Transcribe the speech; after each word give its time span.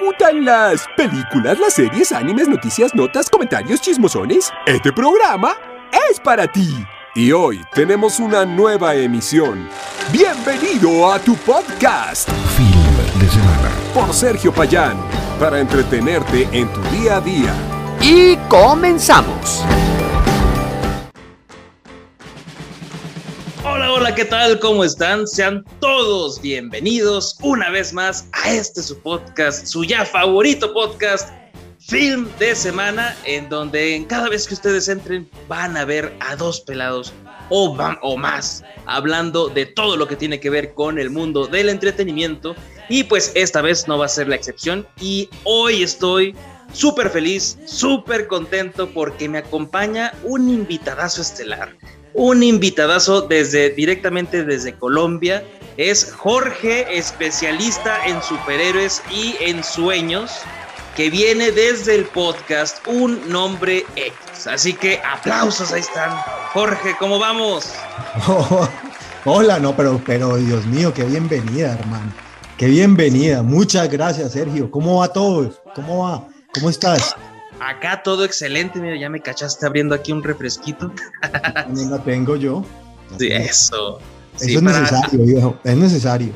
gustan 0.00 0.44
las 0.44 0.86
películas, 0.96 1.58
las 1.58 1.74
series, 1.74 2.12
animes, 2.12 2.48
noticias, 2.48 2.94
notas, 2.94 3.28
comentarios, 3.28 3.80
chismosones? 3.80 4.50
Este 4.66 4.92
programa 4.92 5.54
es 6.10 6.18
para 6.18 6.46
ti. 6.46 6.74
Y 7.14 7.32
hoy 7.32 7.60
tenemos 7.74 8.20
una 8.20 8.46
nueva 8.46 8.94
emisión. 8.94 9.68
Bienvenido 10.12 11.12
a 11.12 11.18
tu 11.18 11.36
podcast. 11.36 12.30
Film 12.56 13.20
de 13.20 13.28
semana. 13.28 13.70
Por 13.92 14.14
Sergio 14.14 14.52
Payán. 14.52 14.96
Para 15.38 15.58
entretenerte 15.58 16.48
en 16.52 16.68
tu 16.72 16.80
día 16.90 17.16
a 17.16 17.20
día. 17.20 17.54
Y 18.00 18.36
comenzamos. 18.48 19.64
¿Qué 24.20 24.26
tal? 24.26 24.60
¿Cómo 24.60 24.84
están? 24.84 25.26
Sean 25.26 25.64
todos 25.80 26.42
bienvenidos 26.42 27.38
una 27.40 27.70
vez 27.70 27.94
más 27.94 28.28
a 28.32 28.52
este 28.52 28.82
su 28.82 28.98
podcast, 28.98 29.64
su 29.64 29.82
ya 29.82 30.04
favorito 30.04 30.74
podcast, 30.74 31.30
Film 31.78 32.28
de 32.38 32.54
Semana, 32.54 33.16
en 33.24 33.48
donde 33.48 33.96
en 33.96 34.04
cada 34.04 34.28
vez 34.28 34.46
que 34.46 34.52
ustedes 34.52 34.88
entren 34.88 35.26
van 35.48 35.74
a 35.74 35.86
ver 35.86 36.14
a 36.20 36.36
dos 36.36 36.60
pelados 36.60 37.14
o, 37.48 37.74
o 38.02 38.16
más 38.18 38.62
hablando 38.84 39.48
de 39.48 39.64
todo 39.64 39.96
lo 39.96 40.06
que 40.06 40.16
tiene 40.16 40.38
que 40.38 40.50
ver 40.50 40.74
con 40.74 40.98
el 40.98 41.08
mundo 41.08 41.46
del 41.46 41.70
entretenimiento. 41.70 42.54
Y 42.90 43.04
pues 43.04 43.32
esta 43.34 43.62
vez 43.62 43.88
no 43.88 43.96
va 43.96 44.04
a 44.04 44.08
ser 44.08 44.28
la 44.28 44.36
excepción. 44.36 44.86
Y 45.00 45.30
hoy 45.44 45.82
estoy 45.82 46.36
súper 46.74 47.08
feliz, 47.08 47.56
súper 47.64 48.26
contento 48.26 48.90
porque 48.90 49.30
me 49.30 49.38
acompaña 49.38 50.12
un 50.24 50.50
invitadazo 50.50 51.22
estelar 51.22 51.74
un 52.14 52.42
invitadazo 52.42 53.22
desde 53.22 53.70
directamente 53.70 54.44
desde 54.44 54.74
Colombia. 54.74 55.44
Es 55.76 56.12
Jorge, 56.12 56.86
especialista 56.96 58.06
en 58.06 58.22
superhéroes 58.22 59.02
y 59.10 59.36
en 59.40 59.64
sueños, 59.64 60.32
que 60.96 61.10
viene 61.10 61.52
desde 61.52 61.94
el 61.94 62.04
podcast 62.04 62.86
Un 62.86 63.30
Nombre 63.30 63.84
X. 63.96 64.46
Así 64.46 64.72
que 64.74 65.00
aplausos, 65.04 65.72
ahí 65.72 65.80
están. 65.80 66.10
Jorge, 66.52 66.94
¿cómo 66.98 67.18
vamos? 67.18 67.72
hola, 69.24 69.58
no, 69.58 69.76
pero, 69.76 70.00
pero 70.04 70.36
Dios 70.36 70.66
mío, 70.66 70.92
qué 70.92 71.04
bienvenida, 71.04 71.72
hermano. 71.72 72.12
Qué 72.56 72.66
bienvenida. 72.66 73.42
Muchas 73.42 73.88
gracias, 73.88 74.32
Sergio. 74.32 74.70
¿Cómo 74.70 75.00
va 75.00 75.08
todo? 75.08 75.50
¿Cómo 75.74 76.04
va? 76.04 76.28
¿Cómo 76.52 76.68
estás? 76.68 77.16
Acá 77.60 78.02
todo 78.02 78.24
excelente, 78.24 78.80
mira, 78.80 78.96
ya 78.96 79.10
me 79.10 79.20
cachaste 79.20 79.66
abriendo 79.66 79.94
aquí 79.94 80.12
un 80.12 80.22
refresquito. 80.22 80.92
No 81.68 81.90
la 81.90 82.02
tengo 82.02 82.36
yo. 82.36 82.64
Sí, 83.18 83.28
eso. 83.28 83.98
Eso 84.38 84.58
es 84.58 84.62
necesario, 84.62 85.24
viejo, 85.24 85.58
es 85.64 85.76
necesario. 85.76 86.32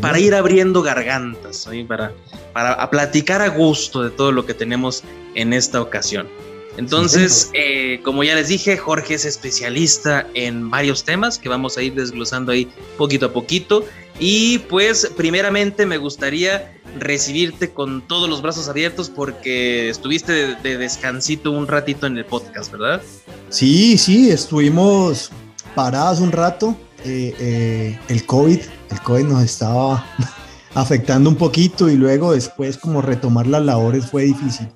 Para 0.00 0.18
ir 0.18 0.34
abriendo 0.34 0.82
gargantas, 0.82 1.68
para, 1.86 2.12
para 2.52 2.90
platicar 2.90 3.42
a 3.42 3.48
gusto 3.48 4.02
de 4.02 4.10
todo 4.10 4.32
lo 4.32 4.46
que 4.46 4.54
tenemos 4.54 5.02
en 5.34 5.52
esta 5.52 5.80
ocasión. 5.80 6.28
Entonces, 6.76 7.50
eh, 7.52 8.00
como 8.02 8.24
ya 8.24 8.34
les 8.34 8.48
dije, 8.48 8.78
Jorge 8.78 9.14
es 9.14 9.26
especialista 9.26 10.26
en 10.32 10.70
varios 10.70 11.04
temas 11.04 11.38
que 11.38 11.48
vamos 11.48 11.76
a 11.76 11.82
ir 11.82 11.94
desglosando 11.94 12.52
ahí 12.52 12.70
poquito 12.96 13.26
a 13.26 13.32
poquito. 13.32 13.84
Y 14.18 14.58
pues, 14.58 15.10
primeramente 15.16 15.86
me 15.86 15.96
gustaría 15.96 16.72
recibirte 16.98 17.70
con 17.70 18.06
todos 18.06 18.28
los 18.28 18.42
brazos 18.42 18.68
abiertos 18.68 19.10
porque 19.10 19.88
estuviste 19.88 20.54
de, 20.56 20.78
descansito 20.78 21.50
un 21.50 21.66
ratito 21.66 22.06
en 22.06 22.18
el 22.18 22.24
podcast, 22.24 22.70
¿verdad? 22.72 23.02
Sí, 23.48 23.96
sí, 23.98 24.30
estuvimos 24.30 25.30
parados 25.74 26.20
un 26.20 26.32
rato. 26.32 26.76
Eh, 27.04 27.34
eh, 27.38 27.98
el 28.08 28.26
COVID, 28.26 28.60
el 28.90 29.00
COVID 29.00 29.24
nos 29.24 29.42
estaba 29.42 30.06
afectando 30.74 31.28
un 31.28 31.36
poquito 31.36 31.88
y 31.88 31.96
luego 31.96 32.32
después 32.32 32.76
como 32.76 33.02
retomar 33.02 33.46
las 33.46 33.64
labores 33.64 34.06
fue 34.06 34.24
difícil. 34.24 34.68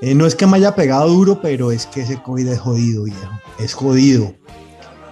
Eh, 0.00 0.14
no 0.14 0.26
es 0.26 0.34
que 0.34 0.46
me 0.46 0.56
haya 0.56 0.74
pegado 0.74 1.08
duro, 1.08 1.40
pero 1.40 1.70
es 1.70 1.86
que 1.86 2.02
ese 2.02 2.20
COVID 2.20 2.48
es 2.48 2.58
jodido, 2.58 3.04
viejo. 3.04 3.40
Es 3.58 3.72
jodido. 3.72 4.34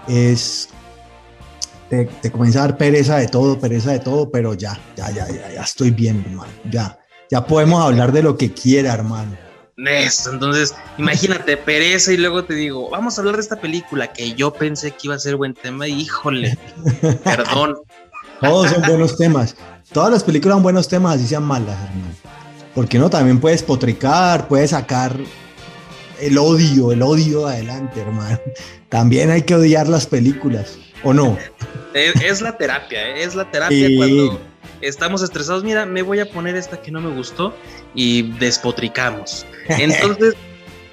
Es 0.09 0.69
te, 2.23 2.31
comienza 2.31 2.61
a 2.61 2.69
dar 2.69 2.79
pereza 2.79 3.19
de 3.19 3.29
todo, 3.29 3.61
pereza 3.61 3.93
de 3.93 3.99
todo, 3.99 4.31
pero 4.31 4.55
ya, 4.55 4.79
ya, 4.97 5.11
ya, 5.11 5.29
ya, 5.29 5.53
ya 5.53 5.63
estoy 5.63 5.91
bien, 5.91 6.25
hermano. 6.27 6.51
Ya, 6.71 6.99
ya 7.31 7.47
podemos 7.47 7.85
hablar 7.85 8.13
de 8.13 8.23
lo 8.23 8.39
que 8.39 8.51
quiera, 8.53 8.95
hermano. 8.95 9.37
Eso, 9.77 10.33
entonces, 10.33 10.75
imagínate, 10.97 11.57
pereza 11.57 12.13
y 12.13 12.17
luego 12.17 12.45
te 12.45 12.55
digo, 12.55 12.89
vamos 12.89 13.17
a 13.17 13.21
hablar 13.21 13.37
de 13.37 13.43
esta 13.43 13.61
película 13.61 14.13
que 14.13 14.33
yo 14.35 14.53
pensé 14.53 14.93
que 14.93 15.01
iba 15.05 15.17
a 15.17 15.19
ser 15.19 15.37
buen 15.37 15.53
tema 15.55 15.87
y 15.87 16.01
híjole, 16.01 16.57
perdón. 17.25 17.77
Todos 18.41 18.71
son 18.71 18.83
buenos 18.83 19.17
temas. 19.19 19.55
Todas 19.93 20.11
las 20.11 20.25
películas 20.25 20.57
son 20.57 20.63
buenos 20.63 20.89
temas, 20.89 21.17
así 21.17 21.27
sean 21.27 21.45
malas, 21.45 21.77
hermano. 21.79 22.15
Porque 22.75 22.99
no, 22.99 23.11
también 23.11 23.39
puedes 23.39 23.63
potricar, 23.63 24.49
puedes 24.49 24.71
sacar 24.71 25.15
el 26.21 26.39
odio, 26.39 26.91
el 26.93 27.03
odio 27.03 27.47
adelante, 27.47 28.01
hermano. 28.01 28.41
También 28.89 29.31
hay 29.31 29.43
que 29.43 29.55
odiar 29.55 29.89
las 29.89 30.07
películas. 30.07 30.79
¿O 31.05 31.13
no? 31.13 31.37
Es, 31.95 32.41
la 32.41 32.57
terapia, 32.57 33.09
¿eh? 33.09 33.25
es 33.25 33.35
la 33.35 33.51
terapia 33.51 33.89
cuando 33.97 34.41
estamos 34.81 35.23
estresados. 35.23 35.65
Mira, 35.65 35.85
me 35.85 36.03
voy 36.03 36.21
a 36.21 36.31
poner 36.31 36.57
esta 36.57 36.81
que 36.81 36.91
no 36.91 37.01
me 37.01 37.15
gustó 37.15 37.55
y 37.95 38.23
despotricamos. 38.39 39.47
Entonces, 39.69 40.35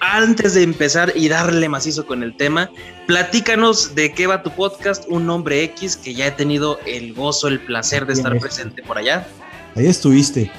antes 0.02 0.54
de 0.56 0.64
empezar 0.64 1.14
y 1.16 1.28
darle 1.28 1.70
macizo 1.70 2.06
con 2.06 2.24
el 2.24 2.36
tema, 2.36 2.70
platícanos 3.08 3.96
de 3.96 4.14
qué 4.14 4.28
va 4.28 4.44
tu 4.44 4.52
podcast, 4.52 5.06
Un 5.08 5.26
Nombre 5.26 5.64
X, 5.64 5.96
que 5.96 6.14
ya 6.14 6.28
he 6.28 6.32
tenido 6.32 6.80
el 6.86 7.14
gozo, 7.14 7.48
el 7.48 7.60
placer 7.60 8.06
de 8.06 8.14
estar 8.14 8.38
presente 8.40 8.82
por 8.84 8.98
allá. 8.98 9.28
Ahí 9.76 9.88
estuviste. 9.88 10.52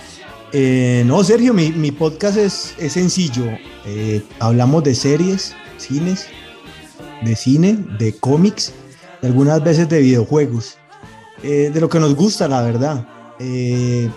Eh, 0.52 1.04
no, 1.06 1.22
Sergio, 1.22 1.54
mi, 1.54 1.90
podcast 1.92 2.36
es, 2.36 2.74
es 2.78 2.92
sencillo. 2.94 3.44
Eh, 3.86 4.22
hablamos 4.38 4.84
de 4.84 4.94
series, 4.94 5.54
cines, 5.76 6.26
de 7.22 7.36
cine, 7.36 7.76
de 7.98 8.16
cómics 8.16 8.72
algunas 9.22 9.62
veces 9.62 9.88
de 9.88 10.00
videojuegos, 10.00 10.78
eh, 11.42 11.70
de 11.72 11.80
lo 11.80 11.88
que 11.88 12.00
nos 12.00 12.14
gusta, 12.14 12.48
la 12.48 12.62
verdad. 12.62 13.06
Eh, 13.38 14.08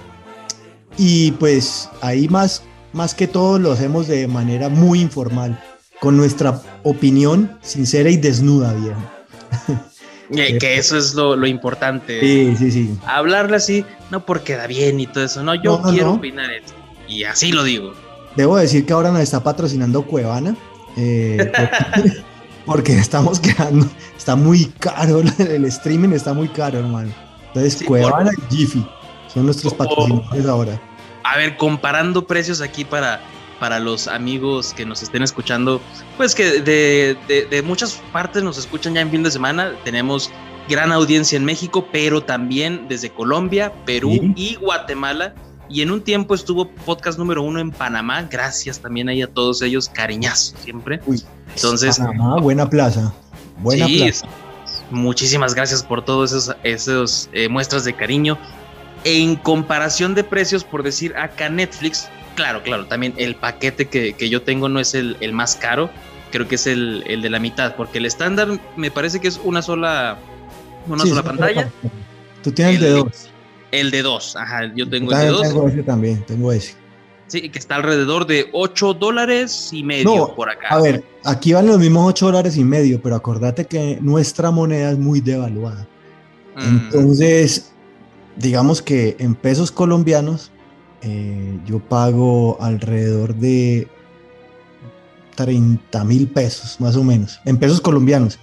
y 0.98 1.32
pues 1.32 1.90
ahí 2.02 2.28
más, 2.28 2.64
más 2.92 3.14
que 3.14 3.28
todo 3.28 3.60
lo 3.60 3.72
hacemos 3.72 4.08
de 4.08 4.28
manera 4.28 4.70
muy 4.70 5.02
informal, 5.02 5.62
con 6.00 6.18
nuestra 6.18 6.62
opinión 6.84 7.58
sincera 7.62 8.10
y 8.10 8.18
desnuda, 8.18 8.74
viejo. 8.74 9.02
que 10.60 10.78
eso 10.78 10.98
es 10.98 11.14
lo, 11.14 11.46
importante. 11.46 12.20
Sí, 12.20 12.56
sí, 12.58 12.72
sí. 12.72 12.98
Hablarle 13.06 13.58
así, 13.58 13.86
no 14.12 14.26
porque 14.26 14.56
da 14.56 14.68
bien 14.68 15.00
y 15.00 15.08
todo 15.08 15.24
eso, 15.24 15.44
no, 15.44 15.56
yo 15.56 15.82
quiero 15.82 16.14
opinar 16.14 16.52
esto. 16.52 16.74
Y 17.08 17.24
así 17.24 17.52
lo 17.52 17.64
digo. 17.64 17.94
Debo 18.36 18.58
decir 18.58 18.86
que 18.86 18.94
ahora 18.94 19.12
nos 19.12 19.22
está 19.22 19.44
patrocinando 19.44 20.04
Cuevana. 20.04 20.56
Eh, 20.98 21.52
porque 22.66 22.94
estamos 22.98 23.40
quedando, 23.40 23.88
está 24.18 24.36
muy 24.36 24.66
caro, 24.80 25.22
el 25.40 25.66
streaming 25.66 26.10
está 26.10 26.34
muy 26.34 26.48
caro, 26.48 26.80
hermano. 26.80 27.12
Entonces, 27.48 27.84
Cuevana 27.84 28.32
y 28.50 28.56
Jiffy 28.56 28.86
son 29.32 29.46
nuestros 29.46 29.74
patrocinadores 29.74 30.46
ahora. 30.46 30.82
A 31.24 31.38
ver, 31.38 31.56
comparando 31.58 32.28
precios 32.28 32.62
aquí 32.62 32.84
para, 32.84 33.22
para 33.60 33.80
los 33.80 34.08
amigos 34.08 34.74
que 34.74 34.86
nos 34.86 35.04
estén 35.04 35.24
escuchando, 35.24 35.82
pues 36.18 36.36
que 36.36 36.62
de, 36.62 37.18
de, 37.50 37.62
muchas 37.62 38.02
partes 38.12 38.44
nos 38.44 38.58
escuchan 38.58 38.96
ya 38.96 39.02
en 39.02 39.10
fin 39.10 39.24
de 39.24 39.32
semana. 39.32 39.74
Tenemos 39.84 40.32
gran 40.68 40.92
audiencia 40.92 41.38
en 41.38 41.46
México, 41.46 41.88
pero 41.92 42.22
también 42.22 42.88
desde 42.90 43.10
Colombia, 43.10 43.72
Perú 43.86 44.34
y 44.36 44.56
Guatemala. 44.56 45.34
Y 45.74 45.82
en 45.82 45.90
un 45.90 46.04
tiempo 46.04 46.36
estuvo 46.36 46.70
podcast 46.70 47.18
número 47.18 47.42
uno 47.42 47.60
en 47.60 47.72
Panamá. 47.72 48.22
Gracias 48.30 48.80
también 48.80 49.10
ahí 49.10 49.24
a 49.24 49.28
todos 49.28 49.64
ellos, 49.64 49.90
cariñazo 49.90 50.56
siempre. 50.58 51.00
Entonces, 51.56 52.00
buena 52.42 52.70
plaza. 52.70 53.12
Buena 53.58 53.88
plaza. 53.88 54.28
Muchísimas 54.92 55.56
gracias 55.56 55.82
por 55.82 56.06
todos 56.06 56.32
esos, 56.32 56.56
esos 56.62 57.30
eh, 57.34 57.50
muestras 57.50 57.86
de 57.86 57.94
cariño. 57.94 58.38
En 59.04 59.36
comparación 59.36 60.14
de 60.14 60.24
precios, 60.24 60.64
por 60.64 60.84
decir 60.84 61.18
acá 61.18 61.50
Netflix, 61.50 62.08
claro, 62.36 62.62
claro, 62.62 62.86
también 62.86 63.16
el 63.18 63.36
paquete 63.36 63.88
que, 63.88 64.30
yo 64.30 64.44
tengo 64.44 64.70
no 64.70 64.80
es 64.80 64.94
el, 64.94 65.18
más 65.34 65.56
caro, 65.56 65.90
creo 66.32 66.48
que 66.48 66.56
es 66.56 66.68
el, 66.68 67.04
de 67.04 67.30
la 67.32 67.40
mitad, 67.40 67.76
porque 67.76 67.98
el 67.98 68.06
estándar 68.06 68.60
me 68.78 68.92
parece 68.92 69.20
que 69.20 69.28
es 69.28 69.42
una 69.44 69.64
sola, 69.64 70.20
una 70.88 71.04
sola 71.04 71.24
pantalla. 71.24 71.72
Tú 72.44 72.52
tienes 72.52 72.76
el 72.76 72.82
de 72.82 72.90
dos. 72.92 73.33
El 73.74 73.90
de 73.90 74.04
dos, 74.04 74.36
ajá, 74.36 74.72
yo 74.76 74.88
tengo 74.88 75.12
el 75.12 75.18
de 75.18 75.28
dos. 75.28 75.42
Tengo 75.42 75.68
ese 75.68 75.82
también, 75.82 76.24
tengo 76.28 76.52
ese. 76.52 76.76
Sí, 77.26 77.50
que 77.50 77.58
está 77.58 77.78
alrededor 77.78 78.28
de 78.28 78.48
8 78.52 78.94
dólares 78.94 79.70
y 79.72 79.82
medio 79.84 80.36
por 80.36 80.52
acá. 80.52 80.68
A 80.70 80.80
ver, 80.80 81.04
aquí 81.24 81.54
van 81.54 81.66
los 81.66 81.80
mismos 81.80 82.08
8 82.10 82.28
dólares 82.28 82.58
y 82.58 82.64
medio, 82.64 83.02
pero 83.02 83.16
acordate 83.16 83.66
que 83.66 83.98
nuestra 84.02 84.52
moneda 84.52 84.92
es 84.92 85.00
muy 85.00 85.20
devaluada. 85.20 85.88
Mm. 86.56 86.62
Entonces, 86.62 87.72
digamos 88.36 88.84
que 88.84 89.16
en 89.18 89.34
pesos 89.34 89.72
colombianos, 89.72 90.52
eh, 91.02 91.60
yo 91.66 91.80
pago 91.80 92.58
alrededor 92.62 93.34
de 93.34 93.88
30 95.36 96.04
mil 96.04 96.28
pesos, 96.28 96.80
más 96.80 96.96
o 96.96 97.04
menos, 97.04 97.40
en 97.46 97.58
pesos 97.58 97.82
colombianos. 97.82 98.38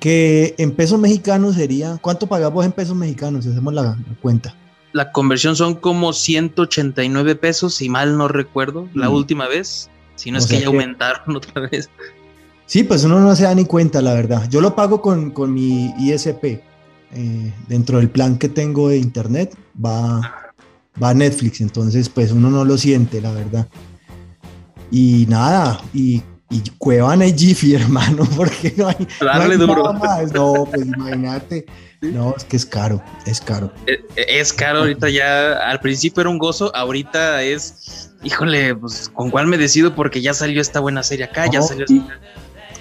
Que 0.00 0.56
en 0.58 0.72
pesos 0.72 0.98
mexicanos 0.98 1.54
sería, 1.54 1.98
¿cuánto 2.00 2.26
pagamos 2.26 2.64
en 2.64 2.72
pesos 2.72 2.96
mexicanos? 2.96 3.46
Hacemos 3.46 3.72
la, 3.72 3.96
cuenta. 4.20 4.56
La 4.94 5.10
conversión 5.12 5.56
son 5.56 5.74
como 5.74 6.12
189 6.12 7.34
pesos, 7.34 7.74
si 7.74 7.88
mal 7.88 8.16
no 8.16 8.28
recuerdo, 8.28 8.88
la 8.94 9.10
Mm. 9.10 9.12
última 9.14 9.48
vez. 9.48 9.90
Si 10.14 10.30
no 10.30 10.38
O 10.38 10.40
es 10.40 10.46
que 10.46 10.54
ya 10.54 10.60
que- 10.60 10.66
aumentaron 10.66 11.36
otra 11.36 11.68
vez. 11.68 11.90
Sí, 12.66 12.84
pues 12.84 13.04
uno 13.04 13.18
no 13.20 13.34
se 13.36 13.42
da 13.42 13.54
ni 13.54 13.64
cuenta, 13.66 14.00
la 14.00 14.14
verdad. 14.14 14.48
Yo 14.48 14.60
lo 14.60 14.74
pago 14.74 15.02
con, 15.02 15.32
con 15.32 15.52
mi 15.52 15.92
ISP. 15.98 16.62
Eh, 17.16 17.52
dentro 17.68 17.98
del 17.98 18.08
plan 18.08 18.38
que 18.38 18.48
tengo 18.48 18.88
de 18.88 18.96
internet 18.98 19.56
va, 19.84 20.52
va 21.02 21.10
a 21.10 21.14
Netflix, 21.14 21.60
entonces 21.60 22.08
pues 22.08 22.32
uno 22.32 22.48
no 22.50 22.64
lo 22.64 22.78
siente, 22.78 23.20
la 23.20 23.32
verdad. 23.32 23.68
Y 24.90 25.26
nada, 25.28 25.80
y, 25.92 26.22
y 26.50 26.62
Cuevana 26.78 27.26
y 27.26 27.36
Jiffy, 27.36 27.74
hermano, 27.74 28.24
porque 28.36 28.72
no 28.76 28.88
hay, 28.88 28.96
no 29.20 29.30
hay 29.32 29.58
nada 29.58 29.92
más. 29.92 30.32
No, 30.32 30.66
pues 30.70 30.86
imagínate. 30.86 31.66
No, 32.12 32.34
es 32.36 32.44
que 32.44 32.56
es 32.56 32.66
caro, 32.66 33.02
es 33.26 33.40
caro. 33.40 33.72
Eh, 33.86 34.04
Es 34.16 34.52
caro 34.52 34.80
ahorita 34.80 35.08
ya, 35.10 35.54
al 35.68 35.80
principio 35.80 36.20
era 36.22 36.30
un 36.30 36.38
gozo, 36.38 36.74
ahorita 36.74 37.42
es, 37.42 38.10
híjole, 38.22 38.74
pues 38.74 39.08
con 39.08 39.30
cuál 39.30 39.46
me 39.46 39.56
decido 39.58 39.94
porque 39.94 40.20
ya 40.20 40.34
salió 40.34 40.60
esta 40.60 40.80
buena 40.80 41.02
serie 41.02 41.24
acá, 41.26 41.46
ya 41.50 41.62
salió 41.62 41.84
y, 41.88 42.02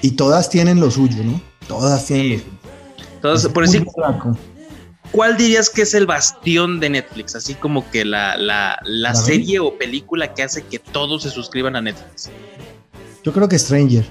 y 0.02 0.12
todas 0.12 0.50
tienen 0.50 0.80
lo 0.80 0.90
suyo, 0.92 1.24
¿no? 1.24 1.42
Todas 1.68 2.06
tienen 2.06 2.30
lo 2.32 2.38
suyo. 2.40 2.52
Entonces, 3.16 3.52
por 3.52 3.66
decir. 3.66 3.86
¿cuál 5.12 5.38
dirías 5.38 5.70
que 5.70 5.84
es 5.84 5.94
el 5.94 6.06
bastión 6.08 6.80
de 6.80 6.90
Netflix? 6.90 7.36
Así 7.36 7.54
como 7.54 7.90
que 7.92 8.04
la, 8.04 8.36
la, 8.36 8.80
la 8.84 9.12
¿La 9.12 9.14
ven? 9.14 9.24
serie 9.24 9.60
o 9.60 9.78
película 9.78 10.34
que 10.34 10.44
hace 10.44 10.64
que 10.64 10.80
todos 10.80 11.24
se 11.24 11.30
suscriban 11.30 11.76
a 11.76 11.82
Netflix. 11.82 12.30
Yo 13.24 13.32
creo 13.32 13.48
que 13.48 13.58
Stranger. 13.60 14.06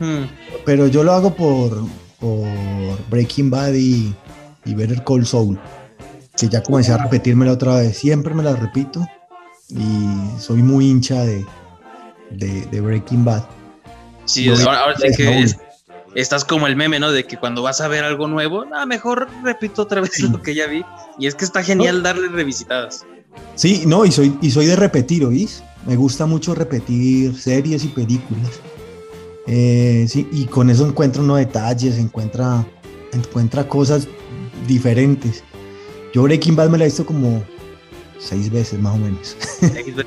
Hmm. 0.00 0.24
Pero 0.66 0.88
yo 0.88 1.02
lo 1.04 1.12
hago 1.12 1.34
por, 1.34 1.84
por 2.18 2.46
Breaking 3.08 3.50
Bad 3.50 3.72
y, 3.74 4.14
y 4.66 4.74
Better 4.74 5.02
Call 5.04 5.26
Saul. 5.26 5.58
Que 6.36 6.48
ya 6.48 6.62
comencé 6.62 6.92
a 6.92 6.98
repetírmela 6.98 7.52
otra 7.52 7.76
vez. 7.76 7.96
Siempre 7.96 8.34
me 8.34 8.42
la 8.42 8.54
repito. 8.54 9.06
Y 9.70 10.38
soy 10.38 10.62
muy 10.62 10.86
hincha 10.90 11.24
de, 11.24 11.44
de, 12.30 12.66
de 12.66 12.80
Breaking 12.80 13.24
Bad. 13.24 13.44
Sí, 14.26 14.42
vi 14.42 14.50
ahora, 14.50 14.80
ahora 14.80 14.96
sí 14.98 15.08
que 15.16 15.40
es- 15.40 15.56
estás 16.14 16.44
como 16.44 16.66
el 16.66 16.76
meme, 16.76 16.98
¿no? 17.00 17.10
De 17.10 17.24
que 17.24 17.36
cuando 17.36 17.62
vas 17.62 17.80
a 17.80 17.88
ver 17.88 18.04
algo 18.04 18.26
nuevo, 18.28 18.64
ah, 18.74 18.86
mejor 18.86 19.28
repito 19.42 19.82
otra 19.82 20.00
vez 20.02 20.10
Sí. 20.14 20.28
lo 20.28 20.42
que 20.42 20.54
ya 20.54 20.66
vi. 20.66 20.84
Y 21.18 21.26
es 21.26 21.34
que 21.34 21.44
está 21.44 21.62
genial 21.62 22.02
darle 22.02 22.28
revisitadas. 22.28 23.04
Sí, 23.54 23.84
no, 23.86 24.04
y 24.04 24.12
soy, 24.12 24.36
y 24.40 24.50
soy 24.50 24.66
de 24.66 24.76
repetir, 24.76 25.24
¿oís? 25.24 25.62
Me 25.86 25.94
gusta 25.96 26.26
mucho 26.26 26.54
repetir 26.54 27.34
series 27.38 27.84
y 27.84 27.88
películas. 27.88 28.50
Eh, 29.46 30.06
sí, 30.08 30.28
y 30.32 30.46
con 30.46 30.70
eso 30.70 30.86
encuentra 30.86 31.22
uno 31.22 31.36
detalles, 31.36 31.96
encuentra, 31.98 32.64
encuentra 33.12 33.68
cosas 33.68 34.08
diferentes. 34.66 35.42
Yo 36.14 36.22
Breaking 36.22 36.56
Bad 36.56 36.70
me 36.70 36.78
la 36.78 36.84
he 36.84 36.88
visto 36.88 37.04
como 37.04 37.44
seis 38.18 38.50
veces 38.50 38.78
más 38.80 38.94
o 38.94 38.98
menos. 38.98 39.36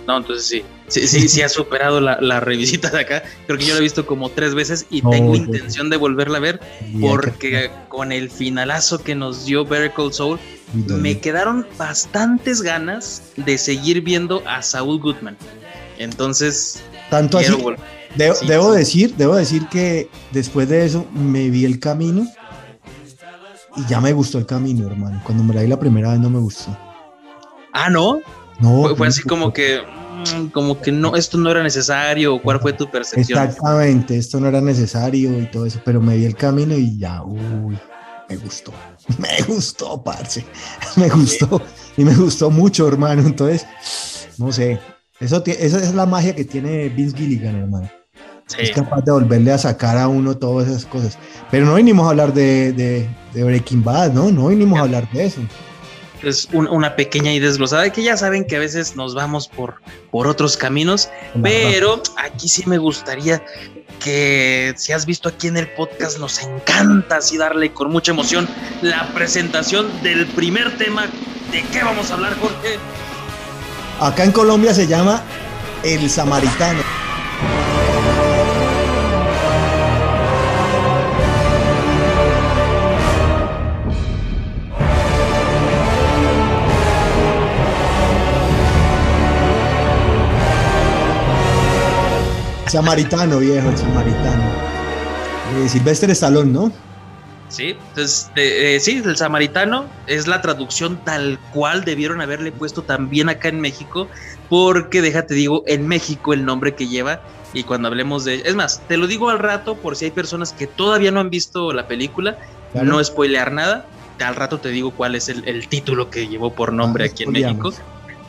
No, 0.08 0.18
entonces 0.18 0.46
sí. 0.48 0.64
Sí, 0.88 1.08
sí, 1.08 1.30
sí 1.30 1.44
ha 1.44 1.50
superado 1.50 2.02
la, 2.02 2.18
la 2.20 2.40
revisita 2.40 2.90
de 2.90 3.02
acá. 3.02 3.24
Creo 3.46 3.60
que 3.60 3.66
yo 3.66 3.74
la 3.76 3.80
he 3.80 3.84
visto 3.84 4.08
como 4.08 4.30
tres 4.30 4.56
veces 4.56 4.88
y 4.90 5.04
No, 5.04 5.12
tengo 5.12 5.36
intención 5.36 5.90
de 5.92 5.98
volverla 5.98 6.38
a 6.40 6.42
ver 6.42 6.60
porque 7.00 7.70
con 7.90 8.12
el 8.12 8.32
finalazo 8.32 8.98
que 9.04 9.14
nos 9.14 9.46
dio 9.46 9.66
Better 9.66 9.94
Call 9.94 10.10
doy- 10.74 11.00
me 11.02 11.20
quedaron 11.20 11.68
bastantes 11.78 12.64
ganas 12.64 13.22
de 13.38 13.60
seguir 13.60 14.02
viendo 14.02 14.42
a 14.48 14.64
Saul 14.64 15.00
Goodman. 15.00 15.38
Entonces, 16.00 16.82
Tanto 17.12 17.38
así, 17.38 17.52
volver. 17.54 17.80
debo, 18.16 18.34
sí, 18.36 18.48
debo 18.48 18.72
sí. 18.74 18.78
decir, 18.80 19.16
debo 19.16 19.36
decir 19.36 19.68
que 19.68 20.10
después 20.32 20.68
de 20.70 20.86
eso 20.86 21.06
me 21.14 21.50
vi 21.52 21.66
el 21.66 21.80
camino 21.80 22.28
y 23.76 23.86
ya 23.88 24.02
me 24.02 24.14
gustó 24.14 24.38
el 24.38 24.46
camino, 24.46 24.88
hermano. 24.88 25.22
Cuando 25.24 25.44
me 25.44 25.54
la 25.54 25.62
vi 25.62 25.68
la 25.68 25.80
primera 25.80 26.12
vez 26.12 26.20
no 26.20 26.30
me 26.30 26.40
gustó. 26.40 26.76
Ah, 27.74 27.90
no. 27.90 28.20
No, 28.60 28.94
Fue, 28.96 29.08
así 29.08 29.22
como 29.24 29.54
que, 29.54 29.82
mm, 29.82 30.48
como 30.48 30.82
que 30.82 30.92
no, 30.92 31.16
esto 31.16 31.38
no 31.38 31.50
era 31.50 31.64
necesario. 31.64 32.42
¿Cuál 32.42 32.60
fue 32.60 32.74
tu 32.74 32.90
percepción? 32.90 33.42
Exactamente, 33.42 34.18
esto 34.18 34.40
no 34.40 34.48
era 34.48 34.60
necesario 34.60 35.40
y 35.40 35.46
todo 35.46 35.66
eso, 35.66 35.80
pero 35.86 36.02
me 36.02 36.18
vi 36.18 36.26
el 36.26 36.36
camino 36.36 36.76
y 36.76 36.98
ya, 36.98 37.24
uy, 37.24 37.78
me 38.28 38.38
gustó. 38.38 38.74
Me 39.18 39.42
gustó, 39.48 40.04
parce. 40.04 40.46
Me 40.96 41.10
gustó. 41.10 41.62
Y 41.98 42.04
me 42.04 42.16
gustó 42.16 42.52
mucho, 42.52 42.88
hermano. 42.88 43.24
Entonces, 43.24 43.66
no 44.38 44.52
sé. 44.52 44.80
Eso 45.20 45.44
esa 45.46 45.80
es 45.80 45.94
la 45.96 46.06
magia 46.06 46.36
que 46.36 46.46
tiene 46.46 46.90
Vince 46.90 47.18
Gilligan, 47.18 47.56
hermano. 47.56 47.90
Es 48.58 48.70
Sí. 48.70 48.74
capaz 48.74 49.02
de 49.02 49.12
volverle 49.12 49.52
a 49.52 49.58
sacar 49.58 49.98
a 49.98 50.08
uno 50.08 50.36
todas 50.36 50.68
esas 50.68 50.86
cosas. 50.86 51.18
Pero 51.52 51.66
no 51.66 51.76
vinimos 51.76 52.08
a 52.08 52.10
hablar 52.10 52.34
de, 52.34 52.74
de- 52.74 53.10
de 53.34 53.44
Breaking 53.44 53.84
Bad, 53.84 54.12
¿no? 54.14 54.32
No 54.32 54.48
vinimos 54.48 54.80
a 54.80 54.84
hablar 54.84 55.10
de 55.12 55.26
eso. 55.26 55.42
Es 56.24 56.50
un- 56.52 56.68
una 56.68 56.96
pequeña 56.96 57.32
y 57.34 57.40
desglosada 57.40 57.90
que 57.92 58.04
ya 58.04 58.18
saben 58.18 58.46
que 58.46 58.56
a 58.58 58.60
veces 58.60 58.96
nos 58.96 59.16
vamos 59.16 59.48
por, 59.48 59.76
por 60.12 60.28
otros 60.28 60.58
caminos, 60.58 61.10
pero 61.42 62.02
aquí 62.18 62.50
sí 62.50 62.64
me 62.66 62.78
gustaría 62.78 63.42
que 64.04 64.74
si 64.78 64.92
has 64.94 65.06
visto 65.06 65.30
aquí 65.30 65.48
en 65.48 65.58
el 65.58 65.68
podcast 65.70 66.20
nos 66.20 66.42
encanta 66.42 67.18
así 67.18 67.38
darle 67.38 67.72
con 67.72 67.92
mucha 67.92 68.12
emoción 68.12 68.48
la 68.82 69.08
presentación 69.14 69.88
del 70.04 70.26
primer 70.28 70.78
tema. 70.78 71.06
¿De 71.52 71.64
qué 71.72 71.84
vamos 71.84 72.12
a 72.12 72.16
hablar, 72.16 72.36
Jorge? 72.40 72.78
Acá 74.00 74.24
en 74.24 74.32
Colombia 74.32 74.74
se 74.74 74.88
llama 74.88 75.22
El 75.84 76.10
Samaritano. 76.10 76.82
Samaritano, 92.70 93.40
viejo, 93.40 93.70
el 93.70 93.78
Samaritano. 93.78 94.44
Eh, 95.64 95.70
Sylvester 95.70 96.10
Stallone, 96.12 96.52
¿no? 96.52 96.72
Sí, 97.48 97.76
entonces, 97.90 98.30
eh, 98.36 98.76
eh, 98.76 98.80
sí, 98.80 99.02
el 99.04 99.18
samaritano 99.18 99.86
es 100.06 100.28
la 100.28 100.40
traducción 100.40 101.04
tal 101.04 101.40
cual 101.52 101.84
debieron 101.84 102.22
haberle 102.22 102.52
puesto 102.52 102.84
también 102.84 103.28
acá 103.28 103.48
en 103.50 103.60
México, 103.60 104.08
porque 104.50 105.02
déjate 105.02 105.34
digo, 105.34 105.64
en 105.66 105.88
México 105.88 106.34
el 106.34 106.46
nombre 106.46 106.76
que 106.76 106.88
lleva, 106.88 107.22
y 107.52 107.64
cuando 107.64 107.88
hablemos 107.88 108.24
de... 108.26 108.44
Es 108.46 108.54
más, 108.54 108.82
te 108.88 108.98
lo 108.98 109.08
digo 109.08 109.32
al 109.32 109.40
rato 109.40 109.76
por 109.76 109.96
si 109.96 110.06
hay 110.06 110.12
personas 110.12 110.54
que 110.54 110.68
todavía 110.68 111.10
no 111.10 111.20
han 111.20 111.32
visto 111.32 111.74
la 111.74 111.88
película, 111.88 112.38
Claro. 112.72 112.86
no 112.88 113.04
spoilear 113.04 113.52
nada, 113.52 113.88
al 114.24 114.36
rato 114.36 114.60
te 114.60 114.70
digo 114.70 114.92
cuál 114.92 115.16
es 115.16 115.28
el, 115.28 115.48
el 115.48 115.68
título 115.68 116.12
que 116.12 116.28
llevó 116.28 116.54
por 116.54 116.72
nombre 116.72 117.06
Ah, 117.06 117.08
aquí 117.12 117.24
en. 117.24 117.32
México. 117.32 117.74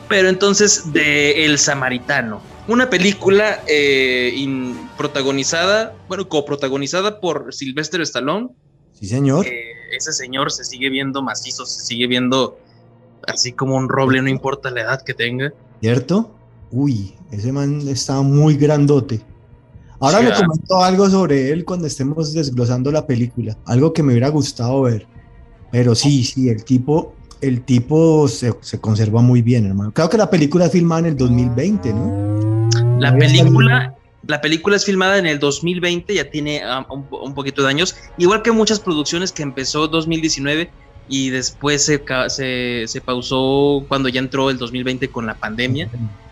Pero 0.09 0.29
entonces, 0.29 0.91
de 0.93 1.45
El 1.45 1.59
Samaritano, 1.59 2.41
una 2.67 2.89
película 2.89 3.61
eh, 3.67 4.33
in- 4.35 4.75
protagonizada, 4.97 5.93
bueno, 6.07 6.27
coprotagonizada 6.29 7.19
por 7.19 7.53
Sylvester 7.53 8.01
Stallone, 8.01 8.49
Sí, 8.93 9.07
señor. 9.07 9.45
eh, 9.47 9.71
ese 9.97 10.13
señor 10.13 10.51
se 10.51 10.63
sigue 10.63 10.89
viendo 10.89 11.21
macizo, 11.21 11.65
se 11.65 11.83
sigue 11.83 12.07
viendo 12.07 12.57
así 13.27 13.51
como 13.51 13.75
un 13.75 13.89
roble, 13.89 14.21
no 14.21 14.29
importa 14.29 14.69
la 14.71 14.81
edad 14.81 15.01
que 15.03 15.13
tenga. 15.13 15.51
¿Cierto? 15.81 16.31
Uy, 16.71 17.13
ese 17.31 17.51
man 17.51 17.81
está 17.87 18.21
muy 18.21 18.55
grandote. 18.55 19.21
Ahora 19.99 20.19
Sí, 20.19 20.25
le 20.25 20.31
ah. 20.31 20.35
comento 20.37 20.83
algo 20.83 21.09
sobre 21.09 21.51
él 21.51 21.65
cuando 21.65 21.87
estemos 21.87 22.33
desglosando 22.33 22.91
la 22.91 23.05
película. 23.05 23.57
Algo 23.65 23.91
que 23.93 24.01
me 24.01 24.13
hubiera 24.13 24.29
gustado 24.29 24.81
ver. 24.83 25.05
Pero 25.71 25.93
sí, 25.95 26.23
sí, 26.23 26.49
el 26.49 26.63
tipo, 26.63 27.13
el 27.41 27.63
tipo 27.63 28.27
se, 28.27 28.53
se 28.61 28.79
conserva 28.79 29.21
muy 29.21 29.41
bien, 29.41 29.65
hermano. 29.65 29.91
Creo 29.93 30.09
que 30.09 30.17
la 30.17 30.29
película 30.29 30.65
es 30.65 30.71
filmada 30.71 30.99
en 31.01 31.05
el 31.07 31.17
2020, 31.17 31.93
¿no? 31.93 32.40
La 33.01 33.11
película, 33.17 33.93
la 34.27 34.41
película 34.41 34.75
es 34.75 34.85
filmada 34.85 35.17
en 35.17 35.25
el 35.25 35.39
2020, 35.39 36.13
ya 36.13 36.29
tiene 36.29 36.61
ah, 36.63 36.85
un, 36.89 37.07
po- 37.09 37.23
un 37.23 37.33
poquito 37.33 37.63
de 37.63 37.69
años, 37.69 37.95
igual 38.17 38.41
que 38.43 38.51
muchas 38.51 38.79
producciones 38.79 39.31
que 39.31 39.43
empezó 39.43 39.87
2019 39.87 40.71
y 41.07 41.29
después 41.31 41.83
se, 41.85 42.03
se, 42.29 42.83
se 42.87 43.01
pausó 43.01 43.85
cuando 43.89 44.07
ya 44.09 44.19
entró 44.19 44.49
el 44.49 44.57
2020 44.57 45.09
con 45.11 45.25
la 45.25 45.37
pandemia. 45.39 45.89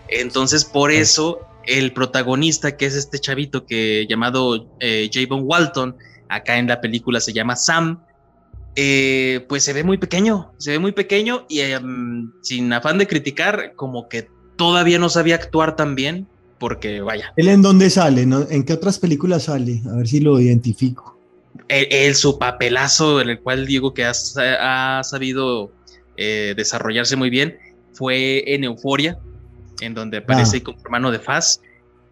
Entonces, 0.07 0.63
por 0.65 0.91
eso, 0.91 1.39
el 1.65 1.91
protagonista, 1.93 2.77
que 2.77 2.85
es 2.85 2.95
este 2.95 3.19
chavito 3.19 3.65
que 3.65 4.05
llamado 4.09 4.67
eh, 4.79 5.09
Javon 5.11 5.41
Walton, 5.43 5.95
acá 6.29 6.57
en 6.57 6.67
la 6.67 6.79
película 6.81 7.19
se 7.19 7.33
llama 7.33 7.55
Sam, 7.55 8.03
eh, 8.75 9.45
pues 9.49 9.63
se 9.63 9.73
ve 9.73 9.83
muy 9.83 9.97
pequeño, 9.97 10.53
se 10.57 10.71
ve 10.71 10.79
muy 10.79 10.91
pequeño 10.93 11.45
y 11.49 11.59
em, 11.61 12.31
sin 12.41 12.71
afán 12.71 12.97
de 12.97 13.07
criticar, 13.07 13.73
como 13.75 14.07
que 14.07 14.29
todavía 14.57 14.99
no 14.99 15.09
sabía 15.09 15.35
actuar 15.35 15.75
tan 15.75 15.95
bien, 15.95 16.27
porque 16.59 17.01
vaya, 17.01 17.33
¿Él 17.37 17.47
en 17.47 17.61
dónde 17.61 17.89
sale? 17.89 18.25
no? 18.25 18.45
¿En 18.49 18.63
qué 18.63 18.73
otras 18.73 18.99
películas 18.99 19.43
sale? 19.43 19.81
A 19.91 19.95
ver 19.95 20.07
si 20.07 20.19
lo 20.19 20.39
identifico. 20.39 21.17
él, 21.67 21.87
él, 21.89 22.15
su 22.15 22.37
papelazo 22.37 23.21
en 23.21 23.29
el 23.29 23.39
cual 23.39 23.65
digo 23.65 23.93
que 23.93 24.05
ha, 24.05 24.11
ha 24.99 25.03
sabido 25.03 25.71
eh, 26.17 26.53
desarrollarse 26.55 27.15
muy 27.15 27.29
bien 27.29 27.57
fue 27.93 28.43
en 28.53 28.63
Euforia, 28.63 29.19
en 29.81 29.93
donde 29.93 30.17
aparece 30.19 30.63
como 30.63 30.79
hermano 30.81 31.11
de 31.11 31.19
Faz, 31.19 31.61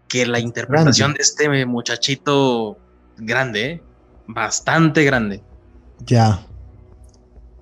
que 0.08 0.26
la 0.26 0.38
interpretación 0.38 1.14
de 1.14 1.20
este 1.20 1.66
muchachito 1.66 2.78
grande, 3.16 3.64
¿eh? 3.64 3.82
bastante 4.26 5.04
grande. 5.04 5.42
Ya. 6.06 6.46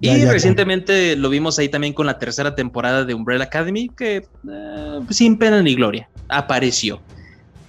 Y 0.01 0.25
recientemente 0.27 1.17
lo 1.17 1.31
vimos 1.31 1.59
ahí 1.59 1.69
también 1.69 1.95
con 1.95 2.07
la 2.07 2.19
tercera 2.19 2.55
temporada 2.55 3.05
de 3.05 3.15
Umbrella 3.15 3.45
Academy, 3.45 3.89
que 3.89 4.17
eh, 4.17 5.01
sin 5.11 5.39
pena 5.39 5.63
ni 5.63 5.75
gloria 5.75 6.09
apareció. 6.29 7.01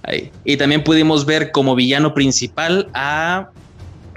Ahí. 0.03 0.31
Y 0.43 0.57
también 0.57 0.84
pudimos 0.84 1.25
ver 1.25 1.51
como 1.51 1.75
villano 1.75 2.13
principal 2.13 2.89
a, 2.93 3.50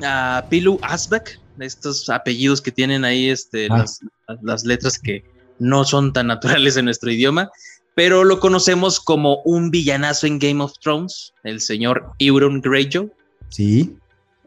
a 0.04 0.44
Pilu 0.48 0.78
Asbeck, 0.82 1.38
estos 1.60 2.08
apellidos 2.08 2.60
que 2.60 2.72
tienen 2.72 3.04
ahí 3.04 3.28
este, 3.28 3.68
ah. 3.70 3.78
las, 3.78 4.00
las, 4.42 4.64
letras 4.64 4.98
que 4.98 5.24
no 5.58 5.84
son 5.84 6.12
tan 6.12 6.28
naturales 6.28 6.76
en 6.76 6.86
nuestro 6.86 7.10
idioma, 7.10 7.50
pero 7.94 8.24
lo 8.24 8.40
conocemos 8.40 8.98
como 8.98 9.42
un 9.42 9.70
villanazo 9.70 10.26
en 10.26 10.38
Game 10.38 10.62
of 10.62 10.72
Thrones, 10.80 11.32
el 11.44 11.60
señor 11.60 12.10
Euron 12.18 12.60
Greyjoy. 12.60 13.10
Sí. 13.50 13.94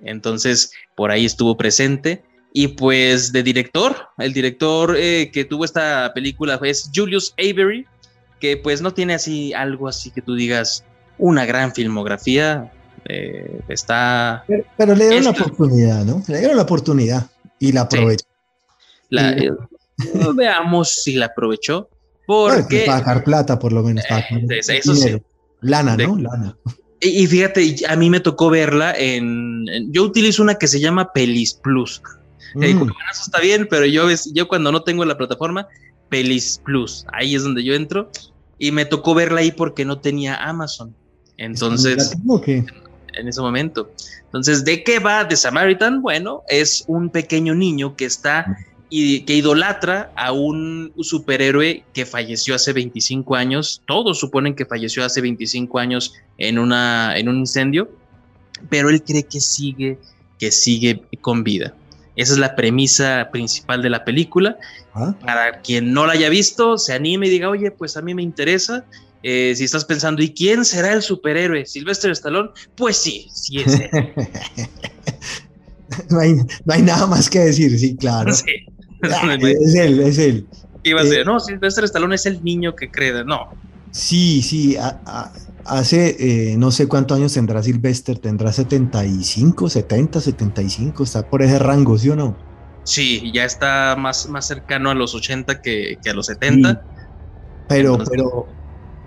Entonces, 0.03 0.71
por 0.95 1.11
ahí 1.11 1.25
estuvo 1.25 1.55
presente. 1.55 2.23
Y 2.55 2.67
pues 2.69 3.31
de 3.31 3.41
director, 3.41 3.95
el 4.19 4.31
director 4.31 4.95
eh, 4.95 5.31
que 5.33 5.43
tuvo 5.43 5.65
esta 5.65 6.13
película 6.13 6.59
es 6.61 6.91
Julius 6.93 7.33
Avery, 7.39 7.87
que 8.39 8.57
pues 8.57 8.79
no 8.79 8.93
tiene 8.93 9.15
así 9.15 9.53
algo 9.53 9.87
así 9.87 10.11
que 10.11 10.21
tú 10.21 10.35
digas 10.35 10.85
una 11.17 11.45
gran 11.45 11.73
filmografía. 11.73 12.71
Eh, 13.05 13.59
está. 13.67 14.45
Pero, 14.77 14.95
le 14.95 15.07
dieron 15.07 15.23
la 15.23 15.31
oportunidad, 15.31 16.05
¿no? 16.05 16.23
Le 16.27 16.37
dieron 16.37 16.55
la 16.55 16.61
oportunidad 16.61 17.27
y 17.57 17.71
la 17.71 17.81
aprovechó. 17.81 18.25
Eh, 19.09 19.49
veamos 20.35 20.93
si 21.03 21.15
la 21.15 21.27
aprovechó. 21.27 21.89
Porque. 22.27 22.83
para 22.85 22.99
sacar 22.99 23.23
plata, 23.23 23.57
por 23.57 23.73
lo 23.73 23.81
menos. 23.81 24.05
eso 24.59 24.95
sí. 24.95 25.21
Lana, 25.61 25.97
¿no? 25.97 26.17
Lana. 26.17 26.55
Y, 27.01 27.27
fíjate, 27.27 27.75
a 27.89 27.95
mí 27.97 28.09
me 28.09 28.21
tocó 28.21 28.49
verla 28.49 28.93
en, 28.97 29.65
Yo 29.91 30.03
utilizo 30.03 30.41
una 30.41 30.55
que 30.55 30.67
se 30.67 30.79
llama 30.79 31.11
Pelis 31.11 31.53
Plus. 31.55 32.01
Mm. 32.55 32.89
eso 33.11 33.23
está 33.25 33.39
bien, 33.39 33.67
pero 33.69 33.85
yo, 33.85 34.07
yo 34.33 34.47
cuando 34.47 34.71
no 34.71 34.83
tengo 34.83 35.05
la 35.05 35.17
plataforma, 35.17 35.67
Pelis 36.09 36.61
Plus, 36.63 37.05
ahí 37.11 37.35
es 37.35 37.43
donde 37.43 37.63
yo 37.63 37.73
entro. 37.73 38.09
Y 38.59 38.71
me 38.71 38.85
tocó 38.85 39.15
verla 39.15 39.41
ahí 39.41 39.51
porque 39.51 39.83
no 39.83 39.99
tenía 39.99 40.35
Amazon. 40.35 40.95
Entonces, 41.37 42.13
en, 42.45 42.67
en 43.15 43.27
ese 43.27 43.41
momento. 43.41 43.91
Entonces, 44.25 44.63
¿de 44.63 44.83
qué 44.83 44.99
va 44.99 45.27
The 45.27 45.35
Samaritan? 45.35 46.01
Bueno, 46.01 46.43
es 46.47 46.83
un 46.87 47.09
pequeño 47.09 47.55
niño 47.55 47.95
que 47.95 48.05
está 48.05 48.45
y 48.95 49.21
que 49.21 49.33
idolatra 49.33 50.11
a 50.15 50.31
un 50.33 50.93
superhéroe 50.99 51.83
que 51.93 52.05
falleció 52.05 52.53
hace 52.53 52.73
25 52.73 53.35
años. 53.35 53.81
Todos 53.87 54.19
suponen 54.19 54.53
que 54.53 54.65
falleció 54.65 55.03
hace 55.03 55.19
25 55.19 55.79
años 55.79 56.13
en, 56.37 56.59
una, 56.59 57.17
en 57.17 57.27
un 57.27 57.39
incendio, 57.39 57.89
pero 58.69 58.89
él 58.89 59.01
cree 59.01 59.23
que 59.23 59.41
sigue, 59.41 59.97
que 60.37 60.51
sigue 60.51 61.01
con 61.21 61.43
vida. 61.43 61.73
Esa 62.15 62.33
es 62.33 62.39
la 62.39 62.55
premisa 62.55 63.29
principal 63.31 63.81
de 63.81 63.89
la 63.89 64.05
película. 64.05 64.57
Ah. 64.93 65.15
Para 65.21 65.61
quien 65.61 65.93
no 65.93 66.05
la 66.05 66.13
haya 66.13 66.29
visto, 66.29 66.77
se 66.77 66.93
anime 66.93 67.27
y 67.27 67.31
diga, 67.31 67.49
oye, 67.49 67.71
pues 67.71 67.97
a 67.97 68.01
mí 68.01 68.13
me 68.13 68.21
interesa. 68.21 68.85
Eh, 69.23 69.53
si 69.55 69.63
estás 69.63 69.85
pensando, 69.85 70.21
¿y 70.21 70.33
quién 70.33 70.65
será 70.65 70.93
el 70.93 71.01
superhéroe? 71.01 71.65
¿Silvestre 71.65 72.11
Stallone? 72.11 72.49
Pues 72.75 72.97
sí, 72.97 73.29
sí 73.31 73.59
es 73.59 73.79
él. 73.79 73.89
no, 76.09 76.19
hay, 76.19 76.81
nada 76.81 77.07
más 77.07 77.29
que 77.29 77.39
decir, 77.39 77.77
sí, 77.77 77.95
claro. 77.95 78.33
Ah, 79.05 79.35
es 79.35 79.75
él, 79.75 79.99
es 79.99 80.17
él. 80.17 80.47
Iba 80.83 81.01
a 81.01 81.03
eh, 81.03 81.25
no, 81.25 81.37
Silvestre 81.37 81.85
Stallone 81.85 82.15
es 82.15 82.25
el 82.25 82.41
niño 82.41 82.73
que 82.73 82.89
cree, 82.89 83.25
no. 83.25 83.49
Sí, 83.91 84.41
sí, 84.41 84.77
hace 85.65 86.51
eh, 86.51 86.57
no 86.57 86.71
sé 86.71 86.87
cuántos 86.87 87.17
años 87.17 87.33
tendrá 87.33 87.61
Sylvester, 87.63 88.19
tendrá 88.19 88.51
75, 88.51 89.69
70, 89.69 90.21
75, 90.21 91.03
está 91.03 91.29
por 91.29 91.41
ese 91.41 91.59
rango, 91.59 91.97
¿sí 91.97 92.09
o 92.09 92.15
no? 92.15 92.35
Sí, 92.83 93.31
ya 93.33 93.45
está 93.45 93.95
más, 93.97 94.27
más 94.29 94.47
cercano 94.47 94.89
a 94.89 94.95
los 94.95 95.15
80 95.15 95.61
que, 95.61 95.97
a 96.05 96.13
los 96.13 96.25
70. 96.27 96.83
Pero, 97.69 97.97
pero 98.09 98.47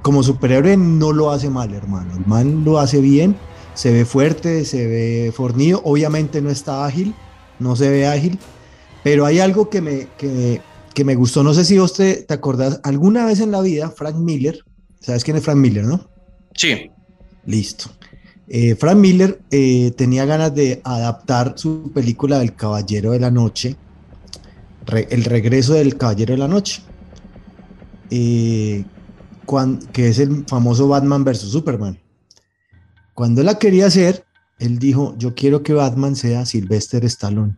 como 0.03 0.23
superhéroe 0.23 0.77
no 0.77 1.13
lo 1.13 1.31
hace 1.31 1.51
mal, 1.51 1.75
hermano. 1.75 2.17
El 2.17 2.27
man 2.27 2.65
lo 2.65 2.79
hace 2.79 3.01
bien, 3.01 3.37
se 3.75 3.93
ve 3.93 4.05
fuerte, 4.05 4.65
se 4.65 4.87
ve 4.87 5.33
fornido. 5.35 5.83
Obviamente 5.85 6.41
no 6.41 6.49
está 6.49 6.87
ágil, 6.87 7.15
no 7.59 7.77
se 7.77 7.91
ve 7.91 8.07
ágil, 8.07 8.39
pero 9.05 9.27
hay 9.27 9.41
algo 9.41 9.69
que 9.69 9.83
me, 9.83 10.09
que, 10.17 10.63
que 10.95 11.05
me 11.05 11.15
gustó. 11.15 11.43
No 11.43 11.53
sé 11.53 11.67
si 11.67 11.79
usted 11.79 12.25
te 12.25 12.33
acordás, 12.33 12.81
alguna 12.83 13.27
vez 13.27 13.41
en 13.41 13.51
la 13.51 13.61
vida, 13.61 13.91
Frank 13.91 14.17
Miller, 14.17 14.65
¿Sabes 15.07 15.23
quién 15.23 15.37
es 15.37 15.45
Frank 15.45 15.59
Miller, 15.59 15.85
no? 15.85 16.01
Sí. 16.57 16.91
Listo. 17.45 17.91
Eh, 18.49 18.77
Frank 18.77 18.97
Miller 18.97 19.41
eh, 19.51 19.93
tenía 19.97 20.25
ganas 20.25 20.55
de 20.55 20.81
adaptar 20.85 21.55
su 21.57 21.91
película 21.93 22.39
del 22.39 22.55
Caballero 22.55 23.13
de 23.13 23.21
la 23.21 23.31
Noche, 23.31 23.77
El 24.87 25.25
regreso 25.25 25.75
del 25.75 25.97
Caballero 25.97 26.33
de 26.35 26.39
la 26.39 26.49
Noche, 26.49 26.83
eh, 28.11 28.85
que 29.93 30.09
es 30.09 30.19
el 30.19 30.45
famoso 30.47 30.89
Batman 30.89 31.25
vs. 31.25 31.41
Superman. 31.41 31.99
Cuando 33.15 33.43
la 33.43 33.59
quería 33.59 33.87
hacer, 33.87 34.25
él 34.59 34.79
dijo, 34.79 35.15
yo 35.19 35.35
quiero 35.35 35.63
que 35.63 35.73
Batman 35.73 36.15
sea 36.17 36.47
Sylvester 36.47 37.05
Stallone. 37.05 37.57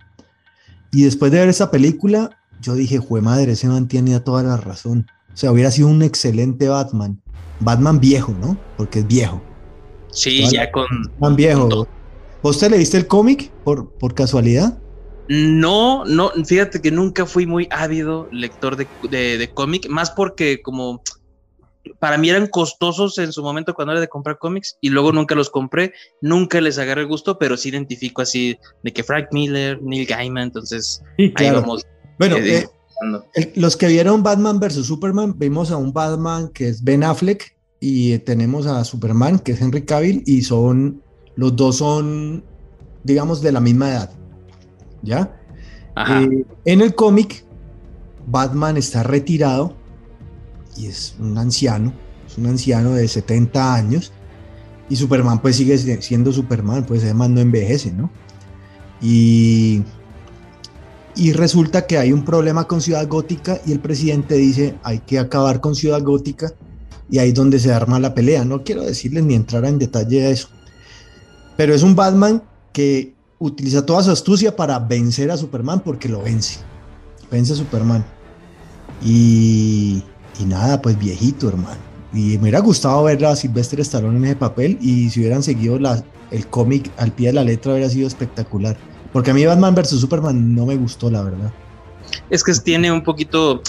Y 0.91 1.03
después 1.03 1.31
de 1.33 1.41
ver 1.41 1.49
esa 1.49 1.71
película, 1.71 2.31
yo 2.63 2.75
dije, 2.75 2.99
jue 2.99 3.21
madre, 3.21 3.53
ese 3.53 3.69
man 3.69 3.89
tiene 3.89 4.19
toda 4.21 4.43
la 4.43 4.57
razón. 4.57 5.07
O 5.33 5.37
sea, 5.37 5.53
hubiera 5.53 5.71
sido 5.71 5.89
un 5.89 6.03
excelente 6.03 6.69
Batman. 6.69 7.21
Batman 7.61 8.01
viejo, 8.01 8.33
¿no? 8.41 8.57
Porque 8.77 9.01
es 9.01 9.07
viejo. 9.07 9.43
Sí, 10.11 10.49
ya 10.51 10.71
con. 10.71 10.87
Batman 11.13 11.37
viejo. 11.37 11.89
¿Vos 12.43 12.59
te 12.59 12.71
leíste 12.71 12.97
el 12.97 13.07
cómic 13.07 13.51
por, 13.65 13.91
por 13.99 14.15
casualidad? 14.15 14.79
No, 15.29 16.05
no, 16.07 16.31
fíjate 16.47 16.81
que 16.81 16.91
nunca 16.91 17.27
fui 17.27 17.47
muy 17.47 17.69
ávido 17.71 18.29
lector 18.33 18.77
de, 18.77 18.89
de, 19.11 19.51
cómic, 19.53 19.87
más 19.89 20.11
porque 20.11 20.63
como 20.63 21.03
para 21.99 22.17
mí 22.17 22.31
eran 22.31 22.47
costosos 22.47 23.19
en 23.19 23.33
su 23.33 23.43
momento 23.43 23.75
cuando 23.75 23.93
era 23.93 24.01
de 24.01 24.09
comprar 24.09 24.39
cómics 24.39 24.79
y 24.81 24.89
luego 24.89 25.13
nunca 25.13 25.35
los 25.35 25.51
compré, 25.51 25.93
nunca 26.23 26.61
les 26.63 26.79
agarré 26.79 27.03
el 27.03 27.09
gusto, 27.09 27.39
pero 27.39 27.59
sí 27.59 27.69
identifico 27.69 28.23
así 28.23 28.57
de 28.83 28.93
que 28.93 29.03
Frank 29.03 29.27
Miller, 29.33 29.79
Neil 29.83 30.07
Gaiman, 30.07 30.45
entonces 30.45 31.03
ahí 31.35 31.51
vamos. 31.51 31.85
Bueno, 32.19 32.37
eh, 32.37 32.67
los 33.55 33.77
que 33.77 33.87
vieron 33.87 34.23
Batman 34.23 34.59
vs. 34.61 34.87
Superman, 34.87 35.35
vimos 35.39 35.71
a 35.71 35.77
un 35.77 35.93
Batman 35.93 36.49
que 36.49 36.69
es 36.69 36.83
Ben 36.83 37.05
Affleck 37.05 37.57
y 37.81 38.19
tenemos 38.19 38.67
a 38.67 38.85
Superman 38.85 39.39
que 39.39 39.53
es 39.53 39.61
Henry 39.61 39.83
Cavill 39.83 40.23
y 40.27 40.43
son, 40.43 41.03
los 41.37 41.55
dos 41.55 41.77
son, 41.77 42.45
digamos, 43.05 43.41
de 43.41 43.53
la 43.53 43.61
misma 43.61 43.91
edad. 43.91 44.11
¿Ya? 45.03 45.35
Eh, 45.97 46.45
en 46.65 46.81
el 46.81 46.95
cómic, 46.95 47.45
Batman 48.27 48.77
está 48.77 49.03
retirado 49.03 49.75
y 50.77 50.87
es 50.87 51.17
un 51.19 51.37
anciano, 51.39 51.93
es 52.27 52.39
un 52.39 52.47
anciano 52.47 52.93
de 52.93 53.09
70 53.09 53.75
años 53.75 54.13
y 54.89 54.97
Superman 54.97 55.41
pues 55.41 55.57
sigue 55.57 55.77
siendo 55.79 56.33
Superman, 56.33 56.85
pues 56.85 57.03
además 57.05 57.31
no 57.31 57.41
envejece, 57.41 57.93
¿no? 57.93 58.11
Y 59.01 59.83
y 61.19 61.33
resulta 61.33 61.87
que 61.87 61.99
hay 61.99 62.13
un 62.13 62.25
problema 62.25 62.69
con 62.69 62.81
Ciudad 62.81 63.07
Gótica 63.09 63.61
y 63.67 63.73
el 63.73 63.81
presidente 63.81 64.37
dice 64.37 64.77
hay 64.85 65.01
que 65.01 65.19
acabar 65.19 65.61
con 65.61 65.75
Ciudad 65.75 66.01
Gótica 66.01 66.53
y 67.11 67.19
ahí 67.19 67.31
es 67.31 67.35
donde 67.35 67.59
se 67.59 67.73
arma 67.73 67.99
la 67.99 68.15
pelea. 68.15 68.45
No 68.45 68.63
quiero 68.63 68.83
decirles 68.83 69.25
ni 69.25 69.35
entrar 69.35 69.65
en 69.65 69.81
detalle 69.81 70.25
a 70.25 70.31
eso. 70.31 70.49
Pero 71.57 71.75
es 71.75 71.83
un 71.83 71.97
Batman 71.97 72.41
que 72.73 73.15
utiliza 73.41 73.85
toda 73.85 74.05
su 74.05 74.13
astucia 74.13 74.55
para 74.55 74.79
vencer 74.79 75.33
a 75.33 75.37
Superman 75.37 75.81
porque 75.81 76.09
lo 76.09 76.23
vence. 76.23 76.61
Vence 77.33 77.55
a 77.55 77.57
Superman. 77.57 78.05
Y, 79.05 80.05
y 80.39 80.45
nada, 80.45 80.81
pues 80.81 80.97
viejito, 80.97 81.49
hermano. 81.49 81.81
Y 82.13 82.37
me 82.37 82.43
hubiera 82.43 82.61
gustado 82.61 83.03
ver 83.03 83.25
a 83.27 83.35
Sylvester 83.35 83.81
Stallone 83.81 84.19
en 84.19 84.25
ese 84.25 84.37
papel 84.37 84.79
y 84.81 85.11
si 85.11 85.19
hubieran 85.19 85.43
seguido 85.43 85.81
el 86.31 86.47
cómic 86.47 86.93
al 86.97 87.11
pie 87.11 87.29
de 87.29 87.33
la 87.33 87.45
letra 87.45 87.73
hubiera 87.73 87.91
sido 87.91 88.07
espectacular. 88.07 88.77
Porque 89.13 89.31
a 89.31 89.35
mí 89.35 89.45
Batman 89.45 89.75
vs. 89.75 90.01
Superman 90.01 90.55
no 90.55 90.67
me 90.67 90.77
gustó, 90.77 91.11
la 91.11 91.23
verdad. 91.23 91.53
Es 92.31 92.43
que 92.43 92.53
tiene 92.55 92.93
un 92.93 93.03
poquito, 93.03 93.63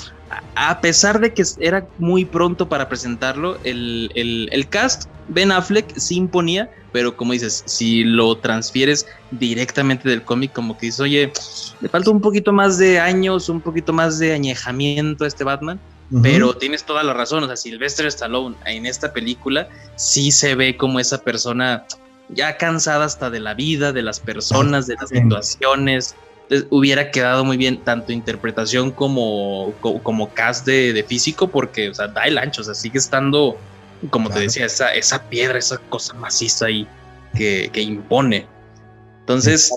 a 0.55 0.81
pesar 0.81 1.19
de 1.19 1.33
que 1.33 1.43
era 1.59 1.87
muy 1.97 2.25
pronto 2.25 2.67
para 2.67 2.89
presentarlo, 2.89 3.57
el, 3.63 4.11
el, 4.15 4.69
cast, 4.69 5.09
Ben 5.29 5.51
Affleck 5.51 5.97
sí 5.97 6.15
imponía, 6.15 6.69
pero 6.91 7.15
como 7.15 7.33
dices, 7.33 7.63
si 7.65 8.03
lo 8.03 8.37
transfieres 8.37 9.05
directamente 9.31 10.09
del 10.09 10.23
cómic, 10.23 10.51
como 10.53 10.77
que 10.77 10.87
dices, 10.87 10.99
oye, 10.99 11.31
le 11.79 11.89
falta 11.89 12.11
un 12.11 12.21
poquito 12.21 12.51
más 12.51 12.77
de 12.77 12.99
años, 12.99 13.49
un 13.49 13.61
poquito 13.61 13.93
más 13.93 14.19
de 14.19 14.33
añejamiento 14.33 15.23
a 15.23 15.27
este 15.27 15.43
Batman. 15.43 15.79
Pero 16.23 16.55
tienes 16.55 16.85
toda 16.85 17.03
la 17.03 17.13
razón, 17.13 17.43
o 17.43 17.45
sea, 17.45 17.55
Sylvester 17.55 18.07
Stallone 18.07 18.55
en 18.65 18.87
esta 18.87 19.13
película 19.13 19.69
sí 19.95 20.31
se 20.31 20.55
ve 20.55 20.75
como 20.75 20.99
esa 20.99 21.19
persona 21.19 21.85
ya 22.29 22.57
cansada 22.57 23.05
hasta 23.05 23.29
de 23.29 23.39
la 23.39 23.53
vida, 23.53 23.91
de 23.91 24.01
las 24.01 24.19
personas, 24.19 24.87
de 24.87 24.95
las 24.95 25.09
situaciones. 25.09 26.15
hubiera 26.69 27.11
quedado 27.11 27.43
muy 27.43 27.57
bien 27.57 27.83
tanto 27.83 28.11
interpretación 28.11 28.91
como, 28.91 29.73
como, 29.81 30.33
cast 30.33 30.65
de, 30.65 31.03
físico, 31.07 31.47
porque, 31.47 31.89
o 31.89 31.93
sea, 31.93 32.07
da 32.07 32.23
el 32.23 32.37
ancho, 32.37 32.61
o 32.61 32.65
sea, 32.65 32.73
sigue 32.73 32.99
estando, 32.99 33.57
como 34.09 34.29
te 34.29 34.39
decía, 34.41 34.65
esa, 34.65 34.93
esa 34.93 35.23
piedra, 35.29 35.59
esa 35.59 35.77
cosa 35.77 36.13
maciza 36.13 36.67
ahí 36.67 36.87
que, 37.35 37.69
que 37.73 37.81
impone. 37.81 38.47
Entonces, 39.21 39.71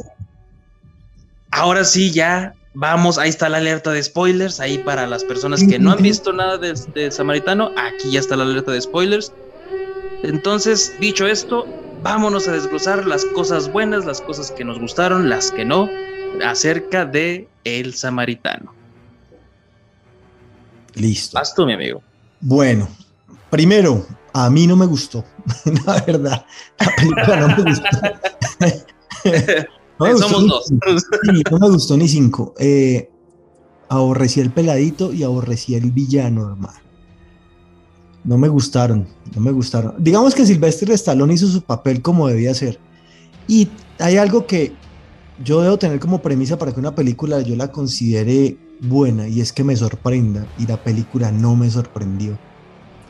ahora 1.50 1.84
sí, 1.84 2.10
ya 2.10 2.54
vamos, 2.74 3.18
ahí 3.18 3.28
está 3.28 3.48
la 3.48 3.58
alerta 3.58 3.92
de 3.92 4.02
spoilers, 4.02 4.60
ahí 4.60 4.78
para 4.78 5.06
las 5.06 5.24
personas 5.24 5.62
que 5.62 5.78
no 5.78 5.92
han 5.92 6.02
visto 6.02 6.32
nada 6.32 6.56
de, 6.56 6.74
de 6.94 7.10
Samaritano, 7.10 7.70
aquí 7.76 8.12
ya 8.12 8.20
está 8.20 8.36
la 8.36 8.44
alerta 8.44 8.72
de 8.72 8.80
spoilers. 8.80 9.32
Entonces, 10.22 10.94
dicho 11.00 11.26
esto, 11.26 11.66
vámonos 12.02 12.48
a 12.48 12.52
desglosar 12.52 13.06
las 13.06 13.24
cosas 13.24 13.70
buenas, 13.72 14.04
las 14.04 14.20
cosas 14.20 14.50
que 14.50 14.64
nos 14.64 14.78
gustaron, 14.78 15.28
las 15.28 15.50
que 15.50 15.64
no, 15.64 15.88
acerca 16.44 17.04
de 17.04 17.48
El 17.64 17.94
Samaritano. 17.94 18.74
Listo. 20.94 21.38
Vas 21.38 21.54
tú, 21.54 21.64
mi 21.64 21.74
amigo. 21.74 22.02
Bueno, 22.40 22.88
primero, 23.50 24.06
a 24.32 24.50
mí 24.50 24.66
no 24.66 24.76
me 24.76 24.86
gustó, 24.86 25.24
la 25.86 26.00
verdad. 26.02 26.46
La 26.78 26.96
película 26.96 27.36
no 27.36 27.56
me 27.56 27.70
gustó. 27.70 27.88
No 29.98 30.06
me 30.06 30.12
gustó 30.14 30.28
Somos 30.30 30.48
dos. 30.48 30.64
cinco. 31.22 31.50
No 31.52 31.58
me 31.58 31.68
gustó 31.68 31.96
ni 31.96 32.08
cinco. 32.08 32.54
Eh, 32.58 33.08
aborrecí 33.88 34.40
el 34.40 34.50
peladito 34.50 35.12
y 35.12 35.22
aborrecí 35.22 35.76
el 35.76 35.92
villano, 35.92 36.48
hermano. 36.48 36.81
No 38.24 38.38
me 38.38 38.48
gustaron, 38.48 39.06
no 39.34 39.40
me 39.40 39.50
gustaron. 39.50 39.94
Digamos 39.98 40.34
que 40.34 40.46
Sylvester 40.46 40.90
Stallone 40.92 41.34
hizo 41.34 41.48
su 41.48 41.62
papel 41.62 42.02
como 42.02 42.28
debía 42.28 42.54
ser. 42.54 42.78
Y 43.48 43.68
hay 43.98 44.16
algo 44.16 44.46
que 44.46 44.72
yo 45.42 45.60
debo 45.60 45.78
tener 45.78 45.98
como 45.98 46.22
premisa 46.22 46.56
para 46.58 46.72
que 46.72 46.80
una 46.80 46.94
película 46.94 47.40
yo 47.40 47.56
la 47.56 47.72
considere 47.72 48.56
buena 48.80 49.26
y 49.26 49.40
es 49.40 49.52
que 49.52 49.64
me 49.64 49.76
sorprenda. 49.76 50.46
Y 50.58 50.66
la 50.66 50.76
película 50.76 51.32
no 51.32 51.56
me 51.56 51.68
sorprendió. 51.70 52.38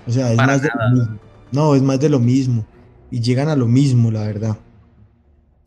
O 0.06 0.10
sea, 0.10 0.30
es 0.30 0.36
Para 0.36 0.54
más 0.54 0.62
de 0.62 0.70
lo 0.74 0.90
mismo. 0.90 1.18
No, 1.52 1.74
es 1.74 1.82
más 1.82 2.00
de 2.00 2.08
lo 2.08 2.18
mismo. 2.18 2.66
Y 3.10 3.20
llegan 3.20 3.48
a 3.48 3.56
lo 3.56 3.66
mismo, 3.66 4.10
la 4.10 4.22
verdad. 4.22 4.56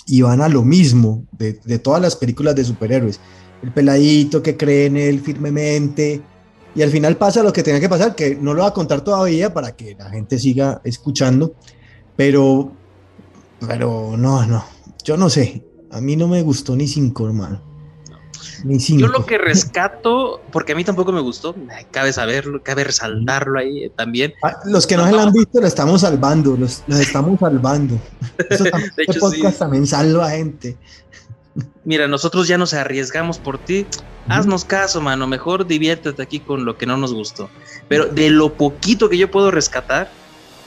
Y 0.08 0.22
van 0.22 0.42
a 0.42 0.50
lo 0.50 0.64
mismo 0.64 1.24
de, 1.32 1.60
de 1.64 1.80
todas 1.80 2.02
las 2.02 2.16
películas 2.16 2.56
de 2.56 2.64
superhéroes. 2.64 3.20
El 3.62 3.72
peladito 3.72 4.42
que 4.42 4.58
cree 4.58 4.88
en 4.88 4.98
él 4.98 5.20
firmemente. 5.20 6.24
Y 6.76 6.82
al 6.82 6.90
final 6.92 7.16
pasa 7.18 7.42
lo 7.42 7.54
que 7.54 7.64
tenía 7.64 7.80
que 7.80 7.88
pasar, 7.90 8.16
que 8.16 8.36
no 8.36 8.54
lo 8.54 8.62
voy 8.62 8.70
a 8.70 8.74
contar 8.74 9.02
todavía 9.02 9.54
para 9.54 9.76
que 9.76 9.96
la 9.98 10.10
gente 10.10 10.38
siga 10.38 10.82
escuchando. 10.84 11.56
Pero, 12.18 12.72
pero 13.66 14.16
no, 14.18 14.46
no. 14.46 14.64
Yo 15.04 15.18
no 15.18 15.30
sé. 15.30 15.64
A 15.92 16.02
mí 16.02 16.16
no 16.16 16.28
me 16.28 16.42
gustó 16.42 16.76
ni 16.76 16.88
cinco, 16.88 17.26
hermano. 17.28 17.62
Ni 18.64 18.80
cinco. 18.80 19.02
Yo 19.02 19.08
lo 19.08 19.26
que 19.26 19.38
rescato, 19.38 20.42
porque 20.52 20.74
a 20.74 20.76
mí 20.76 20.84
tampoco 20.84 21.12
me 21.12 21.22
gustó, 21.22 21.56
cabe 21.92 22.12
saberlo, 22.14 22.62
cabe 22.64 22.84
resaltarlo 22.84 23.60
ahí 23.60 23.90
también. 23.96 24.34
Ah, 24.44 24.58
Los 24.66 24.86
que 24.88 24.98
no 24.98 25.06
se 25.06 25.12
la 25.14 25.24
han 25.24 25.32
visto, 25.34 25.62
lo 25.62 25.68
estamos 25.68 26.02
salvando. 26.02 26.58
Los, 26.58 26.84
los 26.88 27.00
estamos 27.00 27.40
salvando. 27.40 27.96
Eso 28.50 28.66
tam- 28.66 28.82
De 28.82 28.88
este 28.88 29.04
hecho, 29.04 29.20
podcast 29.20 29.54
sí. 29.54 29.60
también 29.60 29.88
salva 29.88 30.30
gente. 30.32 30.78
Mira, 31.84 32.08
nosotros 32.08 32.48
ya 32.48 32.58
nos 32.58 32.74
arriesgamos 32.74 33.40
por 33.40 33.60
ti. 33.60 33.88
Haznos 34.28 34.66
caso, 34.66 35.02
mano. 35.02 35.28
Mejor 35.28 35.68
diviértete 35.68 36.22
aquí 36.22 36.40
con 36.40 36.66
lo 36.66 36.78
que 36.78 36.86
no 36.86 36.98
nos 36.98 37.14
gustó. 37.14 37.50
Pero 37.88 38.08
de 38.08 38.30
lo 38.30 38.54
poquito 38.54 39.10
que 39.10 39.18
yo 39.18 39.30
puedo 39.30 39.52
rescatar, 39.52 40.12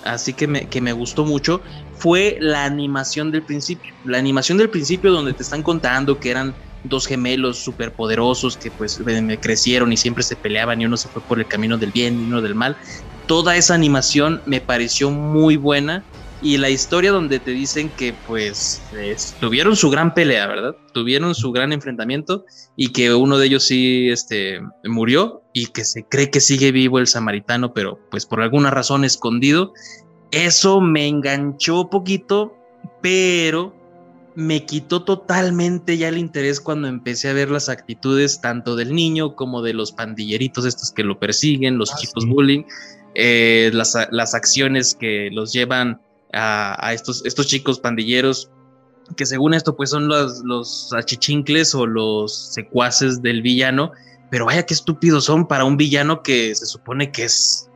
así 0.05 0.33
que 0.33 0.47
me, 0.47 0.69
que 0.69 0.81
me 0.81 0.93
gustó 0.93 1.25
mucho, 1.25 1.61
fue 1.99 2.39
la 2.41 2.65
animación 2.65 3.31
del 3.33 3.43
principio. 3.43 3.93
La 4.05 4.19
animación 4.19 4.59
del 4.59 4.71
principio 4.71 5.13
donde 5.13 5.33
te 5.33 5.43
están 5.43 5.63
contando 5.63 6.19
que 6.21 6.31
eran 6.31 6.55
dos 6.85 7.07
gemelos 7.07 7.59
superpoderosos 7.59 8.57
que 8.57 8.71
pues 8.71 9.01
me 9.01 9.39
crecieron 9.39 9.93
y 9.93 9.97
siempre 9.97 10.23
se 10.23 10.37
peleaban 10.37 10.81
y 10.81 10.87
uno 10.87 10.97
se 10.97 11.09
fue 11.09 11.21
por 11.23 11.41
el 11.41 11.47
camino 11.47 11.77
del 11.77 11.91
bien 11.93 12.21
y 12.21 12.25
uno 12.25 12.41
del 12.41 12.55
mal. 12.55 12.77
Toda 13.27 13.57
esa 13.57 13.75
animación 13.75 14.41
me 14.47 14.61
pareció 14.61 15.11
muy 15.11 15.57
buena 15.57 16.05
y 16.41 16.57
la 16.59 16.71
historia 16.71 17.11
donde 17.11 17.41
te 17.41 17.51
dicen 17.51 17.91
que 17.97 18.13
pues 18.15 18.91
es- 18.93 19.37
tuvieron 19.41 19.75
su 19.77 19.91
gran 19.91 20.15
pelea, 20.15 20.47
¿verdad? 20.47 20.77
Tuvieron 20.95 21.35
su 21.35 21.51
gran 21.53 21.73
enfrentamiento 21.73 22.45
y 22.77 22.93
que 22.93 23.13
uno 23.15 23.39
de 23.39 23.47
ellos 23.47 23.65
sí 23.65 24.09
este, 24.11 24.61
murió 24.85 25.43
y 25.53 25.67
que 25.67 25.85
se 25.85 26.05
cree 26.05 26.31
que 26.31 26.41
sigue 26.41 26.71
vivo 26.73 26.99
el 26.99 27.07
samaritano, 27.09 27.73
pero 27.75 27.99
pues 28.11 28.25
por 28.27 28.41
alguna 28.41 28.71
razón 28.71 29.05
escondido. 29.05 29.73
Eso 30.31 30.81
me 30.81 31.09
enganchó 31.09 31.89
poquito, 31.91 32.55
pero 33.03 33.75
me 34.37 34.65
quitó 34.67 35.03
totalmente 35.03 35.97
ya 35.99 36.09
el 36.09 36.19
interés 36.19 36.61
cuando 36.61 36.87
empecé 36.87 37.29
a 37.29 37.33
ver 37.33 37.51
las 37.51 37.69
actitudes 37.69 38.41
tanto 38.41 38.77
del 38.77 38.95
niño 38.95 39.35
como 39.35 39.63
de 39.63 39.73
los 39.75 39.91
pandilleritos 39.91 40.65
estos 40.65 40.93
que 40.93 41.03
lo 41.03 41.19
persiguen, 41.19 41.79
los 41.79 41.91
Ah, 41.93 41.97
chicos 41.99 42.23
sí. 42.23 42.31
bullying, 42.31 42.63
eh, 43.17 43.71
las, 43.73 43.97
las 44.13 44.35
acciones 44.35 44.95
que 44.95 45.31
los 45.33 45.53
llevan 45.53 46.01
a, 46.33 46.93
estos, 46.93 47.25
estos 47.25 47.47
chicos 47.47 47.81
pandilleros 47.81 48.51
que 49.17 49.27
según 49.27 49.55
esto 49.55 49.77
pues 49.77 49.91
son 49.91 50.09
los, 50.09 50.43
los 50.45 50.93
achichincles 50.93 51.75
o 51.75 51.87
los 51.87 52.53
secuaces 52.53 53.23
del 53.23 53.43
villano, 53.43 53.93
pero 54.31 54.47
vaya 54.47 54.67
qué 54.67 54.75
estúpidos 54.75 55.25
son 55.25 55.47
para 55.47 55.65
un 55.65 55.77
villano 55.77 56.23
que 56.23 56.55
se 56.55 56.67
supone 56.67 57.11
que 57.11 57.25
es, 57.25 57.71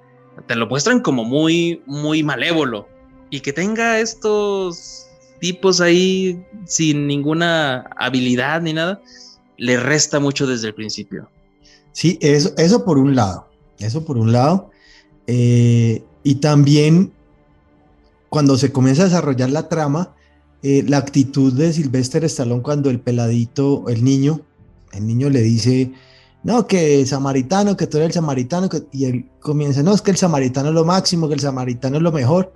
te 0.47 0.55
lo 0.55 0.67
muestran 0.67 1.01
como 1.01 1.25
muy, 1.25 1.83
muy 1.87 2.23
malévolo 2.23 2.87
y 3.31 3.41
que 3.41 3.53
tenga 3.53 3.99
estos 3.99 5.07
tipos 5.41 5.81
ahí 5.81 6.45
sin 6.67 7.07
ninguna 7.07 7.91
habilidad 7.97 8.61
ni 8.61 8.75
nada, 8.75 9.01
le 9.57 9.79
resta 9.79 10.21
mucho 10.21 10.47
desde 10.47 10.69
el 10.69 10.75
principio. 10.75 11.29
Sí, 11.93 12.19
eso, 12.21 12.53
eso 12.57 12.85
por 12.85 12.99
un 12.99 13.15
lado. 13.15 13.49
Eso 13.79 14.05
por 14.05 14.19
un 14.19 14.33
lado. 14.33 14.71
Eh, 15.27 16.05
y 16.23 16.37
también 16.37 17.12
cuando 18.33 18.57
se 18.57 18.73
comienza 18.73 19.03
a 19.03 19.05
desarrollar 19.05 19.51
la 19.51 19.68
trama, 19.68 20.14
eh, 20.62 20.83
la 20.88 20.97
actitud 20.97 21.53
de 21.53 21.71
Sylvester 21.71 22.25
Stallone 22.25 22.62
cuando 22.62 22.88
el 22.88 22.99
peladito, 22.99 23.85
el 23.90 24.03
niño, 24.03 24.40
el 24.92 25.07
niño 25.07 25.29
le 25.29 25.42
dice, 25.42 25.92
no, 26.42 26.66
que 26.66 27.05
samaritano, 27.05 27.77
que 27.77 27.87
tú 27.87 27.99
eres 27.99 28.07
el 28.07 28.12
samaritano, 28.14 28.71
que- 28.71 28.85
y 28.90 29.05
él 29.05 29.29
comienza, 29.38 29.83
no, 29.83 29.92
es 29.92 30.01
que 30.01 30.12
el 30.12 30.16
samaritano 30.16 30.68
es 30.71 30.75
lo 30.75 30.87
máximo, 30.87 31.29
que 31.29 31.35
el 31.35 31.40
samaritano 31.40 31.99
es 31.99 32.03
lo 32.03 32.11
mejor, 32.11 32.55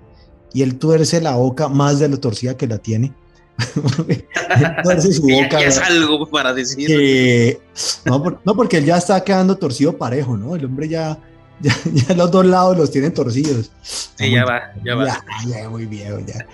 y 0.55 0.63
él 0.63 0.79
tuerce 0.79 1.21
la 1.21 1.37
boca 1.37 1.69
más 1.69 1.99
de 1.99 2.09
lo 2.09 2.19
torcida 2.21 2.57
que 2.57 2.67
la 2.67 2.79
tiene. 2.79 3.13
Su 5.13 5.23
boca. 5.29 5.61
es 5.61 5.77
algo 5.79 6.27
para 6.31 6.55
decir. 6.55 7.59
no, 8.07 8.23
por- 8.23 8.41
no, 8.47 8.55
porque 8.57 8.79
él 8.79 8.87
ya 8.87 8.97
está 8.97 9.23
quedando 9.23 9.57
torcido 9.57 9.99
parejo, 9.99 10.39
¿no? 10.39 10.55
El 10.57 10.65
hombre 10.65 10.89
ya, 10.89 11.19
ya, 11.61 11.75
ya 11.93 12.15
los 12.15 12.31
dos 12.31 12.47
lados 12.47 12.77
los 12.77 12.91
tienen 12.91 13.13
torcidos. 13.15 13.71
Sí, 13.83 14.31
ya 14.31 14.45
va, 14.45 14.61
ya 14.85 14.95
va. 14.95 15.07
Ya, 15.07 15.63
ya, 15.63 15.69
muy 15.71 15.87
viejo, 15.87 16.19
ya. 16.21 16.47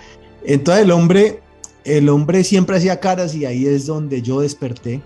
Entonces 0.43 0.83
el 0.83 0.91
hombre, 0.91 1.41
el 1.85 2.09
hombre 2.09 2.43
siempre 2.43 2.77
hacía 2.77 2.99
caras 2.99 3.33
y 3.35 3.45
ahí 3.45 3.65
es 3.65 3.85
donde 3.85 4.21
yo 4.21 4.41
desperté 4.41 5.01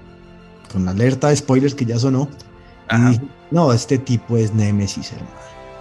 con 0.71 0.85
la 0.85 0.91
alerta 0.91 1.29
de 1.29 1.35
spoilers 1.37 1.75
que 1.75 1.85
ya 1.85 1.99
sonó. 1.99 2.29
Y 2.91 2.95
Ajá. 2.95 3.09
dije, 3.09 3.21
no, 3.51 3.71
este 3.73 3.97
tipo 3.97 4.37
es 4.37 4.53
Némesis, 4.53 5.11
hermano. 5.13 5.35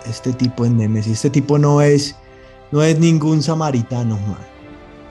Este 0.09 0.33
tipo 0.33 0.65
es 0.65 0.71
Némesis. 0.73 1.13
Este 1.15 1.31
tipo 1.31 1.59
no 1.59 1.81
es, 1.83 2.17
no 2.71 2.83
es 2.83 2.99
ningún 2.99 3.43
samaritano, 3.43 4.17
man. 4.19 4.47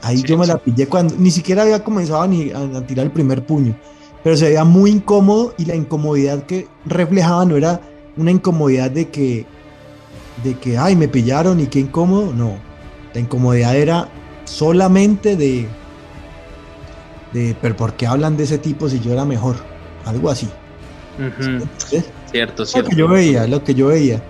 Ahí 0.02 0.24
Sí, 0.24 0.24
yo 0.24 0.38
me 0.38 0.46
sí. 0.46 0.52
la 0.52 0.58
pillé 0.58 0.88
cuando 0.88 1.16
ni 1.18 1.32
siquiera 1.32 1.64
había 1.64 1.84
comenzado 1.84 2.28
ni 2.28 2.52
a, 2.52 2.60
a 2.60 2.86
tirar 2.88 3.06
el 3.08 3.12
primer 3.12 3.46
puño. 3.46 3.76
Pero 4.24 4.38
se 4.38 4.46
veía 4.46 4.64
muy 4.64 4.92
incómodo 4.92 5.54
y 5.58 5.66
la 5.66 5.76
incomodidad 5.76 6.46
que 6.46 6.68
reflejaba 6.86 7.46
no 7.46 7.58
era 7.58 7.82
una 8.18 8.32
incomodidad 8.32 8.92
de 8.92 9.10
que, 9.10 9.46
de 10.44 10.58
que, 10.58 10.78
ay, 10.78 10.96
me 10.96 11.08
pillaron 11.08 11.60
y 11.60 11.68
qué 11.68 11.80
incómodo. 11.80 12.34
No. 12.34 12.58
La 13.14 13.20
incomodidad 13.22 13.76
era 13.76 14.10
solamente 14.46 15.36
de, 15.36 15.68
de, 17.34 17.56
pero 17.62 17.76
¿por 17.76 17.94
qué 17.94 18.08
hablan 18.08 18.38
de 18.38 18.44
ese 18.44 18.58
tipo 18.58 18.90
si 18.90 19.00
yo 19.00 19.14
era 19.14 19.26
mejor? 19.26 19.56
Algo 20.06 20.30
así. 20.30 20.50
Ujú. 21.18 21.66
¿sí? 21.88 22.04
Cierto, 22.32 22.64
Lo 22.64 22.66
cierto. 22.66 22.90
que 22.90 22.96
yo 22.96 23.08
veía, 23.08 23.48
lo 23.48 23.64
que 23.64 23.74
yo 23.74 23.88
veía. 23.88 24.22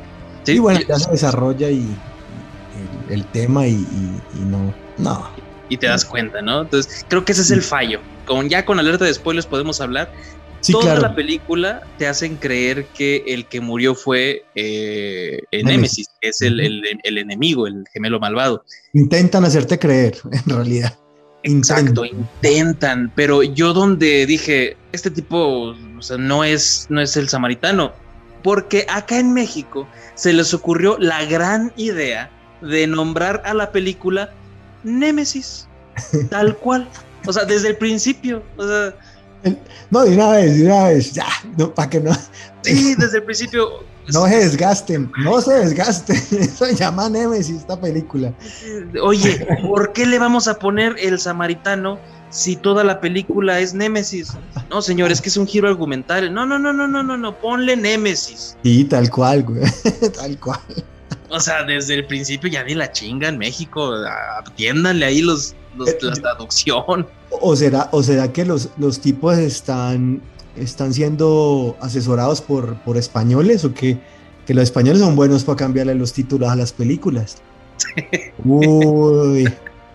Sí, 0.43 0.53
y 0.53 0.59
bueno, 0.59 0.79
ya 0.87 0.99
se 0.99 1.09
desarrolla 1.11 1.69
y 1.71 1.85
el, 3.09 3.13
el 3.13 3.25
tema 3.25 3.65
y, 3.67 3.71
y- 3.73 4.21
y 4.35 4.39
no, 4.45 4.71
no. 4.99 5.27
y 5.69 5.77
te 5.77 5.87
das 5.87 6.05
cuenta, 6.05 6.41
¿no? 6.43 6.61
Entonces, 6.61 7.03
creo 7.09 7.25
que 7.25 7.31
ese 7.31 7.41
es 7.41 7.49
el 7.51 7.63
fallo. 7.63 7.99
Con, 8.27 8.47
ya 8.49 8.63
con 8.65 8.77
alerta 8.79 9.05
de 9.05 9.13
spoilers 9.13 9.47
podemos 9.47 9.81
hablar. 9.81 10.11
Sí, 10.65 10.71
Toda 10.73 10.85
claro. 10.85 11.01
la 11.01 11.15
película 11.15 11.81
te 11.99 12.07
hacen 12.07 12.37
creer 12.37 12.85
que 12.87 13.23
el 13.27 13.45
que 13.45 13.61
murió 13.61 13.93
fue 13.93 14.43
eh, 14.55 15.39
Némesis. 15.63 16.07
Que 16.19 16.29
es 16.29 16.41
el, 16.41 16.53
Ujú. 16.55 16.61
el- 16.65 16.99
el 17.03 17.17
enemigo, 17.19 17.67
el 17.67 17.83
gemelo 17.93 18.19
malvado. 18.19 18.63
Intentan 18.93 19.45
hacerte 19.45 19.77
creer, 19.77 20.17
en 20.31 20.43
realidad. 20.55 20.97
Exacto, 21.43 22.03
Intentan. 22.03 22.29
intentan, 22.51 23.11
pero 23.15 23.43
yo 23.43 23.73
donde 23.73 24.25
dije, 24.25 24.75
este 24.91 25.11
tipo 25.11 25.75
o 25.97 26.01
sea, 26.01 26.17
no, 26.17 26.43
es, 26.43 26.87
no 26.89 26.99
es 26.99 27.15
el 27.17 27.29
samaritano, 27.29 27.93
porque 28.41 28.87
acá 28.89 29.19
en 29.19 29.31
México 29.33 29.87
se 30.15 30.33
les 30.33 30.51
ocurrió 30.55 30.97
la 30.99 31.23
gran 31.25 31.71
idea 31.77 32.31
de 32.61 32.87
nombrar 32.87 33.43
a 33.45 33.53
la 33.53 33.71
película 33.71 34.31
Némesis, 34.83 35.67
tal 36.31 36.55
cual, 36.57 36.87
o 37.27 37.33
sea, 37.33 37.45
desde 37.45 37.69
el 37.69 37.77
principio, 37.77 38.41
o 38.57 38.67
sea, 38.67 38.95
No, 39.91 40.03
de 40.03 40.15
una 40.15 40.31
vez, 40.31 40.57
de 40.57 40.65
una 40.65 40.83
vez, 40.85 41.13
ya, 41.13 41.27
no, 41.57 41.73
para 41.73 41.89
que 41.89 41.99
no, 41.99 42.11
sí, 42.63 42.95
desde 42.95 43.17
el 43.17 43.23
principio. 43.23 43.83
no 44.13 44.27
se 44.27 44.37
desgasten, 44.37 45.11
no 45.23 45.41
se 45.41 45.53
desgasten. 45.53 46.15
Eso 46.39 46.69
llama 46.71 47.09
Nemesis, 47.09 47.57
esta 47.57 47.79
película. 47.79 48.33
Oye, 49.01 49.47
¿por 49.61 49.93
qué 49.93 50.05
le 50.05 50.19
vamos 50.19 50.47
a 50.47 50.55
poner 50.55 50.95
el 50.99 51.19
samaritano 51.19 51.99
si 52.29 52.55
toda 52.55 52.83
la 52.83 52.99
película 52.99 53.59
es 53.59 53.73
Némesis? 53.73 54.33
No, 54.69 54.81
señor, 54.81 55.11
es 55.11 55.21
que 55.21 55.29
es 55.29 55.37
un 55.37 55.47
giro 55.47 55.67
argumental. 55.67 56.33
No, 56.33 56.45
no, 56.45 56.59
no, 56.59 56.73
no, 56.73 56.87
no, 56.87 57.03
no, 57.03 57.17
no, 57.17 57.35
ponle 57.39 57.75
Némesis. 57.75 58.57
Sí, 58.63 58.85
tal 58.85 59.09
cual, 59.09 59.43
güey. 59.43 59.63
tal 60.15 60.39
cual. 60.39 60.59
O 61.29 61.39
sea, 61.39 61.63
desde 61.63 61.95
el 61.95 62.05
principio 62.05 62.49
ya 62.49 62.63
ni 62.63 62.75
la 62.75 62.91
chinga 62.91 63.27
en 63.27 63.37
México. 63.37 63.93
Atiéndanle 64.37 65.05
ahí 65.05 65.21
los, 65.21 65.55
los 65.77 65.89
Eh, 65.89 65.97
la 66.01 66.13
traducción. 66.13 67.07
¿O 67.41 67.55
será, 67.55 67.89
o 67.91 68.03
será 68.03 68.31
que 68.31 68.45
los, 68.45 68.69
los 68.77 68.99
tipos 68.99 69.37
están, 69.37 70.21
están 70.55 70.93
siendo 70.93 71.75
asesorados 71.79 72.41
por, 72.41 72.75
por 72.83 72.97
españoles 72.97 73.65
o 73.65 73.73
que, 73.73 73.97
que 74.45 74.53
los 74.53 74.63
españoles 74.63 75.01
son 75.01 75.15
buenos 75.15 75.43
para 75.43 75.57
cambiarle 75.57 75.95
los 75.95 76.13
títulos 76.13 76.49
a 76.49 76.55
las 76.55 76.73
películas? 76.73 77.41
Uy, 78.43 79.47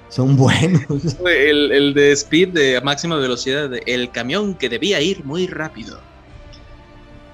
son 0.09 0.37
buenos. 0.37 1.17
El, 1.25 1.73
el 1.73 1.95
de 1.95 2.13
Speed 2.13 2.49
de 2.49 2.81
máxima 2.81 3.17
velocidad, 3.17 3.71
de 3.71 3.83
el 3.87 4.11
camión 4.11 4.55
que 4.55 4.69
debía 4.69 5.01
ir 5.01 5.25
muy 5.25 5.47
rápido. 5.47 6.01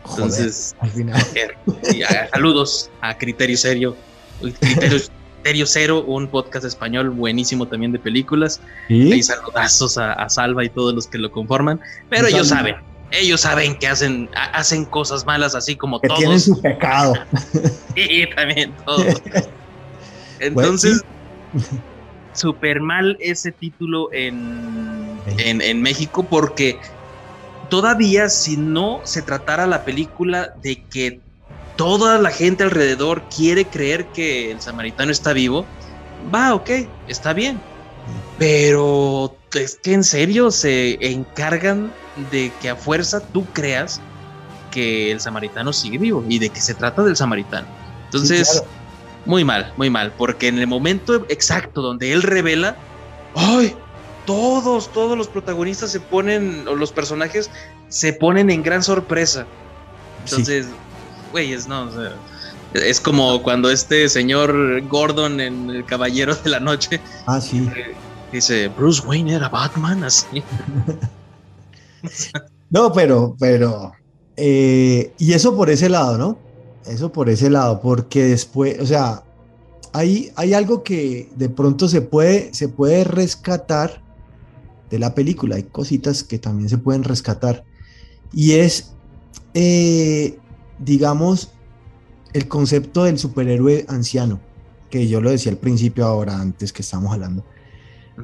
Joder, 0.03 0.25
Entonces, 0.25 0.77
al 0.79 0.90
final. 0.90 1.27
y, 1.95 2.03
ah, 2.03 2.29
saludos 2.33 2.90
a 3.01 3.16
Criterio 3.16 3.57
Serio. 3.57 3.97
Criterio, 4.40 4.99
Criterio 5.46 5.66
Cero, 5.68 6.02
un 6.04 6.26
podcast 6.26 6.64
español 6.66 7.11
buenísimo 7.11 7.68
también 7.68 7.92
de 7.92 8.00
películas. 8.00 8.61
¿Sí? 8.88 9.12
Y 9.14 9.22
saludazos 9.22 9.96
a, 9.96 10.12
a 10.14 10.28
Salva 10.28 10.64
y 10.64 10.70
todos 10.70 10.92
los 10.92 11.06
que 11.06 11.18
lo 11.18 11.30
conforman. 11.30 11.80
Pero 12.09 12.26
ellos 12.26 12.48
saben, 12.48 12.74
ellos 13.12 13.42
saben 13.42 13.78
que 13.78 13.87
hacen, 13.87 14.28
ha- 14.35 14.59
hacen 14.59 14.85
cosas 14.87 15.24
malas 15.24 15.54
así 15.54 15.76
como 15.76 16.00
Que 16.00 16.09
tienen 16.09 16.26
todos. 16.30 16.42
su 16.42 16.61
pecado. 16.61 17.14
Y 17.94 18.26
también 18.35 18.74
todos. 18.85 19.22
Entonces, 20.40 21.02
súper 22.32 22.80
mal 22.80 23.16
ese 23.20 23.52
título 23.52 24.12
en, 24.12 25.20
en, 25.38 25.62
en 25.62 25.80
México 25.80 26.26
porque 26.28 26.80
todavía 27.70 28.28
si 28.30 28.56
no 28.56 29.00
se 29.04 29.22
tratara 29.22 29.68
la 29.68 29.85
película 29.85 30.54
de 30.61 30.82
que 30.90 31.20
toda 31.76 32.18
la 32.18 32.30
gente 32.30 32.64
alrededor 32.64 33.24
quiere 33.28 33.66
creer 33.66 34.08
que 34.08 34.50
el 34.50 34.60
samaritano 34.60 35.12
está 35.12 35.32
vivo, 35.32 35.66
va, 36.34 36.54
ok, 36.54 36.70
está 37.06 37.32
bien. 37.32 37.60
Pero 38.38 39.36
es 39.54 39.78
que 39.82 39.92
en 39.92 40.04
serio 40.04 40.50
se 40.50 40.98
encargan 41.00 41.92
de 42.30 42.52
que 42.60 42.70
a 42.70 42.76
fuerza 42.76 43.20
tú 43.32 43.44
creas 43.52 44.00
que 44.70 45.10
el 45.10 45.20
samaritano 45.20 45.72
sigue 45.72 45.98
vivo 45.98 46.24
y 46.28 46.38
de 46.38 46.50
que 46.50 46.60
se 46.60 46.74
trata 46.74 47.02
del 47.02 47.16
samaritano. 47.16 47.66
Entonces, 48.04 48.48
Sí, 48.48 48.58
claro. 48.60 48.70
muy 49.24 49.44
mal, 49.44 49.72
muy 49.76 49.90
mal, 49.90 50.12
porque 50.16 50.48
en 50.48 50.58
el 50.58 50.66
momento 50.66 51.26
exacto 51.28 51.82
donde 51.82 52.12
él 52.12 52.22
revela, 52.22 52.76
¡ay! 53.34 53.76
Todos, 54.24 54.92
todos 54.92 55.16
los 55.16 55.28
protagonistas 55.28 55.92
se 55.92 56.00
ponen, 56.00 56.66
o 56.66 56.74
los 56.74 56.92
personajes 56.92 57.50
se 57.88 58.12
ponen 58.12 58.50
en 58.50 58.62
gran 58.62 58.82
sorpresa. 58.82 59.46
Entonces, 60.24 60.66
güeyes, 61.32 61.66
no, 61.68 61.84
o 61.84 61.90
sea, 61.90 62.12
es 62.74 63.00
como 63.00 63.42
cuando 63.42 63.70
este 63.70 64.08
señor 64.08 64.82
Gordon 64.88 65.40
en 65.40 65.70
El 65.70 65.84
Caballero 65.84 66.34
de 66.34 66.50
la 66.50 66.60
Noche 66.60 67.00
Ah, 67.26 67.40
sí. 67.40 67.68
dice, 68.32 68.68
Bruce 68.68 69.06
Wayne 69.06 69.34
era 69.34 69.48
Batman, 69.48 70.04
así. 70.04 70.42
No, 72.70 72.92
pero, 72.92 73.36
pero, 73.38 73.92
eh, 74.36 75.12
y 75.18 75.32
eso 75.32 75.56
por 75.56 75.70
ese 75.70 75.88
lado, 75.88 76.18
¿no? 76.18 76.38
Eso 76.84 77.12
por 77.12 77.28
ese 77.28 77.48
lado, 77.48 77.80
porque 77.80 78.24
después, 78.24 78.78
o 78.80 78.86
sea, 78.86 79.22
hay, 79.92 80.30
hay 80.36 80.52
algo 80.52 80.82
que 80.82 81.30
de 81.36 81.48
pronto 81.48 81.88
se 81.88 82.00
puede, 82.00 82.52
se 82.54 82.68
puede 82.68 83.04
rescatar 83.04 84.02
de 84.90 84.98
la 84.98 85.14
película, 85.14 85.56
hay 85.56 85.64
cositas 85.64 86.22
que 86.22 86.38
también 86.38 86.68
se 86.68 86.78
pueden 86.78 87.04
rescatar, 87.04 87.64
y 88.32 88.52
es, 88.52 88.92
eh, 89.54 90.38
digamos, 90.78 91.52
el 92.32 92.48
concepto 92.48 93.04
del 93.04 93.18
superhéroe 93.18 93.86
anciano, 93.88 94.40
que 94.90 95.08
yo 95.08 95.20
lo 95.20 95.30
decía 95.30 95.52
al 95.52 95.58
principio 95.58 96.06
ahora, 96.06 96.40
antes 96.40 96.72
que 96.72 96.82
estamos 96.82 97.12
hablando. 97.12 97.44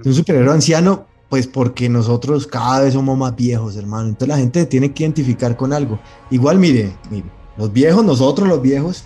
De 0.03 0.09
un 0.09 0.15
superhéroe 0.15 0.53
anciano, 0.53 1.07
pues 1.29 1.47
porque 1.47 1.89
nosotros 1.89 2.47
cada 2.47 2.83
vez 2.83 2.95
somos 2.95 3.17
más 3.17 3.35
viejos, 3.35 3.77
hermano. 3.77 4.09
Entonces 4.09 4.29
la 4.29 4.39
gente 4.39 4.67
tiene 4.67 4.93
que 4.93 5.03
identificar 5.03 5.57
con 5.57 5.73
algo. 5.73 5.99
Igual, 6.31 6.59
mire, 6.59 6.93
mire, 7.11 7.25
los 7.57 7.73
viejos, 7.73 8.05
nosotros 8.05 8.49
los 8.49 8.61
viejos, 8.61 9.05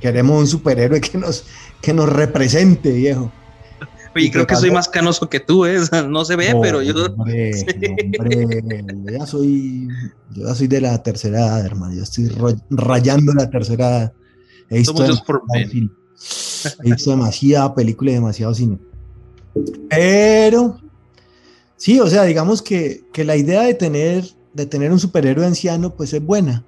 queremos 0.00 0.40
un 0.40 0.46
superhéroe 0.46 1.00
que 1.00 1.18
nos, 1.18 1.44
que 1.80 1.92
nos 1.92 2.08
represente, 2.08 2.92
viejo. 2.92 3.30
Oye, 4.14 4.30
creo 4.30 4.46
que 4.46 4.56
soy 4.56 4.70
más 4.70 4.88
canoso 4.88 5.28
que 5.28 5.40
tú, 5.40 5.66
¿eh? 5.66 5.78
No 6.08 6.24
se 6.24 6.36
ve, 6.36 6.52
No, 6.52 6.60
pero 6.60 6.82
yo... 6.82 7.06
Hombre, 7.06 7.52
Sí. 7.54 7.66
hombre, 8.18 8.84
yo 9.04 9.18
ya 9.18 9.26
soy, 9.26 9.88
yo 10.32 10.46
ya 10.48 10.54
soy 10.54 10.68
de 10.68 10.80
la 10.80 11.02
tercera 11.02 11.38
edad, 11.38 11.66
hermano. 11.66 11.94
Yo 11.94 12.02
estoy 12.02 12.30
rayando 12.70 13.32
la 13.32 13.50
tercera 13.50 13.88
edad. 13.88 14.12
Visto. 14.70 15.04
He 16.82 16.90
visto 16.90 17.10
demasiada 17.10 17.74
película 17.74 18.10
y 18.10 18.14
demasiado 18.14 18.54
cine. 18.54 18.78
Pero, 19.90 20.80
sí, 21.76 22.00
o 22.00 22.06
sea, 22.06 22.24
digamos 22.24 22.62
que, 22.62 23.04
que 23.12 23.24
la 23.24 23.36
idea 23.36 23.62
de 23.62 23.74
tener, 23.74 24.24
de 24.52 24.66
tener 24.66 24.90
un 24.90 24.98
superhéroe 24.98 25.46
anciano, 25.46 25.94
pues 25.94 26.12
es 26.12 26.24
buena. 26.24 26.64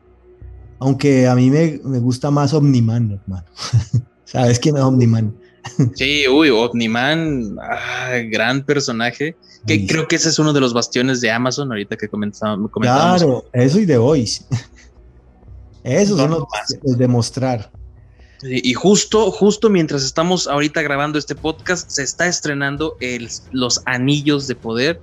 Aunque 0.78 1.26
a 1.26 1.34
mí 1.34 1.50
me, 1.50 1.80
me 1.84 1.98
gusta 1.98 2.30
más 2.30 2.52
Omniman, 2.52 3.12
hermano. 3.12 3.46
¿Sabes 4.24 4.58
quién 4.58 4.76
es 4.76 4.82
Omniman? 4.82 5.34
Sí, 5.94 6.26
uy, 6.28 6.50
Omniman, 6.50 7.56
ah, 7.60 8.12
gran 8.30 8.64
personaje. 8.64 9.36
Que 9.66 9.74
Sí. 9.74 9.86
creo 9.86 10.06
que 10.06 10.16
ese 10.16 10.28
es 10.28 10.38
uno 10.38 10.52
de 10.52 10.60
los 10.60 10.72
bastiones 10.72 11.20
de 11.20 11.30
Amazon, 11.30 11.70
ahorita 11.72 11.96
que 11.96 12.08
comentábamos. 12.08 12.70
Claro, 12.72 13.44
eso 13.52 13.80
y 13.80 13.86
The 13.86 13.98
Voice. 13.98 14.44
Esos 15.82 16.18
son 16.18 16.30
los, 16.30 16.40
no 16.84 16.94
de 16.96 17.08
mostrar. 17.08 17.70
Y 18.42 18.74
justo, 18.74 19.30
justo 19.30 19.70
mientras 19.70 20.04
estamos 20.04 20.46
ahorita 20.46 20.82
grabando 20.82 21.18
este 21.18 21.34
podcast, 21.34 21.88
se 21.90 22.02
está 22.02 22.26
estrenando 22.28 22.96
el, 23.00 23.28
Los 23.50 23.80
Anillos 23.86 24.46
de 24.46 24.54
Poder, 24.54 25.00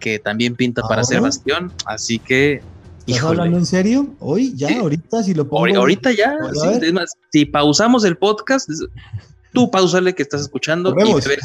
que 0.00 0.18
también 0.18 0.56
pinta 0.56 0.82
para 0.82 1.04
ser 1.04 1.20
bastión. 1.20 1.72
Así 1.86 2.18
que, 2.18 2.54
¿Estás 2.54 2.62
híjole. 3.06 3.30
hablando 3.38 3.58
en 3.58 3.66
serio? 3.66 4.08
¿Hoy? 4.18 4.52
¿Ya? 4.56 4.68
Sí. 4.68 4.74
¿Ahorita? 4.74 5.22
Si 5.22 5.32
lo 5.32 5.46
pongo. 5.48 5.64
Ahori- 5.64 5.76
Ahorita 5.76 6.10
ya, 6.12 6.34
sí, 6.52 6.68
es 6.82 6.92
más, 6.92 7.12
si 7.30 7.44
pausamos 7.46 8.04
el 8.04 8.16
podcast, 8.18 8.68
tú 9.56 9.70
pausale 9.70 10.14
que 10.14 10.22
estás 10.22 10.42
escuchando 10.42 10.94
y 10.94 11.20
te 11.22 11.28
ves. 11.30 11.40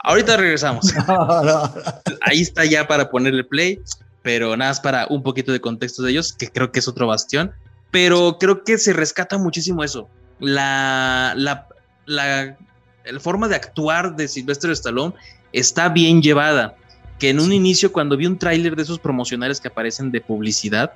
Ahorita 0.00 0.36
regresamos. 0.36 0.92
No, 1.08 1.42
no. 1.42 1.74
Ahí 2.20 2.42
está 2.42 2.66
ya 2.66 2.86
para 2.86 3.10
ponerle 3.10 3.42
play, 3.42 3.80
pero 4.20 4.54
nada 4.54 4.72
más 4.72 4.80
para 4.80 5.06
un 5.08 5.22
poquito 5.22 5.50
de 5.50 5.60
contexto 5.60 6.02
de 6.02 6.10
ellos, 6.10 6.34
que 6.34 6.48
creo 6.48 6.70
que 6.70 6.80
es 6.80 6.88
otro 6.88 7.06
bastión. 7.06 7.52
Pero 7.90 8.36
creo 8.38 8.64
que 8.64 8.76
se 8.76 8.92
rescata 8.92 9.38
muchísimo 9.38 9.82
eso. 9.82 10.10
La, 10.40 11.32
la, 11.36 11.68
la, 12.04 12.58
la 13.02 13.20
forma 13.20 13.48
de 13.48 13.56
actuar 13.56 14.14
de 14.14 14.28
Sylvester 14.28 14.70
Stallone 14.72 15.14
está 15.54 15.88
bien 15.88 16.20
llevada. 16.20 16.76
Que 17.18 17.30
en 17.30 17.40
un 17.40 17.50
inicio, 17.50 17.92
cuando 17.92 18.18
vi 18.18 18.26
un 18.26 18.36
tráiler 18.36 18.76
de 18.76 18.82
esos 18.82 18.98
promocionales 18.98 19.58
que 19.58 19.68
aparecen 19.68 20.12
de 20.12 20.20
publicidad, 20.20 20.92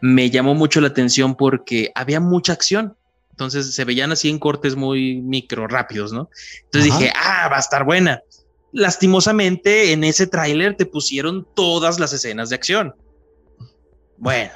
me 0.00 0.30
llamó 0.30 0.54
mucho 0.54 0.80
la 0.80 0.86
atención 0.86 1.34
porque 1.34 1.90
había 1.96 2.20
mucha 2.20 2.52
acción. 2.52 2.94
Entonces 3.38 3.72
se 3.72 3.84
veían 3.84 4.10
así 4.10 4.28
en 4.28 4.40
cortes 4.40 4.74
muy 4.74 5.22
micro 5.22 5.68
rápidos, 5.68 6.12
¿no? 6.12 6.28
Entonces 6.64 6.90
Ajá. 6.90 6.98
dije, 7.00 7.12
ah, 7.14 7.48
va 7.48 7.56
a 7.58 7.60
estar 7.60 7.84
buena. 7.84 8.20
Lastimosamente, 8.72 9.92
en 9.92 10.02
ese 10.02 10.26
tráiler 10.26 10.76
te 10.76 10.86
pusieron 10.86 11.46
todas 11.54 12.00
las 12.00 12.12
escenas 12.12 12.48
de 12.48 12.56
acción. 12.56 12.94
Bueno, 14.16 14.50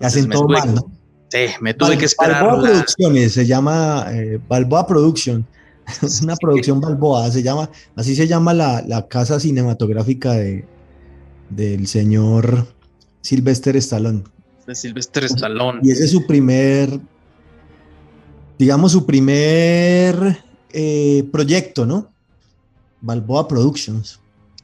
hacen 0.00 0.30
todo 0.30 0.46
tuve 0.46 0.58
mal, 0.60 0.62
que- 0.68 0.74
¿no? 0.76 0.92
sí, 1.28 1.54
me 1.60 1.74
tuve 1.74 1.90
Bal- 1.90 1.98
que 1.98 2.04
esperar. 2.06 2.42
Balboa 2.46 2.62
la- 2.62 2.70
Producciones 2.70 3.32
se 3.34 3.44
llama 3.46 4.06
eh, 4.12 4.40
Balboa 4.48 4.86
Production. 4.86 5.46
Es 6.02 6.22
una 6.22 6.34
Sí. 6.36 6.38
producción 6.40 6.80
Balboa, 6.80 7.30
se 7.30 7.42
llama, 7.42 7.68
así 7.96 8.16
se 8.16 8.26
llama 8.26 8.54
la, 8.54 8.82
la 8.86 9.08
casa 9.08 9.38
cinematográfica 9.38 10.32
de, 10.32 10.64
del 11.50 11.86
señor 11.86 12.66
Sylvester 13.20 13.76
Stallone. 13.76 14.22
de 14.66 14.74
Sylvester 14.74 15.24
Stallone. 15.24 15.80
Y 15.82 15.90
ese 15.90 16.04
es 16.06 16.12
su 16.12 16.26
primer, 16.26 16.98
digamos, 18.60 18.92
su 18.92 19.06
primer 19.06 20.38
eh, 20.72 21.24
proyecto, 21.32 21.86
¿no? 21.86 22.08
Balboa 23.00 23.48
Productions. 23.48 24.20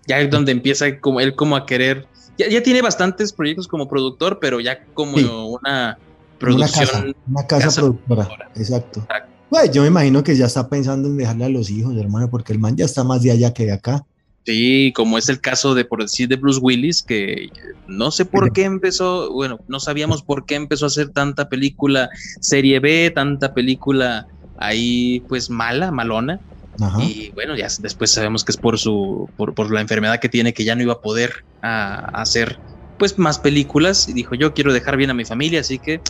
Ya 0.06 0.20
es 0.20 0.30
donde 0.30 0.52
empieza 0.52 1.00
como 1.00 1.18
él 1.18 1.34
como 1.34 1.56
a 1.56 1.64
querer. 1.64 2.06
Ya, 2.36 2.46
ya 2.50 2.62
tiene 2.62 2.82
bastantes 2.82 3.32
proyectos 3.32 3.66
como 3.66 3.88
productor, 3.88 4.38
pero 4.38 4.60
ya 4.60 4.84
como 4.92 5.16
Sí. 5.16 5.24
una 5.24 5.48
Una 5.58 5.98
producción. 6.38 6.86
casa, 6.86 7.04
una 7.26 7.46
casa, 7.46 7.64
casa 7.64 7.80
productora. 7.80 8.24
productora. 8.26 8.50
Exacto. 8.54 9.00
Exacto. 9.00 9.32
Pues 9.48 9.70
yo 9.70 9.80
me 9.80 9.88
imagino 9.88 10.22
que 10.22 10.36
ya 10.36 10.44
está 10.44 10.68
pensando 10.68 11.08
en 11.08 11.16
dejarle 11.16 11.46
a 11.46 11.48
los 11.48 11.70
hijos, 11.70 11.96
hermano, 11.96 12.28
porque 12.28 12.52
el 12.52 12.58
man 12.58 12.76
ya 12.76 12.84
está 12.84 13.02
más 13.02 13.22
de 13.22 13.30
allá 13.30 13.54
que 13.54 13.64
de 13.64 13.72
acá. 13.72 14.04
Sí, 14.46 14.92
como 14.94 15.18
es 15.18 15.28
el 15.28 15.40
caso 15.40 15.74
de, 15.74 15.84
por 15.84 16.02
decir, 16.02 16.28
de 16.28 16.36
Bruce 16.36 16.60
Willis, 16.62 17.02
que 17.02 17.48
no 17.86 18.12
sé 18.12 18.24
por 18.26 18.52
qué 18.52 18.62
empezó, 18.62 19.32
bueno, 19.32 19.60
no 19.66 19.80
sabíamos 19.80 20.22
por 20.22 20.46
qué 20.46 20.54
empezó 20.54 20.84
a 20.84 20.88
hacer 20.88 21.10
tanta 21.10 21.48
película 21.48 22.10
serie 22.40 22.78
B, 22.78 23.10
tanta 23.12 23.52
película 23.54 24.26
ahí, 24.56 25.20
pues 25.28 25.50
mala, 25.50 25.90
malona, 25.90 26.42
Ajá. 26.80 27.00
Y 27.00 27.32
bueno, 27.34 27.56
ya 27.56 27.68
después 27.78 28.12
sabemos 28.12 28.44
que 28.44 28.52
es 28.52 28.58
por 28.58 28.78
su, 28.78 29.32
por, 29.36 29.54
por 29.54 29.72
la 29.72 29.80
enfermedad 29.82 30.20
que 30.20 30.28
tiene, 30.30 30.54
que 30.54 30.64
ya 30.64 30.76
no 30.76 30.82
iba 30.82 30.94
a 30.94 31.00
poder 31.00 31.32
a- 31.62 32.06
hacer 32.22 32.62
pues 32.98 33.18
más 33.18 33.38
películas. 33.40 34.08
Y 34.08 34.14
dijo, 34.14 34.34
yo 34.36 34.54
quiero 34.54 34.72
dejar 34.74 34.96
bien 34.96 35.10
a 35.10 35.14
mi 35.14 35.24
familia, 35.26 35.60
así 35.60 35.80
que 35.80 36.02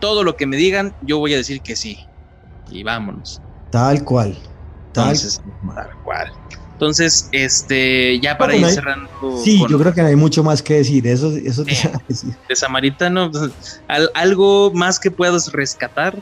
todo 0.00 0.24
lo 0.24 0.36
que 0.36 0.46
me 0.46 0.56
digan, 0.58 0.96
yo 1.00 1.18
voy 1.18 1.34
a 1.34 1.38
decir 1.38 1.62
que 1.62 1.76
sí. 1.76 1.98
Y 2.66 2.82
vámonos. 2.84 3.42
Tal 3.70 4.04
cual. 4.04 4.38
Tal 4.92 5.20
Entonces, 5.20 5.40
cual. 5.60 5.76
tal 5.76 5.88
cual. 6.02 6.28
Entonces, 6.80 7.28
este, 7.32 8.18
ya 8.20 8.38
para 8.38 8.54
Bueno, 8.54 8.68
ir 8.68 8.72
cerrando 8.74 9.10
Sí, 9.44 9.58
con 9.60 9.68
yo 9.70 9.78
creo 9.78 9.92
que 9.92 10.00
no 10.00 10.08
hay 10.08 10.16
mucho 10.16 10.42
más 10.42 10.62
que 10.62 10.76
decir. 10.76 11.06
Eso, 11.06 11.30
eso 11.36 11.62
te 11.62 11.72
decir. 12.08 12.34
de 12.48 12.56
Samaritano, 12.56 13.30
al- 13.86 14.10
algo 14.14 14.72
más 14.72 14.98
que 14.98 15.10
puedas 15.10 15.52
rescatar. 15.52 16.16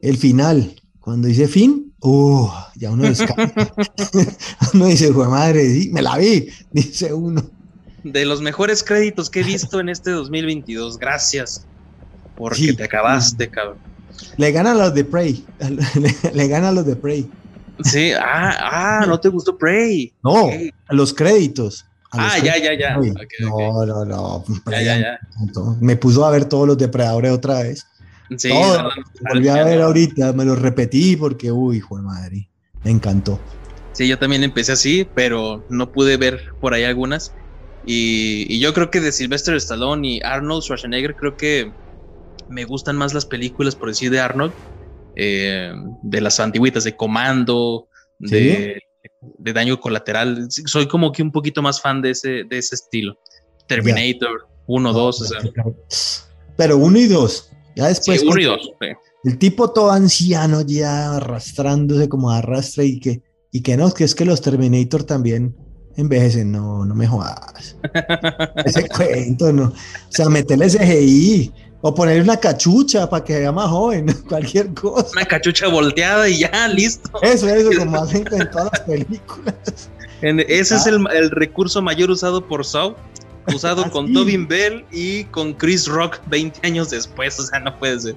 El 0.00 0.18
final, 0.18 0.78
cuando 1.00 1.28
dice 1.28 1.48
fin, 1.48 1.94
uh, 2.02 2.46
ya 2.74 2.90
uno 2.90 3.04
descansa. 3.04 3.54
uno 4.74 4.84
dice, 4.84 5.10
"Jue 5.10 5.28
madre, 5.28 5.64
sí, 5.72 5.88
me 5.94 6.02
la 6.02 6.18
vi, 6.18 6.48
dice 6.70 7.14
uno. 7.14 7.42
De 8.04 8.26
los 8.26 8.42
mejores 8.42 8.82
créditos 8.82 9.30
que 9.30 9.40
he 9.40 9.44
visto 9.44 9.80
en 9.80 9.88
este 9.88 10.10
2022. 10.10 10.98
Gracias. 10.98 11.64
Porque 12.36 12.56
Sí. 12.58 12.76
te 12.76 12.84
acabaste, 12.84 13.48
cabrón. 13.48 13.78
Le 14.36 14.52
gana 14.52 14.72
a 14.72 14.74
los 14.74 14.94
de 14.94 15.04
Prey. 15.04 15.42
Le, 15.58 16.14
le 16.34 16.48
gana 16.48 16.68
a 16.68 16.72
los 16.72 16.84
de 16.84 16.96
Prey. 16.96 17.26
Sí, 17.82 18.12
ah, 18.12 19.00
ah, 19.00 19.04
no 19.06 19.20
te 19.20 19.28
gustó 19.28 19.56
Prey. 19.56 20.12
No, 20.22 20.48
a 20.88 20.94
los 20.94 21.12
créditos. 21.12 21.84
a 22.10 22.22
los 22.22 22.32
Ah, 22.34 22.38
ya, 22.38 22.52
créditos 22.54 22.78
ya, 22.78 22.78
ya. 22.78 23.46
No, 23.46 23.86
no, 23.86 24.04
no. 24.04 24.44
Ya, 24.70 24.82
ya, 24.82 24.98
ya. 24.98 25.18
Me 25.80 25.96
puso 25.96 26.24
a 26.24 26.30
ver 26.30 26.46
todos 26.46 26.66
los 26.66 26.78
depredadores 26.78 27.32
otra 27.32 27.62
vez. 27.62 27.86
Sí, 28.36 28.48
Todo. 28.48 28.82
no, 28.82 28.88
no, 28.88 28.90
Volví 29.32 29.48
a 29.48 29.62
ver 29.64 29.80
ahorita, 29.82 30.32
me 30.32 30.44
lo 30.44 30.56
repetí 30.56 31.16
porque, 31.16 31.52
uy, 31.52 31.76
hijo 31.76 31.96
de 31.96 32.02
madre. 32.02 32.48
Me 32.82 32.90
encantó. 32.90 33.38
Sí, 33.92 34.08
yo 34.08 34.18
también 34.18 34.42
empecé 34.42 34.72
así, 34.72 35.08
pero 35.14 35.64
no 35.68 35.92
pude 35.92 36.16
ver 36.16 36.40
por 36.60 36.74
ahí 36.74 36.84
algunas. 36.84 37.32
Y, 37.84 38.46
y 38.48 38.58
yo 38.58 38.74
creo 38.74 38.90
que 38.90 39.00
de 39.00 39.12
Sylvester 39.12 39.54
Stallone 39.56 40.08
y 40.08 40.20
Arnold 40.24 40.62
Schwarzenegger, 40.62 41.14
creo 41.14 41.36
que 41.36 41.72
me 42.48 42.64
gustan 42.64 42.96
más 42.96 43.14
las 43.14 43.26
películas, 43.26 43.76
por 43.76 43.88
decir, 43.88 44.10
de 44.10 44.20
Arnold, 44.20 44.52
eh, 45.16 45.72
de 46.02 46.20
las 46.20 46.38
antiguitas, 46.40 46.84
de 46.84 46.94
Comando, 46.96 47.88
de, 48.18 48.80
de 49.38 49.52
Daño 49.52 49.80
Colateral. 49.80 50.46
Sí, 50.50 50.62
Soy 50.66 50.86
como 50.86 51.10
que 51.12 51.22
un 51.22 51.32
poquito 51.32 51.62
más 51.62 51.80
fan 51.80 52.00
de 52.02 52.10
ese, 52.10 52.44
de 52.44 52.58
ese 52.58 52.74
estilo. 52.76 53.18
Terminator, 53.66 54.46
1, 54.66 54.92
2, 54.92 55.20
o 55.20 55.24
sea. 55.24 55.40
Pero 56.56 56.76
uno 56.78 56.98
y 56.98 57.06
dos. 57.06 57.50
Ya 57.74 57.92
Sí, 57.94 58.12
después. 58.12 58.22
uno 58.22 58.40
y 58.40 58.46
con- 58.46 58.56
dos. 58.56 58.70
sí. 58.80 58.86
El 59.24 59.38
tipo 59.38 59.70
todo 59.72 59.90
anciano 59.90 60.60
ya 60.62 61.16
arrastrándose 61.16 62.08
como 62.08 62.30
arrastra 62.30 62.84
y 62.84 63.00
que, 63.00 63.22
y 63.50 63.60
que 63.62 63.76
no, 63.76 63.92
que 63.92 64.04
es 64.04 64.14
que 64.14 64.24
los 64.24 64.40
Terminator 64.40 65.02
también 65.02 65.56
envejecen. 65.96 66.52
No, 66.52 66.84
no 66.86 66.94
me 66.94 67.08
jodas. 67.08 67.76
Ese 68.64 68.86
cuento, 68.88 69.52
no. 69.52 69.64
O 69.64 69.72
sea, 70.10 70.28
meterle 70.28 70.68
CGI 70.68 71.52
o 71.88 71.94
ponerle 71.94 72.22
una 72.22 72.36
cachucha 72.36 73.08
para 73.08 73.22
que 73.24 73.34
sea 73.34 73.52
más 73.52 73.68
joven, 73.68 74.06
cualquier 74.28 74.74
cosa. 74.74 75.08
Una 75.12 75.24
cachucha 75.24 75.68
volteada 75.68 76.28
y 76.28 76.40
ya, 76.40 76.68
listo. 76.74 77.10
Eso, 77.22 77.48
eso, 77.48 77.70
como 77.78 77.96
hacen 78.02 78.24
en 78.32 78.50
todas 78.50 78.70
las 78.72 78.80
películas. 78.80 79.54
En- 80.22 80.40
ese 80.40 80.74
es 80.76 80.86
el, 80.86 81.04
el 81.14 81.30
recurso 81.30 81.80
mayor 81.82 82.10
usado 82.10 82.46
por 82.46 82.64
Saw, 82.64 82.96
usado 83.54 83.84
Ah, 83.86 83.90
con 83.90 84.08
sí. 84.08 84.14
Tobin 84.14 84.48
Bell 84.48 84.84
y 84.90 85.24
con 85.24 85.52
Chris 85.54 85.86
Rock 85.86 86.18
20 86.26 86.66
años 86.66 86.90
después, 86.90 87.38
o 87.38 87.44
sea, 87.46 87.60
no 87.60 87.78
puede 87.78 88.00
ser. 88.00 88.16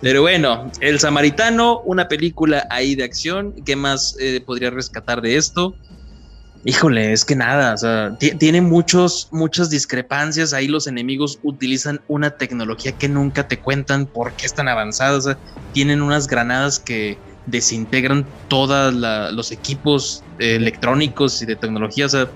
Pero 0.00 0.22
bueno, 0.22 0.70
El 0.80 0.98
Samaritano, 0.98 1.80
una 1.84 2.08
película 2.08 2.66
ahí 2.70 2.96
de 2.96 3.04
acción, 3.04 3.54
¿qué 3.64 3.76
más 3.76 4.16
eh, 4.18 4.42
podría 4.44 4.70
rescatar 4.70 5.20
de 5.22 5.36
esto? 5.36 5.76
Híjole, 6.64 7.12
es 7.12 7.24
que 7.24 7.36
nada, 7.36 7.74
o 7.74 7.76
sea, 7.76 8.16
ti- 8.18 8.36
tiene 8.38 8.60
muchos, 8.60 9.28
muchas 9.30 9.70
discrepancias, 9.70 10.52
ahí 10.52 10.66
los 10.66 10.86
enemigos 10.86 11.38
utilizan 11.42 12.00
una 12.08 12.36
tecnología 12.36 12.96
que 12.96 13.08
nunca 13.08 13.46
te 13.46 13.60
cuentan 13.60 14.06
por 14.06 14.34
qué 14.34 14.46
es 14.46 14.54
tan 14.54 14.68
avanzada, 14.68 15.16
o 15.16 15.20
sea, 15.20 15.38
tienen 15.70 16.02
unas 16.02 16.26
granadas 16.26 16.80
que 16.80 17.22
desintegran 17.44 18.34
todos 18.48 18.92
los 19.32 19.52
equipos 19.52 20.24
eh, 20.38 20.56
electrónicos 20.56 21.40
y 21.42 21.46
de 21.46 21.56
tecnología, 21.56 22.06
o 22.06 22.08
sea, 22.08 22.30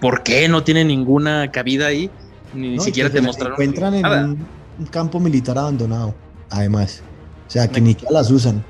¿por 0.00 0.22
qué 0.22 0.48
no 0.48 0.64
tiene 0.64 0.84
ninguna 0.84 1.50
cabida 1.50 1.88
ahí? 1.88 2.10
Ni 2.52 2.76
¿no? 2.76 2.82
siquiera 2.82 3.10
te 3.10 3.18
se 3.18 3.22
mostraron 3.22 3.54
encuentran 3.54 3.94
en 3.94 4.02
nada. 4.02 4.24
un, 4.24 4.88
campo 4.90 5.20
militar 5.20 5.58
abandonado, 5.58 6.22
además. 6.48 7.04
O 7.46 7.50
sea, 7.50 7.68
que 7.68 7.80
ni 7.80 7.94
que 7.94 8.06
las 8.10 8.30
usan. 8.30 8.64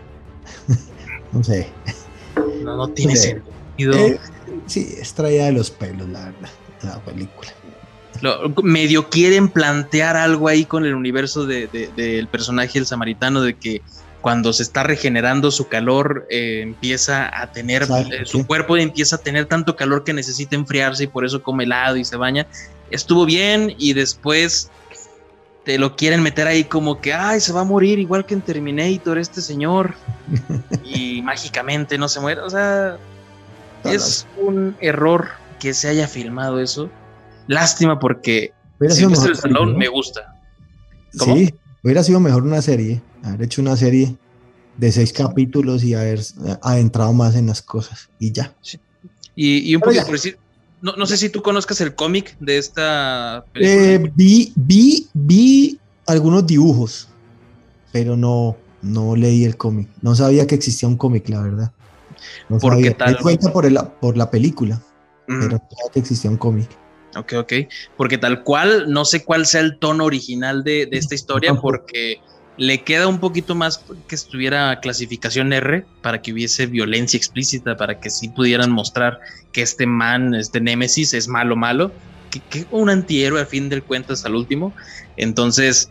no 1.33 1.45
sé. 1.45 1.77
No, 2.63 2.77
no 2.77 2.93
tiene 2.95 3.15
sentido. 3.15 3.95
Eh, 3.95 4.19
sí, 4.69 4.95
es 5.01 5.13
traída 5.15 5.47
de 5.47 5.53
los 5.53 5.71
pelos, 5.71 6.09
la 6.09 6.27
verdad, 6.27 6.51
la 6.83 7.01
película. 7.01 7.51
Lo- 8.21 8.49
medio 8.63 9.09
quieren 9.11 9.49
plantear 9.49 10.17
algo 10.17 10.49
ahí 10.49 10.65
con 10.65 10.85
el 10.85 10.95
universo 10.95 11.47
de- 11.47 11.67
de- 11.69 11.89
del 11.89 12.27
personaje 12.29 12.79
el 12.79 12.87
samaritano 12.87 13.43
de 13.43 13.55
que 13.55 13.83
cuando 14.21 14.53
se 14.53 14.65
está 14.65 14.83
regenerando 14.83 15.53
su 15.53 15.69
calor 15.69 16.27
eh, 16.29 16.61
empieza 16.63 17.31
a 17.41 17.53
tener 17.53 17.87
eh, 18.11 18.27
su 18.27 18.45
cuerpo 18.45 18.77
empieza 18.77 19.15
a 19.17 19.19
tener 19.21 19.47
tanto 19.47 19.77
calor 19.77 20.03
que 20.03 20.13
necesita 20.13 20.57
enfriarse 20.57 21.05
y 21.05 21.07
por 21.07 21.25
eso 21.25 21.43
come 21.43 21.63
helado 21.65 21.97
y 21.97 22.05
se 22.05 22.17
baña. 22.17 22.47
Estuvo 22.91 23.25
bien 23.25 23.75
y 23.79 23.93
después 23.93 24.71
te 25.65 25.79
lo 25.79 25.95
quieren 25.95 26.21
meter 26.23 26.49
ahí 26.49 26.65
como 26.65 27.01
que 27.01 27.13
ay 27.15 27.41
se 27.41 27.53
va 27.53 27.61
a 27.61 27.65
morir 27.65 28.01
igual 28.01 28.27
que 28.27 28.35
en 28.35 28.41
Terminator 28.41 29.19
este 29.19 29.41
señor 29.43 29.95
y 30.85 31.23
mágicamente 31.23 31.99
no 31.99 32.09
se 32.09 32.19
muere 32.21 32.41
o 32.41 32.51
sea 32.51 32.97
es 33.85 34.27
un 34.41 34.77
error 34.81 35.29
que 35.61 35.75
se 35.75 35.89
haya 35.89 36.07
filmado 36.09 36.61
eso 36.61 36.89
lástima 37.47 37.99
porque 37.99 38.53
Hubiera 38.79 38.95
sido 38.95 39.09
Sylvester 39.11 39.31
mejor 39.31 39.37
Stallone 39.49 39.67
serie, 39.73 39.79
me 39.79 39.85
¿no? 39.87 39.93
gusta. 39.93 40.35
¿Cómo? 41.19 41.37
Sí, 41.37 41.55
hubiera 41.83 42.03
sido 42.05 42.21
mejor 42.21 42.43
una 42.45 42.63
serie, 42.63 43.03
haber 43.25 43.43
hecho 43.43 43.61
una 43.63 43.77
serie 43.77 44.17
de 44.77 44.93
seis 44.93 45.13
capítulos 45.13 45.83
y 45.83 45.95
haber 45.95 46.21
eh, 46.21 46.57
adentrado 46.63 47.13
más 47.13 47.35
en 47.35 47.47
las 47.49 47.61
cosas 47.63 48.09
y 48.21 48.31
ya. 48.33 48.55
Y, 49.35 49.59
y 49.71 49.75
un 49.75 49.81
Pero 49.81 49.91
poquito 49.91 50.03
ya. 50.03 50.07
por 50.07 50.13
decir, 50.15 50.39
no, 50.81 50.93
no 50.97 51.07
sé 51.07 51.17
si 51.17 51.29
tú 51.29 51.43
conozcas 51.43 51.81
el 51.81 51.95
cómic 51.97 52.37
de 52.39 52.59
esta 52.59 53.45
Eh, 53.55 53.99
película. 53.99 54.13
vi, 54.15 54.53
vi, 54.55 55.09
vi 55.13 55.81
algunos 56.07 56.47
dibujos, 56.47 57.09
pero 57.91 58.17
no, 58.17 58.57
no 58.83 59.17
leí 59.17 59.45
el 59.45 59.57
cómic. 59.57 59.89
No 60.03 60.15
sabía 60.15 60.47
que 60.47 60.55
existía 60.55 60.89
un 60.89 60.97
cómic, 60.97 61.29
la 61.29 61.43
verdad. 61.43 61.73
No 62.49 62.59
¿Por 62.59 62.81
qué 62.81 62.91
sabía. 62.91 62.97
Me 62.99 63.07
di 63.07 63.15
tal? 63.15 63.19
cuenta 63.19 63.53
por, 63.53 63.67
el, 63.67 63.79
por 64.01 64.17
la 64.17 64.31
película, 64.31 64.81
Mm, 65.27 65.41
pero 65.41 65.61
que 65.93 66.01
existía 66.01 66.31
un 66.31 66.39
cómic. 66.39 66.71
ok, 67.15 67.33
ok. 67.35 67.53
Porque 67.97 68.17
tal 68.19 68.43
cual, 68.45 68.91
no 68.91 69.05
sé 69.05 69.25
cuál 69.25 69.47
sea 69.47 69.61
el 69.61 69.79
tono 69.79 70.05
original 70.05 70.65
de, 70.65 70.87
de 70.87 70.97
esta 70.99 71.15
historia, 71.15 71.55
porque 71.55 72.21
le 72.57 72.83
queda 72.83 73.07
un 73.07 73.21
poquito 73.21 73.55
más 73.55 73.85
que 74.09 74.15
estuviera 74.15 74.81
clasificación 74.81 75.53
R 75.53 75.85
para 76.03 76.23
que 76.23 76.33
hubiese 76.33 76.67
violencia 76.67 77.17
explícita, 77.19 77.77
para 77.77 78.01
que 78.01 78.11
sí 78.11 78.29
pudieran 78.31 78.71
mostrar 78.73 79.21
que 79.53 79.63
este 79.63 79.87
man, 79.87 80.35
este 80.35 80.61
Némesis, 80.61 81.13
es 81.15 81.29
malo, 81.29 81.57
malo, 81.57 81.93
que, 82.31 82.41
que 82.41 82.67
un 82.71 82.89
antihéroe 82.91 83.41
al 83.41 83.47
fin 83.47 83.69
del 83.69 83.83
cuentas 83.83 84.25
al 84.25 84.35
último. 84.35 84.73
Entonces, 85.17 85.91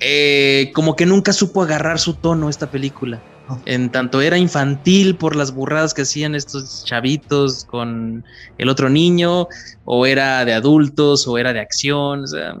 eh, 0.00 0.72
como 0.74 0.96
que 0.96 1.06
nunca 1.06 1.32
supo 1.32 1.62
agarrar 1.62 1.98
su 1.98 2.14
tono 2.14 2.48
esta 2.48 2.70
película. 2.70 3.22
En 3.66 3.90
tanto 3.90 4.20
era 4.20 4.38
infantil 4.38 5.16
por 5.16 5.36
las 5.36 5.52
burradas 5.52 5.92
que 5.94 6.02
hacían 6.02 6.34
estos 6.34 6.84
chavitos 6.84 7.64
con 7.64 8.24
el 8.58 8.68
otro 8.68 8.88
niño, 8.88 9.48
o 9.84 10.06
era 10.06 10.44
de 10.44 10.54
adultos, 10.54 11.26
o 11.28 11.36
era 11.38 11.52
de 11.52 11.60
acción. 11.60 12.24
O 12.24 12.26
sea, 12.26 12.54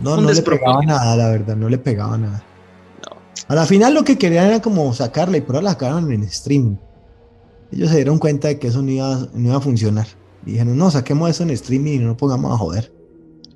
No, 0.00 0.16
no 0.16 0.32
le 0.32 0.42
pegaba 0.42 0.82
nada, 0.84 1.16
la 1.16 1.28
verdad, 1.30 1.56
no 1.56 1.68
le 1.68 1.78
pegaba 1.78 2.16
nada. 2.18 2.42
No. 3.10 3.16
A 3.48 3.54
la 3.54 3.66
final 3.66 3.94
lo 3.94 4.04
que 4.04 4.18
querían 4.18 4.46
era 4.46 4.60
como 4.62 4.92
sacarla 4.94 5.36
y 5.38 5.40
por 5.40 5.56
ahora 5.56 5.64
la 5.64 5.70
sacaron 5.70 6.12
en 6.12 6.22
streaming. 6.24 6.76
Ellos 7.72 7.88
se 7.90 7.96
dieron 7.96 8.18
cuenta 8.18 8.48
de 8.48 8.58
que 8.58 8.68
eso 8.68 8.82
no 8.82 8.90
iba, 8.90 9.26
no 9.32 9.48
iba 9.48 9.56
a 9.56 9.60
funcionar. 9.60 10.06
Y 10.44 10.52
dijeron, 10.52 10.76
no, 10.76 10.90
saquemos 10.90 11.30
eso 11.30 11.42
en 11.42 11.50
streaming 11.50 11.92
y 11.92 11.98
no 11.98 12.08
nos 12.08 12.16
pongamos 12.16 12.52
a 12.52 12.58
joder. 12.58 12.92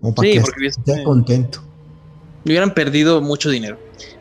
Como 0.00 0.14
para 0.14 0.28
Sí, 0.28 0.40
que 0.58 0.66
esté 0.66 1.04
contento. 1.04 1.60
hubieran 2.44 2.72
perdido 2.72 3.20
mucho 3.20 3.50
dinero. 3.50 3.78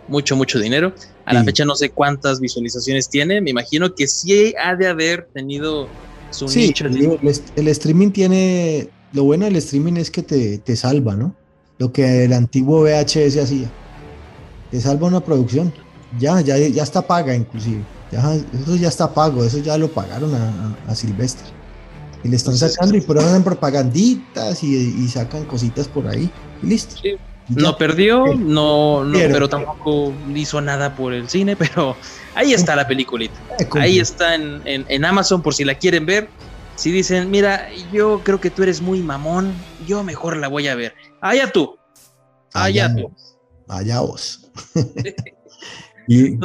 Mucho, 0.08 0.36
mucho 0.36 0.60
dinero. 0.60 0.94
A 1.26 1.34
la 1.34 1.40
Sí. 1.42 1.46
fecha 1.48 1.66
no 1.66 1.76
sé 1.76 1.90
cuántas 1.90 2.40
visualizaciones 2.40 3.10
tiene. 3.10 3.42
Me 3.42 3.50
imagino 3.52 3.94
que 3.96 4.08
sí 4.08 4.54
ha 4.64 4.76
de 4.76 4.88
haber 4.88 5.28
tenido 5.34 5.88
su 6.32 6.48
Sí, 6.48 6.68
nicho. 6.68 6.86
el, 6.86 6.98
el- 7.22 7.42
el 7.56 7.68
streaming 7.70 8.12
tiene. 8.12 8.90
Lo 9.14 9.24
bueno 9.24 9.46
del 9.46 9.56
streaming 9.58 9.94
es 9.94 10.12
que 10.12 10.22
te, 10.24 10.58
te 10.60 10.76
salva, 10.76 11.16
¿no? 11.16 11.36
Lo 11.78 11.92
que 11.92 12.26
el 12.26 12.34
antiguo 12.34 12.82
VHS 12.84 13.38
hacía. 13.42 13.72
Te 14.72 14.80
salva 14.82 15.08
una 15.08 15.20
producción. 15.22 15.74
Ya, 16.20 16.40
ya, 16.42 16.58
ya 16.58 16.84
está 16.84 17.02
paga, 17.06 17.36
inclusive. 17.36 17.82
Ya, 18.12 18.36
eso 18.36 18.76
ya 18.76 18.88
está 18.88 19.14
pago, 19.14 19.44
eso 19.44 19.58
ya 19.60 19.78
lo 19.78 19.90
pagaron 19.92 20.34
a, 20.36 20.76
a, 20.88 20.92
a 20.92 20.96
Sylvester. 20.96 21.46
Y 22.24 22.30
le 22.30 22.36
están 22.38 22.56
sacando 22.58 22.96
y 22.98 23.02
por 23.02 23.18
hacen 23.20 23.44
propaganditas 23.44 24.64
y, 24.64 24.76
y 24.76 25.08
sacan 25.08 25.46
cositas 25.46 25.88
por 25.88 26.08
ahí. 26.08 26.30
Y 26.64 26.68
listo. 26.68 26.96
No 27.50 27.78
perdió, 27.78 28.26
no, 28.36 29.04
no 29.04 29.20
pero 29.20 29.48
tampoco 29.48 30.14
hizo 30.34 30.62
nada 30.62 30.96
por 30.96 31.14
el 31.14 31.30
cine, 31.30 31.56
pero 31.58 31.96
ahí 32.34 32.54
está 32.54 32.76
la 32.76 32.88
peliculita. 32.88 33.36
Ahí 33.80 34.00
está 34.00 34.36
en, 34.36 34.62
en, 34.66 35.06
Amazon 35.06 35.42
por 35.42 35.54
si 35.54 35.64
la 35.64 35.76
quieren 35.76 36.06
ver. 36.06 36.30
Si 36.76 36.92
dicen, 36.92 37.32
mira, 37.32 37.70
yo 37.94 38.22
creo 38.24 38.42
que 38.42 38.50
tú 38.50 38.64
eres 38.64 38.82
muy 38.82 39.02
mamón, 39.02 39.54
yo 39.88 40.04
mejor 40.04 40.36
la 40.38 40.48
voy 40.48 40.68
a 40.68 40.76
ver. 40.76 40.94
Allá 41.22 41.52
tú. 41.52 41.78
Allá, 42.54 42.94
tú. 42.94 43.12
Allá 43.68 44.02
vos. 44.02 44.50
y 46.08 46.38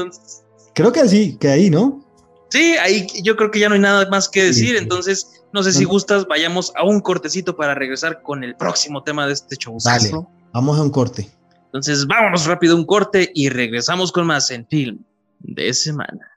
creo 0.74 0.92
que 0.92 1.08
sí, 1.08 1.36
que 1.40 1.48
ahí, 1.48 1.70
¿no? 1.70 2.04
Sí, 2.50 2.76
ahí 2.76 3.06
yo 3.22 3.36
creo 3.36 3.50
que 3.50 3.60
ya 3.60 3.68
no 3.68 3.74
hay 3.74 3.80
nada 3.80 4.08
más 4.10 4.28
que 4.28 4.44
decir. 4.44 4.76
Entonces, 4.76 5.42
no 5.52 5.62
sé 5.62 5.72
si 5.72 5.84
gustas, 5.84 6.26
vayamos 6.26 6.72
a 6.76 6.84
un 6.84 7.00
cortecito 7.00 7.56
para 7.56 7.74
regresar 7.74 8.22
con 8.22 8.44
el 8.44 8.56
próximo 8.56 9.02
tema 9.02 9.26
de 9.26 9.32
este 9.32 9.56
show. 9.56 9.76
Dale. 9.82 10.10
Vamos 10.52 10.78
a 10.78 10.82
un 10.82 10.90
corte. 10.90 11.28
Entonces, 11.66 12.06
vámonos 12.06 12.46
rápido 12.46 12.74
a 12.74 12.78
un 12.78 12.84
corte 12.84 13.30
y 13.34 13.48
regresamos 13.48 14.10
con 14.10 14.26
más 14.26 14.50
en 14.50 14.66
film 14.66 14.98
de 15.38 15.72
semana. 15.72 16.30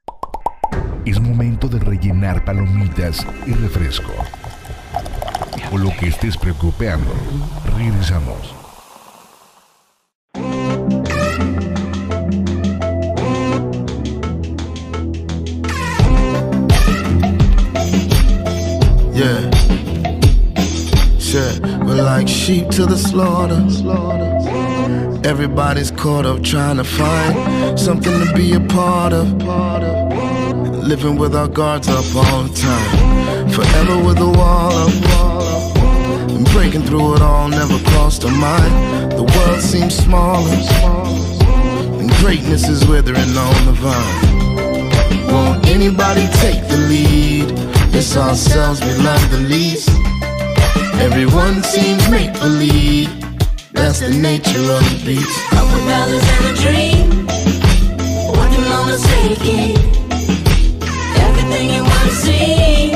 Es 1.06 1.20
momento 1.20 1.68
de 1.68 1.80
rellenar 1.80 2.46
palomitas 2.46 3.26
y 3.48 3.54
refresco. 3.54 4.14
O 5.72 5.78
lo 5.78 5.90
que 6.00 6.08
estés 6.08 6.38
preocupando. 6.38 7.12
Regresamos. 7.76 8.56
Yeah. 19.16 19.53
We're 21.34 22.04
like 22.04 22.28
sheep 22.28 22.70
to 22.78 22.86
the 22.86 22.96
slaughter. 22.96 23.58
Everybody's 25.28 25.90
caught 25.90 26.28
up 26.28 26.44
trying 26.44 26.78
to 26.78 26.84
find 26.84 27.80
something 27.80 28.14
to 28.24 28.34
be 28.36 28.54
a 28.54 28.60
part 28.60 29.14
of. 29.14 29.42
Living 30.84 31.18
with 31.18 31.36
our 31.36 31.48
guards 31.48 31.88
up 31.88 32.06
all 32.16 32.44
the 32.44 32.54
time. 32.54 33.50
Forever 33.50 34.06
with 34.06 34.20
a 34.20 34.30
wall 34.30 34.74
up. 34.74 36.30
And 36.30 36.46
breaking 36.52 36.84
through 36.84 37.16
it 37.16 37.24
all 37.24 37.48
never 37.50 37.80
crossed 37.90 38.24
our 38.26 38.32
mind. 38.32 39.14
The 39.14 39.24
world 39.24 39.60
seems 39.60 39.96
smaller. 39.96 40.56
And 42.00 42.12
greatness 42.18 42.68
is 42.70 42.86
withering 42.86 43.36
on 43.36 43.66
the 43.66 43.74
vine. 43.74 45.34
Won't 45.34 45.66
anybody 45.66 46.28
take 46.34 46.68
the 46.68 46.78
lead? 46.78 47.52
It's 47.96 48.16
ourselves 48.16 48.82
we 48.82 48.94
love 49.04 49.32
the 49.32 49.40
least. 49.40 50.03
Everyone 51.00 51.62
seems 51.64 52.10
make 52.10 52.34
believe. 52.34 53.10
That's 53.74 54.00
the 54.00 54.10
nature 54.10 54.60
of 54.60 54.84
the 54.90 55.02
beast. 55.06 55.40
Couple 55.50 55.86
dollars 55.88 56.24
and 56.36 56.46
a 56.46 56.54
dream. 56.62 57.28
Working 58.38 58.66
on 58.72 58.90
a 58.90 58.98
taking. 58.98 59.78
Everything 61.26 61.70
you 61.76 61.84
wanna 61.84 62.12
see. 62.12 62.92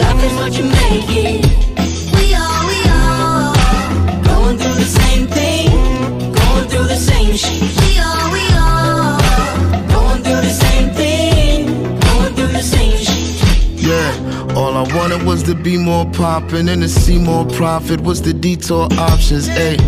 Life 0.00 0.24
is 0.24 0.34
what 0.38 0.52
you 0.58 0.64
make 0.64 1.10
it. 1.24 1.44
We 2.16 2.34
are, 2.34 2.62
we 2.72 2.80
are. 2.90 3.54
Going 4.24 4.56
through 4.58 4.74
the 4.74 4.90
same 5.00 5.26
thing. 5.26 5.70
Going 6.32 6.68
through 6.68 6.88
the 6.94 6.96
same 6.96 7.36
shit. 7.36 7.62
We 7.80 7.98
are, 7.98 8.32
we 8.32 8.44
are. 8.58 9.18
Going 9.94 10.22
through 10.22 10.42
the 10.48 10.56
same 10.64 10.90
thing. 10.90 11.66
Going 12.00 12.34
through 12.34 12.52
the 12.58 12.62
same 12.62 12.96
shit. 12.98 13.42
Yeah, 13.80 14.10
all 14.56 14.74
I 14.74 14.82
wanted 14.94 15.22
was 15.24 15.42
to 15.44 15.54
be 15.54 15.76
more 15.76 16.06
poppin' 16.12 16.68
and 16.68 16.80
to 16.80 16.88
see 16.88 17.18
more 17.18 17.44
profit. 17.44 18.00
What's 18.00 18.20
the 18.20 18.32
detour 18.32 18.88
options? 18.92 19.48
Ayy, 19.48 19.78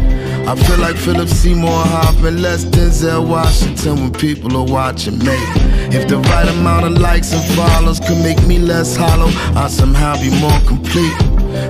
I 0.46 0.54
feel 0.54 0.78
like 0.78 0.96
Philip 0.96 1.28
Seymour 1.28 1.70
hopping, 1.70 2.42
less 2.42 2.66
Denzel 2.66 3.26
Washington 3.26 3.94
when 3.96 4.12
people 4.12 4.56
are 4.58 4.70
watching 4.70 5.18
me. 5.20 5.38
If 5.90 6.06
the 6.08 6.18
right 6.18 6.48
amount 6.48 6.84
of 6.84 6.92
likes 6.98 7.32
and 7.32 7.42
follows 7.56 7.98
could 7.98 8.22
make 8.22 8.46
me 8.46 8.58
less 8.58 8.94
hollow, 8.94 9.30
I'd 9.58 9.70
somehow 9.70 10.20
be 10.20 10.30
more 10.38 10.60
complete. 10.66 11.16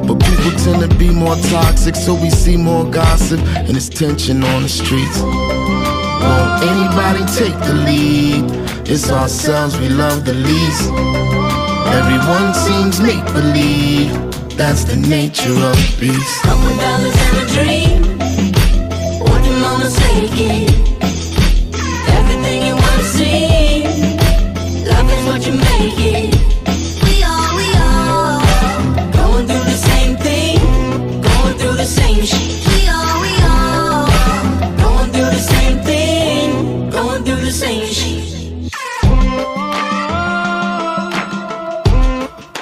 But 0.06 0.18
people 0.18 0.50
tend 0.58 0.90
to 0.90 0.98
be 0.98 1.10
more 1.10 1.36
toxic, 1.36 1.94
so 1.94 2.14
we 2.14 2.30
see 2.30 2.56
more 2.56 2.84
gossip 2.90 3.38
and 3.40 3.76
it's 3.76 3.88
tension 3.88 4.42
on 4.42 4.62
the 4.64 4.68
streets. 4.68 5.20
Won't 5.20 6.62
anybody 6.66 7.24
take 7.38 7.56
the 7.64 7.74
lead? 7.74 8.44
It's 8.90 9.08
ourselves 9.08 9.78
we 9.78 9.88
love 9.88 10.24
the 10.24 10.34
least. 10.34 11.47
Everyone 11.92 12.54
seems 12.54 13.00
make 13.00 13.24
believe. 13.32 14.12
That's 14.56 14.84
the 14.84 14.96
nature 14.96 15.52
of 15.52 15.76
the 15.76 15.96
beast. 16.00 16.42
Couple 16.42 16.76
dollars 16.76 17.16
and 17.26 17.36
a 17.38 17.46
dream. 17.54 18.18
Working 19.20 19.62
on 19.64 19.82
a 19.82 19.90
taking. 19.90 20.68
Everything 20.68 20.97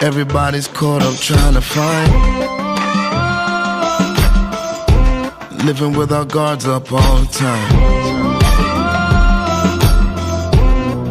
Everybody's 0.07 0.69
caught 0.69 1.03
up 1.03 1.16
trying 1.16 1.55
to 1.55 1.61
find. 1.61 2.12
Living 5.64 5.97
with 5.97 6.12
our 6.12 6.25
guards 6.25 6.64
up 6.64 6.92
all 6.92 7.16
the 7.19 7.27
time. 7.27 7.75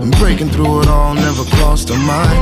And 0.01 0.17
breaking 0.17 0.49
through 0.49 0.83
it 0.83 0.87
all 0.87 1.13
never 1.13 1.43
crossed 1.55 1.91
our 1.91 1.97
mind. 1.97 2.39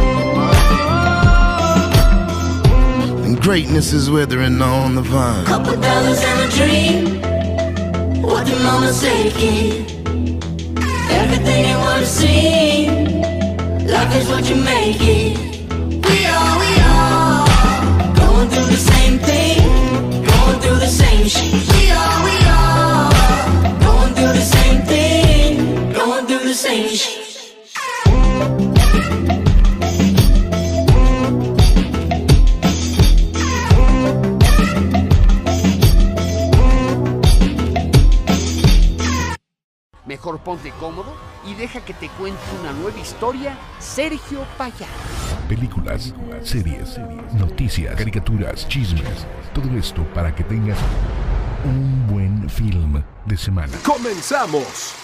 And 3.25 3.41
greatness 3.41 3.91
is 3.91 4.11
withering 4.11 4.61
on 4.61 4.93
the 4.93 5.01
vine. 5.01 5.45
Couple 5.45 5.75
dollars 5.81 6.21
and 6.21 6.39
a 6.39 6.49
dream. 6.55 7.19
What 8.21 8.45
the 8.45 8.59
mama 8.59 8.93
taking. 8.93 9.87
Everything 11.09 11.69
you 11.69 11.77
wanna 11.77 12.05
see. 12.05 12.89
Life 13.91 14.15
is 14.17 14.27
what 14.27 14.47
you 14.47 14.57
make 14.57 15.01
it. 15.01 15.42
Mejor 40.05 40.39
ponte 40.43 40.71
cómodo 40.71 41.13
y 41.45 41.53
deja 41.55 41.85
que 41.85 41.93
te 41.93 42.09
cuente 42.09 42.41
una 42.59 42.73
nueva 42.73 42.99
historia, 42.99 43.57
Sergio 43.79 44.45
Payá. 44.57 44.87
Películas, 45.49 46.13
series, 46.41 46.99
noticias, 47.37 47.95
caricaturas, 47.95 48.67
chismes. 48.67 49.27
Todo 49.53 49.77
esto 49.77 50.03
para 50.13 50.33
que 50.33 50.43
tengas 50.43 50.77
un 51.65 52.07
buen 52.07 52.49
film 52.49 53.03
de 53.25 53.37
semana. 53.37 53.73
¡Comenzamos! 53.83 54.95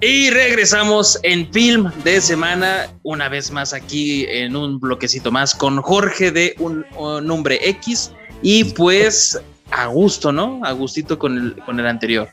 Y 0.00 0.28
regresamos 0.30 1.18
en 1.22 1.50
film 1.52 1.90
de 2.04 2.20
semana, 2.20 2.90
una 3.02 3.28
vez 3.28 3.50
más 3.50 3.72
aquí 3.72 4.26
en 4.28 4.54
un 4.54 4.78
bloquecito 4.78 5.32
más 5.32 5.54
con 5.54 5.80
Jorge 5.80 6.30
de 6.30 6.54
un, 6.58 6.84
un 6.98 7.26
nombre 7.26 7.58
X. 7.62 8.12
Y 8.42 8.64
pues 8.64 9.40
a 9.70 9.86
gusto, 9.86 10.32
¿no? 10.32 10.60
A 10.64 10.72
gustito 10.72 11.18
con 11.18 11.38
el, 11.38 11.56
con 11.64 11.80
el 11.80 11.86
anterior. 11.86 12.28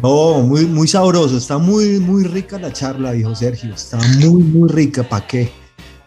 Oh, 0.00 0.42
muy, 0.42 0.64
muy 0.64 0.86
sabroso, 0.86 1.36
está 1.36 1.58
muy, 1.58 1.98
muy 1.98 2.22
rica 2.22 2.56
la 2.58 2.72
charla, 2.72 3.12
dijo 3.12 3.34
Sergio, 3.34 3.74
está 3.74 3.98
muy, 4.20 4.44
muy 4.44 4.68
rica, 4.68 5.02
¿para 5.02 5.26
qué? 5.26 5.50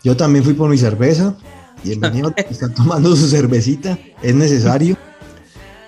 Yo 0.02 0.16
también 0.16 0.46
fui 0.46 0.54
por 0.54 0.70
mi 0.70 0.78
cerveza, 0.78 1.36
bienvenido, 1.84 2.34
está 2.50 2.70
tomando 2.70 3.14
su 3.18 3.28
cervecita, 3.28 4.00
es 4.22 4.34
necesario, 4.34 4.98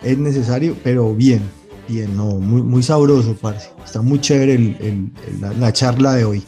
es 0.01 0.17
necesario, 0.17 0.75
pero 0.83 1.15
bien, 1.15 1.49
bien, 1.87 2.15
no, 2.17 2.25
muy, 2.25 2.61
muy 2.61 2.83
sabroso, 2.83 3.37
parce, 3.39 3.69
está 3.85 4.01
muy 4.01 4.19
chévere 4.19 4.55
el, 4.55 4.77
el, 4.81 5.11
la, 5.39 5.53
la, 5.53 5.71
charla 5.71 6.15
de 6.15 6.25
hoy. 6.25 6.43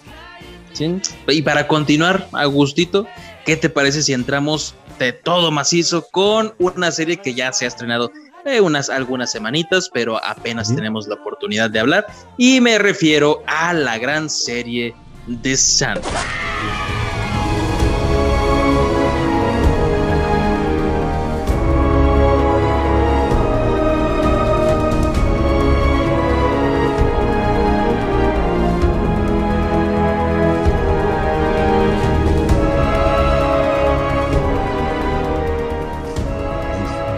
Sí. 0.73 0.99
Y 1.29 1.41
para 1.41 1.69
continuar, 1.69 2.27
a 2.33 2.43
gustito, 2.47 3.07
¿qué 3.45 3.55
te 3.55 3.69
parece 3.69 4.03
si 4.03 4.11
entramos 4.11 4.75
de 4.99 5.13
todo 5.13 5.51
macizo 5.51 6.05
con 6.11 6.53
una 6.59 6.91
serie 6.91 7.15
que 7.17 7.33
ya 7.33 7.53
se 7.53 7.63
ha 7.63 7.69
estrenado 7.69 8.11
eh, 8.45 8.61
unas 8.61 8.91
algunas 8.91 9.31
semanitas, 9.31 9.89
pero 9.91 10.23
apenas 10.23 10.73
tenemos 10.73 11.07
la 11.07 11.15
oportunidad 11.15 11.69
de 11.69 11.79
hablar. 11.79 12.05
Y 12.37 12.61
me 12.61 12.77
refiero 12.77 13.41
a 13.47 13.73
la 13.73 13.97
gran 13.97 14.29
serie 14.29 14.95
de 15.25 15.57
Santa. 15.57 16.21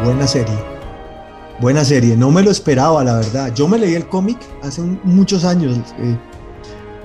buena 0.08 0.26
serie. 0.26 0.77
Buena 1.60 1.84
serie, 1.84 2.16
no 2.16 2.30
me 2.30 2.44
lo 2.44 2.52
esperaba, 2.52 3.04
la 3.04 3.16
verdad. 3.16 3.54
Yo 3.56 3.68
me 3.68 3.80
leí 3.80 3.96
el 3.96 4.08
cómic 4.08 4.38
hace 4.62 4.82
un- 4.82 5.00
muchos 5.04 5.44
años, 5.44 5.78
eh, 5.98 6.18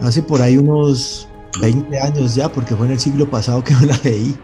hace 0.01 0.23
por 0.23 0.43
ahí 0.43 0.59
unos 0.59 1.27
20 1.61 1.99
años 1.99 2.35
ya, 2.35 2.51
porque 2.53 2.77
fue 2.77 2.87
en 2.87 2.93
el 2.93 3.01
siglo 3.01 3.31
pasado 3.31 3.65
que 3.65 3.75
me 3.77 3.87
la 3.87 3.99
leí. 4.05 4.37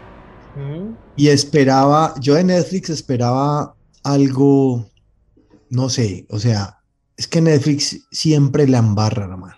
Y 1.15 1.27
esperaba, 1.27 2.15
yo 2.19 2.33
de 2.35 2.43
Netflix 2.43 2.89
esperaba 2.89 3.75
algo, 4.03 4.89
no 5.69 5.89
sé, 5.89 6.25
o 6.29 6.39
sea, 6.39 6.79
es 7.15 7.27
que 7.27 7.41
Netflix 7.41 8.07
siempre 8.11 8.67
la 8.67 8.79
embarra, 8.79 9.25
hermano. 9.25 9.55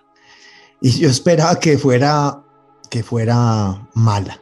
Y 0.82 0.90
yo 1.00 1.10
esperaba 1.10 1.60
que 1.60 1.78
fuera, 1.78 2.44
que 2.90 3.04
fuera 3.04 3.88
mala. 3.94 4.40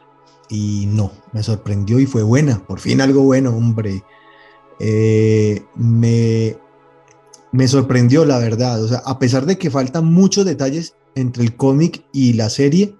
Y 0.48 0.86
no, 0.88 1.12
me 1.32 1.42
sorprendió 1.42 2.00
y 2.00 2.06
fue 2.06 2.22
buena. 2.24 2.66
Por 2.66 2.80
fin 2.80 3.00
algo 3.00 3.22
bueno, 3.22 3.50
hombre. 3.54 4.02
Eh, 4.80 5.62
me, 5.76 6.56
me 7.52 7.68
sorprendió, 7.68 8.24
la 8.24 8.38
verdad. 8.38 8.82
O 8.82 8.88
sea, 8.88 8.98
a 9.04 9.18
pesar 9.18 9.46
de 9.46 9.58
que 9.58 9.70
faltan 9.70 10.06
muchos 10.06 10.44
detalles 10.44 10.94
entre 11.14 11.42
el 11.44 11.56
cómic 11.56 12.04
y 12.12 12.32
la 12.32 12.50
serie, 12.50 12.96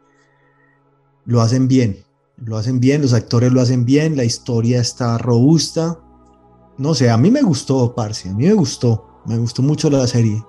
lo 1.25 1.41
hacen 1.41 1.69
bien. 1.69 2.05
Lo 2.37 2.57
hacen 2.57 2.81
bien, 2.81 3.03
los 3.03 3.13
actores 3.13 3.53
lo 3.53 3.61
hacen 3.61 3.85
bien, 3.85 4.17
la 4.17 4.25
historia 4.25 4.81
está 4.81 5.19
robusta. 5.19 5.99
No 6.79 6.95
sé, 6.95 7.11
a 7.11 7.19
mí 7.19 7.31
me 7.31 7.43
gustó, 7.43 7.95
Parce, 7.95 8.31
a 8.31 8.35
mí 8.35 8.47
me 8.47 8.55
gustó. 8.55 9.07
Me 9.27 9.37
gustó 9.37 9.61
mucho 9.63 9.91
la 9.91 10.07
serie. 10.07 10.43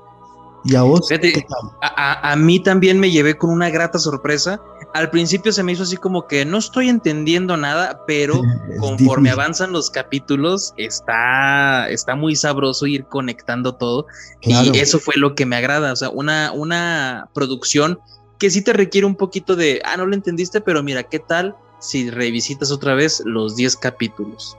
¿Y 0.63 0.75
a 0.75 0.83
vos? 0.83 1.07
Fíjate, 1.09 1.33
qué 1.33 1.41
tal? 1.41 1.71
A, 1.81 1.87
a- 2.29 2.31
a 2.31 2.35
mí 2.37 2.61
también 2.63 2.99
me 2.99 3.11
llevé 3.11 3.37
con 3.37 3.49
una 3.49 3.69
grata 3.69 3.99
sorpresa. 3.99 4.61
Al 4.93 5.09
principio 5.09 5.51
se 5.53 5.63
me 5.63 5.71
hizo 5.71 5.83
así 5.83 5.95
como 5.95 6.27
que 6.27 6.43
no 6.43 6.57
estoy 6.57 6.89
entendiendo 6.89 7.55
nada, 7.55 8.01
pero 8.05 8.35
Es 8.35 8.79
conforme 8.79 9.29
difícil, 9.29 9.39
avanzan 9.41 9.71
los 9.71 9.89
capítulos, 9.89 10.73
está, 10.77 11.89
está 11.89 12.15
muy 12.15 12.35
sabroso 12.35 12.87
ir 12.87 13.05
conectando 13.05 13.73
todo. 13.75 14.05
claro. 14.41 14.71
Y 14.73 14.79
eso 14.79 14.99
fue 14.99 15.15
lo 15.17 15.33
que 15.35 15.45
me 15.45 15.55
agrada. 15.55 15.93
O 15.93 15.95
sea, 15.95 16.09
una, 16.09 16.51
una 16.51 17.29
producción 17.33 17.99
que 18.37 18.49
sí 18.49 18.61
te 18.61 18.73
requiere 18.73 19.05
un 19.07 19.15
poquito 19.15 19.55
de, 19.55 19.81
ah, 19.85 19.95
no 19.97 20.05
lo 20.05 20.13
entendiste, 20.15 20.61
pero 20.61 20.83
mira, 20.83 21.03
¿qué 21.03 21.19
tal 21.19 21.55
si 21.79 22.09
revisitas 22.09 22.71
otra 22.71 22.93
vez 22.93 23.21
los 23.25 23.55
10 23.55 23.75
capítulos? 23.77 24.57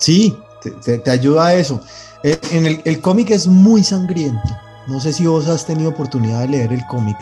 Sí, 0.00 0.36
te, 0.62 0.70
te- 0.72 0.98
te 0.98 1.10
ayuda 1.10 1.46
a 1.48 1.54
eso. 1.54 1.80
Eh, 2.24 2.38
En 2.50 2.66
el, 2.66 2.82
el 2.84 3.00
cómic 3.00 3.30
es 3.30 3.46
muy 3.46 3.84
sangriento. 3.84 4.40
No 4.88 4.98
sé 5.00 5.12
si 5.12 5.26
vos 5.26 5.46
has 5.48 5.66
tenido 5.66 5.90
oportunidad 5.90 6.40
de 6.40 6.48
leer 6.48 6.72
el 6.72 6.84
cómic. 6.86 7.16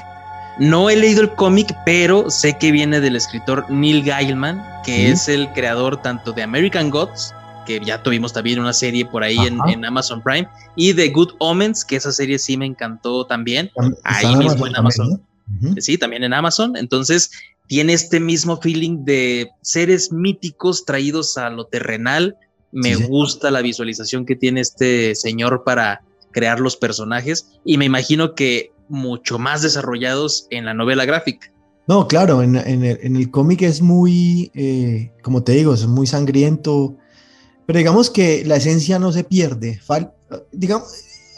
No 0.59 0.89
he 0.89 0.97
leído 0.97 1.21
el 1.23 1.35
cómic, 1.35 1.75
pero 1.85 2.31
sé 2.31 2.57
que 2.59 2.73
viene 2.73 3.01
del 3.01 3.17
escritor 3.17 3.69
Neil 3.71 4.03
Gaiman, 4.03 4.63
que 4.85 5.11
es 5.11 5.29
el 5.29 5.53
creador 5.53 6.01
tanto 6.01 6.33
de 6.33 6.43
American 6.43 6.91
Gods, 6.91 7.35
que 7.67 7.81
ya 7.85 8.03
tuvimos 8.03 8.33
también 8.33 8.59
una 8.61 8.73
serie 8.73 9.05
por 9.05 9.23
ahí 9.23 9.37
en, 9.39 9.85
Amazon 9.85 10.23
Prime, 10.23 10.49
y 10.77 10.93
de 10.93 11.11
Good 11.11 11.35
Omens, 11.39 11.85
que 11.85 11.97
esa 11.97 12.13
serie 12.13 12.39
sí 12.39 12.57
me 12.57 12.65
encantó 12.65 13.27
también. 13.27 13.71
Tam- 13.75 13.97
Ahí 14.05 14.35
mismo 14.37 14.67
en 14.67 14.77
Amazon. 14.77 15.09
también, 15.11 15.27
¿no? 15.63 15.69
Ujú. 15.73 15.81
Sí, 15.81 15.99
también 15.99 16.25
en 16.25 16.33
Amazon. 16.33 16.77
Entonces, 16.77 17.31
tiene 17.67 17.93
este 17.93 18.21
mismo 18.21 18.57
feeling 18.61 19.05
de 19.05 19.51
seres 19.63 20.11
míticos 20.13 20.85
traídos 20.85 21.37
a 21.37 21.51
lo 21.51 21.67
terrenal. 21.67 22.37
Me 22.73 22.95
Sí, 22.95 23.03
sí. 23.03 23.09
gusta 23.09 23.51
la 23.51 23.61
visualización 23.61 24.25
que 24.25 24.37
tiene 24.37 24.61
este 24.61 25.15
señor 25.17 25.65
para 25.65 26.03
crear 26.31 26.61
los 26.61 26.77
personajes 26.77 27.49
y 27.65 27.79
me 27.79 27.85
imagino 27.87 28.35
que 28.35 28.71
mucho 28.89 29.39
más 29.39 29.63
desarrollados 29.63 30.47
en 30.51 30.65
la 30.65 30.75
novela 30.75 31.05
gráfica. 31.05 31.53
No, 31.89 32.09
claro, 32.09 32.43
en, 32.43 32.57
en 32.57 32.85
el, 32.85 32.99
el 33.17 33.31
cómic 33.31 33.63
es 33.63 33.81
muy, 33.81 34.51
eh, 34.55 35.13
como 35.23 35.43
te 35.45 35.53
digo, 35.53 35.75
es 35.75 35.87
muy 35.87 36.07
sangriento, 36.07 36.97
pero 37.65 37.79
digamos 37.79 38.11
que 38.11 38.45
la 38.45 38.57
esencia 38.57 38.99
no 38.99 39.13
se 39.13 39.23
pierde. 39.23 39.81
Fal- 39.87 40.13
digamos, 40.51 40.89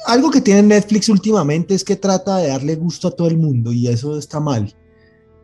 algo 0.06 0.30
que 0.30 0.40
tiene 0.40 0.62
Netflix 0.62 1.08
últimamente 1.10 1.74
es 1.74 1.84
que 1.84 1.96
trata 1.96 2.38
de 2.38 2.48
darle 2.48 2.76
gusto 2.76 3.08
a 3.08 3.10
todo 3.10 3.28
el 3.28 3.36
mundo 3.36 3.72
y 3.72 3.88
eso 3.88 4.18
está 4.18 4.40
mal. 4.40 4.74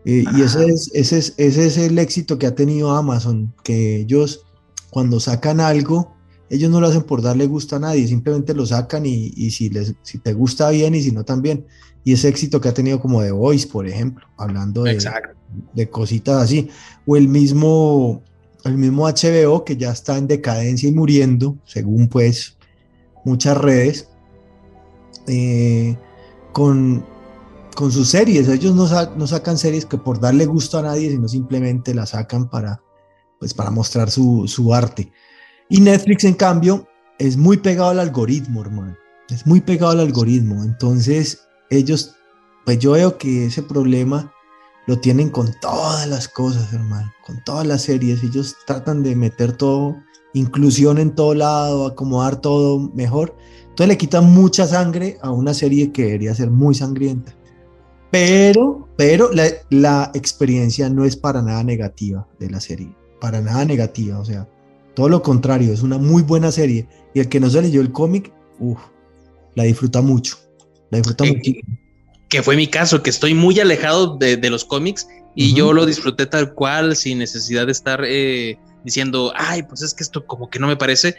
Eh, 0.06 0.24
y 0.36 0.42
ese 0.42 0.64
es, 0.66 0.90
ese, 0.94 1.18
es, 1.18 1.34
ese 1.36 1.66
es 1.66 1.76
el 1.78 1.98
éxito 1.98 2.38
que 2.38 2.46
ha 2.46 2.54
tenido 2.54 2.90
Amazon, 2.90 3.54
que 3.62 4.00
ellos 4.00 4.46
cuando 4.90 5.20
sacan 5.20 5.60
algo, 5.60 6.13
ellos 6.50 6.70
no 6.70 6.80
lo 6.80 6.86
hacen 6.88 7.02
por 7.02 7.22
darle 7.22 7.46
gusto 7.46 7.76
a 7.76 7.78
nadie, 7.80 8.06
simplemente 8.06 8.54
lo 8.54 8.66
sacan 8.66 9.06
y, 9.06 9.32
y 9.36 9.50
si, 9.50 9.70
les, 9.70 9.94
si 10.02 10.18
te 10.18 10.32
gusta 10.32 10.70
bien 10.70 10.94
y 10.94 11.02
si 11.02 11.10
no 11.12 11.24
también. 11.24 11.66
Y 12.04 12.12
ese 12.12 12.28
éxito 12.28 12.60
que 12.60 12.68
ha 12.68 12.74
tenido 12.74 13.00
como 13.00 13.22
The 13.22 13.30
Voice, 13.32 13.66
por 13.66 13.86
ejemplo, 13.86 14.26
hablando 14.36 14.84
de 15.72 15.88
cositas 15.90 16.42
así. 16.42 16.68
O 17.06 17.16
el 17.16 17.28
mismo, 17.28 18.22
el 18.64 18.76
mismo 18.76 19.06
HBO 19.08 19.64
que 19.64 19.76
ya 19.76 19.90
está 19.92 20.18
en 20.18 20.26
decadencia 20.26 20.88
y 20.88 20.92
muriendo, 20.92 21.56
según 21.64 22.08
pues 22.08 22.58
muchas 23.24 23.56
redes, 23.56 24.08
eh, 25.26 25.96
con, 26.52 27.04
con 27.74 27.90
sus 27.90 28.08
series. 28.08 28.48
Ellos 28.48 28.74
no, 28.74 28.86
sa- 28.86 29.12
no 29.16 29.26
sacan 29.26 29.58
series 29.58 29.86
que 29.86 29.96
por 29.98 30.20
darle 30.20 30.46
gusto 30.46 30.78
a 30.78 30.82
nadie, 30.82 31.10
sino 31.10 31.26
simplemente 31.28 31.94
las 31.94 32.10
sacan 32.10 32.48
para, 32.50 32.82
pues, 33.38 33.54
para 33.54 33.70
mostrar 33.70 34.10
su, 34.10 34.46
su 34.46 34.74
arte. 34.74 35.10
Y 35.74 35.80
Netflix, 35.80 36.22
en 36.22 36.34
cambio, 36.34 36.86
es 37.18 37.36
muy 37.36 37.56
pegado 37.56 37.90
al 37.90 37.98
algoritmo, 37.98 38.60
hermano. 38.60 38.96
Es 39.28 39.44
muy 39.44 39.60
pegado 39.60 39.90
al 39.90 39.98
algoritmo. 39.98 40.62
Entonces, 40.62 41.48
ellos, 41.68 42.14
pues 42.64 42.78
yo 42.78 42.92
veo 42.92 43.18
que 43.18 43.46
ese 43.46 43.60
problema 43.60 44.32
lo 44.86 45.00
tienen 45.00 45.30
con 45.30 45.52
todas 45.60 46.06
las 46.06 46.28
cosas, 46.28 46.72
hermano, 46.72 47.12
con 47.26 47.42
todas 47.42 47.66
las 47.66 47.82
series. 47.82 48.22
Ellos 48.22 48.54
tratan 48.68 49.02
de 49.02 49.16
meter 49.16 49.56
todo, 49.56 49.96
inclusión 50.32 50.98
en 50.98 51.12
todo 51.12 51.34
lado, 51.34 51.88
acomodar 51.88 52.40
todo 52.40 52.78
mejor. 52.94 53.34
Entonces 53.62 53.88
le 53.88 53.98
quitan 53.98 54.32
mucha 54.32 54.68
sangre 54.68 55.18
a 55.22 55.32
una 55.32 55.54
serie 55.54 55.90
que 55.90 56.04
debería 56.04 56.36
ser 56.36 56.50
muy 56.50 56.76
sangrienta. 56.76 57.34
Pero, 58.12 58.88
pero 58.96 59.32
la, 59.32 59.46
la 59.70 60.12
experiencia 60.14 60.88
no 60.88 61.04
es 61.04 61.16
para 61.16 61.42
nada 61.42 61.64
negativa 61.64 62.28
de 62.38 62.48
la 62.48 62.60
serie, 62.60 62.96
para 63.20 63.40
nada 63.40 63.64
negativa, 63.64 64.20
o 64.20 64.24
sea, 64.24 64.48
todo 64.94 65.08
lo 65.08 65.22
contrario, 65.22 65.72
es 65.72 65.82
una 65.82 65.98
muy 65.98 66.22
buena 66.22 66.52
serie. 66.52 66.88
Y 67.14 67.20
el 67.20 67.28
que 67.28 67.40
no 67.40 67.50
se 67.50 67.62
leyó 67.62 67.80
el 67.80 67.92
cómic, 67.92 68.32
uff, 68.58 68.78
la 69.54 69.64
disfruta 69.64 70.00
mucho, 70.00 70.36
la 70.90 70.98
disfruta 70.98 71.24
Eh, 71.24 71.32
muchísimo. 71.34 71.78
Que 72.28 72.42
fue 72.42 72.56
mi 72.56 72.66
caso, 72.66 73.02
que 73.02 73.10
estoy 73.10 73.34
muy 73.34 73.60
alejado 73.60 74.16
de, 74.16 74.36
de 74.36 74.50
los 74.50 74.64
cómics 74.64 75.06
y 75.36 75.54
yo 75.54 75.72
lo 75.72 75.84
disfruté 75.84 76.26
tal 76.26 76.54
cual, 76.54 76.96
sin 76.96 77.18
necesidad 77.18 77.66
de 77.66 77.72
estar 77.72 78.02
eh, 78.04 78.58
diciendo, 78.84 79.32
ay, 79.36 79.62
pues 79.64 79.82
es 79.82 79.94
que 79.94 80.02
esto 80.02 80.26
como 80.26 80.48
que 80.48 80.58
no 80.58 80.66
me 80.66 80.76
parece, 80.76 81.16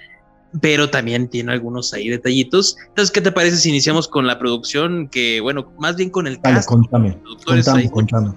pero 0.62 0.90
también 0.90 1.30
tiene 1.30 1.52
algunos 1.52 1.94
ahí 1.94 2.10
detallitos. 2.10 2.78
Entonces, 2.88 3.12
¿qué 3.12 3.22
te 3.22 3.32
parece 3.32 3.58
si 3.58 3.70
iniciamos 3.70 4.08
con 4.08 4.26
la 4.26 4.40
producción? 4.40 5.10
Que, 5.10 5.42
bueno, 5.42 5.74
más 5.80 5.96
bien 5.98 6.10
con 6.10 6.28
el 6.28 6.40
Dale, 6.42 6.56
cast, 6.56 6.70
contame, 6.70 7.18
contame, 7.46 7.82
ahí. 7.82 7.90
contame. 7.90 8.32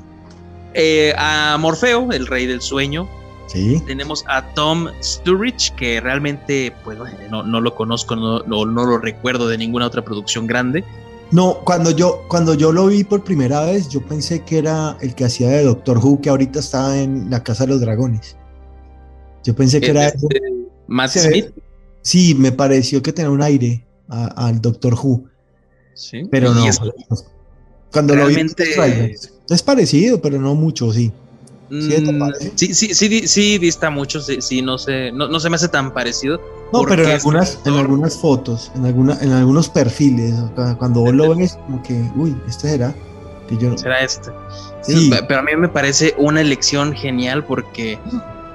Eh, 0.74 1.14
a 1.16 1.56
Morfeo, 1.58 2.10
el 2.12 2.26
rey 2.26 2.46
del 2.46 2.60
sueño. 2.60 3.08
Sí, 3.48 3.82
Tenemos 3.86 4.24
a 4.28 4.42
Tom 4.54 4.88
Sturridge, 5.02 5.74
que 5.74 6.00
realmente, 6.00 6.72
pues, 6.84 6.98
no, 7.30 7.42
no 7.42 7.60
lo 7.60 7.74
conozco, 7.74 8.14
no, 8.14 8.40
no, 8.44 8.66
no 8.66 8.84
lo 8.84 8.98
recuerdo 8.98 9.48
de 9.48 9.56
ninguna 9.58 9.86
otra 9.86 10.04
producción 10.04 10.46
grande. 10.46 10.84
No, 11.30 11.58
cuando 11.64 11.90
yo, 11.90 12.24
cuando 12.28 12.54
yo 12.54 12.72
lo 12.72 12.86
vi 12.86 13.04
por 13.04 13.24
primera 13.24 13.64
vez, 13.64 13.88
yo 13.88 14.00
pensé 14.02 14.42
que 14.44 14.58
era 14.58 14.96
el 15.00 15.14
que 15.14 15.24
hacía 15.24 15.48
de 15.48 15.64
Doctor 15.64 15.98
Who, 15.98 16.20
que 16.20 16.28
ahorita 16.30 16.58
está 16.60 16.98
en 17.00 17.30
la 17.30 17.42
Casa 17.42 17.64
de 17.64 17.72
los 17.72 17.80
Dragones. 17.80 18.36
Yo 19.44 19.54
pensé 19.56 19.80
que 19.80 19.90
era. 19.90 20.08
Este, 20.08 20.26
Matt 20.86 21.14
ve- 21.14 21.20
Smith. 21.20 21.46
Sí, 22.02 22.34
me 22.34 22.52
pareció 22.52 23.02
que 23.02 23.12
tenía 23.12 23.30
un 23.30 23.42
aire 23.42 23.84
al 24.08 24.60
Doctor 24.60 24.94
Who, 24.94 25.24
Sí. 25.94 26.22
pero 26.30 26.52
no. 26.54 26.64
Cuando 27.92 28.14
lo 28.14 28.26
vi, 28.26 28.36
es 29.48 29.62
parecido, 29.62 30.20
pero 30.20 30.38
no 30.38 30.54
mucho, 30.54 30.92
sí. 30.92 31.12
¿Sí 31.70 31.88
te 31.90 32.12
Mm, 32.12 32.18
parece? 32.18 32.52
Sí, 32.54 32.74
sí, 32.74 32.94
sí, 32.94 33.28
sí, 33.28 33.58
dista 33.58 33.90
mucho, 33.90 34.20
sí, 34.20 34.40
sí, 34.40 34.62
no 34.62 34.78
sé, 34.78 35.12
no, 35.12 35.28
no 35.28 35.38
se 35.40 35.50
me 35.50 35.56
hace 35.56 35.68
tan 35.68 35.92
parecido. 35.92 36.40
No, 36.72 36.82
pero 36.82 37.04
en 37.04 37.10
algunas, 37.10 37.50
este 37.50 37.70
en 37.70 37.76
algunas 37.76 38.16
fotos, 38.16 38.70
en, 38.74 38.86
alguna, 38.86 39.18
en 39.20 39.32
algunos 39.32 39.68
perfiles, 39.68 40.34
cuando 40.78 41.00
vos 41.00 41.14
lo 41.14 41.34
ves, 41.34 41.58
como 41.66 41.82
que, 41.82 42.02
uy, 42.16 42.36
este 42.46 42.70
será. 42.70 42.94
Que 43.48 43.56
yo 43.56 43.70
no. 43.70 43.78
Será 43.78 44.00
este. 44.00 44.30
Sí. 44.82 45.10
Pero 45.26 45.40
a 45.40 45.42
mí 45.42 45.56
me 45.56 45.68
parece 45.68 46.14
una 46.18 46.42
elección 46.42 46.92
genial 46.92 47.44
porque 47.44 47.98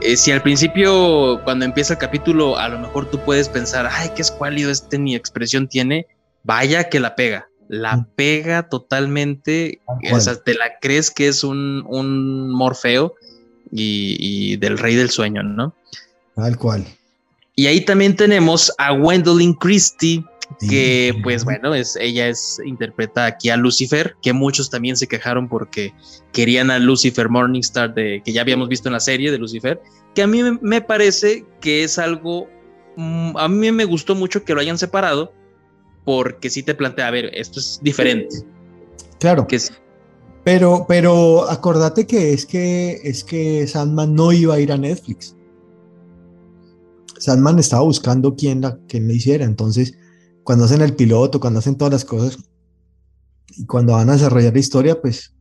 eh, 0.02 0.18
si 0.18 0.32
al 0.32 0.42
principio, 0.44 1.42
cuando 1.44 1.66
empieza 1.66 1.94
el 1.94 2.00
capítulo, 2.00 2.58
a 2.58 2.70
lo 2.70 2.78
mejor 2.80 3.06
tú 3.10 3.20
puedes 3.20 3.50
pensar, 3.50 3.90
ay, 3.92 4.12
qué 4.16 4.22
escuálido 4.22 4.70
este 4.70 5.00
ni 5.00 5.16
expresión 5.16 5.68
tiene, 5.68 6.06
vaya 6.44 6.90
que 6.90 7.00
la 7.00 7.16
pega. 7.16 7.48
La 7.82 8.06
pega 8.16 8.70
totalmente, 8.70 9.80
Tal 10.04 10.14
o 10.14 10.20
sea, 10.20 10.36
te 10.36 10.54
la 10.54 10.80
crees 10.82 11.10
que 11.12 11.28
es 11.28 11.44
un, 11.44 11.84
un 11.88 12.50
Morfeo 12.52 13.16
y, 13.72 14.18
y 14.20 14.58
del 14.58 14.78
rey 14.78 14.96
del 14.96 15.10
sueño, 15.10 15.44
¿no? 15.44 15.74
Tal 16.36 16.58
cual. 16.58 16.86
Y 17.56 17.68
ahí 17.68 17.82
también 17.82 18.16
tenemos 18.16 18.72
a 18.78 18.92
Gwendolyn 18.92 19.54
Christie, 19.54 20.24
Sí. 20.60 20.68
que 20.70 21.16
pues 21.24 21.46
bueno, 21.46 21.74
es, 21.74 21.96
ella 21.96 22.28
es, 22.28 22.60
interpreta 22.64 23.26
aquí 23.26 23.50
a 23.50 23.58
Lucifer, 23.58 24.16
que 24.22 24.34
muchos 24.34 24.70
también 24.70 24.96
se 24.98 25.08
quejaron 25.08 25.48
porque 25.50 25.94
querían 26.32 26.70
a 26.70 26.78
Lucifer 26.78 27.28
Morningstar, 27.30 27.94
de, 27.96 28.22
que 28.24 28.34
ya 28.34 28.42
habíamos 28.42 28.68
visto 28.70 28.88
en 28.88 28.94
la 28.94 29.00
serie 29.00 29.32
de 29.32 29.40
Lucifer, 29.40 29.82
que 30.14 30.22
a 30.22 30.28
mí 30.28 30.44
me- 30.44 30.60
me 30.62 30.82
parece 30.82 31.44
que 31.60 31.84
es 31.84 31.98
algo 31.98 32.50
mm, 32.98 33.36
a 33.38 33.48
mí 33.48 33.72
me 33.72 33.86
gustó 33.86 34.14
mucho 34.14 34.44
que 34.44 34.54
lo 34.54 34.60
hayan 34.62 34.78
separado 34.78 35.34
porque 36.06 36.50
sí 36.50 36.64
te 36.64 36.76
plantea, 36.76 37.08
a 37.08 37.12
ver, 37.12 37.30
esto 37.34 37.60
es 37.60 37.80
diferente. 37.82 38.36
Claro. 39.20 39.48
Que 39.48 39.56
es- 39.58 39.72
Pero, 40.44 40.86
pero 40.88 41.50
acordate 41.50 42.06
que 42.06 42.34
es 42.34 42.46
que 42.46 43.00
es 43.04 43.24
que 43.24 43.66
Sandman 43.68 44.14
no 44.14 44.32
iba 44.34 44.56
a 44.56 44.60
ir 44.60 44.72
a 44.74 44.78
Netflix. 44.78 45.36
Sandman 47.18 47.60
estaba 47.60 47.84
buscando 47.84 48.36
quién 48.36 48.62
la, 48.62 48.78
quién 48.88 49.08
la 49.08 49.14
hiciera. 49.14 49.46
Entonces, 49.46 49.94
cuando 50.44 50.66
hacen 50.66 50.82
el 50.82 50.96
piloto, 50.96 51.40
cuando 51.40 51.60
hacen 51.60 51.78
todas 51.78 51.94
las 51.94 52.04
cosas 52.06 52.38
y 53.56 53.66
cuando 53.66 53.94
van 53.94 54.10
a 54.10 54.14
desarrollar 54.14 54.52
la 54.54 54.60
historia, 54.60 55.00
pues 55.02 55.34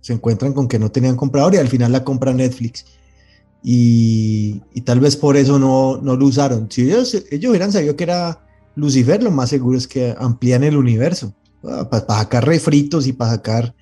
se 0.00 0.12
encuentran 0.12 0.52
con 0.52 0.68
que 0.68 0.78
no 0.78 0.92
tenían 0.92 1.16
comprador 1.16 1.54
y 1.54 1.58
al 1.58 1.66
final 1.68 1.90
la 1.90 2.04
compra 2.04 2.32
Netflix. 2.32 2.84
Y, 3.64 4.62
y 4.72 4.82
tal 4.82 5.00
vez 5.00 5.16
por 5.16 5.36
eso 5.36 5.58
no, 5.58 5.96
no 6.00 6.14
lo 6.14 6.26
usaron. 6.26 6.70
Si 6.70 6.82
ellos, 6.82 7.14
ellos 7.32 7.50
hubieran 7.50 7.72
sabido 7.72 7.96
que 7.96 8.04
era 8.04 8.45
Lucifer, 8.76 9.22
lo 9.22 9.30
más 9.30 9.48
seguro 9.50 9.76
es 9.76 9.88
que 9.88 10.14
amplían 10.18 10.62
el 10.62 10.76
universo. 10.76 11.34
Para 11.62 12.06
sacar 12.06 12.46
refritos 12.46 13.06
y 13.08 13.12
para 13.12 13.32
sacar 13.32 13.74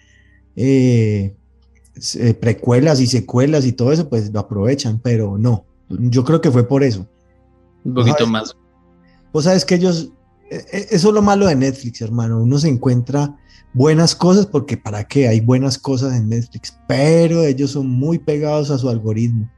eh, 0.57 1.37
eh, 2.15 2.35
precuelas 2.35 3.01
y 3.01 3.07
secuelas 3.07 3.67
y 3.67 3.73
todo 3.73 3.93
eso, 3.93 4.09
pues 4.09 4.33
lo 4.33 4.41
aprovechan, 4.41 4.99
pero 5.01 5.37
no. 5.37 5.67
Yo 5.89 6.25
creo 6.25 6.41
que 6.41 6.51
fue 6.51 6.67
por 6.67 6.83
eso. 6.83 7.07
un 7.85 7.95
poquito 7.95 8.19
sabes- 8.19 8.31
más. 8.31 8.57
Vos 9.33 9.45
sabes 9.45 9.65
que 9.65 9.75
ellos, 9.75 10.13
eh, 10.51 10.65
eh, 10.73 10.87
eso 10.93 11.09
es 11.09 11.15
lo 11.15 11.21
malo 11.21 11.47
de 11.47 11.57
Netflix, 11.57 12.01
hermano. 12.01 12.41
Uno 12.41 12.59
se 12.59 12.69
encuentra 12.69 13.37
buenas 13.75 14.15
cosas 14.15 14.47
porque 14.47 14.77
para 14.77 15.05
qué 15.05 15.27
hay 15.29 15.41
buenas 15.41 15.77
cosas 15.77 16.15
en 16.15 16.29
Netflix, 16.29 16.79
pero 16.87 17.43
ellos 17.43 17.73
son 17.73 17.91
muy 17.91 18.19
pegados 18.19 18.71
a 18.71 18.79
su 18.79 18.89
algoritmo. 18.89 19.51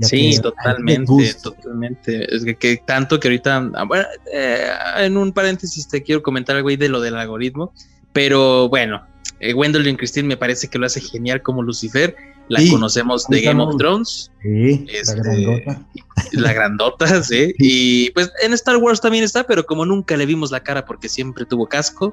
Que 0.00 0.06
Sí, 0.06 0.40
totalmente, 0.40 1.34
totalmente. 1.42 2.34
Es 2.34 2.44
que, 2.44 2.56
que 2.56 2.76
tanto 2.78 3.20
que 3.20 3.28
ahorita, 3.28 3.70
ah, 3.74 3.84
bueno, 3.84 4.04
eh, 4.32 4.70
en 4.98 5.16
un 5.16 5.32
paréntesis 5.32 5.88
te 5.88 6.02
quiero 6.02 6.22
comentar 6.22 6.56
algo 6.56 6.68
ahí 6.68 6.76
de 6.76 6.88
lo 6.88 7.00
del 7.00 7.16
algoritmo, 7.16 7.72
pero 8.12 8.68
bueno, 8.68 9.06
eh, 9.40 9.52
Gwendolyn 9.52 9.96
Christine 9.96 10.28
me 10.28 10.36
parece 10.36 10.68
que 10.68 10.78
lo 10.78 10.86
hace 10.86 11.00
genial 11.00 11.42
como 11.42 11.62
Lucifer. 11.62 12.16
La 12.48 12.58
Sí, 12.58 12.70
conocemos 12.70 13.28
de 13.28 13.42
Game 13.42 13.62
of 13.62 13.76
Thrones, 13.76 14.32
Sí, 14.42 14.84
Este, 14.92 15.16
la 15.16 15.22
grandota. 15.22 15.86
la 16.32 16.52
grandota, 16.52 17.06
sí. 17.22 17.54
Y 17.58 18.10
pues 18.10 18.32
en 18.42 18.52
Star 18.54 18.76
Wars 18.78 19.00
también 19.00 19.22
está, 19.22 19.44
pero 19.44 19.64
como 19.64 19.86
nunca 19.86 20.16
le 20.16 20.26
vimos 20.26 20.50
la 20.50 20.60
cara 20.60 20.84
porque 20.84 21.08
siempre 21.08 21.44
tuvo 21.44 21.66
casco, 21.66 22.12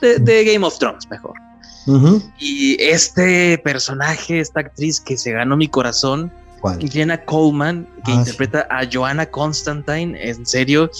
de, 0.00 0.18
de 0.18 0.44
Game 0.44 0.64
of 0.66 0.78
Thrones 0.78 1.06
mejor. 1.10 1.34
Y 2.38 2.76
este 2.82 3.58
personaje, 3.58 4.40
esta 4.40 4.60
actriz 4.60 5.00
que 5.00 5.16
se 5.16 5.32
ganó 5.32 5.56
mi 5.56 5.68
corazón, 5.68 6.30
¿Cuál? 6.60 6.78
Jenna 6.90 7.24
Coleman, 7.24 7.86
que 8.04 8.12
Ah, 8.12 8.14
sí. 8.14 8.18
interpreta 8.20 8.66
a 8.70 8.88
Joanna 8.90 9.26
Constantine, 9.26 10.18
en 10.20 10.44
serio. 10.44 10.90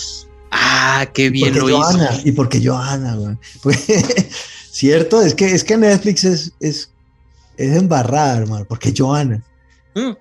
Ah, 0.51 1.07
qué 1.13 1.31
bien 1.31 1.55
lo 1.59 1.69
Johanna, 1.69 2.11
hizo. 2.15 2.29
y 2.29 2.33
porque 2.33 2.61
Johanna, 2.67 3.15
güey. 3.17 3.37
Pues, 3.63 3.85
Cierto, 4.71 5.21
es 5.23 5.35
que, 5.35 5.47
es 5.47 5.65
que 5.65 5.77
Netflix 5.77 6.25
es, 6.25 6.53
es, 6.61 6.91
es 7.57 7.77
embarrada, 7.77 8.39
hermano, 8.39 8.65
porque 8.65 8.95
Johanna. 8.97 9.43
Mm. 9.95 10.13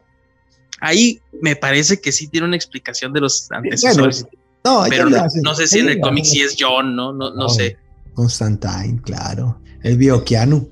Ahí 0.82 1.22
me 1.42 1.56
parece 1.56 2.00
que 2.02 2.12
sí 2.12 2.28
tiene 2.28 2.48
una 2.48 2.56
explicación 2.56 3.14
de 3.14 3.22
los 3.22 3.48
antecesores, 3.52 4.26
No, 4.66 4.86
pero 4.90 5.10
no, 5.10 5.56
sé 5.56 5.68
si 5.68 5.80
en 5.80 5.90
el 5.90 6.00
cómic 6.00 6.26
sí 6.26 6.42
es 6.42 6.56
John, 6.60 6.96
¿no? 6.96 7.14
No, 7.14 7.30
no 7.30 7.36
No. 7.44 7.50
sé. 7.50 7.78
Constantine, 8.16 9.00
claro. 9.04 9.60
El 9.88 9.98
viejo 9.98 10.24
Keanu. 10.24 10.70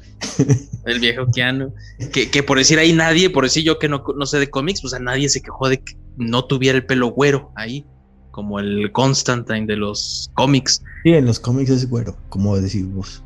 El 0.86 1.00
viejo 1.00 1.26
Keanu. 1.34 1.74
Que, 2.12 2.30
que 2.30 2.44
por 2.44 2.58
decir 2.58 2.78
ahí 2.80 2.92
nadie, 2.92 3.30
por 3.30 3.46
decir 3.46 3.64
yo 3.64 3.80
que 3.80 3.88
no, 3.88 4.04
no 4.16 4.26
sé 4.26 4.40
de 4.40 4.50
cómics, 4.50 4.82
pues 4.82 4.94
a 4.94 5.00
nadie 5.00 5.30
se 5.30 5.42
quejó 5.42 5.70
de 5.70 5.78
que 5.78 5.98
no 6.18 6.44
tuviera 6.46 6.78
el 6.78 6.86
pelo 6.86 7.08
güero 7.08 7.52
ahí, 7.56 7.86
como 8.32 8.60
el 8.60 8.92
Constantine 8.92 9.66
de 9.66 9.78
los 9.78 10.30
cómics. 10.34 10.84
Sí, 11.04 11.12
en 11.12 11.26
los 11.26 11.40
cómics 11.40 11.70
es 11.70 11.90
güero, 11.90 12.18
como 12.28 12.60
decís 12.60 12.86
vos. 12.94 13.24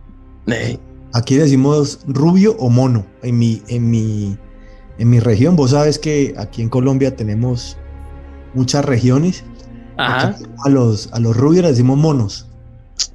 Eh, 0.48 0.78
Aquí 1.14 1.38
decimos 1.38 2.02
rubio 2.08 2.56
o 2.60 2.70
mono. 2.70 3.04
En 3.24 3.40
mi, 3.40 3.64
en 3.68 3.90
mi, 3.90 4.38
en 5.00 5.10
mi 5.10 5.20
región, 5.20 5.56
vos 5.56 5.72
sabes 5.72 5.98
que 5.98 6.36
aquí 6.38 6.62
en 6.62 6.70
Colombia 6.70 7.16
tenemos 7.16 7.78
muchas 8.54 8.86
regiones. 8.86 9.44
Ajá. 9.98 10.38
A 10.64 10.70
los, 10.70 11.12
a 11.14 11.20
los 11.20 11.36
rubios 11.36 11.64
les 11.64 11.72
decimos 11.72 11.98
monos. 11.98 12.46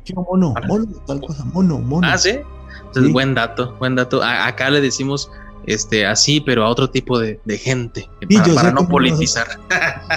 Quiero 0.04 0.22
mono, 0.22 0.54
mono, 0.66 0.86
tal 1.06 1.20
cosa, 1.20 1.44
mono, 1.44 1.78
mono. 1.78 2.06
Ah, 2.06 2.18
sí. 2.18 2.32
Entonces, 2.94 3.08
Sí. 3.08 3.12
buen 3.12 3.34
dato, 3.34 3.74
buen 3.78 3.94
dato. 3.96 4.22
A- 4.22 4.46
acá 4.46 4.70
le 4.70 4.80
decimos 4.80 5.30
este 5.66 6.04
así, 6.06 6.40
pero 6.40 6.64
a 6.64 6.68
otro 6.68 6.88
tipo 6.90 7.18
de, 7.18 7.40
de 7.44 7.58
gente, 7.58 8.08
Sí, 8.28 8.36
para, 8.54 8.70
no 8.70 8.86
politizar. 8.86 9.46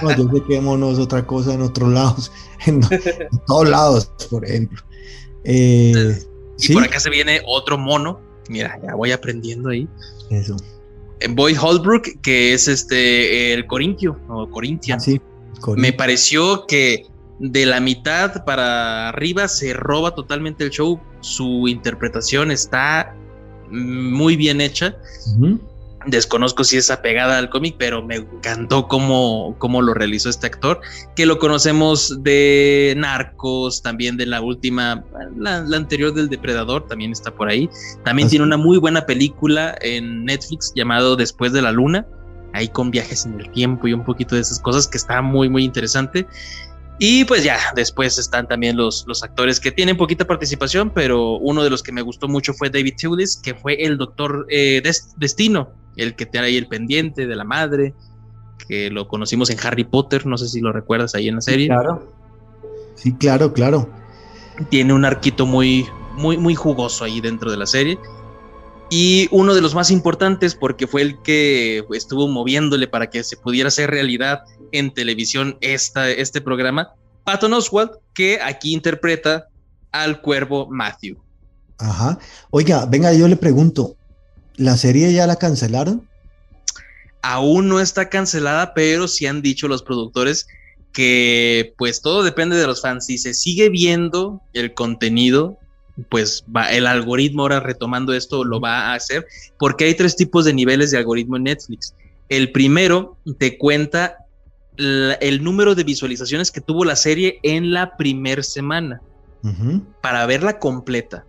No, 0.03 0.15
yo 0.15 0.29
sé 0.31 0.43
que 0.47 0.59
mono 0.61 0.91
es 0.91 0.99
otra 0.99 1.25
cosa 1.25 1.53
en 1.53 1.61
otros 1.61 1.89
lados. 1.91 2.31
En, 2.65 2.81
en 2.83 3.39
todos 3.45 3.69
lados, 3.69 4.11
por 4.31 4.43
ejemplo. 4.43 4.81
Eh, 5.43 6.17
Y 6.57 6.61
sí, 6.63 6.73
por 6.73 6.83
acá 6.83 6.99
se 6.99 7.09
viene 7.09 7.41
otro 7.45 7.77
mono. 7.77 8.19
Mira, 8.49 8.79
ya 8.83 8.95
voy 8.95 9.11
aprendiendo 9.11 9.69
ahí. 9.69 9.87
eso. 10.31 10.55
Eh, 11.19 11.27
Boy 11.29 11.55
Holbrook, 11.59 12.19
que 12.21 12.53
es 12.53 12.67
este 12.67 13.53
el 13.53 13.65
Corintio 13.67 14.19
o 14.27 14.49
Corinthian. 14.49 14.99
Sí. 14.99 15.21
Me 15.75 15.93
pareció 15.93 16.65
que 16.67 17.05
de 17.39 17.65
la 17.65 17.79
mitad 17.79 18.43
para 18.45 19.09
arriba 19.09 19.47
se 19.47 19.73
roba 19.73 20.15
totalmente 20.15 20.63
el 20.63 20.71
show. 20.71 20.99
Su 21.21 21.67
interpretación 21.67 22.51
está 22.51 23.15
muy 23.69 24.35
bien 24.35 24.61
hecha. 24.61 24.95
Desconozco 26.05 26.63
si 26.63 26.77
es 26.77 26.89
apegada 26.89 27.37
al 27.37 27.49
cómic, 27.49 27.75
pero 27.77 28.01
me 28.01 28.15
encantó 28.15 28.87
cómo, 28.87 29.55
cómo 29.57 29.81
lo 29.81 29.93
realizó 29.93 30.29
este 30.29 30.47
actor, 30.47 30.79
que 31.17 31.25
lo 31.25 31.37
conocemos 31.37 32.23
de 32.23 32.93
Narcos, 32.95 33.81
también 33.81 34.15
de 34.15 34.25
la 34.25 34.39
última, 34.39 35.03
la, 35.35 35.59
la 35.61 35.77
anterior 35.77 36.13
del 36.13 36.29
Depredador, 36.29 36.87
también 36.87 37.11
está 37.11 37.31
por 37.31 37.49
ahí. 37.49 37.69
También 38.05 38.29
tiene 38.29 38.45
una 38.45 38.55
muy 38.55 38.77
buena 38.77 39.05
película 39.05 39.77
en 39.81 40.23
Netflix 40.23 40.71
llamado 40.75 41.17
Después 41.17 41.51
de 41.51 41.61
la 41.61 41.73
Luna, 41.73 42.07
ahí 42.53 42.69
con 42.69 42.89
viajes 42.89 43.25
en 43.25 43.39
el 43.39 43.49
tiempo 43.51 43.87
y 43.87 43.93
un 43.93 44.05
poquito 44.05 44.35
de 44.35 44.41
esas 44.41 44.59
cosas 44.59 44.87
que 44.87 44.97
está 44.97 45.21
muy, 45.21 45.49
muy 45.49 45.65
interesante. 45.65 46.25
Y 46.99 47.25
pues 47.25 47.43
ya, 47.43 47.59
después 47.75 48.17
están 48.17 48.47
también 48.47 48.75
los, 48.75 49.03
los 49.07 49.21
actores 49.23 49.59
que 49.59 49.71
tienen 49.71 49.97
poquita 49.97 50.25
participación, 50.25 50.89
pero 50.89 51.37
uno 51.37 51.63
de 51.63 51.69
los 51.69 51.83
que 51.83 51.91
me 51.91 52.01
gustó 52.01 52.27
mucho 52.27 52.53
fue 52.53 52.69
David 52.71 52.95
Tulis, 52.99 53.39
que 53.41 53.53
fue 53.53 53.83
el 53.85 53.97
doctor 53.97 54.47
eh, 54.49 54.81
Des- 54.83 55.13
Destino, 55.15 55.69
el 55.95 56.15
que 56.15 56.25
tiene 56.25 56.47
ahí 56.47 56.57
el 56.57 56.67
pendiente 56.67 57.27
de 57.27 57.35
la 57.35 57.43
madre, 57.43 57.93
que 58.67 58.89
lo 58.89 59.07
conocimos 59.07 59.49
en 59.51 59.59
Harry 59.63 59.83
Potter, 59.83 60.25
no 60.25 60.37
sé 60.37 60.47
si 60.47 60.59
lo 60.59 60.71
recuerdas 60.73 61.13
ahí 61.13 61.27
en 61.27 61.35
la 61.35 61.41
serie. 61.41 61.67
Claro. 61.67 62.11
Sí, 62.95 63.13
claro, 63.13 63.53
claro. 63.53 63.89
Tiene 64.69 64.91
un 64.93 65.05
arquito 65.05 65.45
muy, 65.45 65.85
muy, 66.13 66.37
muy 66.37 66.55
jugoso 66.55 67.03
ahí 67.05 67.21
dentro 67.21 67.51
de 67.51 67.57
la 67.57 67.67
serie. 67.67 67.99
Y 68.89 69.27
uno 69.31 69.53
de 69.53 69.61
los 69.61 69.75
más 69.75 69.91
importantes, 69.91 70.55
porque 70.55 70.87
fue 70.87 71.01
el 71.01 71.21
que 71.21 71.83
estuvo 71.91 72.27
moviéndole 72.27 72.87
para 72.87 73.09
que 73.09 73.23
se 73.23 73.35
pudiera 73.35 73.67
hacer 73.67 73.89
realidad 73.89 74.43
en 74.71 74.93
televisión 74.93 75.57
esta, 75.61 76.09
este 76.09 76.39
programa, 76.41 76.93
Patton 77.25 77.53
Oswald, 77.53 77.91
que 78.13 78.39
aquí 78.41 78.73
interpreta 78.73 79.47
al 79.91 80.21
cuervo 80.21 80.67
Matthew. 80.69 81.17
Ajá. 81.79 82.17
Oiga, 82.49 82.85
venga, 82.85 83.13
yo 83.13 83.27
le 83.27 83.35
pregunto, 83.35 83.95
¿la 84.55 84.77
serie 84.77 85.11
ya 85.13 85.27
la 85.27 85.35
cancelaron? 85.35 86.07
Aún 87.21 87.67
no 87.67 87.79
está 87.81 88.09
cancelada, 88.09 88.73
pero 88.73 89.07
sí 89.07 89.25
han 89.25 89.41
dicho 89.41 89.67
los 89.67 89.83
productores 89.83 90.47
que 90.93 91.73
pues 91.77 92.01
todo 92.01 92.23
depende 92.23 92.55
de 92.55 92.65
los 92.65 92.81
fans. 92.81 93.05
Si 93.05 93.17
se 93.17 93.33
sigue 93.33 93.69
viendo 93.69 94.41
el 94.53 94.73
contenido, 94.73 95.59
pues 96.09 96.43
va, 96.55 96.71
el 96.71 96.87
algoritmo 96.87 97.43
ahora 97.43 97.59
retomando 97.59 98.13
esto 98.13 98.43
lo 98.43 98.59
va 98.59 98.91
a 98.91 98.93
hacer, 98.93 99.25
porque 99.57 99.85
hay 99.85 99.95
tres 99.95 100.15
tipos 100.15 100.45
de 100.45 100.53
niveles 100.53 100.91
de 100.91 100.97
algoritmo 100.97 101.37
en 101.37 101.43
Netflix. 101.43 101.93
El 102.29 102.51
primero 102.51 103.17
te 103.37 103.57
cuenta 103.57 104.17
el 104.77 105.43
número 105.43 105.73
de 105.73 105.83
visualizaciones 105.83 106.51
que 106.51 106.61
tuvo 106.61 106.85
la 106.85 106.95
serie 106.95 107.39
en 107.41 107.71
la 107.73 107.97
primer 107.97 108.43
semana 108.43 109.01
para 110.01 110.25
verla 110.25 110.59
completa. 110.59 111.25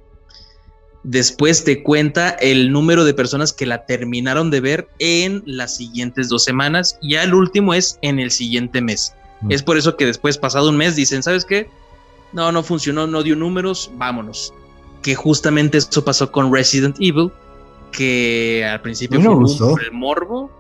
Después 1.04 1.64
te 1.64 1.82
cuenta 1.82 2.30
el 2.30 2.72
número 2.72 3.04
de 3.04 3.14
personas 3.14 3.52
que 3.52 3.64
la 3.64 3.86
terminaron 3.86 4.50
de 4.50 4.60
ver 4.60 4.88
en 4.98 5.42
las 5.46 5.76
siguientes 5.76 6.28
dos 6.28 6.44
semanas 6.44 6.98
y 7.00 7.14
al 7.14 7.32
último 7.32 7.72
es 7.72 7.98
en 8.02 8.18
el 8.18 8.30
siguiente 8.30 8.80
mes. 8.80 9.14
Mm. 9.40 9.52
Es 9.52 9.62
por 9.62 9.78
eso 9.78 9.96
que 9.96 10.04
después, 10.04 10.36
pasado 10.36 10.68
un 10.68 10.76
mes, 10.76 10.96
dicen, 10.96 11.22
¿sabes 11.22 11.44
qué? 11.44 11.70
No, 12.32 12.52
no 12.52 12.62
funcionó, 12.62 13.06
no 13.06 13.22
dio 13.22 13.34
números, 13.36 13.90
vámonos. 13.96 14.52
Que 15.02 15.14
justamente 15.14 15.78
eso 15.78 16.04
pasó 16.04 16.30
con 16.30 16.52
Resident 16.52 16.96
Evil, 17.00 17.30
que 17.92 18.64
al 18.70 18.80
principio 18.82 19.18
no 19.18 19.30
fue 19.32 19.40
gustó. 19.40 19.70
por 19.70 19.84
el 19.84 19.92
morbo. 19.92 20.50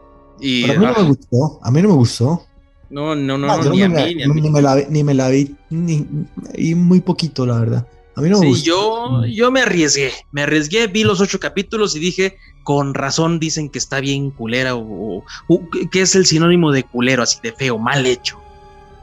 Y 0.40 0.62
Pero 0.66 0.74
a 0.74 0.80
mí 0.80 0.86
no 0.86 0.92
ah, 0.92 1.02
me 1.02 1.08
gustó, 1.08 1.60
a 1.62 1.70
mí 1.70 1.82
no 1.82 1.88
me 1.88 1.94
gustó. 1.94 2.46
no, 2.90 3.14
no, 3.14 3.36
no, 3.36 3.50
Ah, 3.52 3.60
no, 3.64 3.70
ni 3.70 3.82
a 3.82 3.88
me 3.88 3.94
la- 4.00 4.06
mí, 4.06 4.14
ni 4.14 4.22
a 4.22 4.28
mí. 4.28 4.40
ni 4.40 4.50
me 4.50 4.62
la 4.62 4.74
vi, 4.76 4.84
ni 4.88 5.04
me 5.04 5.14
la 5.14 5.28
vi, 5.28 5.56
ni, 5.70 6.06
y 6.54 6.74
muy 6.74 7.00
poquito, 7.00 7.44
la 7.44 7.58
verdad. 7.58 7.86
A 8.14 8.20
mí 8.20 8.30
no 8.30 8.38
me 8.38 8.44
Sí, 8.46 8.48
gustó. 8.50 8.64
yo, 8.64 9.26
yo 9.26 9.50
me 9.50 9.60
arriesgué, 9.60 10.12
me 10.32 10.42
arriesgué, 10.42 10.86
vi 10.86 11.04
los 11.04 11.20
ocho 11.20 11.38
capítulos 11.38 11.94
y 11.96 11.98
dije, 12.00 12.36
con 12.64 12.94
razón 12.94 13.38
dicen 13.40 13.68
que 13.68 13.78
está 13.78 14.00
bien 14.00 14.30
culera 14.30 14.74
o, 14.74 14.80
o- 15.18 15.24
o- 15.48 15.60
¿qué 15.90 16.00
es 16.02 16.14
el 16.14 16.24
sinónimo 16.26 16.72
de 16.72 16.82
culero, 16.84 17.22
así 17.22 17.38
de 17.42 17.52
feo, 17.52 17.78
mal 17.78 18.06
hecho. 18.06 18.38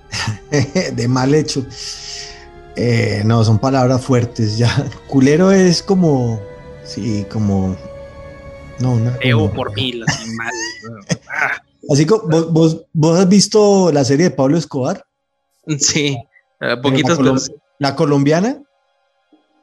de 0.96 1.08
mal 1.08 1.34
hecho. 1.36 1.66
Eh, 2.76 3.22
no, 3.26 3.44
son 3.44 3.60
palabras 3.60 4.04
fuertes 4.04 4.58
ya. 4.58 4.70
Culero 5.08 5.52
es 5.52 5.82
como, 5.82 6.42
sí, 6.84 7.26
como, 7.32 7.76
no, 8.80 8.94
una, 8.94 9.18
como- 9.20 9.54
por 9.54 9.74
mil, 9.74 10.04
así 10.08 10.30
mal. 10.32 10.52
Ah, 11.30 11.62
Así 11.90 12.06
como 12.08 12.28
vos, 12.28 12.52
vos, 12.52 12.86
vos 12.94 13.20
has 13.20 13.30
visto 13.30 13.92
la 13.92 14.04
serie 14.04 14.30
de 14.30 14.36
Pablo 14.36 14.58
Escobar, 14.58 15.06
sí, 15.78 16.18
eh, 16.60 16.78
poquitas, 16.82 17.20
la 17.20 17.36
la 17.78 17.96
colombiana, 17.96 18.54
No- 18.54 18.64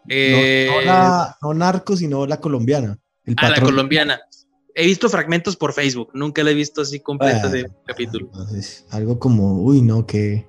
eh, 0.08 0.66
no, 0.70 0.80
la, 0.82 1.36
no 1.42 1.54
narco, 1.54 1.96
sino 1.96 2.24
la 2.26 2.38
colombiana. 2.40 2.96
El 3.24 3.34
ah, 3.38 3.48
la 3.50 3.60
colombiana. 3.60 4.20
He 4.74 4.86
visto 4.86 5.08
fragmentos 5.08 5.56
por 5.56 5.72
Facebook, 5.72 6.10
nunca 6.14 6.42
la 6.44 6.50
he 6.52 6.54
visto 6.54 6.80
así 6.82 7.00
completa 7.00 7.48
Ah, 7.48 7.50
de 7.50 7.64
un 7.64 7.74
capítulo. 7.86 8.26
Entonces, 8.26 8.86
algo 8.90 9.18
como, 9.18 9.60
uy, 9.62 9.82
no, 9.82 10.06
que, 10.06 10.46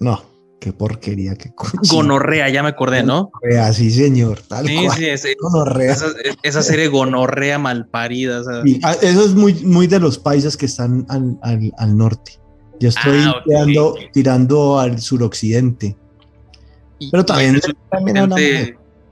no, 0.00 0.22
qué 0.60 0.72
porquería, 0.72 1.34
qué 1.36 1.52
cochino. 1.54 1.80
Gonorrea, 1.90 2.48
ya 2.50 2.62
me 2.62 2.68
acordé, 2.68 3.02
¿no? 3.02 3.30
Gonorrea, 3.32 3.72
sí, 3.72 3.90
señor, 3.90 4.40
tal 4.46 4.66
Sí, 4.66 4.76
cual. 4.84 4.96
sí, 4.98 5.06
ese- 5.08 5.34
Gonorrea. 5.40 5.92
esa, 5.92 6.06
esa 6.42 6.62
serie 6.62 6.88
gonorrea 6.88 7.58
malparida. 7.58 8.40
o 8.40 8.44
sea, 8.44 8.62
Sí, 8.62 8.78
ah, 8.84 8.94
eso 9.00 9.24
es 9.24 9.34
muy, 9.34 9.54
muy 9.64 9.86
de 9.86 9.98
los 9.98 10.18
paisas 10.18 10.56
que 10.56 10.66
están 10.66 11.06
al, 11.08 11.38
al- 11.42 11.72
al 11.78 11.96
norte. 11.96 12.32
Yo 12.78 12.90
estoy 12.90 13.20
Ah, 13.24 13.42
tirando, 13.44 13.94
tirando 14.12 14.78
al 14.78 15.00
suroccidente. 15.00 15.96
y- 16.98 17.10
Pero 17.10 17.22
y 17.22 17.26
también- 17.26 17.52
gente- 17.60 17.78
hablamos- 17.90 18.38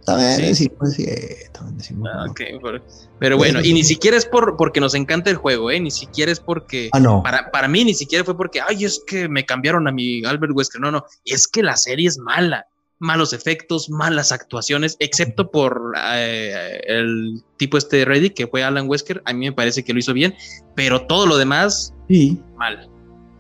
También 0.09 0.37
Sí. 0.37 0.43
decimos, 0.43 0.93
sí, 0.95 1.07
también 1.53 1.79
decimos, 1.79 2.09
Ah, 2.13 2.27
no. 2.27 2.35
pero, 2.35 2.83
pero 3.19 3.37
bueno, 3.37 3.61
y 3.63 3.73
ni 3.73 3.85
siquiera 3.85 4.17
es 4.17 4.25
por 4.27 4.57
porque 4.57 4.81
nos 4.81 4.95
encanta 4.95 5.31
el 5.31 5.37
juego, 5.37 5.71
¿eh? 5.71 5.79
Ni 5.81 5.91
siquiera 5.91 6.33
es 6.33 6.41
porque... 6.41 6.89
Ah, 6.93 7.01
no. 7.01 7.23
Para, 7.23 7.51
para 7.51 7.69
mí 7.69 7.85
ni 7.85 7.95
siquiera 7.95 8.25
fue 8.25 8.37
porque, 8.37 8.61
ay, 8.61 8.85
es 8.85 9.03
que 9.07 9.29
me 9.29 9.45
cambiaron 9.45 9.87
a 9.89 9.93
mi 9.93 10.25
Albert 10.25 10.53
Wesker. 10.55 10.81
No, 10.81 10.91
no, 10.91 11.05
es 11.25 11.47
que 11.47 11.63
la 11.63 11.77
serie 11.77 12.09
es 12.09 12.19
mala. 12.19 12.67
Malos 13.01 13.33
efectos, 13.33 13.91
malas 13.91 14.33
actuaciones, 14.33 14.97
excepto 14.99 15.53
por 15.53 15.93
eh, 16.05 16.81
el 16.89 17.43
tipo 17.57 17.79
este 17.79 18.05
de 18.05 18.35
que 18.35 18.49
fue 18.49 18.65
Alan 18.65 18.89
Wesker. 18.89 19.23
A 19.25 19.33
mí 19.33 19.47
me 19.47 19.53
parece 19.53 19.85
que 19.85 19.93
lo 19.93 20.01
hizo 20.01 20.13
bien, 20.13 20.35
pero 20.75 21.07
todo 21.07 21.25
lo 21.27 21.37
demás, 21.39 21.95
Sí. 22.09 22.43
mal. 22.57 22.91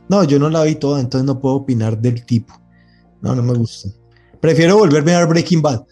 No, 0.09 0.23
yo 0.25 0.39
no 0.39 0.49
la 0.49 0.62
vi 0.62 0.77
toda, 0.77 1.01
entonces 1.01 1.27
no 1.27 1.41
puedo 1.41 1.57
opinar 1.57 1.99
del 1.99 2.25
tipo. 2.25 2.55
No, 3.21 3.35
no 3.35 3.43
me 3.43 3.55
gusta. 3.55 3.89
Prefiero 4.41 4.76
volverme 4.78 5.14
a 5.14 5.20
ver 5.20 5.28
Breaking 5.28 5.62
Bad. 5.62 5.82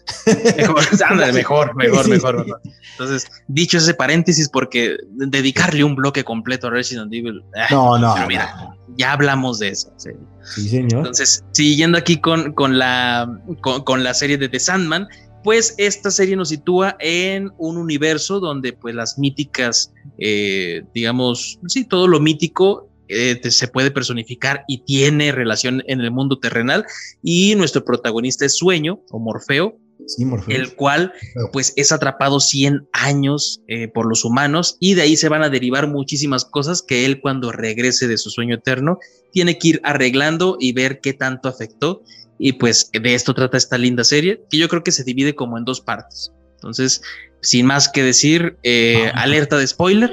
Mejor, 0.57 0.83
ándale, 1.09 1.33
mejor, 1.33 1.75
mejor, 1.75 2.07
mejor, 2.07 2.45
mejor. 2.45 2.61
Entonces, 2.91 3.27
dicho 3.47 3.77
ese 3.77 3.93
paréntesis, 3.93 4.49
porque 4.49 4.97
dedicarle 5.11 5.83
un 5.83 5.95
bloque 5.95 6.23
completo 6.23 6.67
a 6.67 6.69
Resident 6.71 7.13
Evil, 7.13 7.43
ah, 7.55 7.67
No, 7.71 7.97
no. 7.97 8.13
pero 8.15 8.27
mira, 8.27 8.55
no. 8.57 8.77
ya 8.97 9.11
hablamos 9.13 9.59
de 9.59 9.69
eso. 9.69 9.91
sí. 9.97 10.11
Sí, 10.55 10.69
señor. 10.69 10.99
Entonces, 10.99 11.43
siguiendo 11.51 11.97
aquí 11.97 12.21
con, 12.21 12.53
con 12.53 12.77
la, 12.79 13.29
con, 13.59 13.83
con 13.83 14.03
la 14.03 14.13
serie 14.13 14.37
de 14.37 14.47
The 14.47 14.59
Sandman, 14.61 15.07
pues 15.43 15.75
esta 15.77 16.09
serie 16.11 16.35
nos 16.35 16.49
sitúa 16.49 16.95
en 16.99 17.51
un 17.57 17.77
universo 17.77 18.39
donde 18.39 18.73
pues 18.73 18.95
las 18.95 19.17
míticas, 19.17 19.93
eh, 20.17 20.83
digamos, 20.93 21.59
sí, 21.67 21.85
todo 21.85 22.07
lo 22.07 22.19
mítico 22.19 22.89
eh, 23.09 23.39
se 23.49 23.67
puede 23.67 23.91
personificar 23.91 24.63
y 24.67 24.79
tiene 24.79 25.31
relación 25.31 25.83
en 25.87 26.01
el 26.01 26.11
mundo 26.11 26.39
terrenal. 26.39 26.85
Y 27.23 27.55
nuestro 27.55 27.83
protagonista 27.83 28.45
es 28.45 28.57
Sueño 28.57 29.01
o 29.11 29.19
Morfeo, 29.19 29.79
Sí, 30.05 30.25
el 30.47 30.73
cual 30.75 31.11
pues 31.51 31.73
es 31.75 31.91
atrapado 31.91 32.39
100 32.39 32.87
años 32.93 33.61
eh, 33.67 33.87
por 33.89 34.07
los 34.07 34.23
humanos 34.23 34.77
y 34.79 34.93
de 34.93 35.01
ahí 35.01 35.17
se 35.17 35.27
van 35.27 35.43
a 35.43 35.49
derivar 35.49 35.87
muchísimas 35.87 36.45
cosas 36.45 36.81
que 36.81 37.05
él 37.05 37.19
cuando 37.19 37.51
regrese 37.51 38.07
de 38.07 38.17
su 38.17 38.29
sueño 38.29 38.55
eterno 38.55 38.99
tiene 39.33 39.57
que 39.57 39.69
ir 39.69 39.81
arreglando 39.83 40.57
y 40.59 40.71
ver 40.71 41.01
qué 41.01 41.13
tanto 41.13 41.49
afectó. 41.49 42.03
Y 42.39 42.53
pues 42.53 42.89
de 42.93 43.15
esto 43.15 43.33
trata 43.33 43.57
esta 43.57 43.77
linda 43.77 44.03
serie 44.03 44.43
que 44.49 44.57
yo 44.57 44.69
creo 44.69 44.83
que 44.83 44.91
se 44.91 45.03
divide 45.03 45.35
como 45.35 45.57
en 45.57 45.65
dos 45.65 45.81
partes. 45.81 46.31
Entonces, 46.53 47.01
sin 47.41 47.65
más 47.65 47.89
que 47.89 48.03
decir, 48.03 48.57
eh, 48.63 49.11
alerta 49.15 49.57
de 49.57 49.67
spoiler, 49.67 50.11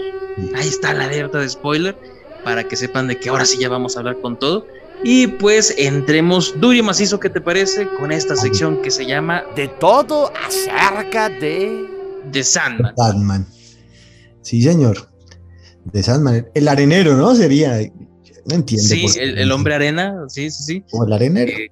ahí 0.55 0.69
está 0.69 0.93
la 0.95 1.05
alerta 1.05 1.39
de 1.39 1.49
spoiler 1.49 1.97
para 2.45 2.65
que 2.65 2.77
sepan 2.77 3.09
de 3.09 3.19
que 3.19 3.29
ahora 3.29 3.45
sí 3.45 3.59
ya 3.59 3.69
vamos 3.69 3.97
a 3.97 4.01
hablar 4.01 4.21
con 4.21 4.39
todo. 4.39 4.67
Y 5.03 5.27
pues 5.27 5.75
entremos 5.77 6.55
duro 6.61 6.75
y 6.75 6.83
macizo, 6.83 7.21
¿qué 7.21 7.29
te 7.29 7.41
parece? 7.41 7.89
Con 7.99 8.13
esta 8.13 8.37
sección 8.37 8.81
que 8.81 8.91
se 8.91 9.05
llama 9.05 9.45
De 9.57 9.69
todo 9.69 10.33
acerca 10.47 11.29
de... 11.29 11.87
The 12.33 12.43
Sandman. 12.43 12.95
Sandman. 12.97 13.47
Sí, 14.43 14.63
señor. 14.63 15.09
De 15.93 16.03
Sandman. 16.03 16.47
El 16.55 16.69
arenero, 16.69 17.17
¿no? 17.17 17.35
Sería. 17.35 17.79
No 18.47 18.55
entiendo. 18.55 18.89
Sí, 18.89 19.07
el, 19.19 19.39
el 19.39 19.53
hombre 19.53 19.75
arena, 19.75 20.25
sí, 20.29 20.51
sí, 20.51 20.63
sí. 20.63 20.85
O 20.93 21.05
el 21.05 21.13
arenero. 21.13 21.53
Eh, 21.53 21.71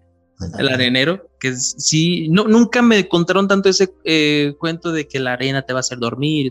el 0.59 0.69
arenero, 0.69 1.31
que 1.39 1.55
sí, 1.55 2.29
no, 2.29 2.45
nunca 2.45 2.83
me 2.83 3.09
contaron 3.09 3.49
tanto 3.49 3.69
ese 3.69 3.93
eh, 4.05 4.55
cuento 4.59 4.93
de 4.93 5.07
que 5.07 5.21
la 5.21 5.35
arena 5.35 5.63
te 5.63 5.73
va 5.73 5.79
a 5.79 5.81
hacer 5.81 5.99
dormir, 5.99 6.51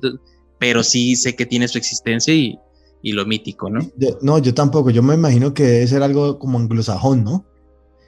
pero 0.60 0.84
sí 0.84 1.16
sé 1.16 1.36
que 1.36 1.46
tiene 1.46 1.68
su 1.68 1.78
existencia 1.78 2.34
y, 2.34 2.58
y 3.02 3.12
lo 3.14 3.26
mítico, 3.26 3.70
¿no? 3.70 3.82
Yo- 3.98 4.18
no, 4.22 4.38
yo 4.40 4.54
tampoco. 4.54 4.90
Yo 4.90 5.02
me 5.04 5.16
imagino 5.16 5.54
que 5.54 5.64
debe 5.64 5.88
ser 5.88 6.04
algo 6.04 6.38
como 6.40 6.58
anglosajón, 6.60 7.24
¿no? 7.24 7.46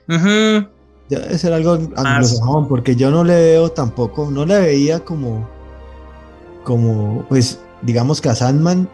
Ujú. 0.07 0.67
Ya 1.09 1.19
Debe 1.19 1.37
ser 1.37 1.53
algo 1.53 1.77
Ah, 1.95 2.13
anglosajón, 2.15 2.67
porque 2.67 2.95
yo 2.95 3.11
no 3.11 3.23
le 3.23 3.33
veo 3.35 3.69
tampoco, 3.69 4.29
no 4.31 4.45
le 4.45 4.59
veía 4.59 4.99
como, 5.03 5.47
como, 6.63 7.25
pues, 7.29 7.59
digamos 7.81 8.21
que 8.21 8.29
a 8.29 8.35
Sandman, 8.35 8.87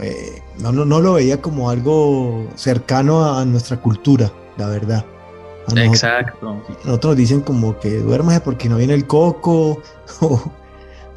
eh, 0.00 0.42
no, 0.58 0.72
no, 0.72 0.84
no 0.84 1.00
lo 1.00 1.14
veía 1.14 1.40
como 1.40 1.70
algo 1.70 2.46
cercano 2.56 3.24
a, 3.36 3.44
nuestra 3.44 3.80
cultura, 3.80 4.32
la 4.56 4.66
verdad. 4.68 5.04
A 5.68 5.74
nosotros- 5.74 5.86
Exacto. 5.86 6.62
Nosotros 6.84 7.16
dicen 7.16 7.40
como 7.42 7.78
que 7.78 7.98
duérmase 7.98 8.40
porque 8.40 8.68
no 8.68 8.76
viene 8.76 8.94
el 8.94 9.06
coco, 9.06 9.80
o, 10.20 10.40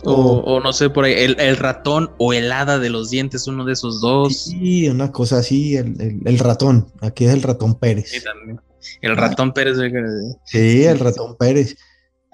O, 0.05 0.59
no 0.59 0.73
sé, 0.73 0.89
por 0.89 1.05
ahí, 1.05 1.13
el, 1.13 1.39
el 1.39 1.57
ratón 1.57 2.11
o 2.17 2.33
el 2.33 2.51
hada 2.51 2.77
de 2.79 2.89
los 2.89 3.09
dientes, 3.09 3.47
uno 3.47 3.63
de 3.65 3.73
esos 3.73 4.01
dos. 4.01 4.35
sí, 4.45 4.87
una 4.89 5.11
cosa 5.11 5.37
así, 5.37 5.75
el, 5.77 5.99
el- 6.01 6.21
el 6.25 6.39
ratón, 6.39 6.91
aquí 7.01 7.25
es 7.25 7.33
el 7.33 7.41
ratón 7.41 7.75
Pérez. 7.79 8.09
Sí, 8.11 8.23
también. 8.23 8.59
El 9.01 9.15
ratón 9.15 9.53
Pérez. 9.53 9.77
Sí, 10.45 10.83
el 10.83 10.99
ratón 10.99 11.37
Pérez. 11.37 11.77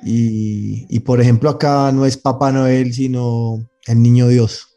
Y, 0.03 0.85
y, 0.89 0.99
por 1.01 1.19
ejemplo, 1.21 1.49
acá 1.49 1.91
no 1.91 2.05
es 2.05 2.17
Papá 2.17 2.51
Noel, 2.51 2.93
sino 2.93 3.69
el 3.85 4.01
niño 4.01 4.27
Dios. 4.27 4.67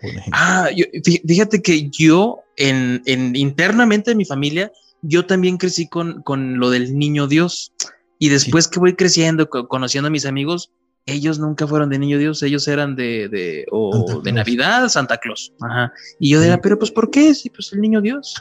por. 0.00 0.10
Ah, 0.32 0.68
yo- 0.74 0.84
fí- 1.04 1.22
fíjate 1.26 1.62
que 1.62 1.88
yo, 1.90 2.40
en, 2.56 3.02
en- 3.06 3.34
internamente 3.34 4.12
en 4.12 4.18
mi 4.18 4.24
familia, 4.24 4.70
yo 5.02 5.26
también 5.26 5.56
crecí 5.56 5.88
con, 5.88 6.22
con 6.22 6.58
lo 6.58 6.70
del 6.70 6.96
niño 6.98 7.26
Dios. 7.26 7.72
Y 8.20 8.28
después 8.28 8.68
que 8.68 8.78
voy 8.80 8.94
creciendo, 8.94 9.48
co- 9.48 9.68
conociendo 9.68 10.08
a 10.08 10.10
mis 10.10 10.26
amigos, 10.26 10.70
ellos 11.12 11.38
nunca 11.38 11.66
fueron 11.66 11.88
de 11.90 11.98
niño 11.98 12.18
Dios, 12.18 12.42
ellos 12.42 12.66
eran 12.68 12.94
de, 12.96 13.28
de, 13.28 13.66
o 13.70 14.20
de. 14.22 14.32
Navidad, 14.32 14.88
Santa 14.88 15.16
Claus. 15.16 15.52
Ajá. 15.60 15.92
Y 16.20 16.30
yo 16.30 16.42
Sí. 16.42 16.48
pero 16.62 16.78
pues, 16.78 16.90
¿por 16.90 17.10
qué? 17.10 17.34
Sí, 17.34 17.50
pues 17.50 17.72
el 17.72 17.80
niño 17.80 18.00
Dios. 18.00 18.34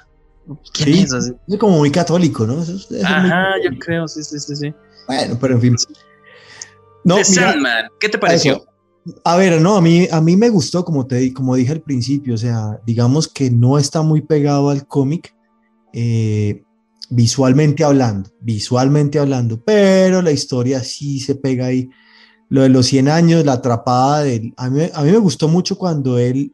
¿Quién 0.74 0.94
Sí. 0.94 1.02
es? 1.04 1.14
Así. 1.14 1.32
Es 1.48 1.58
como 1.58 1.78
muy 1.78 1.92
católico, 1.92 2.46
¿no? 2.46 2.62
Eso 2.62 2.74
es- 2.76 2.84
eso 2.92 2.96
es 2.96 3.02
muy 3.02 3.06
Ajá, 3.06 3.46
yo 3.64 3.78
creo, 3.80 4.08
sí, 4.08 4.24
sí, 4.24 4.40
sí. 4.40 4.56
sí. 4.56 4.74
Bueno, 5.08 5.38
pero 5.40 5.56
en 5.56 5.62
fin. 5.62 5.76
No, 7.04 7.16
The 7.16 7.24
mira, 7.30 7.52
Sandman, 7.52 7.86
¿qué 8.00 8.10
te 8.10 8.18
pareció? 8.18 8.54
eso. 8.58 8.68
A 9.24 9.38
ver, 9.38 9.62
no, 9.62 9.78
a 9.78 9.82
mí, 9.82 10.06
a 10.12 10.20
mí 10.20 10.36
me 10.36 10.50
gustó, 10.50 10.84
como, 10.84 11.08
te, 11.08 11.34
como 11.34 11.56
dije 11.56 11.72
al 11.72 11.82
principio, 11.82 12.34
o 12.34 12.38
sea, 12.38 12.80
digamos 12.86 13.28
que 13.30 13.50
no 13.50 13.78
está 13.78 14.02
muy 14.02 14.22
pegado 14.22 14.70
al 14.70 14.86
cómic, 14.86 15.34
eh, 15.94 16.62
visualmente 17.10 17.86
hablando, 17.86 18.30
visualmente 18.42 19.18
hablando, 19.20 19.62
pero 19.64 20.22
la 20.22 20.32
historia 20.32 20.82
sí 20.84 21.22
se 21.22 21.36
pega 21.36 21.68
ahí. 21.68 21.90
Lo 22.50 22.62
de 22.62 22.70
los 22.70 22.86
100 22.86 23.10
años, 23.10 23.46
la 23.46 23.54
atrapada 23.54 24.24
del... 24.24 24.54
A 24.58 24.70
mí, 24.70 24.84
a 24.94 25.02
mí 25.04 25.12
me 25.12 25.18
gustó 25.18 25.48
mucho 25.48 25.78
cuando 25.78 26.18
él, 26.18 26.54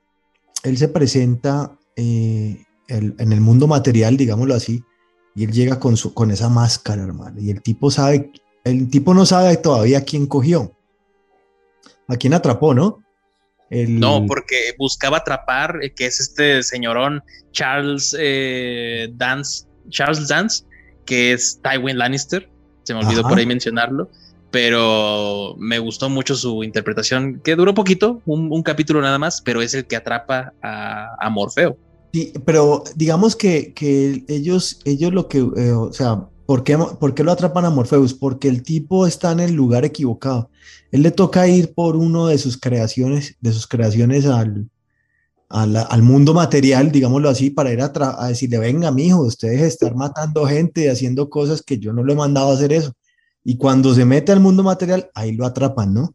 él 0.64 0.78
se 0.78 0.88
presenta 0.88 1.78
eh, 1.96 2.64
el- 2.88 3.16
en 3.20 3.32
el 3.32 3.42
mundo 3.42 3.68
material, 3.68 4.18
digámoslo 4.18 4.56
así, 4.56 4.84
y 5.36 5.44
él 5.44 5.52
llega 5.52 5.80
con, 5.80 5.96
su, 5.98 6.14
con 6.14 6.32
esa 6.32 6.50
máscara, 6.50 7.04
hermano, 7.04 7.40
y 7.40 7.50
el 7.52 7.62
tipo 7.62 7.92
sabe, 7.92 8.32
el 8.64 8.90
tipo 8.90 9.14
no 9.14 9.26
sabe 9.26 9.56
todavía 9.58 10.04
quién 10.04 10.26
cogió, 10.26 10.72
a 12.08 12.16
quién 12.18 12.34
atrapó, 12.34 12.74
¿no? 12.74 13.00
El- 13.70 14.00
No, 14.00 14.26
porque 14.28 14.74
buscaba 14.78 15.18
atrapar, 15.18 15.80
eh, 15.84 15.94
que 15.94 16.06
es 16.08 16.20
este 16.20 16.62
señorón 16.64 17.22
Charles 17.52 18.16
eh, 18.20 19.10
Dance, 19.16 19.66
Charles 19.90 20.28
Dance, 20.28 20.64
que 21.06 21.34
es 21.34 21.60
Tywin 21.64 21.98
Lannister. 21.98 22.50
Se 22.84 22.94
me 22.94 23.00
olvidó 23.00 23.22
Ajá. 23.22 23.30
por 23.30 23.38
ahí 23.38 23.46
mencionarlo, 23.46 24.10
pero 24.54 25.56
me 25.58 25.80
gustó 25.80 26.12
mucho 26.12 26.36
su 26.36 26.64
interpretación, 26.64 27.42
que 27.44 27.56
duró 27.56 27.74
poquito, 27.74 28.22
un, 28.28 28.62
capítulo 28.62 29.02
nada 29.02 29.18
más, 29.18 29.42
pero 29.42 29.64
es 29.64 29.74
el 29.74 29.88
que 29.88 29.96
atrapa 29.96 30.54
a, 30.62 31.28
Morfeo. 31.32 31.76
Sí, 32.14 32.34
pero 32.46 32.84
digamos 32.96 33.36
que, 33.36 33.74
que 33.74 34.24
ellos, 34.28 34.80
ellos 34.86 35.12
lo 35.12 35.28
que, 35.28 35.40
eh, 35.40 35.72
o 35.72 35.92
sea, 35.92 36.28
¿por 36.46 36.64
qué, 36.64 36.78
por 36.78 37.16
qué 37.16 37.24
lo 37.24 37.32
atrapan 37.32 37.66
a 37.66 37.72
Morpheus? 37.72 38.14
Porque 38.14 38.48
el 38.48 38.62
tipo 38.62 39.08
está 39.08 39.32
en 39.32 39.40
el 39.40 39.54
lugar 39.54 39.86
equivocado. 39.86 40.52
Él 40.92 41.02
le 41.02 41.10
toca 41.10 41.48
ir 41.48 41.74
por 41.74 41.96
uno 41.96 42.28
de 42.28 42.38
sus 42.38 42.56
creaciones, 42.56 43.36
de 43.42 43.54
sus 43.54 43.66
creaciones 43.66 44.28
al, 44.28 44.70
a 45.50 45.66
la- 45.66 45.82
al 45.82 46.04
mundo 46.04 46.36
material, 46.36 46.92
digámoslo 46.92 47.28
así, 47.28 47.50
para 47.50 47.74
ir 47.74 47.82
a, 47.82 47.92
a 48.20 48.28
decirle, 48.28 48.60
venga, 48.60 48.92
mijo, 48.92 49.22
ustedes 49.22 49.64
estar 49.64 49.96
matando 49.96 50.46
gente 50.46 50.92
haciendo 50.92 51.28
cosas 51.32 51.64
que 51.64 51.80
yo 51.80 51.92
no 51.92 52.04
lo 52.04 52.14
he 52.14 52.16
mandado 52.16 52.52
a 52.52 52.54
hacer 52.54 52.72
eso. 52.72 52.94
Y 53.44 53.58
cuando 53.58 53.94
se 53.94 54.06
mete 54.06 54.32
al 54.32 54.40
mundo 54.40 54.64
material, 54.64 55.10
ahí 55.16 55.34
lo 55.34 55.46
atrapan, 55.46 55.94
¿no? 55.94 56.14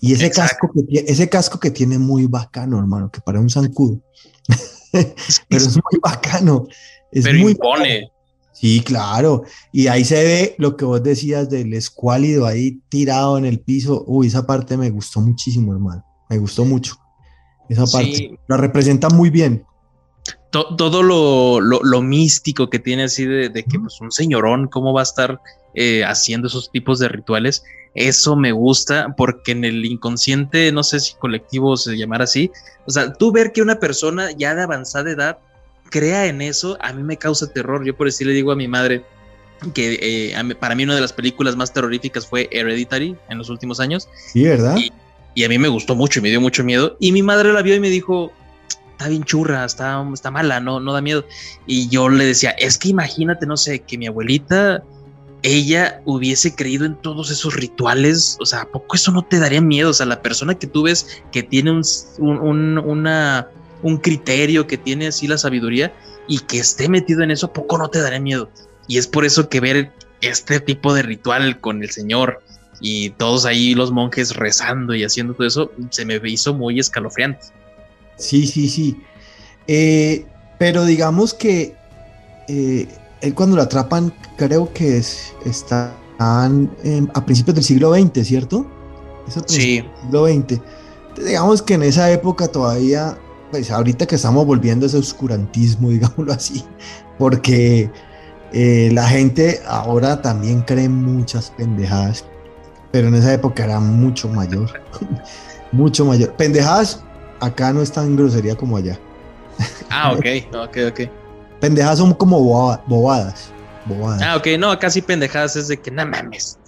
Y 0.00 0.12
ese 0.12 0.26
Exacto. 0.26 0.52
casco, 0.68 0.72
que 0.74 0.82
tiene, 0.84 1.10
ese 1.10 1.28
casco 1.28 1.60
que 1.60 1.70
tiene 1.70 1.98
muy 1.98 2.26
bacano, 2.26 2.78
hermano, 2.78 3.10
que 3.10 3.20
parece 3.20 3.42
un 3.42 3.50
zancudo. 3.50 4.00
Pero 4.92 5.64
es 5.64 5.74
muy 5.76 6.00
bacano. 6.02 6.66
Es 7.10 7.24
pero 7.24 7.38
muy 7.40 7.52
impone. 7.52 8.10
Sí, 8.52 8.80
claro. 8.80 9.44
Y 9.72 9.86
ahí 9.86 10.04
se 10.04 10.22
ve 10.24 10.54
lo 10.58 10.76
que 10.76 10.84
vos 10.84 11.02
decías 11.02 11.48
del 11.48 11.72
escuálido 11.74 12.46
ahí 12.46 12.80
tirado 12.88 13.38
en 13.38 13.44
el 13.44 13.60
piso. 13.60 14.04
Uy, 14.06 14.26
esa 14.26 14.46
parte 14.46 14.76
me 14.76 14.90
gustó 14.90 15.20
muchísimo, 15.20 15.72
hermano. 15.72 16.04
Me 16.28 16.38
gustó 16.38 16.64
mucho. 16.64 16.96
Esa 17.68 17.86
Sí. 17.86 17.92
parte. 17.92 18.40
La 18.48 18.56
representa 18.56 19.08
muy 19.10 19.30
bien. 19.30 19.64
To- 20.50 20.74
todo 20.76 21.02
lo, 21.02 21.60
lo- 21.60 21.80
lo 21.82 22.02
místico 22.02 22.70
que 22.70 22.78
tiene 22.78 23.04
así 23.04 23.24
de, 23.26 23.48
de 23.50 23.64
que 23.64 23.78
pues 23.78 24.00
un 24.00 24.10
señorón, 24.10 24.66
¿cómo 24.68 24.92
va 24.94 25.00
a 25.00 25.04
estar 25.04 25.40
eh, 25.74 26.04
haciendo 26.04 26.46
esos 26.48 26.70
tipos 26.70 26.98
de 26.98 27.08
rituales? 27.08 27.64
Eso 27.94 28.34
me 28.36 28.52
gusta 28.52 29.14
porque 29.16 29.52
en 29.52 29.64
el 29.64 29.84
inconsciente, 29.84 30.72
no 30.72 30.82
sé 30.82 31.00
si 31.00 31.14
colectivo 31.16 31.76
se 31.76 31.96
llamara 31.98 32.24
así, 32.24 32.50
o 32.86 32.90
sea, 32.90 33.12
tú 33.12 33.30
ver 33.32 33.52
que 33.52 33.60
una 33.60 33.78
persona 33.78 34.30
ya 34.32 34.54
de 34.54 34.62
avanzada 34.62 35.10
edad 35.10 35.38
crea 35.90 36.26
en 36.26 36.40
eso, 36.42 36.78
a 36.80 36.92
mí 36.92 37.02
me 37.02 37.16
causa 37.16 37.50
terror. 37.52 37.84
Yo 37.84 37.96
por 37.96 38.08
eso 38.08 38.24
le 38.24 38.32
digo 38.32 38.52
a 38.52 38.56
mi 38.56 38.68
madre 38.68 39.04
que 39.74 39.98
eh, 40.32 40.42
mí- 40.44 40.54
para 40.54 40.74
mí 40.74 40.84
una 40.84 40.94
de 40.94 41.00
las 41.00 41.12
películas 41.12 41.56
más 41.56 41.72
terroríficas 41.74 42.26
fue 42.26 42.48
Hereditary 42.52 43.16
en 43.28 43.38
los 43.38 43.48
últimos 43.50 43.80
años 43.80 44.08
Sí, 44.32 44.44
¿verdad? 44.44 44.76
Y- 44.78 44.92
y 45.34 45.44
a 45.44 45.48
mí 45.48 45.58
me 45.58 45.68
gustó 45.68 45.94
mucho 45.94 46.20
y 46.20 46.22
me 46.22 46.30
dio 46.30 46.40
mucho 46.40 46.64
miedo. 46.64 46.96
Y 47.00 47.12
mi 47.12 47.22
madre 47.22 47.52
la 47.52 47.62
vio 47.62 47.74
y 47.74 47.80
me 47.80 47.90
dijo, 47.90 48.32
está 48.98 49.08
bien 49.08 49.22
churra, 49.22 49.64
está, 49.64 50.04
está 50.12 50.30
mala, 50.32 50.58
no, 50.58 50.80
no 50.80 50.92
da 50.92 51.00
miedo. 51.00 51.24
Y 51.66 51.88
yo 51.88 52.08
le 52.08 52.24
decía, 52.24 52.50
es 52.50 52.76
que 52.78 52.88
imagínate, 52.88 53.46
no 53.46 53.56
sé, 53.56 53.78
que 53.80 53.96
mi 53.96 54.08
abuelita, 54.08 54.82
ella 55.42 56.02
hubiese 56.04 56.56
creído 56.56 56.84
en 56.84 56.96
todos 56.96 57.30
esos 57.30 57.54
rituales, 57.54 58.36
o 58.40 58.44
sea, 58.46 58.62
¿a 58.62 58.68
poco 58.68 58.96
eso 58.96 59.12
no 59.12 59.22
te 59.22 59.38
daría 59.38 59.60
miedo? 59.60 59.90
O 59.90 59.94
sea, 59.94 60.04
la 60.06 60.20
persona 60.20 60.56
que 60.56 60.66
tú 60.66 60.82
ves 60.82 61.22
que 61.30 61.44
tiene 61.44 61.70
un, 61.70 61.82
un, 62.18 62.78
un- 62.78 63.08
un 63.82 63.96
criterio, 63.98 64.66
que 64.66 64.76
tiene 64.76 65.06
así 65.06 65.28
la 65.28 65.38
sabiduría 65.38 65.94
y 66.26 66.40
que 66.40 66.58
esté 66.58 66.88
metido 66.88 67.22
en 67.22 67.30
eso, 67.30 67.46
¿a 67.46 67.52
poco 67.52 67.78
no 67.78 67.88
te 67.88 68.00
daría 68.00 68.18
miedo? 68.18 68.50
Y 68.88 68.98
es 68.98 69.06
por 69.06 69.24
eso 69.24 69.48
que 69.48 69.60
ver 69.60 69.92
este 70.22 70.58
tipo 70.58 70.92
de 70.92 71.02
ritual 71.02 71.60
con 71.60 71.84
el 71.84 71.90
Señor 71.90 72.42
y 72.80 73.10
todos 73.10 73.44
ahí 73.44 73.76
los 73.76 73.92
monjes 73.92 74.34
rezando 74.34 74.92
y 74.96 75.04
haciendo 75.04 75.34
todo 75.34 75.46
eso, 75.46 75.70
se 75.90 76.04
me 76.04 76.20
hizo 76.24 76.52
muy 76.52 76.80
escalofriante. 76.80 77.46
Sí, 78.18 78.46
sí, 78.46 78.68
sí. 78.68 79.00
Eh, 79.66 80.26
pero 80.58 80.84
digamos 80.84 81.34
que 81.34 81.74
eh, 82.48 82.86
él 83.20 83.34
cuando 83.34 83.56
lo 83.56 83.62
atrapan, 83.62 84.12
creo 84.36 84.72
que 84.72 84.98
es, 84.98 85.32
están 85.44 85.92
a 86.18 87.24
principios 87.24 87.54
del 87.54 87.64
siglo 87.64 87.94
XX, 87.94 88.26
¿cierto? 88.26 88.66
Es 89.26 89.36
a 89.36 89.42
Sí. 89.46 89.80
del 89.80 89.90
siglo 90.02 90.26
XX. 90.26 90.34
Entonces, 90.34 91.26
digamos 91.26 91.62
que 91.62 91.74
en 91.74 91.82
esa 91.84 92.10
época 92.10 92.48
todavía, 92.48 93.16
pues 93.50 93.70
ahorita 93.70 94.06
que 94.06 94.16
estamos 94.16 94.44
volviendo 94.46 94.84
a 94.84 94.88
ese 94.88 94.98
oscurantismo, 94.98 95.90
digámoslo 95.90 96.32
así, 96.32 96.64
porque 97.18 97.90
eh, 98.52 98.90
la 98.92 99.06
gente 99.06 99.60
ahora 99.66 100.22
también 100.22 100.62
cree 100.62 100.88
muchas 100.88 101.50
pendejadas, 101.56 102.24
pero 102.90 103.08
en 103.08 103.14
esa 103.14 103.32
época 103.34 103.64
era 103.64 103.78
mucho 103.78 104.28
mayor, 104.28 104.70
mucho 105.72 106.04
mayor. 106.04 106.34
Pendejadas 106.36 107.04
acá 107.40 107.72
no 107.72 107.82
es 107.82 107.92
tan 107.92 108.16
grosería 108.16 108.56
como 108.56 108.76
allá. 108.76 108.98
Ah, 109.90 110.12
ok, 110.12 110.26
ok, 110.54 110.76
ok. 110.90 111.00
Pendejadas 111.60 111.98
son 111.98 112.14
como 112.14 112.40
boba- 112.40 112.82
bobadas. 112.86 113.52
Bobadas. 113.86 114.22
Ah, 114.22 114.36
ok, 114.36 114.46
no, 114.58 114.78
casi 114.78 115.00
pendejadas 115.02 115.56
es 115.56 115.68
de 115.68 115.76
que 115.80 115.90
no 115.90 116.06
mames, 116.06 116.58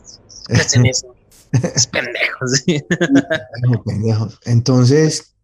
¿qué 0.49 0.55
hacen 0.55 0.87
eso? 0.87 1.15
Es 1.53 1.87
pendejo, 1.93 2.47
sí. 2.47 2.81
Pendejos. 3.85 4.39
Entonces, 4.45 5.35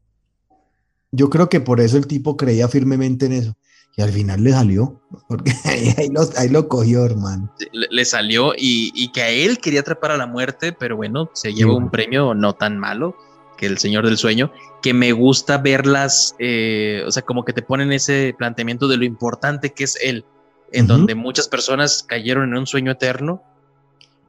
yo 1.12 1.30
creo 1.30 1.48
que 1.48 1.60
por 1.60 1.80
eso 1.80 1.96
el 1.96 2.06
tipo 2.06 2.36
creía 2.36 2.68
firmemente 2.68 3.26
en 3.26 3.32
eso. 3.32 3.54
Y 3.98 4.02
al 4.02 4.10
final 4.12 4.44
le 4.44 4.50
salió, 4.52 5.00
porque 5.26 5.52
ahí, 5.64 5.94
ahí 5.96 6.08
lo, 6.10 6.20
ahí 6.36 6.48
lo 6.50 6.68
cogió, 6.68 7.04
hermano. 7.04 7.50
Le, 7.72 7.86
le 7.90 8.04
salió 8.04 8.52
y, 8.54 8.92
y 8.94 9.10
que 9.10 9.22
a 9.22 9.30
él 9.30 9.58
quería 9.58 9.80
atrapar 9.80 10.10
a 10.10 10.16
la 10.18 10.26
muerte, 10.26 10.72
pero 10.72 10.96
bueno, 10.96 11.30
se 11.34 11.54
lleva 11.54 11.74
un 11.74 11.90
premio 11.90 12.34
no 12.34 12.54
tan 12.54 12.78
malo 12.78 13.16
que 13.56 13.66
el 13.66 13.78
Señor 13.78 14.04
del 14.04 14.16
Sueño, 14.18 14.52
que 14.82 14.92
me 14.94 15.12
gusta 15.12 15.58
verlas, 15.58 16.34
eh, 16.38 17.02
o 17.06 17.10
sea, 17.10 17.22
como 17.22 17.44
que 17.44 17.52
te 17.52 17.62
ponen 17.62 17.92
ese 17.92 18.34
planteamiento 18.36 18.86
de 18.88 18.96
lo 18.98 19.04
importante 19.04 19.72
que 19.72 19.84
es 19.84 19.96
él, 20.02 20.24
en 20.72 20.84
Ujú. 20.86 20.94
donde 20.98 21.14
muchas 21.14 21.48
personas 21.48 22.04
cayeron 22.06 22.44
en 22.52 22.58
un 22.58 22.66
sueño 22.66 22.92
eterno 22.92 23.42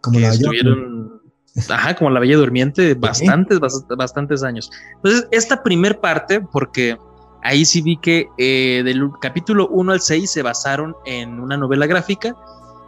Como 0.01 0.19
la 0.19 0.29
bella- 0.29 0.39
estuvieron, 0.39 1.21
ajá, 1.69 1.95
como 1.95 2.09
la 2.11 2.19
Bella 2.19 2.37
Durmiente, 2.37 2.93
bastantes, 2.93 3.59
bast- 3.59 3.95
bastantes 3.97 4.43
años. 4.43 4.69
Entonces, 4.97 5.27
esta 5.31 5.63
primer 5.63 5.99
parte, 5.99 6.39
porque 6.41 6.97
ahí 7.43 7.65
sí 7.65 7.81
vi 7.81 7.97
que 7.97 8.27
eh, 8.37 8.81
del 8.85 9.09
capítulo 9.21 9.67
1 9.69 9.91
al 9.91 10.01
6 10.01 10.29
se 10.31 10.41
basaron 10.43 10.95
en 11.05 11.39
una 11.39 11.57
novela 11.57 11.85
gráfica 11.87 12.35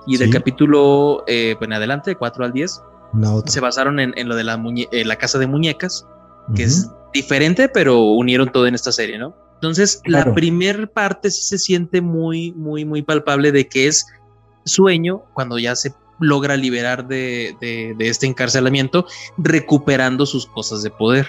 y 0.08 0.18
del 0.18 0.30
Sí. 0.30 0.34
capítulo 0.34 1.24
eh, 1.28 1.56
en 1.60 1.74
adelante, 1.74 2.16
4 2.16 2.46
al 2.46 2.54
10, 2.54 2.82
una 3.14 3.34
otra. 3.34 3.52
se 3.52 3.60
basaron 3.60 4.00
en, 4.00 4.14
en 4.18 4.28
lo 4.30 4.36
de 4.36 4.44
la, 4.44 4.62
eh, 4.92 5.04
la 5.06 5.16
casa 5.18 5.40
de 5.40 5.48
muñecas, 5.48 6.06
que 6.56 6.64
es 6.64 6.90
diferente, 7.14 7.70
pero 7.70 8.00
unieron 8.02 8.52
todo 8.52 8.68
en 8.68 8.76
esta 8.76 8.92
serie, 8.92 9.18
¿no? 9.18 9.36
Entonces, 9.56 10.02
la 10.06 10.24
primer 10.34 10.90
parte 10.92 11.30
sí 11.32 11.42
se 11.44 11.58
siente 11.58 12.02
muy, 12.02 12.54
muy, 12.54 12.86
muy 12.86 13.02
palpable 13.02 13.52
de 13.52 13.68
que 13.68 13.88
es 13.88 14.06
sueño 14.66 15.24
cuando 15.34 15.58
ya 15.60 15.76
se 15.76 15.94
logra 16.20 16.56
liberar 16.58 17.08
de, 17.08 17.56
de- 17.62 17.94
de 17.98 18.10
este 18.10 18.26
encarcelamiento, 18.26 19.06
recuperando 19.38 20.26
sus 20.26 20.46
cosas 20.46 20.82
de 20.84 20.90
poder. 20.92 21.28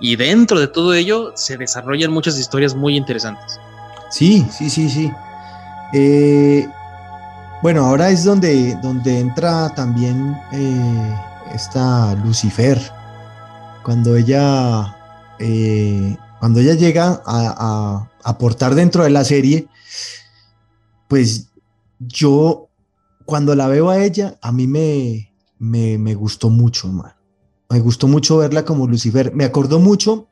Y 0.00 0.16
dentro 0.16 0.60
de 0.60 0.68
todo 0.68 0.94
ello 0.94 1.32
se 1.34 1.56
desarrollan 1.56 2.12
muchas 2.12 2.38
historias 2.38 2.74
muy 2.74 2.96
interesantes. 2.96 3.58
Sí, 4.10 4.46
sí, 4.50 4.70
sí, 4.70 4.88
sí. 4.88 5.10
Eh, 5.92 6.66
bueno, 7.62 7.84
ahora 7.84 8.10
es 8.10 8.24
donde, 8.24 8.76
donde 8.82 9.18
entra 9.18 9.74
también 9.74 10.36
eh, 10.52 11.14
esta 11.54 12.14
Lucifer. 12.24 12.78
Cuando 13.88 14.16
ella, 14.16 14.98
eh, 15.38 16.14
cuando 16.40 16.60
ella 16.60 16.74
llega 16.74 17.22
a, 17.24 18.10
aportar 18.22 18.74
dentro 18.74 19.02
de 19.02 19.08
la 19.08 19.24
serie, 19.24 19.66
pues 21.08 21.48
yo, 21.98 22.68
cuando 23.24 23.54
la 23.54 23.66
veo 23.66 23.88
a 23.88 24.04
ella, 24.04 24.36
a 24.42 24.52
mí 24.52 24.66
me, 24.66 25.32
me, 25.58 25.96
me 25.96 26.14
gustó 26.14 26.50
mucho, 26.50 26.88
hermano. 26.88 27.14
Me 27.70 27.80
gustó 27.80 28.08
mucho 28.08 28.36
verla 28.36 28.66
como 28.66 28.86
Lucifer. 28.86 29.34
Me 29.34 29.46
acordó 29.46 29.78
mucho 29.78 30.28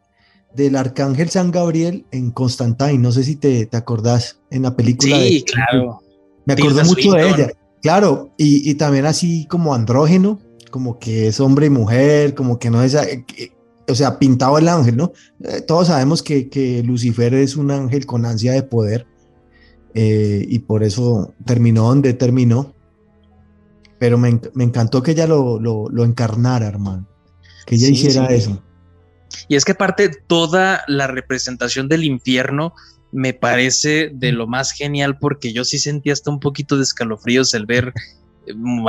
del 0.54 0.76
arcángel 0.76 1.30
San 1.30 1.50
Gabriel 1.50 2.04
en 2.10 2.32
Constantine. 2.32 2.98
No 2.98 3.10
sé 3.10 3.24
si 3.24 3.36
te, 3.36 3.64
te 3.64 3.76
acordás 3.78 4.38
en 4.50 4.64
la 4.64 4.76
película. 4.76 5.16
Sí, 5.16 5.38
de- 5.38 5.44
claro. 5.44 6.02
Me 6.44 6.52
acordó 6.52 6.82
Tilda 6.82 6.84
mucho 6.84 7.12
de 7.12 7.30
ella. 7.30 7.52
Claro, 7.80 8.34
y, 8.36 8.70
y 8.70 8.74
también 8.74 9.06
así 9.06 9.46
como 9.46 9.74
andrógeno, 9.74 10.40
como 10.76 10.98
que 10.98 11.28
es 11.28 11.40
hombre 11.40 11.66
y 11.66 11.70
mujer, 11.70 12.34
como 12.34 12.58
que 12.58 12.68
no 12.68 12.82
es, 12.82 12.92
eh, 12.92 13.24
o 13.88 13.94
sea, 13.94 14.18
pintado 14.18 14.58
el 14.58 14.68
ángel, 14.68 14.94
¿no? 14.94 15.12
Eh, 15.42 15.62
todos 15.62 15.86
sabemos 15.86 16.22
que, 16.22 16.50
que 16.50 16.82
Lucifer 16.82 17.32
es 17.32 17.56
un 17.56 17.70
ángel 17.70 18.04
con 18.04 18.26
ansia 18.26 18.52
de 18.52 18.62
poder 18.62 19.06
eh, 19.94 20.44
y 20.46 20.58
por 20.58 20.82
eso 20.84 21.32
terminó 21.46 21.84
donde 21.88 22.12
terminó. 22.12 22.74
Pero 23.98 24.18
me, 24.18 24.38
me 24.52 24.64
encantó 24.64 25.02
que 25.02 25.12
ella 25.12 25.26
lo, 25.26 25.58
lo, 25.58 25.88
lo 25.88 26.04
encarnara, 26.04 26.66
hermano. 26.66 27.08
Que 27.64 27.76
ella 27.76 27.86
Sí, 27.86 27.94
hiciera 27.94 28.28
sí. 28.28 28.34
eso. 28.34 28.62
Y 29.48 29.56
es 29.56 29.64
que 29.64 29.72
aparte 29.72 30.10
toda 30.26 30.82
la 30.88 31.06
representación 31.06 31.88
del 31.88 32.04
infierno 32.04 32.74
me 33.12 33.32
parece 33.32 34.10
de 34.12 34.32
lo 34.32 34.46
más 34.46 34.72
genial 34.72 35.16
porque 35.18 35.54
yo 35.54 35.64
sí 35.64 35.78
sentí 35.78 36.10
hasta 36.10 36.30
un 36.30 36.38
poquito 36.38 36.76
de 36.76 36.82
escalofríos 36.82 37.54
el 37.54 37.64
ver 37.64 37.94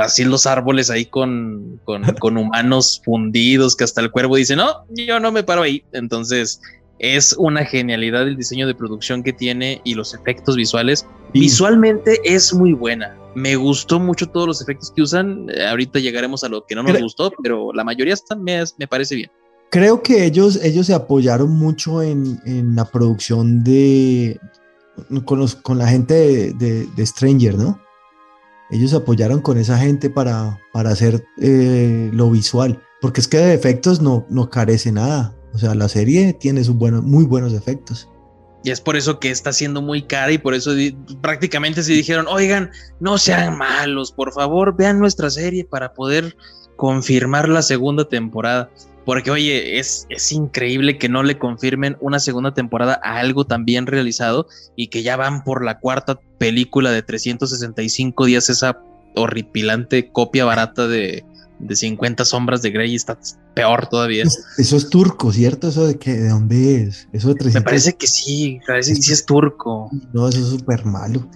así 0.00 0.24
los 0.24 0.46
árboles 0.46 0.90
ahí 0.90 1.06
con, 1.06 1.80
con, 1.84 2.02
con 2.20 2.36
humanos 2.36 3.00
fundidos 3.04 3.74
que 3.76 3.84
hasta 3.84 4.00
el 4.00 4.10
cuervo 4.10 4.36
dice, 4.36 4.56
no, 4.56 4.84
yo 4.90 5.20
no 5.20 5.32
me 5.32 5.42
paro 5.42 5.62
ahí. 5.62 5.84
Entonces 5.92 6.60
es 6.98 7.32
una 7.38 7.64
genialidad 7.64 8.26
el 8.26 8.36
diseño 8.36 8.66
de 8.66 8.74
producción 8.74 9.22
que 9.22 9.32
tiene 9.32 9.80
y 9.84 9.94
los 9.94 10.14
efectos 10.14 10.56
visuales. 10.56 11.06
Visualmente 11.32 12.20
es 12.24 12.52
muy 12.52 12.72
buena. 12.72 13.14
Me 13.34 13.54
gustó 13.56 14.00
mucho 14.00 14.26
todos 14.26 14.46
los 14.48 14.60
efectos 14.62 14.90
que 14.90 15.02
usan. 15.02 15.46
Eh, 15.48 15.64
ahorita 15.66 16.00
llegaremos 16.00 16.42
a 16.42 16.48
lo 16.48 16.64
que 16.66 16.74
no 16.74 16.82
nos 16.82 17.00
gustó, 17.00 17.32
pero 17.42 17.72
la 17.72 17.84
mayoría 17.84 18.14
está, 18.14 18.34
me, 18.34 18.62
me 18.78 18.88
parece 18.88 19.14
bien. 19.14 19.30
Creo 19.70 20.02
que 20.02 20.24
ellos, 20.24 20.58
ellos 20.64 20.86
se 20.86 20.94
apoyaron 20.94 21.50
mucho 21.50 22.02
en, 22.02 22.40
en 22.46 22.74
la 22.74 22.84
producción 22.86 23.62
de 23.62 24.40
con, 25.24 25.38
los- 25.38 25.54
con 25.54 25.78
la 25.78 25.86
gente 25.86 26.14
de, 26.14 26.52
de- 26.54 26.86
de 26.96 27.06
Stranger, 27.06 27.54
¿no? 27.56 27.80
Ellos 28.70 28.92
apoyaron 28.94 29.40
con 29.40 29.58
esa 29.58 29.78
gente 29.78 30.10
para, 30.10 30.60
para 30.72 30.90
hacer 30.90 31.24
eh, 31.40 32.10
lo 32.12 32.30
visual, 32.30 32.82
porque 33.00 33.20
es 33.20 33.28
que 33.28 33.38
de 33.38 33.54
efectos 33.54 34.00
no, 34.00 34.26
no 34.28 34.50
carece 34.50 34.92
nada. 34.92 35.34
O 35.54 35.58
sea, 35.58 35.74
la 35.74 35.88
serie 35.88 36.34
tiene 36.34 36.62
sus 36.64 36.76
buenos, 36.76 37.02
muy 37.02 37.24
buenos 37.24 37.54
efectos. 37.54 38.08
Y 38.64 38.70
es 38.70 38.80
por 38.80 38.96
eso 38.96 39.20
que 39.20 39.30
está 39.30 39.52
siendo 39.52 39.80
muy 39.80 40.02
cara 40.02 40.32
y 40.32 40.38
por 40.38 40.52
eso 40.52 40.72
prácticamente 41.20 41.82
se 41.82 41.92
dijeron, 41.92 42.26
oigan, 42.28 42.70
no 43.00 43.16
sean 43.16 43.56
malos, 43.56 44.12
por 44.12 44.32
favor, 44.32 44.76
vean 44.76 44.98
nuestra 44.98 45.30
serie 45.30 45.64
para 45.64 45.94
poder 45.94 46.36
confirmar 46.76 47.48
la 47.48 47.62
segunda 47.62 48.08
temporada. 48.08 48.70
Porque, 49.08 49.30
oye, 49.30 49.78
es, 49.78 50.04
es 50.10 50.30
increíble 50.32 50.98
que 50.98 51.08
no 51.08 51.22
le 51.22 51.38
confirmen 51.38 51.96
una 52.02 52.20
segunda 52.20 52.52
temporada 52.52 53.00
a 53.02 53.16
algo 53.20 53.46
tan 53.46 53.64
bien 53.64 53.86
realizado 53.86 54.46
y 54.76 54.88
que 54.88 55.02
ya 55.02 55.16
van 55.16 55.44
por 55.44 55.64
la 55.64 55.78
cuarta 55.78 56.20
película 56.36 56.90
de 56.90 57.00
365 57.02 58.26
días, 58.26 58.50
esa 58.50 58.78
horripilante 59.16 60.10
copia 60.12 60.44
barata 60.44 60.86
de, 60.88 61.24
de 61.58 61.76
50 61.76 62.24
sombras 62.26 62.62
de 62.62 62.70
Grey 62.70 62.92
y 62.92 62.96
está 62.96 63.18
peor 63.54 63.86
todavía. 63.88 64.24
Es- 64.24 64.44
Eso 64.58 64.76
es 64.76 64.90
turco, 64.90 65.32
¿cierto? 65.32 65.68
Eso 65.68 65.86
de 65.86 65.98
que, 65.98 66.12
¿de 66.12 66.28
dónde 66.28 66.82
es? 66.82 67.08
Eso 67.12 67.28
de 67.28 67.34
300. 67.36 67.54
Me 67.54 67.64
parece 67.64 67.94
que 67.94 68.06
sí, 68.06 68.60
parece 68.66 68.94
que 68.94 69.00
sí 69.02 69.12
es 69.12 69.24
turco. 69.24 69.90
No, 70.12 70.28
eso 70.28 70.38
es 70.40 70.46
súper 70.48 70.84
malo. 70.84 71.26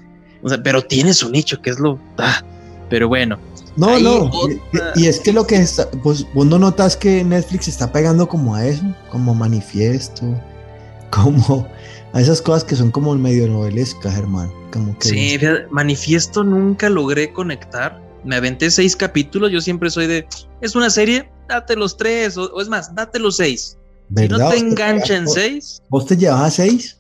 O 0.43 0.49
sea, 0.49 0.63
pero 0.63 0.83
tiene 0.83 1.15
su 1.15 1.31
nicho, 1.31 1.63
que 1.63 1.71
es 1.71 1.79
lo. 1.79 1.99
ah, 2.19 2.43
pero 2.91 3.09
bueno, 3.09 3.39
No, 3.77 3.99
no. 3.99 4.25
otra- 4.27 4.93
Y, 4.97 5.03
y 5.05 5.07
es 5.07 5.21
que 5.21 5.33
lo 5.33 5.47
que 5.47 5.57
está, 5.57 5.91
pues 6.03 6.27
vos 6.35 6.47
no 6.47 6.59
notas 6.59 6.97
que 6.97 7.25
Netflix 7.25 7.69
está 7.69 7.91
pegando 7.93 8.29
como 8.29 8.55
a 8.55 8.67
eso, 8.67 8.85
como 9.11 9.35
manifiesto, 9.35 10.25
como 11.11 11.67
a 12.13 12.21
esas 12.21 12.43
cosas 12.43 12.65
que 12.65 12.77
son 12.77 12.91
como 12.91 13.15
medio 13.15 13.47
novelescas, 13.49 14.17
hermano. 14.17 14.53
Como 14.73 14.99
que 14.99 15.09
sí, 15.09 15.39
fíjate, 15.39 15.67
manifiesto 15.71 16.45
nunca 16.45 16.89
logré 16.89 17.33
conectar. 17.33 18.01
Me 18.25 18.37
aventé 18.37 18.71
seis 18.71 18.95
capítulos. 18.95 19.51
Yo 19.51 19.61
siempre 19.61 19.91
soy 19.91 20.07
de. 20.07 20.27
Es 20.61 20.75
una 20.77 20.91
serie, 20.91 21.29
date 21.49 21.75
los 21.77 21.97
tres, 21.97 22.37
o, 22.37 22.45
o 22.55 22.61
es 22.61 22.69
más, 22.69 22.95
date 22.95 23.19
los 23.19 23.37
seis. 23.37 23.77
Si 24.17 24.29
no 24.29 24.37
¿verdad? 24.37 24.51
te 24.51 24.57
¿Vos 24.57 24.63
engancha 24.63 25.17
en 25.17 25.29
seis, 25.29 25.83
¿Vos 25.89 26.07
te 26.07 26.17
llevas 26.17 26.41
a 26.43 26.51
seis? 26.51 26.99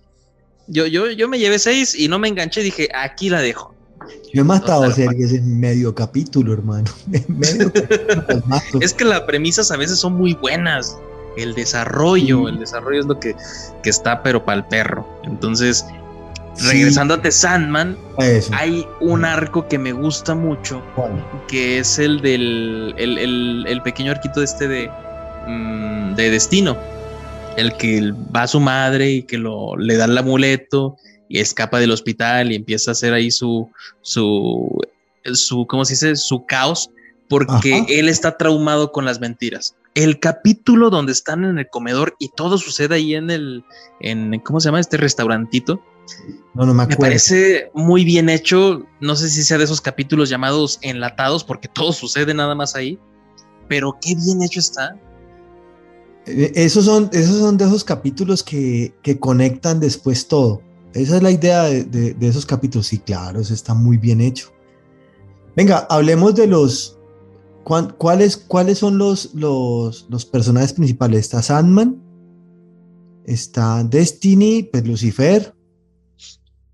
yo, 0.68 0.86
yo, 0.86 1.10
yo 1.10 1.28
me 1.28 1.38
llevé 1.38 1.58
seis 1.58 1.94
y 1.98 2.08
no 2.08 2.18
me 2.18 2.28
enganché. 2.28 2.62
Dije, 2.62 2.88
aquí 2.94 3.28
la 3.28 3.40
dejo. 3.40 3.74
Yo 4.32 4.40
he 4.42 4.44
matado 4.44 4.82
Total, 4.82 4.94
series 4.94 5.32
en 5.32 5.58
medio 5.60 5.94
capítulo, 5.94 6.52
hermano. 6.52 6.90
En 7.12 7.24
medio 7.38 7.72
capítulo. 7.72 8.42
Es 8.80 8.92
que 8.94 9.04
las 9.04 9.20
premisas 9.22 9.70
a 9.70 9.76
veces 9.76 9.98
son 9.98 10.14
muy 10.14 10.34
buenas. 10.34 10.96
El 11.36 11.54
desarrollo, 11.54 12.40
Sí. 12.46 12.52
el 12.54 12.58
desarrollo 12.60 13.00
es 13.00 13.06
lo 13.06 13.18
que, 13.18 13.34
que 13.82 13.90
está, 13.90 14.22
pero 14.22 14.44
para 14.44 14.58
el 14.58 14.64
perro. 14.66 15.06
Entonces, 15.24 15.84
Sí, 16.54 16.66
regresando 16.68 17.14
a 17.14 17.22
The 17.22 17.32
Sandman, 17.32 17.96
eso. 18.18 18.52
hay 18.54 18.86
un 19.00 19.24
arco 19.24 19.66
que 19.68 19.78
me 19.78 19.92
gusta 19.92 20.34
mucho, 20.34 20.82
que 21.48 21.78
es 21.78 21.98
el 21.98 22.20
del 22.20 22.94
el, 22.98 23.16
el- 23.16 23.64
el 23.66 23.82
pequeño 23.82 24.10
arquito 24.12 24.42
este 24.42 24.68
de, 24.68 24.90
mm, 25.48 26.14
de 26.14 26.28
destino. 26.30 26.76
El 27.56 27.74
que 27.78 28.12
va 28.34 28.42
a 28.42 28.46
su 28.48 28.60
madre 28.60 29.10
y 29.10 29.22
que 29.22 29.38
lo, 29.38 29.76
le 29.78 29.96
da 29.96 30.04
el 30.04 30.16
amuleto 30.18 30.96
y 31.32 31.38
escapa 31.40 31.80
del 31.80 31.90
hospital 31.92 32.52
y 32.52 32.56
empieza 32.56 32.90
a 32.90 32.92
hacer 32.92 33.14
ahí 33.14 33.30
su, 33.30 33.70
su, 34.02 34.68
su 35.32 35.66
¿cómo 35.66 35.86
se 35.86 35.94
dice? 35.94 36.14
Su 36.16 36.44
caos, 36.44 36.90
porque 37.26 37.74
Ajá. 37.74 37.86
él 37.88 38.10
está 38.10 38.36
traumado 38.36 38.92
con 38.92 39.06
las 39.06 39.18
mentiras. 39.18 39.74
El 39.94 40.20
capítulo 40.20 40.90
donde 40.90 41.12
están 41.12 41.44
en 41.44 41.58
el 41.58 41.68
comedor 41.68 42.14
y 42.18 42.28
todo 42.28 42.58
sucede 42.58 42.96
ahí 42.96 43.14
en 43.14 43.30
el, 43.30 43.64
en, 44.00 44.38
¿cómo 44.40 44.60
se 44.60 44.68
llama? 44.68 44.80
Este 44.80 44.98
restaurantito. 44.98 45.82
No, 46.52 46.66
no 46.66 46.74
me 46.74 46.74
Me 46.74 46.82
acuerdo. 46.82 47.00
parece 47.00 47.70
muy 47.72 48.04
bien 48.04 48.28
hecho. 48.28 48.84
No 49.00 49.16
sé 49.16 49.30
si 49.30 49.42
sea 49.42 49.56
de 49.56 49.64
esos 49.64 49.80
capítulos 49.80 50.28
llamados 50.28 50.78
enlatados, 50.82 51.44
porque 51.44 51.68
todo 51.68 51.92
sucede 51.92 52.34
nada 52.34 52.54
más 52.54 52.74
ahí. 52.74 52.98
Pero 53.68 53.96
qué 54.02 54.14
bien 54.16 54.42
hecho 54.42 54.60
está. 54.60 54.96
Eh, 56.26 56.52
Esos 56.56 56.84
son, 56.84 57.08
esos 57.12 57.38
son 57.38 57.56
de 57.56 57.64
esos 57.64 57.84
capítulos 57.84 58.42
que, 58.42 58.92
que 59.02 59.18
conectan 59.18 59.80
después 59.80 60.28
todo. 60.28 60.60
Esa 60.94 61.16
es 61.16 61.22
la 61.22 61.30
idea 61.30 61.64
de, 61.64 61.84
de- 61.84 62.14
de 62.14 62.28
esos 62.28 62.44
capítulos. 62.46 62.86
Sí, 62.86 62.98
claro, 62.98 63.40
eso 63.40 63.54
está 63.54 63.74
muy 63.74 63.96
bien 63.96 64.20
hecho. 64.20 64.52
Venga, 65.56 65.86
hablemos 65.90 66.34
de 66.34 66.46
los. 66.46 66.98
¿Cuáles, 67.64 68.36
cuáles 68.36 68.78
son 68.78 68.98
los, 68.98 69.34
los, 69.34 70.06
los 70.10 70.24
personajes 70.26 70.72
principales? 70.72 71.20
Está 71.20 71.42
Sandman, 71.42 72.02
está 73.24 73.82
Destiny, 73.84 74.64
pues 74.64 74.86
Lucifer. 74.86 75.54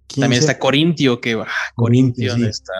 ¿Quién 0.07 0.23
También 0.23 0.43
se- 0.43 0.49
está 0.49 0.59
Corintio, 0.59 1.21
que 1.21 1.35
ah, 1.35 1.47
Corintio, 1.75 2.31
Corintio 2.31 2.47
sí. 2.47 2.51
está. 2.51 2.73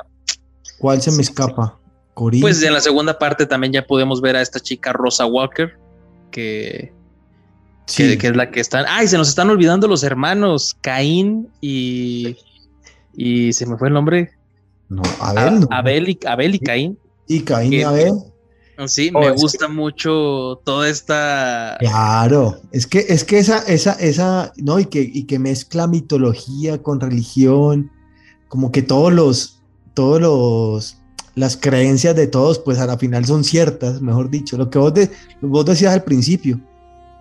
¿Cuál 0.79 1.03
se 1.03 1.11
me 1.11 1.17
sí. 1.17 1.23
escapa? 1.23 1.79
Corintio. 2.15 2.45
Pues 2.47 2.63
en 2.63 2.73
la 2.73 2.81
segunda 2.81 3.19
parte 3.19 3.45
también 3.47 3.73
ya 3.73 3.87
podemos 3.87 4.21
ver 4.21 4.37
a 4.37 4.43
esta 4.43 4.59
chica 4.59 4.93
Rosa 4.93 5.27
Walker, 5.27 5.79
que, 6.31 6.93
Sí. 7.89 8.05
que, 8.05 8.19
que 8.19 8.27
es 8.29 8.37
la 8.37 8.51
que 8.51 8.61
están. 8.61 8.85
¡Ay! 8.89 9.09
Se 9.09 9.17
nos 9.19 9.29
están 9.29 9.51
olvidando 9.51 9.89
los 9.89 10.03
hermanos 10.03 10.77
Caín 10.81 11.49
y. 11.61 12.37
Y 13.17 13.53
se 13.53 13.67
me 13.67 13.77
fue 13.77 13.89
el 13.89 13.95
nombre. 13.95 14.31
No, 14.89 15.03
a 15.21 15.31
A- 15.31 15.33
ver, 15.35 15.53
no. 15.55 15.69
Abel, 15.71 16.09
y, 16.09 16.19
Abel 16.27 16.55
y 16.55 16.59
Caín. 16.61 16.99
Y 17.27 17.41
Caín 17.41 17.73
y 17.73 17.83
Abel. 17.83 18.13
Sí, 18.87 19.11
Oh, 19.13 19.21
me 19.21 19.27
que- 19.27 19.33
gusta 19.33 19.67
mucho 19.69 20.61
toda 20.65 20.89
esta. 20.89 21.77
Claro, 21.81 22.61
es 22.71 22.87
que, 22.87 23.05
es 23.09 23.25
que 23.25 23.39
esa, 23.41 23.59
esa, 23.67 23.93
esa, 23.95 24.53
no, 24.57 24.79
y 24.79 24.85
que, 24.85 25.01
y 25.03 25.25
que 25.25 25.39
mezcla 25.41 25.89
mitología 25.89 26.81
con 26.81 27.01
religión, 27.01 27.91
como 28.47 28.71
que 28.71 28.83
todos 28.83 29.13
los, 29.13 29.61
todos 29.95 30.21
los, 30.21 30.97
las 31.35 31.57
creencias 31.57 32.15
de 32.15 32.29
todos, 32.29 32.61
pues 32.61 32.79
a 32.79 32.87
la 32.87 32.97
final 32.99 33.25
son 33.25 33.43
ciertas, 33.43 34.01
mejor 34.01 34.31
dicho, 34.31 34.57
lo 34.57 34.71
que 34.71 34.79
vos, 34.79 34.95
de- 34.95 35.11
vos 35.43 35.65
decías 35.65 35.93
al 35.93 36.05
principio, 36.05 36.61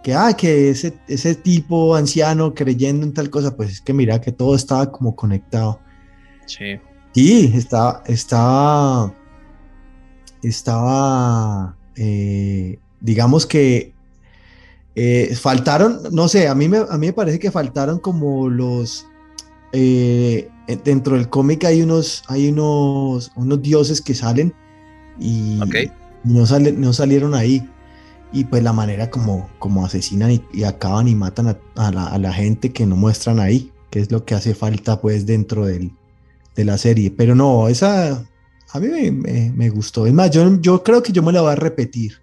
que, 0.08 0.14
ah, 0.14 0.34
que 0.38 0.70
ese, 0.70 0.94
ese 1.10 1.36
tipo 1.36 1.94
anciano 1.94 2.54
creyendo 2.54 3.06
en 3.06 3.14
tal 3.14 3.30
cosa, 3.30 3.58
pues 3.58 3.72
es 3.72 3.82
que 3.82 3.92
mira 3.92 4.22
que 4.22 4.32
todo 4.32 4.56
estaba 4.56 4.90
como 4.90 5.14
conectado. 5.18 5.82
Sí. 6.46 6.80
Sí, 7.14 7.52
estaba, 7.54 8.04
estaba, 8.08 9.14
estaba, 10.42 11.76
eh, 11.98 12.80
digamos 13.02 13.46
que 13.46 13.94
eh, 14.96 15.36
faltaron, 15.36 16.00
no 16.14 16.30
sé, 16.30 16.48
a 16.48 16.56
mí, 16.56 16.70
me, 16.70 16.78
a 16.78 16.98
mí 16.98 17.08
me 17.08 17.14
parece 17.14 17.38
que 17.38 17.52
faltaron 17.52 18.00
como 18.00 18.48
los, 18.50 19.06
eh, 19.74 20.48
dentro 20.86 21.18
del 21.18 21.28
cómic 21.28 21.66
hay 21.66 21.82
unos, 21.82 22.24
hay 22.30 22.48
unos, 22.48 23.30
unos 23.36 23.62
dioses 23.62 24.02
que 24.02 24.14
salen 24.16 24.54
y 25.20 25.60
no, 26.24 26.46
sale- 26.46 26.72
no 26.72 26.94
salieron 26.94 27.36
ahí. 27.36 27.70
Y 28.34 28.44
pues 28.46 28.62
la 28.64 28.74
manera 28.74 29.10
como, 29.10 29.50
como 29.60 29.86
asesinan 29.86 30.32
y, 30.32 30.42
y 30.54 30.64
acaban 30.64 31.08
y 31.08 31.16
matan 31.16 31.48
a, 31.48 31.58
a 31.76 31.92
la, 31.92 32.08
a 32.08 32.18
la 32.18 32.34
gente 32.34 32.72
que 32.74 32.86
no 32.86 32.96
muestran 32.96 33.40
ahí, 33.40 33.72
que 33.90 34.00
es 34.00 34.12
lo 34.12 34.26
que 34.26 34.36
hace 34.36 34.54
falta 34.54 35.00
pues 35.00 35.26
dentro 35.26 35.66
del, 35.66 35.92
de 36.56 36.66
la 36.66 36.78
serie. 36.78 37.10
Pero 37.12 37.36
no, 37.36 37.68
esa 37.70 38.26
a 38.74 38.80
mí 38.80 38.88
me, 38.90 39.12
me- 39.12 39.52
me 39.56 39.70
gustó. 39.70 40.06
Es 40.06 40.14
más, 40.14 40.30
yo, 40.32 40.60
yo 40.60 40.84
creo 40.84 41.02
que 41.02 41.14
yo 41.14 41.24
me 41.24 41.32
la 41.32 41.42
voy 41.42 41.52
a 41.54 41.56
repetir. 41.56 42.20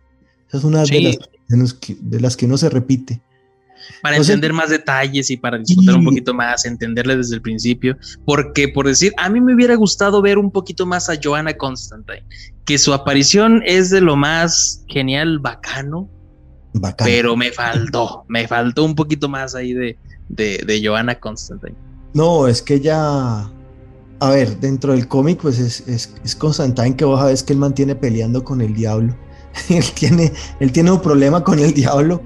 Esa 0.48 0.58
es 0.58 0.64
una 0.64 0.80
de, 0.82 0.86
las, 1.04 1.18
de, 1.48 1.56
los 1.56 1.74
que, 1.74 1.96
de 2.00 2.20
las 2.20 2.36
que 2.36 2.44
uno 2.46 2.58
se 2.58 2.68
repite. 2.68 3.22
Para 4.02 4.16
entender 4.16 4.52
más 4.52 4.70
detalles 4.70 5.30
y 5.30 5.36
para 5.36 5.58
disfrutar 5.58 5.96
un 5.96 6.04
poquito 6.04 6.34
más, 6.34 6.64
entenderle 6.64 7.16
desde 7.16 7.36
el 7.36 7.42
principio, 7.42 7.96
porque 8.24 8.68
por 8.68 8.86
decir, 8.86 9.12
a 9.18 9.28
mí 9.28 9.40
me 9.40 9.54
hubiera 9.54 9.74
gustado 9.74 10.22
ver 10.22 10.38
un 10.38 10.50
poquito 10.50 10.86
más 10.86 11.08
a 11.08 11.14
Joanna 11.22 11.54
Constantine, 11.54 12.24
que 12.64 12.78
su 12.78 12.92
aparición 12.92 13.62
es 13.64 13.90
de 13.90 14.00
lo 14.00 14.16
más 14.16 14.84
genial, 14.88 15.38
bacano, 15.38 16.08
Bacán. 16.72 17.06
pero 17.06 17.36
me 17.36 17.52
faltó, 17.52 18.24
me 18.28 18.48
faltó 18.48 18.84
un 18.84 18.94
poquito 18.94 19.28
más 19.28 19.54
ahí 19.54 19.72
de, 19.72 19.98
de, 20.28 20.62
de 20.66 20.86
Joanna 20.86 21.18
Constantine. 21.18 21.76
No, 22.14 22.46
es 22.46 22.62
que 22.62 22.80
ya. 22.80 23.50
A 24.20 24.30
ver, 24.30 24.58
dentro 24.60 24.92
del 24.92 25.08
cómic, 25.08 25.40
pues 25.42 25.58
es, 25.58 25.86
es, 25.88 26.14
es 26.24 26.36
Constantine 26.36 26.96
que 26.96 27.04
vos 27.04 27.20
sabés 27.20 27.42
que 27.42 27.52
él 27.52 27.58
mantiene 27.58 27.94
peleando 27.94 28.42
con 28.44 28.60
el 28.60 28.72
diablo. 28.72 29.14
él, 29.68 29.84
tiene, 29.94 30.32
él 30.60 30.72
tiene 30.72 30.92
un 30.92 31.02
problema 31.02 31.42
con 31.42 31.58
el 31.58 31.74
diablo. 31.74 32.22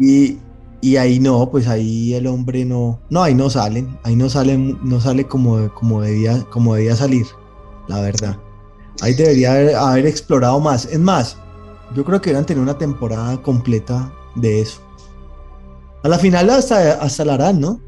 Y, 0.00 0.38
y 0.80 0.96
ahí 0.96 1.18
no, 1.18 1.50
pues 1.50 1.66
ahí 1.68 2.14
el 2.14 2.26
hombre 2.26 2.64
no. 2.64 3.00
No, 3.10 3.22
ahí 3.22 3.34
no 3.34 3.50
salen. 3.50 3.98
Ahí 4.02 4.16
no 4.16 4.28
salen, 4.28 4.78
no 4.82 5.00
sale 5.00 5.24
como, 5.26 5.72
como, 5.74 6.02
debía, 6.02 6.42
como 6.50 6.74
debía 6.74 6.96
salir, 6.96 7.26
la 7.88 8.00
verdad. 8.00 8.36
Ahí 9.02 9.14
debería 9.14 9.52
haber, 9.52 9.74
haber 9.76 10.06
explorado 10.06 10.58
más. 10.60 10.86
Es 10.86 10.98
más, 10.98 11.36
yo 11.94 12.04
creo 12.04 12.20
que 12.20 12.30
deberían 12.30 12.46
tener 12.46 12.62
una 12.62 12.78
temporada 12.78 13.40
completa 13.42 14.12
de 14.36 14.60
eso. 14.60 14.80
A 16.02 16.08
la 16.08 16.18
final 16.18 16.48
hasta, 16.50 16.92
hasta 16.94 17.24
la 17.24 17.34
harán, 17.34 17.60
¿no? 17.60 17.80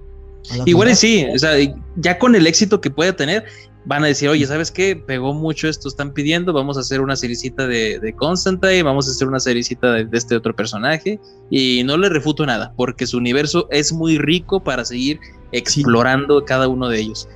Igual 0.64 0.88
y 0.88 0.94
final- 0.94 0.96
sí, 0.96 1.26
o 1.34 1.38
sea, 1.38 1.52
ya 1.96 2.18
con 2.18 2.34
el 2.34 2.46
éxito 2.46 2.80
que 2.80 2.90
pueda 2.90 3.14
tener, 3.14 3.44
van 3.84 4.04
a 4.04 4.08
decir, 4.08 4.28
oye, 4.28 4.46
¿sabes 4.46 4.70
qué? 4.70 4.96
Pegó 4.96 5.32
mucho 5.32 5.68
esto, 5.68 5.88
están 5.88 6.12
pidiendo, 6.12 6.52
vamos 6.52 6.76
a 6.76 6.80
hacer 6.80 7.00
una 7.00 7.16
seriecita 7.16 7.66
de, 7.66 7.98
de 7.98 8.12
Constantine, 8.12 8.82
vamos 8.82 9.08
a 9.08 9.12
hacer 9.12 9.28
una 9.28 9.40
seriecita 9.40 9.92
de, 9.92 10.04
de 10.04 10.18
este 10.18 10.36
otro 10.36 10.54
personaje, 10.54 11.18
y 11.50 11.82
no 11.84 11.96
le 11.96 12.08
refuto 12.08 12.44
nada, 12.44 12.72
porque 12.76 13.06
su 13.06 13.16
universo 13.16 13.66
es 13.70 13.92
muy 13.92 14.18
rico 14.18 14.62
para 14.62 14.84
seguir 14.84 15.20
explorando 15.52 16.44
cada 16.44 16.68
uno 16.68 16.88
de 16.88 17.00
ellos. 17.00 17.28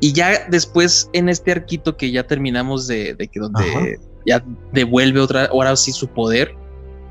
Y 0.00 0.12
ya 0.12 0.46
después, 0.48 1.10
en 1.12 1.28
este 1.28 1.50
arquito 1.50 1.96
que 1.96 2.12
ya 2.12 2.24
terminamos 2.24 2.86
de, 2.86 3.14
de 3.14 3.26
que 3.26 3.40
donde 3.40 3.64
Ajá. 3.64 3.86
ya 4.26 4.44
devuelve 4.72 5.20
otra, 5.20 5.46
ahora 5.46 5.74
sí 5.74 5.90
su 5.92 6.06
poder, 6.06 6.54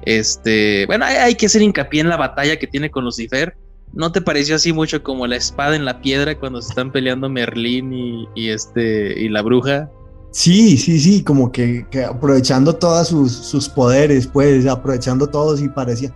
Este, 0.05 0.86
bueno, 0.86 1.03
hay, 1.03 1.17
hay 1.17 1.36
que 1.36 1.47
hacer 1.47 1.61
hincapié 1.61 1.99
en 1.99 2.07
la 2.07 2.15
batalla 2.15 2.57
que 2.57 2.65
tiene 2.65 2.89
con 2.89 3.03
Lucifer. 3.03 3.57
¿No 3.93 4.11
te 4.11 4.21
pareció 4.21 4.55
así 4.55 4.73
mucho 4.73 5.01
como 5.03 5.25
la 5.27 5.38
espada 5.38 5.75
en 5.75 5.85
la 5.85 6.01
piedra 6.01 6.38
cuando 6.39 6.61
se 6.61 6.69
están 6.69 6.91
peleando 6.91 7.29
Merlín 7.29 7.93
y, 7.93 8.27
y 8.35 8.49
este 8.49 9.19
y 9.19 9.29
la 9.29 9.41
bruja? 9.41 9.89
Sí, 10.31 10.77
sí, 10.77 10.99
sí, 10.99 11.23
como 11.23 11.51
que, 11.51 11.88
que 11.89 12.03
aprovechando 12.03 12.75
todos 12.75 13.07
sus, 13.07 13.31
sus 13.31 13.67
poderes, 13.69 14.27
pues, 14.27 14.67
aprovechando 14.67 15.27
todos 15.27 15.61
y 15.61 15.69
parecía, 15.69 16.13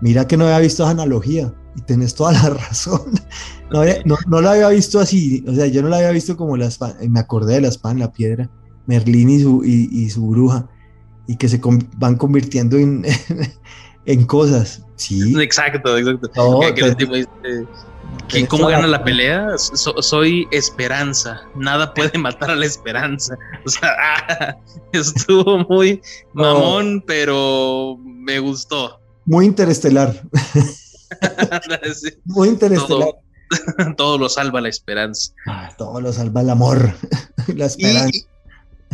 mira 0.00 0.26
que 0.28 0.36
no 0.36 0.44
había 0.44 0.58
visto 0.60 0.82
esa 0.84 0.92
analogía 0.92 1.52
y 1.74 1.80
tenés 1.82 2.14
toda 2.14 2.32
la 2.32 2.50
razón. 2.50 3.00
No, 3.70 3.80
había- 3.80 4.02
no, 4.04 4.16
no 4.28 4.40
la 4.40 4.52
había 4.52 4.68
visto 4.68 5.00
así, 5.00 5.44
o 5.48 5.54
sea, 5.54 5.66
yo 5.66 5.82
no 5.82 5.88
la 5.88 5.96
había 5.96 6.10
visto 6.10 6.36
como 6.36 6.56
la 6.56 6.66
espada, 6.66 6.96
me 7.08 7.18
acordé 7.18 7.54
de 7.54 7.62
la 7.62 7.68
espada 7.68 7.94
en 7.94 8.00
la 8.00 8.12
piedra, 8.12 8.48
Merlín 8.86 9.30
y 9.30 9.40
su, 9.40 9.64
y, 9.64 9.88
y 9.90 10.10
su 10.10 10.26
bruja, 10.28 10.68
y 11.26 11.36
que 11.36 11.48
se 11.48 11.60
con- 11.60 11.88
van 11.96 12.16
convirtiendo 12.16 12.76
en, 12.76 13.04
en 14.06 14.24
cosas. 14.26 14.82
Sí, 14.96 15.34
Exacto, 15.42 15.96
exacto. 15.98 16.30
No, 16.36 16.60
que, 16.60 16.74
que 16.74 16.80
el 16.80 16.86
pero- 16.86 16.96
tipo 16.96 17.14
dice, 17.14 17.28
¿que 17.42 17.66
tenés 18.28 18.48
¿Cómo 18.48 18.68
gana 18.68 18.86
la 18.86 19.02
pelea? 19.02 19.48
So- 19.58 20.00
soy 20.02 20.46
esperanza. 20.52 21.42
Nada 21.56 21.92
puede 21.94 22.16
matar 22.18 22.50
a 22.52 22.56
la 22.56 22.66
esperanza. 22.66 23.36
O 23.66 23.68
sea, 23.68 24.56
estuvo 24.92 25.58
muy 25.68 26.00
mamón, 26.32 27.02
pero 27.06 27.96
me 28.04 28.38
gustó. 28.38 29.00
muy 29.24 29.46
interestelar, 29.46 30.22
Sí, 31.94 32.10
muy 32.24 32.48
interestelar. 32.48 32.88
todo, 32.88 33.94
todo 33.96 34.18
lo 34.18 34.28
salva 34.28 34.60
la 34.60 34.68
esperanza. 34.68 35.32
Ah, 35.46 35.70
todo 35.76 36.00
lo 36.00 36.12
salva 36.12 36.40
el 36.40 36.50
amor, 36.50 36.92
la 37.54 37.66
esperanza. 37.66 38.10
Y, 38.12 38.24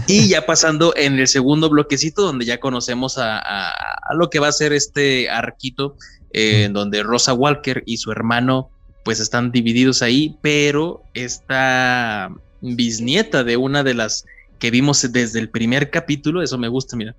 y 0.06 0.28
ya 0.28 0.46
pasando 0.46 0.92
en 0.96 1.18
el 1.18 1.28
segundo 1.28 1.68
bloquecito, 1.68 2.22
donde 2.22 2.44
ya 2.44 2.58
conocemos 2.58 3.18
a, 3.18 3.38
a- 3.38 3.70
a 4.10 4.14
lo 4.14 4.28
que 4.30 4.38
va 4.40 4.48
a 4.48 4.52
ser 4.52 4.72
este 4.72 5.28
arquito, 5.30 5.96
eh, 6.32 6.64
en 6.64 6.72
donde 6.72 7.02
Rosa 7.02 7.32
Walker 7.34 7.82
y 7.86 7.98
su 7.98 8.10
hermano 8.10 8.70
pues 9.04 9.20
están 9.20 9.50
divididos 9.52 10.02
ahí, 10.02 10.36
pero 10.42 11.02
esta 11.14 12.30
bisnieta 12.60 13.44
de 13.44 13.56
una 13.56 13.82
de 13.82 13.94
las 13.94 14.24
que 14.58 14.70
vimos 14.70 15.10
desde 15.12 15.38
el 15.38 15.48
primer 15.48 15.90
capítulo, 15.90 16.42
eso 16.42 16.58
me 16.58 16.68
gusta, 16.68 16.96
mira, 16.96 17.14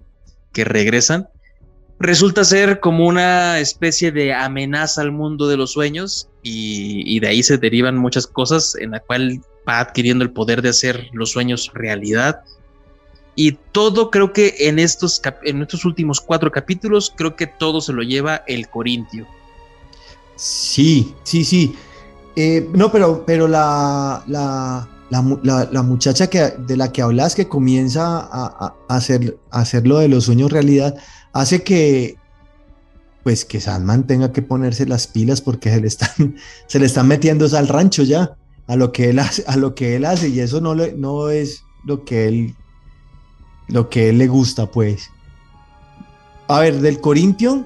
que 0.54 0.64
regresan, 0.64 1.28
resulta 2.00 2.44
ser 2.44 2.80
como 2.80 3.08
una 3.08 3.60
especie 3.60 4.12
de 4.12 4.34
amenaza 4.34 5.02
al 5.02 5.12
mundo 5.12 5.48
de 5.48 5.58
los 5.58 5.72
sueños 5.72 6.30
y, 6.44 7.04
y 7.06 7.20
de 7.20 7.28
ahí 7.30 7.42
se 7.44 7.58
derivan 7.58 7.98
muchas 7.98 8.28
cosas 8.28 8.76
en 8.76 8.92
la 8.92 9.00
cual 9.00 9.42
va 9.68 9.80
adquiriendo 9.80 10.24
el 10.24 10.32
poder 10.32 10.62
de 10.62 10.70
hacer 10.70 11.08
los 11.14 11.32
sueños 11.32 11.72
realidad. 11.74 12.42
Y 13.36 13.54
todo 13.72 14.12
creo 14.12 14.34
que 14.34 14.56
en 14.60 14.80
estos, 14.80 15.22
en 15.44 15.62
estos 15.62 15.86
últimos 15.86 16.22
cuatro 16.22 16.52
capítulos, 16.52 17.14
creo 17.16 17.36
que 17.36 17.48
todo 17.48 17.82
se 17.82 17.94
lo 17.94 18.04
lleva 18.04 18.44
el 18.48 18.70
Corintio. 18.70 19.28
Sí, 20.36 21.16
sí, 21.24 21.44
sí. 21.46 21.76
Eh, 22.36 22.70
no, 22.74 22.92
pero, 22.92 23.26
pero 23.26 23.48
la, 23.48 24.24
la, 24.28 24.88
la, 25.10 25.22
la- 25.44 25.84
muchacha 25.84 26.30
que, 26.30 26.40
de 26.58 26.78
la 26.78 26.92
que 26.92 27.02
hablas 27.02 27.36
que 27.36 27.48
comienza 27.48 28.20
a, 28.32 28.76
hacer, 28.88 29.38
hacer 29.52 29.86
lo 29.88 30.00
de 30.00 30.08
los 30.08 30.26
sueños 30.26 30.52
realidad 30.52 30.96
hace 31.34 31.64
que 31.64 32.18
pues 33.24 33.46
que 33.46 33.60
Sandman 33.62 34.08
tenga 34.08 34.32
que 34.32 34.42
ponerse 34.42 34.86
las 34.88 35.06
pilas 35.08 35.42
porque 35.42 35.70
se 35.72 35.80
le 35.82 35.88
están, 35.88 36.36
se 36.68 36.80
le 36.80 36.86
están 36.88 37.08
metiendo 37.08 37.46
al 37.56 37.68
rancho 37.68 38.04
ya, 38.04 38.36
a 38.68 38.76
lo 38.76 38.92
que 38.92 39.10
él 39.12 39.20
hace, 39.20 39.44
a 39.48 39.58
lo 39.58 39.76
que 39.76 39.96
él 39.96 40.06
hace, 40.06 40.30
y 40.30 40.40
eso 40.40 40.60
no, 40.62 40.74
le- 40.74 40.94
no 40.94 41.30
es 41.30 41.62
lo 41.86 42.04
que 42.04 42.28
él 42.28 42.56
lo 43.68 43.89
que 43.89 44.09
él 44.09 44.18
le 44.18 44.28
gusta, 44.28 44.66
pues. 44.66 45.09
A 46.47 46.59
ver, 46.59 46.80
del 46.82 46.99
Corintio. 46.99 47.66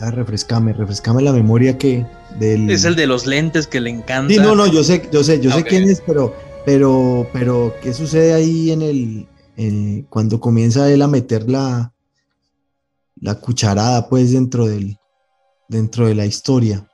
A 0.00 0.06
ver, 0.06 0.14
refrescame, 0.16 0.72
refrescame 0.72 1.22
la 1.22 1.32
memoria 1.32 1.76
que 1.78 2.06
del. 2.38 2.70
Es 2.70 2.84
el 2.84 2.96
de 2.96 3.06
los 3.06 3.26
lentes 3.26 3.66
que 3.66 3.80
le 3.80 3.90
encanta. 3.90 4.32
Sí, 4.32 4.38
no, 4.40 4.54
no, 4.54 4.66
yo 4.66 4.82
sé, 4.84 5.08
yo 5.12 5.22
sé, 5.24 5.40
yo 5.40 5.50
sé 5.50 5.64
quién 5.64 5.84
es, 5.88 6.02
pero, 6.06 6.34
pero, 6.64 7.28
pero, 7.32 7.74
¿qué 7.82 7.92
sucede 7.92 8.32
ahí 8.34 8.70
en 8.70 8.82
el, 8.82 9.28
en- 9.56 10.02
cuando 10.04 10.40
comienza 10.40 10.90
él 10.90 11.02
a 11.02 11.06
meter 11.08 11.48
la, 11.50 11.92
la 13.20 13.34
cucharada, 13.36 14.08
pues, 14.08 14.32
dentro 14.32 14.66
del, 14.66 14.96
dentro 15.68 16.06
de 16.06 16.14
la 16.14 16.26
historia? 16.26 16.86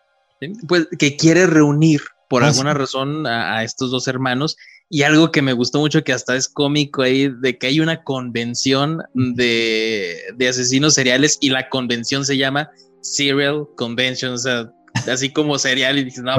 Pues 0.68 0.86
que 0.98 1.16
quiere 1.16 1.46
reunir 1.46 2.02
por 2.28 2.42
Ah, 2.44 2.48
alguna 2.48 2.72
sí. 2.72 2.78
razón 2.78 3.26
a, 3.26 3.57
a 3.59 3.64
estos 3.64 3.90
dos 3.90 4.07
hermanos. 4.09 4.57
Y 4.89 5.03
algo 5.03 5.32
que 5.32 5.43
me 5.43 5.53
gustó 5.53 5.80
mucho, 5.80 6.05
que 6.05 6.12
hasta 6.12 6.37
es 6.37 6.49
cómico 6.49 7.03
ahí, 7.03 7.28
de 7.41 7.59
que 7.59 7.66
hay 7.66 7.80
una 7.80 8.05
convención 8.05 9.03
de, 9.14 10.16
de 10.37 10.49
asesinos 10.49 10.95
seriales 10.95 11.39
y 11.41 11.51
la 11.51 11.68
convención 11.68 12.24
se 12.24 12.37
llama 12.37 12.70
Serial 13.01 13.66
Convention, 13.76 14.32
o 14.34 14.39
sea, 14.39 14.70
así 15.11 15.32
como 15.32 15.59
serial 15.59 15.99
y 15.99 16.05
dices, 16.05 16.22
no. 16.22 16.37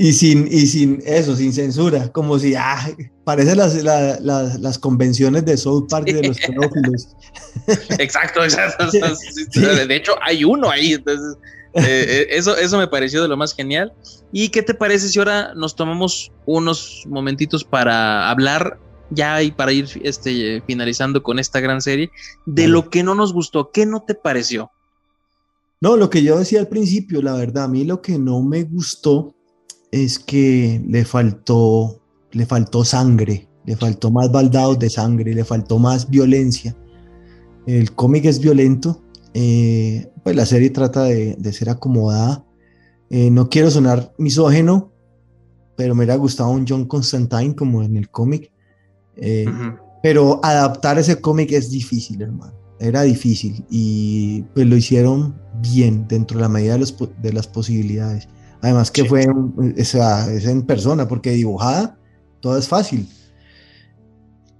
Y 0.00 0.12
sin, 0.12 0.46
y 0.46 0.66
sin 0.66 1.02
eso, 1.06 1.34
sin 1.34 1.52
censura, 1.52 2.08
como 2.12 2.38
si, 2.38 2.54
ah, 2.54 2.88
parece 3.24 3.56
las, 3.56 3.74
la- 3.82 4.20
la- 4.20 4.56
las 4.60 4.78
convenciones 4.78 5.44
de 5.44 5.56
South 5.56 5.88
Park 5.90 6.06
de 6.06 6.22
los 6.22 6.38
pedófilos. 6.38 7.16
Exacto, 7.98 8.40
sí, 8.90 9.00
De 9.88 9.96
hecho, 9.96 10.12
hay 10.22 10.44
uno 10.44 10.70
ahí. 10.70 10.92
Entonces, 10.92 11.36
eh, 11.74 11.82
eh, 11.84 12.26
eso, 12.30 12.56
eso 12.56 12.78
me 12.78 12.88
pareció 12.88 13.22
de 13.22 13.28
lo 13.28 13.36
más 13.36 13.54
genial. 13.54 13.92
¿Y 14.32 14.48
qué 14.50 14.62
te 14.62 14.74
parece 14.74 15.08
si 15.08 15.18
ahora 15.18 15.54
nos 15.54 15.74
tomamos 15.76 16.32
unos 16.46 17.04
momentitos 17.08 17.64
para 17.64 18.30
hablar 18.30 18.78
ya 19.10 19.42
y 19.42 19.50
para 19.50 19.72
ir 19.72 19.88
este, 20.02 20.62
finalizando 20.66 21.22
con 21.22 21.38
esta 21.38 21.60
gran 21.60 21.80
serie 21.80 22.10
de 22.46 22.68
lo 22.68 22.90
que 22.90 23.02
no 23.02 23.14
nos 23.14 23.32
gustó? 23.32 23.70
¿Qué 23.70 23.86
no 23.86 24.02
te 24.02 24.14
pareció? 24.14 24.70
No, 25.80 25.96
lo 25.96 26.10
que 26.10 26.22
yo 26.22 26.38
decía 26.38 26.60
al 26.60 26.68
principio, 26.68 27.22
la 27.22 27.34
verdad, 27.34 27.64
a 27.64 27.68
mí 27.68 27.84
lo 27.84 28.02
que 28.02 28.18
no 28.18 28.42
me 28.42 28.64
gustó 28.64 29.34
es 29.92 30.18
que 30.18 30.82
le 30.86 31.04
faltó, 31.04 32.00
le 32.32 32.46
faltó 32.46 32.84
sangre, 32.84 33.48
le 33.64 33.76
faltó 33.76 34.10
más 34.10 34.30
baldados 34.30 34.78
de 34.78 34.90
sangre, 34.90 35.34
le 35.34 35.44
faltó 35.44 35.78
más 35.78 36.10
violencia. 36.10 36.76
El 37.66 37.92
cómic 37.92 38.24
es 38.24 38.40
violento, 38.40 39.00
eh, 39.34 40.10
pues 40.22 40.36
la 40.36 40.46
serie 40.46 40.70
trata 40.70 41.04
de, 41.04 41.34
de 41.38 41.52
ser 41.52 41.70
acomodada. 41.70 42.44
Eh, 43.10 43.30
no 43.30 43.48
quiero 43.48 43.70
sonar 43.70 44.12
misógeno, 44.18 44.92
pero 45.76 45.94
me 45.94 46.00
hubiera 46.00 46.16
gustado 46.16 46.50
un 46.50 46.66
John 46.68 46.86
Constantine 46.86 47.54
como 47.54 47.82
en 47.82 47.96
el 47.96 48.10
cómic. 48.10 48.52
Eh, 49.16 49.46
pero 50.02 50.40
adaptar 50.42 50.98
ese 50.98 51.20
cómic 51.20 51.52
es 51.52 51.70
difícil, 51.70 52.22
hermano. 52.22 52.52
Era 52.80 53.02
difícil 53.02 53.64
y 53.70 54.42
pues 54.54 54.66
lo 54.66 54.76
hicieron 54.76 55.34
bien 55.60 56.06
dentro 56.06 56.38
de 56.38 56.42
la 56.42 56.48
medida 56.48 56.74
de, 56.74 56.78
los 56.80 56.94
de 57.20 57.32
las 57.32 57.48
posibilidades. 57.48 58.28
Además 58.60 58.90
que 58.90 59.02
Sí. 59.02 59.08
fue 59.08 59.26
o 59.26 59.84
sea, 59.84 60.30
es 60.32 60.44
en 60.46 60.62
persona, 60.62 61.08
porque 61.08 61.30
dibujada 61.32 61.98
todo 62.40 62.56
es 62.56 62.68
fácil. 62.68 63.08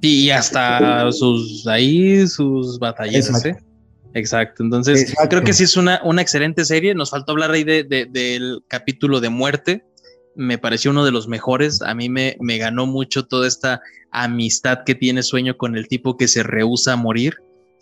Y 0.01 0.31
hasta 0.31 1.11
sus 1.13 1.67
ahí, 1.67 2.27
sus 2.27 2.79
batallas. 2.79 3.45
¿eh? 3.45 3.57
Exacto. 4.19 4.63
Entonces, 4.63 5.03
Exacto. 5.03 5.29
creo 5.29 5.43
que 5.45 5.53
sí 5.53 5.65
es 5.65 5.77
una, 5.77 6.01
una 6.05 6.23
excelente 6.23 6.65
serie. 6.65 6.95
Nos 6.95 7.11
faltó 7.11 7.33
hablar 7.33 7.51
ahí 7.53 7.65
de, 7.65 7.85
de- 7.85 8.07
del 8.07 8.61
capítulo 8.69 9.21
de 9.21 9.29
muerte. 9.29 9.85
Me 10.35 10.59
pareció 10.59 10.91
uno 10.91 11.05
de 11.05 11.11
los 11.13 11.29
mejores. 11.29 11.83
A 11.83 11.95
mí 11.95 12.09
me, 12.09 12.37
me 12.41 12.59
ganó 12.59 12.87
mucho 12.87 13.27
toda 13.27 13.47
esta 13.49 13.81
amistad 14.11 14.81
que 14.85 14.95
tiene 14.95 15.23
Sueño 15.23 15.57
con 15.57 15.77
el 15.77 15.89
tipo 15.89 16.17
que 16.17 16.29
se 16.29 16.43
rehúsa 16.43 16.93
a 16.95 16.97
morir. 16.97 17.35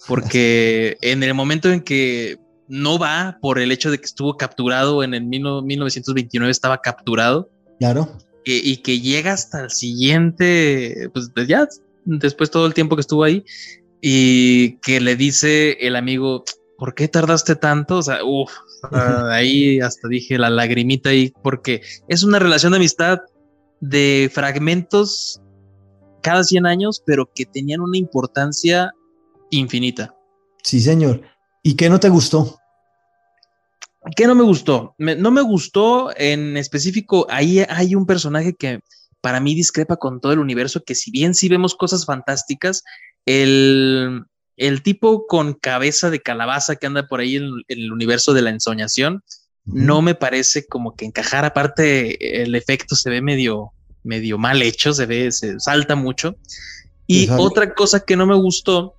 Porque 0.07 0.97
en 1.03 1.23
el 1.23 1.35
momento 1.35 1.71
en 1.71 1.81
que 1.81 2.39
no 2.69 2.99
va 2.99 3.39
por 3.41 3.59
el 3.59 3.71
hecho 3.73 3.91
de 3.91 3.99
que 3.99 4.05
estuvo 4.07 4.37
capturado 4.37 5.03
en 5.05 5.15
el 5.15 5.25
mil 5.25 5.43
no- 5.43 5.63
1929, 5.63 6.51
estaba 6.51 6.81
capturado 6.81 7.49
Claro. 7.79 8.17
que- 8.45 8.57
y 8.63 8.79
que 8.79 9.01
llega 9.01 9.33
hasta 9.33 9.63
el 9.65 9.71
siguiente, 9.71 11.09
pues 11.13 11.31
ya 11.47 11.69
después 12.05 12.51
todo 12.51 12.67
el 12.67 12.75
tiempo 12.75 12.97
que 12.97 13.01
estuvo 13.01 13.23
ahí 13.25 13.45
y 14.01 14.79
que 14.79 15.01
le 15.01 15.17
dice 15.17 15.73
el 15.87 15.97
amigo, 15.97 16.45
¿por 16.79 16.95
qué 16.95 17.09
tardaste 17.09 17.57
tanto? 17.57 17.99
O 17.99 18.03
sea, 18.03 18.25
uff, 18.25 18.53
ahí 18.93 19.81
hasta 19.81 20.09
dije 20.09 20.39
la 20.39 20.51
lagrimita 20.51 21.11
ahí 21.11 21.33
porque 21.43 21.83
es 22.09 22.23
una 22.23 22.39
relación 22.39 22.73
de 22.73 22.77
amistad 22.77 23.19
de 23.81 24.31
fragmentos 24.33 25.41
cada 26.23 26.45
100 26.45 26.67
años, 26.67 27.03
pero 27.05 27.31
que 27.35 27.47
tenían 27.47 27.81
una 27.81 27.99
importancia 27.99 28.93
infinita. 29.51 30.15
Sí, 30.63 30.81
señor. 30.81 31.23
¿Y 31.63 31.75
qué 31.75 31.89
no 31.89 32.01
te 32.01 32.09
gustó? 32.09 32.59
¿Qué 34.15 34.27
no 34.27 34.35
me 34.35 34.43
gustó? 34.45 34.95
Me- 34.99 35.17
no 35.17 35.31
me 35.31 35.43
gustó 35.43 36.11
en 36.17 36.57
específico, 36.57 37.27
ahí 37.29 37.65
hay 37.69 37.95
un 37.95 38.07
personaje 38.07 38.55
que 38.55 38.81
para 39.21 39.41
mí 39.41 39.55
discrepa 39.55 39.97
con 39.97 40.21
todo 40.21 40.33
el 40.33 40.39
universo, 40.39 40.83
que 40.85 40.95
si 40.95 41.11
bien 41.11 41.35
sí 41.35 41.49
vemos 41.49 41.75
cosas 41.75 42.05
fantásticas, 42.07 42.85
el, 43.27 44.25
el 44.57 44.83
tipo 44.83 45.27
con 45.27 45.55
cabeza 45.55 46.11
de 46.11 46.21
calabaza 46.21 46.77
que 46.77 46.87
anda 46.87 47.07
por 47.07 47.21
ahí 47.21 47.37
en, 47.37 47.45
en 47.69 47.79
el 47.79 47.93
universo 47.93 48.33
de 48.33 48.43
la 48.43 48.51
ensoñación, 48.51 49.23
no 49.67 50.01
me 50.01 50.15
parece 50.15 50.67
como 50.67 50.95
que 50.95 51.05
encajar, 51.05 51.45
aparte 51.45 52.43
el 52.43 52.55
efecto 52.55 52.95
se 52.95 53.11
ve 53.11 53.21
medio, 53.21 53.73
medio 54.05 54.39
mal 54.39 54.63
hecho, 54.63 54.93
se 54.93 55.07
ve, 55.07 55.33
se 55.33 55.59
salta 55.59 55.97
mucho. 55.97 56.37
Y 57.09 57.27
Pues, 57.27 57.41
otra 57.41 57.75
cosa 57.75 58.01
que 58.01 58.17
no 58.17 58.27
me 58.27 58.37
gustó 58.37 58.95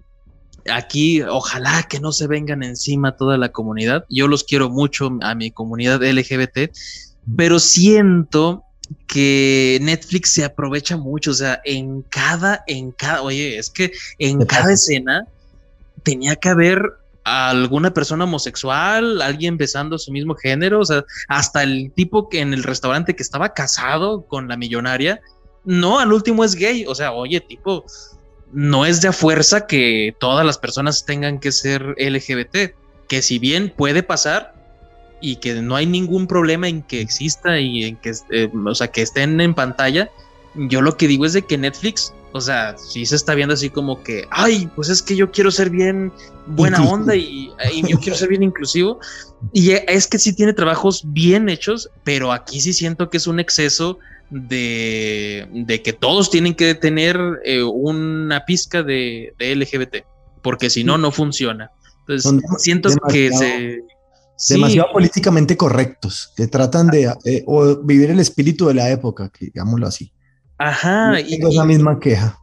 aquí 0.70 1.22
ojalá 1.22 1.84
que 1.84 2.00
no 2.00 2.12
se 2.12 2.28
vengan 2.28 2.64
encima 2.64 3.16
toda 3.16 3.38
la 3.38 3.50
comunidad. 3.50 4.06
Yo 4.10 4.28
los 4.28 4.44
quiero 4.44 4.70
mucho 4.70 5.10
a 5.22 5.36
mi 5.36 5.52
comunidad 5.52 6.04
LGBT, 6.04 6.72
pero 7.36 7.60
siento 7.60 8.64
que 9.08 9.80
Netflix 9.82 10.34
se 10.34 10.44
aprovecha 10.44 10.98
mucho, 10.98 11.32
o 11.32 11.34
sea, 11.34 11.62
en 11.66 12.02
cada, 12.04 12.64
en 12.68 12.92
cada, 12.92 13.22
oye, 13.22 13.58
es 13.58 13.70
que 13.70 13.92
en 14.20 14.46
cada 14.46 14.64
pasa. 14.64 14.74
escena 14.74 15.28
tenía 16.04 16.36
que 16.36 16.50
haber 16.50 16.94
a 17.24 17.50
alguna 17.50 17.94
persona 17.94 18.24
homosexual, 18.24 19.22
alguien 19.22 19.58
besando 19.58 19.98
su 19.98 20.12
mismo 20.12 20.36
género, 20.36 20.80
o 20.80 20.86
sea, 20.86 21.04
hasta 21.28 21.64
el 21.64 21.92
tipo 21.94 22.30
que 22.30 22.40
en 22.40 22.54
el 22.54 22.64
restaurante 22.64 23.16
que 23.16 23.24
estaba 23.24 23.54
casado 23.54 24.22
con 24.22 24.48
la 24.48 24.56
millonaria, 24.56 25.20
no, 25.66 26.00
al 26.00 26.14
último 26.14 26.46
es 26.46 26.56
gay, 26.56 26.86
o 26.88 26.96
sea, 26.96 27.12
oye, 27.12 27.42
tipo, 27.42 27.86
no 28.54 28.86
es 28.86 29.02
de 29.02 29.10
a 29.10 29.14
fuerza 29.14 29.68
que 29.68 30.16
todas 30.20 30.46
las 30.46 30.58
personas 30.58 31.06
tengan 31.06 31.40
que 31.40 31.52
ser 31.52 31.96
LGBT, 31.98 32.74
que 33.10 33.22
si 33.22 33.40
bien 33.40 33.74
puede 33.76 34.04
pasar 34.04 34.57
y 35.22 35.38
que 35.38 35.62
no 35.62 35.76
hay 35.76 35.86
ningún 35.86 36.28
problema 36.28 36.68
en 36.68 36.82
que 36.82 37.02
exista 37.02 37.60
y 37.60 37.86
en 37.86 37.96
que, 37.98 38.14
eh, 38.32 38.50
o 38.66 38.76
sea, 38.76 38.88
que 38.88 39.02
estén 39.02 39.40
en 39.42 39.54
pantalla, 39.54 40.10
yo 40.56 40.82
lo 40.82 40.98
que 40.98 41.08
digo 41.08 41.26
es 41.26 41.34
de 41.34 41.44
que 41.44 41.58
Netflix, 41.58 42.14
o 42.34 42.42
sea, 42.42 42.76
sí 42.78 43.06
se 43.06 43.16
está 43.16 43.36
viendo 43.36 43.54
así 43.54 43.70
como 43.70 44.04
que, 44.04 44.28
ay, 44.32 44.70
pues 44.76 44.90
es 44.90 45.02
que 45.02 45.16
yo 45.16 45.32
quiero 45.32 45.52
ser 45.52 45.70
bien 45.70 46.12
buena 46.46 46.78
Inclusivo. 46.78 46.96
onda 46.96 47.16
y, 47.16 47.52
y 47.74 47.88
yo 47.88 48.00
quiero 48.00 48.18
ser 48.18 48.30
bien 48.30 48.44
inclusivo. 48.44 49.00
Y 49.54 49.72
es 49.72 50.08
que 50.08 50.20
sí 50.20 50.34
tiene 50.34 50.54
trabajos 50.54 51.04
bien 51.06 51.50
hechos, 51.50 51.90
pero 52.04 52.32
aquí 52.32 52.60
sí 52.60 52.74
siento 52.74 53.10
que 53.10 53.18
es 53.18 53.28
un 53.28 53.40
exceso 53.40 54.00
de, 54.30 55.48
de 55.52 55.82
que 55.82 55.94
todos 55.94 56.30
tienen 56.30 56.54
que 56.54 56.76
tener 56.76 57.18
eh, 57.46 57.64
una 57.64 58.46
pizca 58.46 58.84
de, 58.84 59.34
de 59.38 59.56
LGBT, 59.56 60.06
porque 60.42 60.70
si 60.70 60.84
no, 60.84 60.98
no 60.98 61.12
funciona. 61.12 61.72
Entonces, 62.02 62.24
Son 62.24 62.42
siento 62.58 62.90
que 63.10 63.32
se... 63.32 63.84
sí, 64.38 64.54
demasiado 64.56 64.92
políticamente 64.94 65.58
correctos, 65.58 66.32
que 66.36 66.48
tratan 66.48 66.88
de 66.88 67.14
eh, 67.26 67.44
o 67.48 67.78
vivir 67.84 68.12
el 68.12 68.20
espíritu 68.20 68.68
de 68.68 68.76
la 68.76 68.90
época, 68.90 69.32
digámoslo 69.40 69.88
así. 69.88 70.14
Ajá, 70.58 71.20
Yo 71.20 71.28
y, 71.28 71.32
tengo 71.32 71.50
esa 71.50 71.64
y- 71.64 71.68
misma 71.68 72.00
queja. 72.00 72.40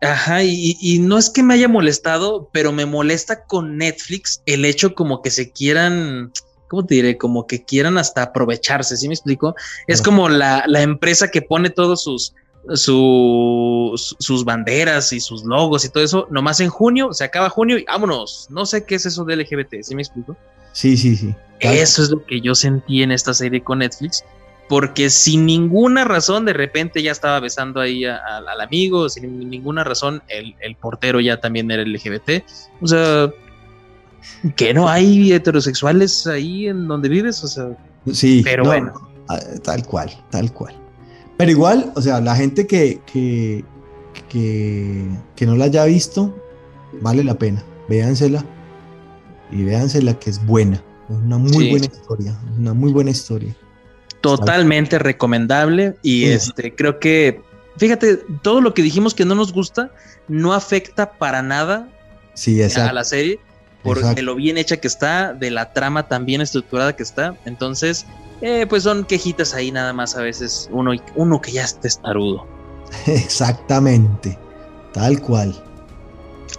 Ajá, 0.00 0.42
y, 0.42 0.76
y 0.80 0.98
no 0.98 1.16
es 1.16 1.30
que 1.30 1.44
me 1.44 1.54
haya 1.54 1.68
molestado, 1.68 2.50
pero 2.52 2.72
me 2.72 2.86
molesta 2.86 3.44
con 3.44 3.76
Netflix 3.78 4.42
el 4.46 4.64
hecho 4.64 4.94
como 4.96 5.22
que 5.22 5.30
se 5.30 5.52
quieran, 5.52 6.32
¿cómo 6.68 6.84
te 6.84 6.96
diré? 6.96 7.16
Como 7.18 7.46
que 7.46 7.64
quieran 7.64 7.98
hasta 7.98 8.22
aprovecharse, 8.24 8.96
¿sí 8.96 9.06
me 9.06 9.14
explico? 9.14 9.54
Es 9.86 10.02
como 10.02 10.28
la, 10.28 10.64
la 10.66 10.82
empresa 10.82 11.28
que 11.30 11.40
pone 11.42 11.70
todos 11.70 12.02
sus, 12.02 12.34
sus, 12.74 14.16
sus 14.18 14.44
banderas 14.44 15.12
y 15.12 15.20
sus 15.20 15.44
logos 15.44 15.84
y 15.84 15.88
todo 15.90 16.02
eso, 16.04 16.26
nomás 16.30 16.60
en 16.60 16.68
junio, 16.70 17.12
se 17.12 17.24
acaba 17.24 17.48
junio 17.50 17.78
y 17.78 17.84
vámonos. 17.84 18.46
No 18.50 18.66
sé 18.66 18.84
qué 18.84 18.94
es 18.96 19.06
eso 19.06 19.24
de 19.24 19.36
LGBT, 19.36 19.82
¿sí 19.82 19.94
me 19.94 20.02
explico? 20.02 20.36
Sí, 20.72 20.96
sí, 20.96 21.16
sí. 21.16 21.34
Eso 21.60 22.02
es 22.02 22.10
lo 22.10 22.24
que 22.24 22.40
yo 22.40 22.54
sentí 22.54 23.02
en 23.02 23.12
esta 23.12 23.34
serie 23.34 23.62
con 23.62 23.78
Netflix, 23.80 24.24
porque 24.68 25.10
sin 25.10 25.44
ninguna 25.46 26.04
razón 26.04 26.44
de 26.44 26.52
repente 26.52 27.02
ya 27.02 27.12
estaba 27.12 27.38
besando 27.40 27.80
ahí 27.80 28.04
a- 28.04 28.16
a- 28.16 28.38
al 28.52 28.60
amigo, 28.60 29.08
sin 29.08 29.48
ninguna 29.50 29.84
razón 29.84 30.22
el, 30.28 30.56
el 30.60 30.76
portero 30.76 31.20
ya 31.20 31.40
también 31.40 31.70
era 31.70 31.82
LGBT. 31.82 32.44
O 32.80 32.86
sea, 32.86 33.30
que 34.56 34.72
no 34.74 34.88
hay 34.88 35.32
heterosexuales 35.32 36.26
ahí 36.26 36.66
en 36.68 36.88
donde 36.88 37.08
vives, 37.08 37.42
o 37.44 37.48
sea, 37.48 37.68
Sí, 38.12 38.40
pero 38.42 38.64
no, 38.64 38.70
bueno. 38.70 38.92
ah, 39.28 39.38
Tal 39.62 39.84
cual, 39.86 40.10
tal 40.30 40.52
cual. 40.52 40.74
Pero 41.42 41.50
igual, 41.50 41.92
o 41.96 42.00
sea, 42.02 42.20
la 42.20 42.36
gente 42.36 42.66
que, 42.68 43.00
que, 43.12 43.64
que, 44.28 45.04
que 45.34 45.46
no 45.46 45.56
la 45.56 45.64
haya 45.64 45.84
visto, 45.84 46.32
vale 47.00 47.24
la 47.24 47.34
pena. 47.36 47.64
Véansela 47.88 48.44
y 49.50 49.64
véansela 49.64 50.18
que 50.18 50.30
es 50.30 50.44
buena. 50.46 50.76
Es 51.10 51.16
una 51.16 51.38
muy 51.38 51.50
Sí. 51.50 51.70
buena 51.70 51.86
historia. 51.86 52.40
Una 52.58 52.74
muy 52.74 52.92
buena 52.92 53.10
historia. 53.10 53.56
totalmente 54.20 55.00
recomendable 55.00 55.96
y 56.00 56.26
este 56.26 56.72
creo 56.76 57.00
que 57.00 57.40
fíjate 57.76 58.18
todo 58.42 58.60
lo 58.60 58.72
que 58.72 58.80
dijimos 58.82 59.14
que 59.14 59.24
no 59.24 59.34
nos 59.34 59.52
gusta 59.52 59.90
no 60.28 60.52
afecta 60.52 61.10
para 61.18 61.42
nada 61.42 61.88
Sí, 62.34 62.62
a 62.62 62.92
la 62.92 63.02
serie 63.02 63.40
por 63.82 64.00
de 64.14 64.22
lo 64.22 64.36
bien 64.36 64.58
hecha 64.58 64.76
que 64.76 64.86
está, 64.86 65.34
de 65.34 65.50
la 65.50 65.72
trama 65.72 66.06
tan 66.06 66.24
bien 66.24 66.40
estructurada 66.40 66.94
que 66.94 67.02
está. 67.02 67.36
Entonces, 67.46 68.06
eh, 68.42 68.66
pues 68.68 68.82
son 68.82 69.04
quejitas 69.04 69.54
ahí 69.54 69.70
nada 69.72 69.92
más 69.92 70.16
a 70.16 70.20
veces 70.22 70.68
uno, 70.72 70.92
uno 71.14 71.40
que 71.40 71.52
ya 71.52 71.64
está 71.64 71.88
estarudo. 71.88 72.46
Exactamente. 73.06 74.38
Tal 74.92 75.20
cual. 75.20 75.54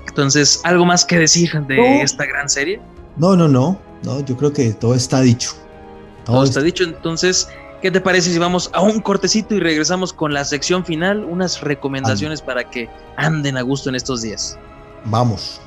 Entonces, 0.08 0.60
¿algo 0.64 0.86
más 0.86 1.06
que 1.06 1.20
decir 1.20 1.52
de 1.68 1.78
No. 1.78 2.04
esta 2.04 2.26
gran 2.26 2.50
serie? 2.50 2.82
No, 3.18 3.36
no, 3.36 3.48
no. 3.48 3.80
No, 4.04 4.20
yo 4.22 4.36
creo 4.36 4.52
que 4.52 4.74
todo 4.74 4.96
está 4.96 5.22
dicho. 5.22 5.52
Todo 6.26 6.44
está 6.44 6.62
dicho. 6.62 6.84
Entonces, 6.84 7.48
¿qué 7.82 7.92
te 7.92 8.02
parece 8.02 8.32
si 8.32 8.38
vamos 8.40 8.70
a 8.74 8.82
un 8.82 9.00
cortecito 9.02 9.56
y 9.56 9.60
regresamos 9.60 10.12
con 10.14 10.34
la 10.34 10.44
sección 10.46 10.84
final? 10.86 11.24
Unas 11.26 11.62
recomendaciones 11.62 12.42
para 12.42 12.70
que 12.70 12.90
anden 13.18 13.56
a 13.58 13.62
gusto 13.62 13.90
en 13.90 13.96
estos 13.96 14.22
días. 14.22 14.58
Vamos. 15.06 15.62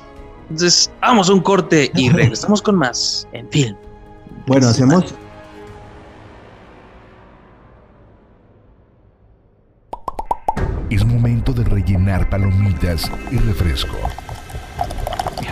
Entonces, 0.49 0.91
vamos 1.01 1.29
a 1.29 1.33
un 1.33 1.41
corte 1.41 1.91
y 1.95 2.09
regresamos 2.11 2.61
con 2.61 2.75
más 2.75 3.27
en 3.33 3.49
film. 3.49 3.75
Bueno, 4.45 4.67
hacemos. 4.67 5.13
Es 10.89 11.05
momento 11.05 11.51
de 11.51 11.65
rellenar 11.65 12.29
palomitas 12.29 13.11
y 13.29 13.37
refresco. 13.37 13.97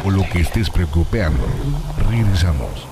O 0.06 0.10
lo 0.10 0.24
que 0.32 0.40
estés 0.40 0.70
preocupando. 0.70 1.46
Regresamos. 2.10 2.88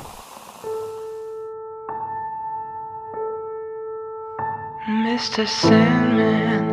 Mr. 4.89 5.47
Sandman, 5.47 6.67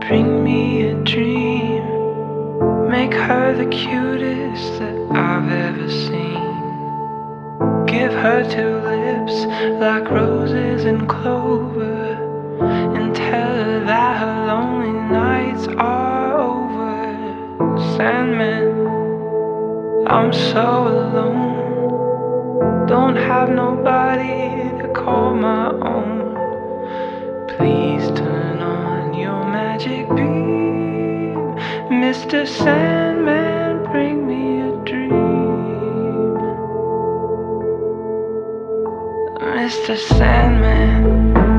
bring 0.00 0.42
me 0.42 0.88
a 0.88 0.94
dream. 1.04 1.82
Make 2.88 3.12
her 3.12 3.52
the 3.54 3.66
cutest 3.66 4.78
that 4.78 4.96
I've 5.12 5.52
ever 5.52 5.90
seen. 5.90 6.40
Give 7.86 8.12
her 8.12 8.42
two 8.48 8.80
lips 8.88 9.44
like 9.78 10.10
roses 10.10 10.86
and 10.86 11.06
clover. 11.06 11.89
And 12.60 13.14
tell 13.14 13.54
her 13.64 13.84
that 13.86 14.18
her 14.20 14.46
lonely 14.46 14.92
nights 14.92 15.66
are 15.78 16.38
over. 16.38 17.16
Sandman, 17.96 18.86
I'm 20.06 20.32
so 20.32 20.88
alone. 20.88 22.86
Don't 22.86 23.16
have 23.16 23.48
nobody 23.50 24.68
to 24.82 24.92
call 24.94 25.34
my 25.34 25.70
own. 25.70 26.36
Please 27.48 28.06
turn 28.18 28.58
on 28.60 29.14
your 29.14 29.44
magic 29.44 30.08
beam. 30.08 31.36
Mr. 31.88 32.46
Sandman, 32.46 33.84
bring 33.90 34.26
me 34.26 34.60
a 34.60 34.72
dream. 34.84 35.10
Mr. 39.38 39.96
Sandman, 39.96 41.49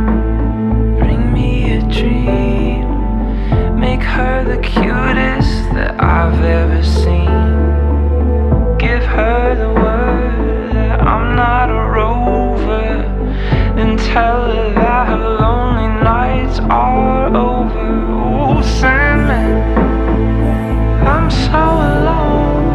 dream. 2.02 3.80
Make 3.80 4.02
her 4.02 4.44
the 4.44 4.58
cutest 4.62 5.54
that 5.76 5.94
I've 6.02 6.42
ever 6.44 6.84
seen. 6.84 7.30
Give 8.78 9.04
her 9.04 9.56
the 9.64 9.72
word 9.82 10.74
that 10.74 11.02
I'm 11.02 11.36
not 11.36 11.70
a 11.70 11.82
rover. 11.98 13.06
And 13.80 14.00
tell 14.00 14.42
her 14.52 14.74
that 14.74 15.08
her 15.10 15.30
lonely 15.44 15.90
nights 16.04 16.60
are 16.60 17.28
over. 17.28 17.88
Oh, 18.44 18.62
Sandman, 18.80 19.52
I'm 21.08 21.30
so 21.30 21.64
alone. 21.94 22.66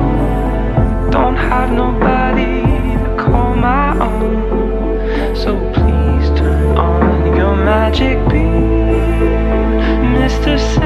Don't 1.11 1.37
have 1.37 1.71
nobody 1.73 2.63
to 3.03 3.09
call 3.19 3.55
my 3.57 3.89
own. 3.99 5.35
So 5.35 5.51
please 5.75 6.27
turn 6.39 6.77
on 6.77 7.37
your 7.37 7.57
magic 7.57 8.19
beam. 8.31 8.56
Mr. 10.47 10.59
Sandman, 10.59 10.86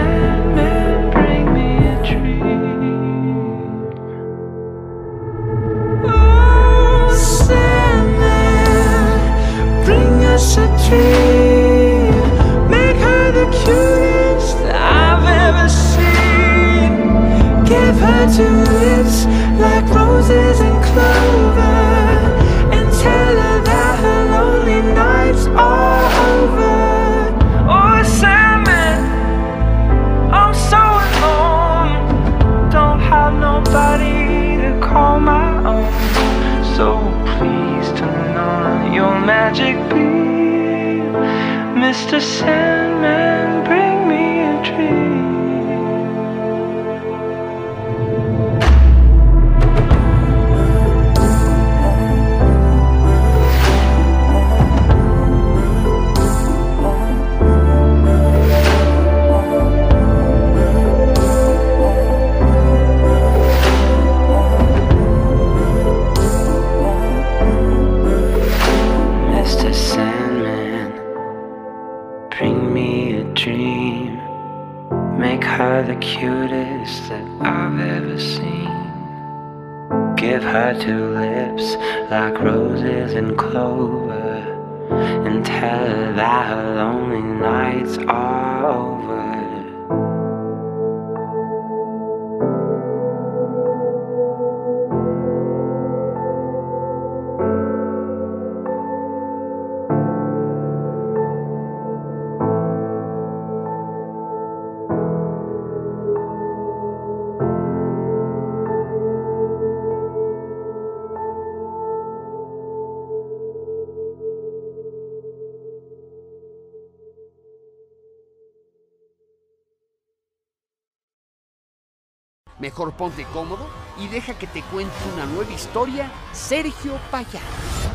Mejor 122.80 122.96
ponte 122.96 123.26
cómodo 123.34 123.68
y 124.00 124.08
deja 124.08 124.32
que 124.38 124.46
te 124.46 124.62
cuente 124.62 124.94
una 125.12 125.26
nueva 125.26 125.52
historia 125.52 126.10
Sergio 126.32 126.98
Payá. 127.10 127.38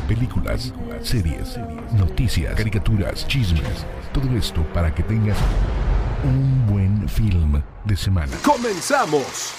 Películas, 0.06 0.72
series, 1.02 1.58
noticias, 1.90 2.54
caricaturas, 2.54 3.26
chismes. 3.26 3.84
Todo 4.12 4.30
esto 4.36 4.62
para 4.72 4.94
que 4.94 5.02
tengas 5.02 5.36
un 6.22 6.68
buen 6.68 7.08
film 7.08 7.60
de 7.84 7.96
semana. 7.96 8.38
¡Comenzamos! 8.44 9.54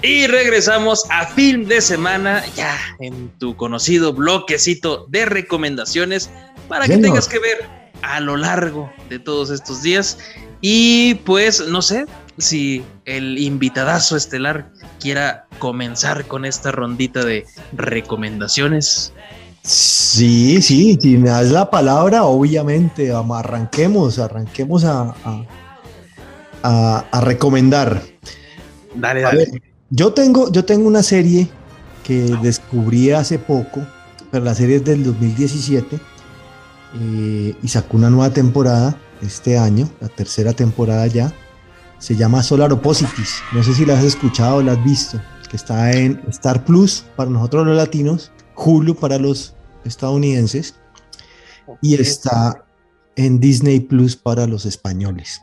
Y 0.00 0.26
regresamos 0.28 1.04
a 1.10 1.26
Film 1.26 1.66
de 1.66 1.82
Semana, 1.82 2.42
ya 2.56 2.74
en 3.00 3.28
tu 3.38 3.54
conocido 3.54 4.14
bloquecito 4.14 5.04
de 5.10 5.26
recomendaciones 5.26 6.30
para 6.68 6.86
que 6.86 6.96
tengas 6.96 7.28
que 7.28 7.38
ver 7.38 7.68
a 8.00 8.20
lo 8.20 8.38
largo 8.38 8.90
de 9.10 9.18
todos 9.18 9.50
estos 9.50 9.82
días. 9.82 10.16
Y 10.62 11.16
pues 11.26 11.68
no 11.68 11.82
sé 11.82 12.06
si 12.38 12.84
el 13.04 13.38
invitadazo 13.38 14.16
estelar 14.16 14.70
quiera 15.00 15.46
comenzar 15.58 16.26
con 16.26 16.44
esta 16.44 16.70
rondita 16.72 17.24
de 17.24 17.44
recomendaciones. 17.72 19.12
Sí, 19.62 20.62
sí, 20.62 20.98
si 21.00 21.16
me 21.18 21.28
das 21.30 21.50
la 21.50 21.68
palabra, 21.70 22.24
obviamente, 22.24 23.12
am- 23.12 23.32
arranquemos, 23.32 24.18
arranquemos 24.18 24.84
a, 24.84 25.14
a, 25.24 25.42
a- 26.62 27.04
a 27.10 27.20
recomendar. 27.20 28.02
Dale, 28.94 29.24
A 29.24 29.28
dale. 29.28 29.38
ver, 29.50 29.62
yo 29.90 30.12
tengo, 30.12 30.50
yo 30.52 30.64
tengo 30.64 30.86
una 30.88 31.02
serie 31.02 31.48
que 32.04 32.36
descubrí 32.42 33.10
hace 33.10 33.38
poco, 33.38 33.80
pero 34.30 34.44
la 34.44 34.54
serie 34.54 34.76
es 34.76 34.84
del 34.84 35.04
2017 35.04 35.98
eh, 37.00 37.54
y 37.62 37.68
sacó 37.68 37.96
una 37.96 38.08
nueva 38.10 38.32
temporada 38.32 38.96
este 39.20 39.58
año, 39.58 39.88
la 40.00 40.08
tercera 40.08 40.52
temporada 40.52 41.06
ya. 41.08 41.32
Se 41.98 42.14
llama 42.16 42.42
Solar 42.42 42.72
Opposites. 42.72 43.42
No 43.52 43.62
sé 43.62 43.74
si 43.74 43.84
la 43.84 43.98
has 43.98 44.04
escuchado 44.04 44.56
o 44.56 44.62
la 44.62 44.72
has 44.72 44.84
visto, 44.84 45.20
que 45.50 45.56
está 45.56 45.92
en 45.92 46.20
Star 46.28 46.64
Plus 46.64 47.04
para 47.16 47.28
nosotros 47.30 47.66
los 47.66 47.76
latinos, 47.76 48.30
Hulu 48.56 48.94
para 48.94 49.18
los 49.18 49.54
estadounidenses 49.84 50.74
y 51.82 51.94
está 51.94 52.64
en 53.16 53.40
Disney 53.40 53.80
Plus 53.80 54.16
para 54.16 54.46
los 54.46 54.64
españoles. 54.66 55.42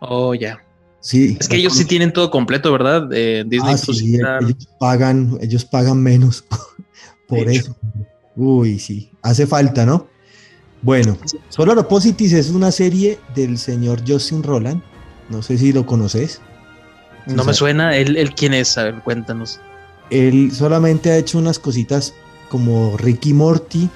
Oh, 0.00 0.34
ya. 0.34 0.58
Sí, 1.00 1.36
Es 1.40 1.48
que 1.48 1.56
ellos 1.56 1.74
sí 1.76 1.84
tienen 1.84 2.12
todo 2.12 2.30
completo, 2.30 2.72
¿verdad? 2.72 3.08
Eh, 3.12 3.44
Disney 3.46 3.74
Ah, 3.74 3.80
Plus 3.84 3.98
sí, 3.98 4.14
está- 4.16 4.38
ellos 4.38 4.68
pagan, 4.78 5.38
ellos 5.40 5.64
pagan 5.64 6.02
menos 6.02 6.44
por 7.28 7.48
eso. 7.48 7.76
Uy, 8.36 8.78
sí, 8.78 9.10
hace 9.22 9.46
falta, 9.46 9.84
¿no? 9.86 10.06
Bueno, 10.82 11.16
Solar 11.48 11.78
Opposites 11.78 12.32
es 12.32 12.50
una 12.50 12.70
serie 12.70 13.18
del 13.34 13.58
señor 13.58 14.00
Justin 14.06 14.42
Roland. 14.44 14.80
No 15.28 15.42
sé 15.42 15.58
si 15.58 15.72
lo 15.72 15.86
conoces. 15.86 16.40
No 17.26 17.44
me 17.44 17.54
suena. 17.54 17.96
¿Él, 17.96 18.16
él 18.16 18.34
quién 18.34 18.54
es? 18.54 18.76
A 18.78 18.84
ver, 18.84 19.02
cuéntanos. 19.02 19.60
Él 20.10 20.50
solamente 20.52 21.10
ha 21.10 21.18
hecho 21.18 21.38
unas 21.38 21.58
cositas 21.58 22.14
como 22.48 22.96
Ricky 22.96 23.34
Morty, 23.34 23.88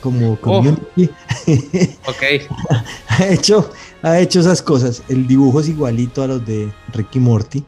como 0.00 0.38
Community. 0.40 1.10
Ok. 2.06 2.22
ha, 3.08 3.26
hecho, 3.28 3.70
ha 4.02 4.18
hecho 4.20 4.40
esas 4.40 4.60
cosas. 4.62 5.02
El 5.08 5.26
dibujo 5.26 5.60
es 5.60 5.68
igualito 5.68 6.22
a 6.22 6.26
los 6.26 6.44
de 6.46 6.70
Ricky 6.92 7.18
Morty. 7.18 7.64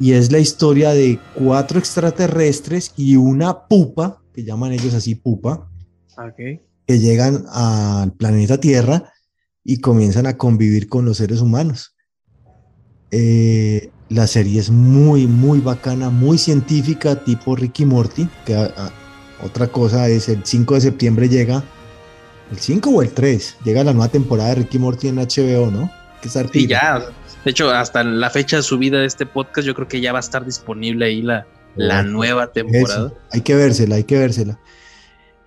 Y 0.00 0.12
es 0.12 0.30
la 0.30 0.38
historia 0.38 0.90
de 0.90 1.18
cuatro 1.34 1.80
extraterrestres 1.80 2.92
y 2.96 3.16
una 3.16 3.66
pupa, 3.66 4.22
que 4.32 4.44
llaman 4.44 4.72
ellos 4.72 4.94
así 4.94 5.16
pupa, 5.16 5.68
Ok. 6.16 6.60
que 6.86 6.98
llegan 7.00 7.46
al 7.52 8.12
planeta 8.12 8.60
Tierra 8.60 9.12
y 9.70 9.80
comienzan 9.82 10.26
a 10.26 10.38
convivir 10.38 10.88
con 10.88 11.04
los 11.04 11.18
seres 11.18 11.42
humanos. 11.42 11.94
Eh, 13.10 13.90
la 14.08 14.26
serie 14.26 14.58
es 14.60 14.70
muy, 14.70 15.26
muy 15.26 15.60
bacana, 15.60 16.08
muy 16.08 16.38
científica, 16.38 17.22
tipo 17.22 17.54
Ricky 17.54 17.84
Morty, 17.84 18.26
que 18.46 18.54
a- 18.54 18.64
a- 18.64 18.90
otra 19.44 19.66
cosa 19.68 20.08
es 20.08 20.30
el 20.30 20.40
5 20.44 20.74
de 20.76 20.80
septiembre 20.80 21.28
llega, 21.28 21.62
el 22.50 22.58
5 22.58 22.88
o 22.88 23.02
el 23.02 23.10
3, 23.10 23.56
llega 23.62 23.84
la 23.84 23.92
nueva 23.92 24.08
temporada 24.10 24.48
de 24.48 24.54
Ricky 24.54 24.78
Morty 24.78 25.08
en 25.08 25.18
HBO, 25.18 25.70
¿no? 25.70 25.90
Que 26.22 26.28
estar 26.28 26.48
Sí, 26.50 26.66
ya. 26.66 27.00
De 27.44 27.50
hecho, 27.50 27.70
hasta 27.70 28.02
la 28.02 28.30
fecha 28.30 28.56
de 28.56 28.62
subida 28.62 28.98
de 29.00 29.06
este 29.06 29.26
podcast, 29.26 29.66
yo 29.66 29.74
creo 29.74 29.86
que 29.86 30.00
ya 30.00 30.12
va 30.12 30.18
a 30.18 30.20
estar 30.20 30.46
disponible 30.46 31.04
ahí 31.04 31.20
la, 31.20 31.46
la 31.76 32.02
nueva 32.02 32.52
temporada. 32.52 33.08
Eso, 33.08 33.16
hay 33.32 33.42
que 33.42 33.54
vérsela, 33.54 33.96
hay 33.96 34.04
que 34.04 34.18
vérsela. 34.18 34.58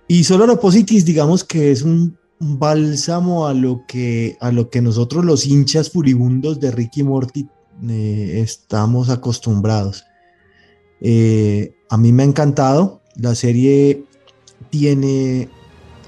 Y 0.06 0.22
Solar 0.22 0.48
Opposites, 0.48 1.04
digamos 1.04 1.42
que 1.42 1.72
es 1.72 1.82
un 1.82 2.16
bálsamo 2.42 3.46
a 3.46 3.54
lo 3.54 3.84
que 3.86 4.36
a 4.40 4.50
lo 4.50 4.68
que 4.68 4.82
nosotros 4.82 5.24
los 5.24 5.46
hinchas 5.46 5.90
furibundos 5.90 6.58
de 6.60 6.70
Ricky 6.72 7.02
Morty 7.02 7.48
eh, 7.88 8.40
estamos 8.42 9.08
acostumbrados. 9.10 10.04
Eh, 11.00 11.74
a 11.88 11.96
mí 11.96 12.12
me 12.12 12.22
ha 12.22 12.26
encantado. 12.26 13.00
La 13.16 13.34
serie 13.34 14.04
tiene 14.70 15.48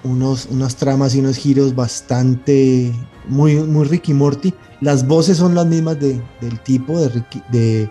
unos, 0.03 0.47
unas 0.51 0.77
tramas 0.77 1.15
y 1.15 1.21
unos 1.21 1.37
giros 1.37 1.75
bastante 1.75 2.93
muy, 3.29 3.57
muy 3.57 3.85
Ricky 3.87 4.13
Morty. 4.15 4.53
Las 4.81 5.07
voces 5.07 5.37
son 5.39 5.55
las 5.55 5.67
mismas 5.67 5.99
de- 6.01 6.21
del 6.41 6.61
tipo 6.61 6.99
de 6.99 7.09
Ricky, 7.09 7.43
de 7.53 7.91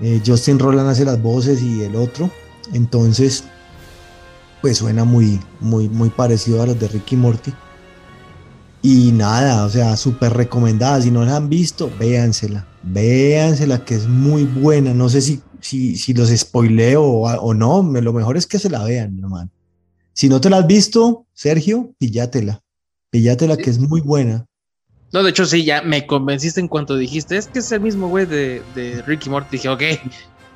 eh, 0.00 0.20
Justin 0.26 0.58
Roland 0.58 0.88
hace 0.88 1.04
las 1.04 1.20
voces 1.22 1.62
y 1.62 1.82
el 1.82 1.96
otro. 1.96 2.30
Entonces, 2.72 3.44
pues 4.66 4.78
suena 4.78 5.04
muy, 5.04 5.38
muy, 5.60 5.88
muy 5.88 6.10
parecido 6.10 6.60
a 6.60 6.66
los 6.66 6.80
de 6.80 6.88
Ricky 6.88 7.14
Morty. 7.14 7.52
Y 8.82 9.12
nada, 9.12 9.64
o 9.64 9.68
sea, 9.68 9.96
súper 9.96 10.32
recomendada. 10.32 11.00
Si 11.00 11.12
no 11.12 11.24
la 11.24 11.36
han 11.36 11.48
visto, 11.48 11.88
véansela. 12.00 12.66
Véansela, 12.82 13.84
que 13.84 13.94
es 13.94 14.08
muy 14.08 14.42
buena. 14.42 14.92
No 14.92 15.08
sé 15.08 15.20
si, 15.20 15.40
si, 15.60 15.94
si 15.94 16.14
los 16.14 16.30
spoileo 16.30 17.00
o, 17.00 17.28
o 17.28 17.54
no. 17.54 17.80
Lo 17.80 18.12
mejor 18.12 18.36
es 18.36 18.48
que 18.48 18.58
se 18.58 18.68
la 18.68 18.82
vean, 18.82 19.16
hermano. 19.20 19.50
Si 20.12 20.28
no 20.28 20.40
te 20.40 20.50
la 20.50 20.56
has 20.56 20.66
visto, 20.66 21.26
Sergio, 21.32 21.94
pillátela. 21.98 22.60
Pillátela, 23.10 23.56
que 23.56 23.70
es 23.70 23.78
muy 23.78 24.00
buena. 24.00 24.46
No, 25.12 25.22
de 25.22 25.30
hecho, 25.30 25.46
sí, 25.46 25.64
ya 25.64 25.82
me 25.82 26.08
convenciste 26.08 26.58
en 26.58 26.66
cuanto 26.66 26.96
dijiste, 26.96 27.36
es 27.36 27.46
que 27.46 27.60
es 27.60 27.70
el 27.70 27.82
mismo 27.82 28.08
güey 28.08 28.26
de, 28.26 28.60
de 28.74 29.00
Ricky 29.02 29.30
Morty. 29.30 29.58
Dije, 29.58 29.68
ok, 29.68 29.82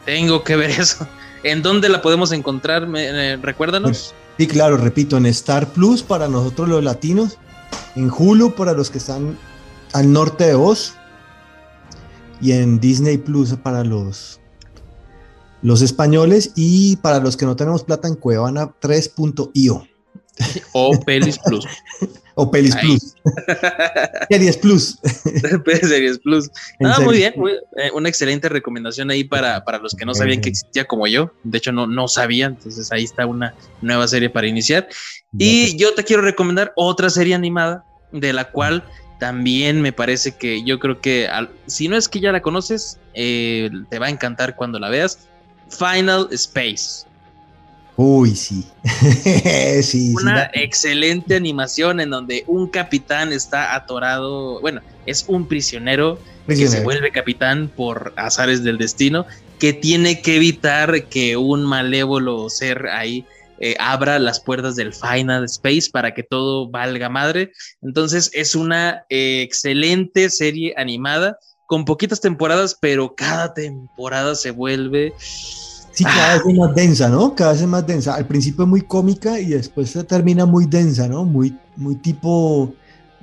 tengo 0.04 0.42
que 0.42 0.56
ver 0.56 0.70
eso. 0.70 1.06
¿En 1.42 1.62
dónde 1.62 1.88
la 1.88 2.02
podemos 2.02 2.32
encontrar? 2.32 2.88
Eh, 2.96 3.38
recuérdanos. 3.40 4.14
Y 4.38 4.46
claro, 4.46 4.76
repito, 4.76 5.16
en 5.16 5.26
Star 5.26 5.68
Plus 5.68 6.02
para 6.02 6.28
nosotros 6.28 6.68
los 6.68 6.82
latinos, 6.82 7.38
en 7.96 8.10
Hulu 8.10 8.54
para 8.54 8.72
los 8.72 8.90
que 8.90 8.98
están 8.98 9.38
al 9.92 10.12
norte 10.12 10.46
de 10.46 10.54
vos 10.54 10.94
y 12.40 12.52
en 12.52 12.80
Disney 12.80 13.18
Plus 13.18 13.54
para 13.56 13.84
los 13.84 14.40
los 15.62 15.82
españoles 15.82 16.52
y 16.56 16.96
para 16.96 17.20
los 17.20 17.36
que 17.36 17.44
no 17.44 17.54
tenemos 17.54 17.84
plata 17.84 18.08
en 18.08 18.14
Cuevana 18.14 18.72
3.io 18.80 19.86
O 20.72 20.98
Pelis 21.00 21.38
Plus. 21.44 21.66
o 22.42 22.50
Pelis. 22.50 22.74
Plus. 22.76 23.14
Series 24.30 24.56
Plus. 24.56 24.98
Series 25.82 26.18
Plus. 26.18 26.50
Ah, 26.84 26.98
muy 27.00 27.16
bien. 27.18 27.34
muy- 27.36 27.52
eh, 27.76 27.90
una 27.94 28.08
excelente 28.08 28.48
recomendación 28.48 29.10
ahí 29.10 29.24
para, 29.24 29.64
para 29.64 29.78
los 29.78 29.94
que 29.94 30.04
no 30.04 30.14
sabían 30.14 30.40
que 30.40 30.48
existía 30.50 30.84
como 30.86 31.06
yo. 31.06 31.32
De 31.44 31.58
hecho, 31.58 31.72
no, 31.72 31.86
no 31.86 32.08
sabía. 32.08 32.46
Entonces 32.46 32.90
ahí 32.92 33.04
está 33.04 33.26
una 33.26 33.54
nueva 33.82 34.06
serie 34.08 34.30
para 34.30 34.46
iniciar. 34.46 34.88
Y 35.38 35.76
yo 35.76 35.94
te 35.94 36.04
quiero 36.04 36.22
recomendar 36.22 36.72
otra 36.76 37.10
serie 37.10 37.34
animada 37.34 37.84
de 38.12 38.32
la 38.32 38.50
cual 38.50 38.82
también 39.18 39.82
me 39.82 39.92
parece 39.92 40.32
que 40.36 40.64
yo 40.64 40.78
creo 40.78 41.00
que 41.00 41.28
al- 41.28 41.50
si 41.66 41.88
no 41.88 41.96
es 41.96 42.08
que 42.08 42.20
ya 42.20 42.32
la 42.32 42.40
conoces, 42.40 42.98
eh, 43.14 43.70
te 43.90 43.98
va 43.98 44.06
a 44.06 44.10
encantar 44.10 44.56
cuando 44.56 44.78
la 44.78 44.88
veas. 44.88 45.18
Final 45.68 46.28
Space. 46.32 47.06
Uy, 47.96 48.34
sí. 48.34 48.64
sí. 49.82 50.14
Una 50.20 50.50
excelente 50.54 51.36
animación 51.36 52.00
en 52.00 52.10
donde 52.10 52.44
un 52.46 52.68
capitán 52.68 53.32
está 53.32 53.74
atorado, 53.74 54.60
bueno, 54.60 54.80
es 55.06 55.24
un 55.28 55.46
prisionero, 55.46 56.18
que 56.46 56.66
se 56.66 56.82
vuelve 56.82 57.12
capitán 57.12 57.70
por 57.74 58.12
azares 58.16 58.64
del 58.64 58.78
destino, 58.78 59.26
que 59.60 59.72
tiene 59.72 60.20
que 60.20 60.36
evitar 60.36 61.04
que 61.04 61.36
un 61.36 61.62
malévolo 61.64 62.48
ser 62.48 62.88
ahí 62.88 63.24
eh, 63.62 63.76
abra 63.78 64.18
las 64.18 64.40
puertas 64.40 64.74
del 64.74 64.94
Final 64.94 65.44
Space 65.44 65.90
para 65.92 66.14
que 66.14 66.22
todo 66.22 66.70
valga 66.70 67.10
madre. 67.10 67.52
Entonces 67.82 68.30
es 68.32 68.54
una 68.54 69.04
eh, 69.10 69.42
excelente 69.42 70.30
serie 70.30 70.72
animada 70.78 71.38
con 71.66 71.84
poquitas 71.84 72.20
temporadas, 72.20 72.76
pero 72.80 73.14
cada 73.14 73.54
temporada 73.54 74.34
se 74.34 74.50
vuelve... 74.50 75.12
Sí, 75.92 76.04
cada 76.04 76.34
vez 76.34 76.42
es 76.46 76.56
más 76.58 76.74
densa, 76.74 77.08
¿no? 77.08 77.34
Cada 77.34 77.52
vez 77.52 77.60
es 77.62 77.66
más 77.68 77.86
densa. 77.86 78.14
Al 78.14 78.26
principio 78.26 78.64
es 78.64 78.68
muy 78.70 78.82
cómica 78.82 79.38
y 79.40 79.46
después 79.46 79.90
se 79.90 80.04
termina 80.04 80.46
muy 80.46 80.66
densa, 80.66 81.08
¿no? 81.08 81.24
Muy, 81.24 81.56
muy 81.76 81.96
tipo 81.96 82.72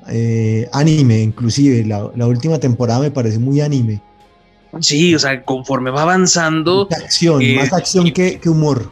eh, 0.09 0.67
anime, 0.73 1.21
inclusive. 1.21 1.85
La, 1.85 2.11
la 2.15 2.27
última 2.27 2.59
temporada 2.59 2.99
me 2.99 3.11
parece 3.11 3.39
muy 3.39 3.61
anime. 3.61 4.01
Sí, 4.81 5.15
o 5.15 5.19
sea, 5.19 5.43
conforme 5.43 5.91
va 5.91 6.01
avanzando... 6.03 6.87
Acción, 6.91 7.41
eh, 7.41 7.55
más 7.55 7.71
acción 7.73 8.07
y- 8.07 8.11
que, 8.11 8.39
que 8.39 8.49
humor. 8.49 8.91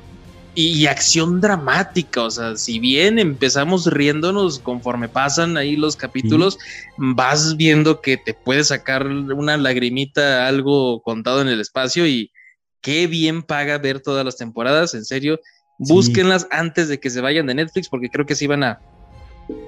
y, 0.56 0.68
y 0.70 0.88
acción 0.88 1.42
dramática, 1.42 2.24
o 2.24 2.32
sea, 2.32 2.56
si 2.56 2.80
bien 2.80 3.20
empezamos 3.20 3.86
riéndonos 3.88 4.60
conforme 4.60 5.10
pasan 5.10 5.58
ahí 5.58 5.76
los 5.76 5.98
capítulos, 5.98 6.58
vas 6.98 7.58
viendo 7.58 8.00
que 8.00 8.16
te 8.18 8.34
puede 8.34 8.64
sacar 8.64 9.06
una 9.06 9.58
lagrimita, 9.58 10.48
algo 10.48 11.02
contado 11.04 11.42
en 11.42 11.50
el 11.50 11.60
espacio 11.60 12.08
y 12.08 12.32
qué 12.86 13.08
bien 13.08 13.42
paga 13.42 13.80
ver 13.80 14.00
todas 14.00 14.24
las 14.24 14.38
temporadas, 14.38 14.94
en 14.94 15.04
serio, 15.06 15.40
Sí. 15.80 15.92
búsquenlas 15.92 16.48
antes 16.52 16.88
de 16.88 17.00
que 17.00 17.10
se 17.10 17.20
vayan 17.20 17.48
de 17.48 17.56
Netflix 17.56 17.90
porque 17.90 18.10
creo 18.12 18.26
que 18.28 18.36
se 18.36 18.44
iban 18.46 18.64
a, 18.64 18.80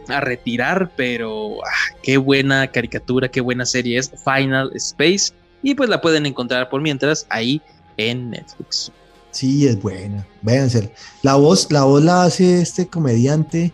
a 0.07 0.19
retirar, 0.21 0.91
pero 0.95 1.57
ah, 1.65 1.95
qué 2.03 2.17
buena 2.17 2.67
caricatura, 2.67 3.27
qué 3.29 3.41
buena 3.41 3.65
serie 3.65 3.97
es 3.97 4.11
Final 4.23 4.69
Space 4.75 5.33
y 5.63 5.73
pues 5.73 5.89
la 5.89 5.99
pueden 5.99 6.25
encontrar 6.27 6.69
por 6.69 6.79
mientras 6.81 7.25
ahí 7.29 7.59
en 7.97 8.29
Netflix. 8.29 8.91
Sí, 9.31 9.67
es 9.67 9.81
buena. 9.81 10.25
Véansela. 10.43 10.89
La 11.23 11.35
voz, 11.35 11.71
la 11.71 11.83
voz 11.83 12.03
la 12.03 12.23
hace 12.23 12.61
este 12.61 12.87
comediante 12.87 13.73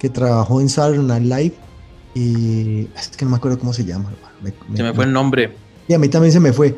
que 0.00 0.08
trabajó 0.10 0.60
en 0.60 0.68
Saturday 0.68 1.20
Night 1.20 1.24
Live. 1.24 1.54
Y 2.14 2.88
es 2.98 3.08
que 3.16 3.24
no 3.24 3.30
me 3.30 3.36
acuerdo 3.38 3.58
cómo 3.58 3.72
se 3.72 3.84
llama. 3.84 4.12
Me- 4.42 4.52
Se 4.76 4.82
me 4.82 4.92
fue 4.92 5.04
el 5.06 5.12
nombre. 5.12 5.56
Y 5.88 5.94
a 5.94 5.98
mí 5.98 6.08
también 6.08 6.32
se 6.32 6.40
me 6.40 6.52
fue. 6.52 6.76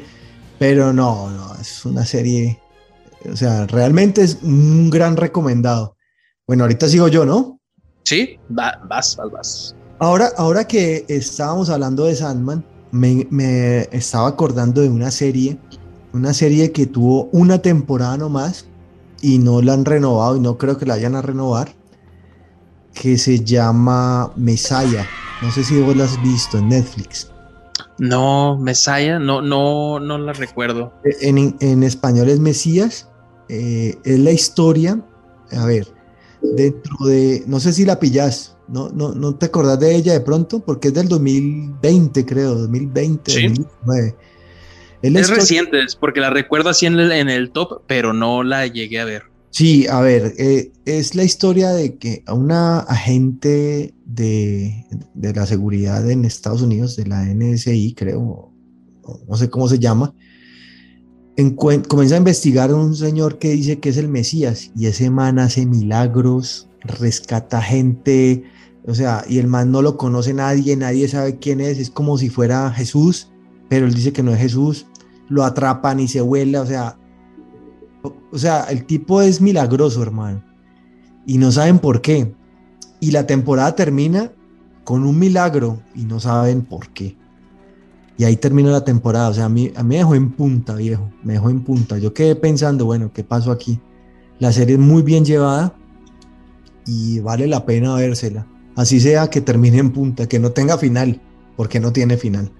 Pero 0.58 0.92
no, 0.92 1.30
no, 1.30 1.54
es 1.60 1.84
una 1.84 2.04
serie. 2.04 2.60
O 3.30 3.36
sea, 3.36 3.66
realmente 3.66 4.22
es 4.22 4.38
un 4.42 4.90
gran 4.90 5.16
recomendado. 5.16 5.96
Bueno, 6.46 6.64
ahorita 6.64 6.88
sigo 6.88 7.08
yo, 7.08 7.24
¿no? 7.24 7.58
Sí, 8.04 8.38
va- 8.56 8.78
vas, 8.88 9.16
vas, 9.16 9.30
vas. 9.32 9.76
Ahora, 9.98 10.30
ahora 10.36 10.66
que 10.66 11.04
estábamos 11.08 11.70
hablando 11.70 12.04
de 12.04 12.14
Sandman, 12.16 12.64
me, 12.90 13.26
me 13.30 13.88
estaba 13.92 14.28
acordando 14.28 14.82
de 14.82 14.88
una 14.88 15.10
serie, 15.10 15.58
una 16.12 16.34
serie 16.34 16.70
que 16.72 16.86
tuvo 16.86 17.24
una 17.32 17.58
temporada 17.60 18.16
nomás 18.18 18.66
y 19.22 19.38
no 19.38 19.62
la 19.62 19.72
han 19.72 19.84
renovado 19.84 20.36
y 20.36 20.40
no 20.40 20.58
creo 20.58 20.76
que 20.76 20.84
la 20.86 20.94
vayan 20.94 21.14
a 21.16 21.22
renovar, 21.22 21.74
que 22.92 23.16
se 23.18 23.42
llama 23.42 24.32
Messiah. 24.36 25.06
No 25.42 25.50
sé 25.50 25.64
si 25.64 25.80
vos 25.80 25.96
la 25.96 26.04
has 26.04 26.22
visto 26.22 26.58
en 26.58 26.68
Netflix. 26.68 27.30
No, 27.98 28.58
Messiah, 28.58 29.18
no, 29.18 29.42
no, 29.42 29.98
no 30.00 30.18
la 30.18 30.32
recuerdo. 30.32 30.92
En, 31.20 31.56
en 31.60 31.82
español 31.82 32.28
es 32.28 32.40
Mesías. 32.40 33.08
eh, 33.48 33.96
es 34.04 34.18
la 34.20 34.30
historia, 34.32 35.00
a 35.52 35.66
ver, 35.66 35.86
dentro 36.42 37.06
de, 37.06 37.42
no 37.46 37.60
sé 37.60 37.72
si 37.72 37.84
la 37.84 37.98
pillas, 38.00 38.56
no, 38.68 38.88
no, 38.90 39.12
no 39.14 39.34
te 39.34 39.46
acordás 39.46 39.78
de 39.80 39.94
ella 39.94 40.12
de 40.14 40.20
pronto, 40.20 40.60
porque 40.60 40.88
es 40.88 40.94
del 40.94 41.08
2020, 41.08 42.24
creo, 42.24 42.54
2020, 42.54 43.30
Sí. 43.30 43.42
2019. 43.48 44.16
Es 45.02 45.14
Es 45.14 45.28
reciente, 45.28 45.82
es 45.82 45.96
porque 45.96 46.20
la 46.20 46.30
recuerdo 46.30 46.70
así 46.70 46.86
en 46.86 46.98
el, 46.98 47.12
en 47.12 47.28
el 47.28 47.50
top, 47.50 47.82
pero 47.86 48.14
no 48.14 48.42
la 48.42 48.66
llegué 48.66 49.00
a 49.00 49.04
ver. 49.04 49.24
Sí, 49.54 49.86
a 49.86 50.00
ver, 50.00 50.34
eh, 50.36 50.72
es 50.84 51.14
la 51.14 51.22
historia 51.22 51.70
de 51.70 51.96
que 51.96 52.24
a 52.26 52.34
una 52.34 52.80
agente 52.80 53.94
de, 54.04 54.84
de 55.14 55.32
la 55.32 55.46
seguridad 55.46 56.10
en 56.10 56.24
Estados 56.24 56.60
Unidos, 56.60 56.96
de 56.96 57.06
la 57.06 57.22
NSI, 57.24 57.94
creo, 57.94 58.50
no 59.28 59.36
sé 59.36 59.50
cómo 59.50 59.68
se 59.68 59.78
llama, 59.78 60.12
comienza 61.86 62.16
a 62.16 62.18
investigar 62.18 62.70
a 62.70 62.74
un 62.74 62.96
señor 62.96 63.38
que 63.38 63.50
dice 63.50 63.78
que 63.78 63.90
es 63.90 63.96
el 63.96 64.08
Mesías 64.08 64.72
y 64.74 64.86
ese 64.86 65.08
man 65.08 65.38
hace 65.38 65.66
milagros, 65.66 66.68
rescata 66.80 67.62
gente, 67.62 68.42
o 68.88 68.94
sea, 68.96 69.24
y 69.28 69.38
el 69.38 69.46
man 69.46 69.70
no 69.70 69.82
lo 69.82 69.96
conoce 69.96 70.34
nadie, 70.34 70.74
nadie 70.74 71.06
sabe 71.06 71.38
quién 71.38 71.60
es, 71.60 71.78
es 71.78 71.90
como 71.90 72.18
si 72.18 72.28
fuera 72.28 72.72
Jesús, 72.72 73.30
pero 73.68 73.86
él 73.86 73.94
dice 73.94 74.12
que 74.12 74.24
no 74.24 74.32
es 74.32 74.40
Jesús, 74.40 74.88
lo 75.28 75.44
atrapan 75.44 76.00
y 76.00 76.08
se 76.08 76.22
vuela, 76.22 76.60
o 76.60 76.66
sea, 76.66 76.98
o- 78.34 78.38
sea, 78.38 78.64
el 78.64 78.84
tipo 78.84 79.22
es 79.22 79.40
milagroso, 79.40 80.02
hermano. 80.02 80.42
Y 81.26 81.38
no 81.38 81.50
saben 81.52 81.78
por 81.78 82.00
qué. 82.02 82.34
Y 83.00 83.10
la 83.12 83.26
temporada 83.26 83.74
termina 83.74 84.32
con 84.84 85.04
un 85.04 85.18
milagro 85.18 85.80
y 85.94 86.04
no 86.04 86.20
saben 86.20 86.62
por 86.62 86.88
qué. 86.88 87.16
Y 88.16 88.24
ahí 88.24 88.36
termina 88.36 88.70
la 88.70 88.84
temporada. 88.84 89.28
O 89.30 89.34
sea, 89.34 89.46
a 89.46 89.48
mí, 89.48 89.72
a 89.74 89.82
mí 89.82 89.88
me 89.90 89.96
dejó 89.96 90.14
en 90.14 90.32
punta, 90.32 90.74
viejo. 90.74 91.10
Me 91.22 91.34
dejó 91.34 91.50
en 91.50 91.64
punta. 91.64 91.98
Yo 91.98 92.12
quedé 92.12 92.36
pensando, 92.36 92.84
bueno, 92.84 93.10
¿qué 93.12 93.24
pasó 93.24 93.50
aquí? 93.50 93.80
La 94.38 94.52
serie 94.52 94.74
es 94.74 94.80
muy 94.80 95.02
bien 95.02 95.24
llevada 95.24 95.74
y 96.86 97.20
vale 97.20 97.46
la 97.46 97.64
pena 97.64 97.94
vérsela. 97.94 98.46
Así 98.76 99.00
sea 99.00 99.30
que 99.30 99.40
termine 99.40 99.78
en 99.78 99.90
punta, 99.90 100.28
que 100.28 100.38
no 100.38 100.50
tenga 100.50 100.76
final, 100.78 101.20
porque 101.56 101.80
no 101.80 101.92
tiene 101.92 102.16
final. 102.16 102.52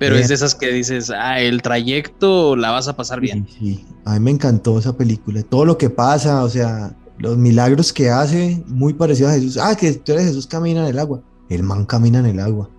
Pero 0.00 0.14
Bien. 0.14 0.22
es 0.22 0.28
de 0.28 0.34
esas 0.34 0.54
que 0.54 0.72
dices, 0.72 1.10
ah, 1.10 1.40
el 1.40 1.60
trayecto 1.60 2.56
la 2.56 2.70
vas 2.70 2.88
a 2.88 2.96
pasar 2.96 3.20
bien. 3.20 3.46
Sí, 3.50 3.56
sí. 3.58 3.86
a 4.06 4.14
mí 4.14 4.20
me 4.20 4.30
encantó 4.30 4.78
esa 4.78 4.96
película. 4.96 5.42
Todo 5.42 5.66
lo 5.66 5.76
que 5.76 5.90
pasa, 5.90 6.42
o 6.42 6.48
sea, 6.48 6.96
los 7.18 7.36
milagros 7.36 7.92
que 7.92 8.08
hace, 8.08 8.64
muy 8.66 8.94
parecido 8.94 9.28
a 9.28 9.32
Jesús. 9.32 9.58
Ah, 9.58 9.76
que 9.76 9.92
tú 9.92 10.12
eres 10.12 10.28
Jesús, 10.28 10.46
camina 10.46 10.80
en 10.80 10.86
el 10.86 10.98
agua. 10.98 11.20
El 11.50 11.64
man 11.64 11.84
camina 11.84 12.20
en 12.20 12.26
el 12.26 12.40
agua. 12.40 12.70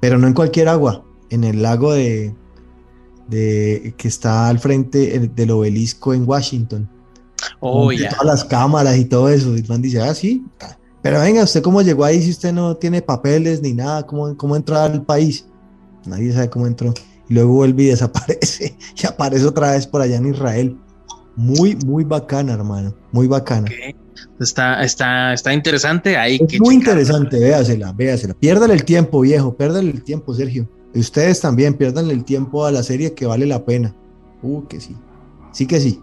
Pero 0.00 0.16
no 0.16 0.26
en 0.26 0.32
cualquier 0.32 0.68
agua, 0.68 1.04
en 1.28 1.44
el 1.44 1.60
lago 1.60 1.92
de, 1.92 2.34
de 3.28 3.92
que 3.98 4.08
está 4.08 4.48
al 4.48 4.58
frente 4.58 5.16
eh, 5.16 5.30
del 5.36 5.50
obelisco 5.50 6.14
en 6.14 6.26
Washington. 6.26 6.88
Oh, 7.60 7.92
ya. 7.92 8.08
Todas 8.08 8.24
las 8.24 8.44
cámaras 8.46 8.96
y 8.96 9.04
todo 9.04 9.28
eso. 9.28 9.54
Y 9.54 9.60
el 9.60 9.68
man 9.68 9.82
dice, 9.82 10.00
ah, 10.00 10.14
sí. 10.14 10.46
Pero 11.02 11.20
venga, 11.20 11.44
¿usted 11.44 11.60
cómo 11.60 11.82
llegó 11.82 12.06
ahí 12.06 12.22
si 12.22 12.30
usted 12.30 12.54
no 12.54 12.74
tiene 12.74 13.02
papeles 13.02 13.60
ni 13.60 13.74
nada? 13.74 14.06
¿Cómo, 14.06 14.34
cómo 14.34 14.56
entró 14.56 14.78
al 14.78 15.02
país? 15.04 15.44
Nadie 16.06 16.32
sabe 16.32 16.50
cómo 16.50 16.66
entró. 16.66 16.92
Y 17.28 17.34
luego 17.34 17.54
vuelve 17.54 17.84
y 17.84 17.86
desaparece. 17.86 18.76
Y 19.02 19.06
aparece 19.06 19.46
otra 19.46 19.72
vez 19.72 19.86
por 19.86 20.00
allá 20.02 20.16
en 20.16 20.26
Israel. 20.28 20.76
Muy, 21.36 21.76
muy 21.86 22.04
bacana, 22.04 22.52
hermano. 22.54 22.94
Muy 23.12 23.26
bacana. 23.26 23.68
Está, 24.38 24.82
está, 24.82 25.32
está 25.32 25.52
interesante. 25.54 26.16
Hay 26.16 26.36
Es 26.36 26.46
que 26.48 26.58
muy 26.58 26.74
interesante, 26.74 27.38
véasela, 27.38 27.92
véasela. 27.92 28.34
Piérdale 28.34 28.74
el 28.74 28.84
tiempo, 28.84 29.20
viejo. 29.20 29.56
Piérdale 29.56 29.90
el 29.90 30.02
tiempo, 30.02 30.34
Sergio. 30.34 30.68
Y 30.92 31.00
ustedes 31.00 31.40
también, 31.40 31.74
piérdanle 31.74 32.12
el 32.14 32.24
tiempo 32.24 32.66
a 32.66 32.72
la 32.72 32.82
serie 32.82 33.14
que 33.14 33.24
vale 33.26 33.46
la 33.46 33.64
pena. 33.64 33.94
Uh, 34.42 34.66
que 34.66 34.80
sí. 34.80 34.96
Sí 35.52 35.66
que 35.66 35.80
sí. 35.80 36.00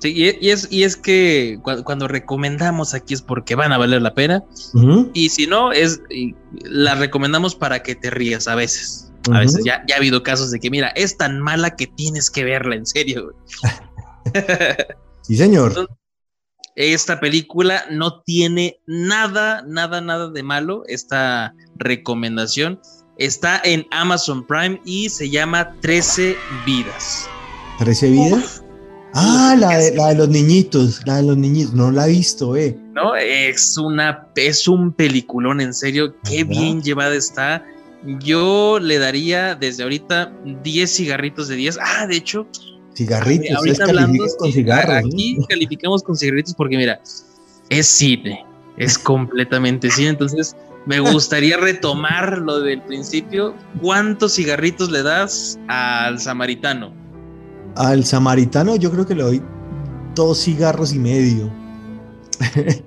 Sí, 0.00 0.12
y, 0.40 0.50
es, 0.50 0.66
y 0.70 0.82
es 0.82 0.96
que 0.96 1.60
cu- 1.62 1.84
cuando 1.84 2.08
recomendamos 2.08 2.92
aquí 2.94 3.14
es 3.14 3.22
porque 3.22 3.54
van 3.54 3.72
a 3.72 3.78
valer 3.78 4.02
la 4.02 4.14
pena. 4.14 4.42
Y 5.12 5.28
si 5.28 5.46
no, 5.46 5.70
es 5.70 6.00
la 6.64 6.96
recomendamos 6.96 7.54
para 7.54 7.82
que 7.84 7.94
te 7.94 8.10
rías 8.10 8.48
a 8.48 8.56
veces. 8.56 9.11
A 9.30 9.40
veces 9.40 9.62
ya, 9.64 9.84
ya 9.86 9.94
ha 9.94 9.98
habido 9.98 10.22
casos 10.22 10.50
de 10.50 10.58
que, 10.58 10.70
mira, 10.70 10.88
es 10.88 11.16
tan 11.16 11.40
mala 11.40 11.76
que 11.76 11.86
tienes 11.86 12.30
que 12.30 12.44
verla, 12.44 12.74
en 12.76 12.86
serio. 12.86 13.34
Sí, 15.22 15.36
señor. 15.36 15.88
Esta 16.74 17.20
película 17.20 17.84
no 17.90 18.22
tiene 18.22 18.80
nada, 18.86 19.62
nada, 19.66 20.00
nada 20.00 20.30
de 20.30 20.42
malo. 20.42 20.84
Esta 20.88 21.54
recomendación 21.76 22.80
está 23.18 23.60
en 23.62 23.86
Amazon 23.90 24.46
Prime 24.46 24.80
y 24.84 25.08
se 25.10 25.30
llama 25.30 25.76
13 25.80 26.36
vidas. 26.66 27.28
¿13 27.78 28.10
vidas? 28.10 28.64
Ah, 29.14 29.54
la 29.58 29.76
de, 29.76 29.94
la 29.94 30.08
de 30.08 30.14
los 30.14 30.28
niñitos, 30.30 31.02
la 31.04 31.16
de 31.16 31.24
los 31.24 31.36
niñitos, 31.36 31.74
no 31.74 31.90
la 31.90 32.08
he 32.08 32.12
visto, 32.12 32.56
eh. 32.56 32.78
¿no? 32.94 33.14
Es 33.14 33.76
una, 33.76 34.28
es 34.36 34.66
un 34.66 34.92
peliculón, 34.92 35.60
en 35.60 35.74
serio, 35.74 36.14
qué 36.24 36.44
¿Verdad? 36.44 36.60
bien 36.60 36.82
llevada 36.82 37.14
está. 37.14 37.64
Yo 38.20 38.78
le 38.80 38.98
daría 38.98 39.54
desde 39.54 39.82
ahorita 39.84 40.32
10 40.62 40.90
cigarritos 40.94 41.48
de 41.48 41.56
10. 41.56 41.78
Ah, 41.80 42.06
de 42.06 42.16
hecho, 42.16 42.48
Cigarritos, 42.94 43.56
ahorita 43.56 43.84
hablando, 43.84 44.24
con 44.38 44.52
cigarros. 44.52 45.02
¿no? 45.02 45.08
aquí 45.08 45.38
calificamos 45.48 46.02
con 46.02 46.16
cigarritos 46.16 46.54
porque 46.54 46.76
mira, 46.76 47.00
es 47.70 47.86
cine, 47.86 48.44
es 48.76 48.98
completamente 48.98 49.90
cine, 49.90 50.08
entonces 50.10 50.54
me 50.84 51.00
gustaría 51.00 51.56
retomar 51.56 52.38
lo 52.38 52.60
del 52.60 52.82
principio. 52.82 53.54
¿Cuántos 53.80 54.34
cigarritos 54.34 54.90
le 54.90 55.02
das 55.02 55.58
al 55.68 56.20
samaritano? 56.20 56.92
Al 57.76 58.04
samaritano 58.04 58.76
yo 58.76 58.90
creo 58.90 59.06
que 59.06 59.14
le 59.14 59.22
doy 59.22 59.42
dos 60.14 60.42
cigarros 60.42 60.92
y 60.92 60.98
medio. 60.98 61.61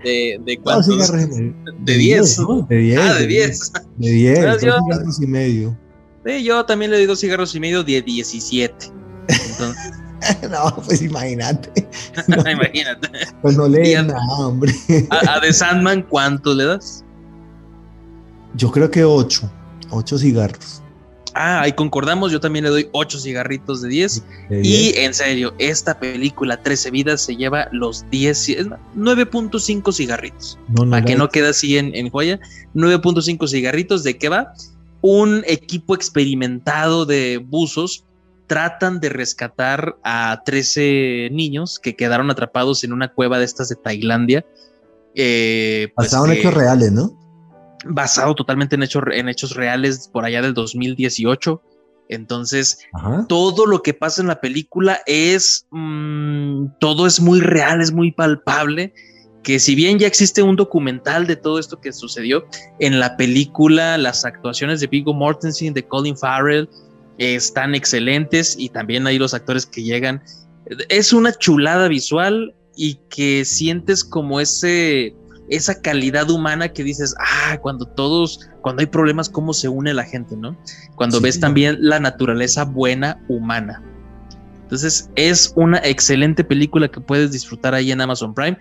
¿De, 0.04 0.40
de 0.44 0.60
cuántos? 0.62 1.12
medio. 1.12 1.56
De 1.80 1.94
10. 1.98 2.40
¿no? 2.40 2.62
De 2.70 2.78
10. 2.78 3.00
Ah, 3.00 3.14
de 3.16 3.28
10. 3.28 3.72
De 3.98 4.12
10, 4.12 4.40
Ah, 4.40 4.52
dos 4.52 4.60
cigarros 4.62 5.22
y 5.22 5.28
medio. 5.28 5.78
Sí, 6.26 6.44
yo 6.44 6.66
también 6.66 6.92
le 6.92 6.98
doy 6.98 7.06
dos 7.06 7.20
cigarros 7.20 7.54
y 7.56 7.60
medio 7.60 7.84
de 7.84 8.02
17. 8.02 8.92
Entonces, 9.28 9.92
no, 10.50 10.76
pues 10.84 11.02
imagínate. 11.02 11.88
imagínate. 12.28 13.10
Pues 13.42 13.56
no 13.58 13.68
le 13.68 13.94
nada, 14.04 14.22
hombre. 14.38 14.74
A, 15.10 15.36
a 15.36 15.42
The 15.42 15.54
Sandman, 15.54 16.04
¿cuántos 16.04 16.56
le 16.56 16.66
das? 16.66 17.04
Yo 18.56 18.72
creo 18.72 18.90
que 18.90 19.04
ocho. 19.04 19.52
Ocho 19.92 20.18
cigarros. 20.18 20.82
Ah, 21.38 21.62
ahí 21.62 21.74
concordamos, 21.74 22.32
yo 22.32 22.40
también 22.40 22.64
le 22.64 22.72
doy 22.72 22.90
8 22.94 23.20
cigarritos 23.20 23.82
de 23.82 23.90
10. 23.90 24.24
De 24.50 24.60
Y 24.60 24.92
10. 24.94 24.98
en 25.00 25.14
serio, 25.14 25.54
esta 25.60 26.00
película 26.00 26.64
13 26.64 26.92
vidas 26.92 27.22
se 27.22 27.36
lleva 27.36 27.68
los 27.74 28.10
10, 28.10 28.50
es 28.50 28.68
más, 28.68 28.80
9.5 28.96 29.94
cigarritos. 29.94 30.58
no, 30.70 30.86
no 30.86 30.92
Para 30.92 31.02
la 31.02 31.06
que 31.06 31.16
no 31.18 31.28
quede 31.28 31.50
así 31.50 31.78
en, 31.78 31.94
en 31.94 32.10
joya, 32.10 32.40
9.5 32.74 33.50
cigarritos. 33.50 34.04
¿De 34.04 34.18
qué 34.18 34.30
va? 34.30 34.54
Un 35.02 35.44
equipo 35.46 35.94
experimentado 35.94 37.06
de 37.06 37.38
buzos 37.46 38.06
tratan 38.48 39.02
de 39.02 39.10
rescatar 39.10 39.98
a 40.04 40.42
13 40.46 41.30
niños 41.34 41.80
que 41.80 41.98
quedaron 41.98 42.32
atrapados 42.32 42.86
en 42.86 42.94
una 42.94 43.12
cueva 43.14 43.40
de 43.40 43.46
estas 43.46 43.68
de 43.68 43.76
Tailandia. 43.76 44.46
Eh, 45.16 45.90
pues 45.96 46.14
hechos 46.14 46.54
reales, 46.54 46.94
¿no? 46.94 47.25
Basado 47.86 48.36
totalmente 48.36 48.76
en 48.76 48.84
hechos, 48.84 49.04
en 49.12 49.30
hechos 49.30 49.56
reales 49.56 50.10
por 50.12 50.26
allá 50.26 50.42
del 50.42 50.54
2018. 50.54 51.62
Entonces, 52.08 52.80
Ajá. 52.94 53.26
todo 53.28 53.66
lo 53.66 53.82
que 53.82 53.94
pasa 53.94 54.22
en 54.22 54.28
la 54.28 54.40
película 54.40 55.02
es, 55.06 55.68
mm, 55.72 56.68
todo 56.80 57.08
es 57.08 57.20
muy 57.20 57.40
real, 57.40 57.82
es 57.82 57.92
muy 57.92 58.12
palpable, 58.12 58.94
que 59.44 59.60
si 59.60 59.76
bien 59.76 60.00
ya 60.00 60.08
existe 60.08 60.42
un 60.42 60.56
documental 60.56 61.28
de 61.28 61.36
todo 61.36 61.60
esto 61.60 61.80
que 61.80 61.94
sucedió, 61.94 62.46
en 62.80 63.00
la 63.00 63.16
película 63.16 63.98
las 63.98 64.26
actuaciones 64.26 64.80
de 64.80 64.88
Viggo 64.88 65.14
Mortensen, 65.14 65.74
de 65.74 65.88
Colin 65.88 66.18
Farrell, 66.18 66.68
eh, 67.18 67.36
están 67.36 67.76
excelentes 67.76 68.56
y 68.58 68.70
también 68.70 69.06
hay 69.08 69.18
los 69.18 69.34
actores 69.34 69.66
que 69.66 69.84
llegan. 69.84 70.22
Es 70.90 71.14
una 71.14 71.32
chulada 71.32 71.88
visual 71.88 72.56
y 72.76 72.96
que 73.10 73.46
sientes 73.46 74.04
como 74.04 74.40
ese 74.40 75.16
esa 75.50 75.80
calidad 75.82 76.30
humana 76.30 76.70
que 76.70 76.84
dices, 76.84 77.14
ah, 77.20 77.58
cuando 77.62 77.86
todos, 77.86 78.50
cuando 78.62 78.80
hay 78.82 78.88
problemas, 78.88 79.30
cómo 79.30 79.54
se 79.54 79.68
une 79.70 79.94
la 79.94 80.04
gente, 80.04 80.36
¿no? 80.36 80.58
Cuando 80.96 81.18
Sí. 81.18 81.24
ves 81.24 81.40
también 81.40 81.78
la 81.80 82.00
naturaleza 82.00 82.64
buena 82.66 83.22
humana. 83.28 83.82
Entonces, 84.64 85.10
es 85.16 85.54
una 85.56 85.78
excelente 85.84 86.44
película 86.44 86.88
que 86.90 87.00
puedes 87.00 87.32
disfrutar 87.32 87.76
ahí 87.76 87.92
en 87.92 88.02
Amazon 88.02 88.34
Prime. 88.34 88.58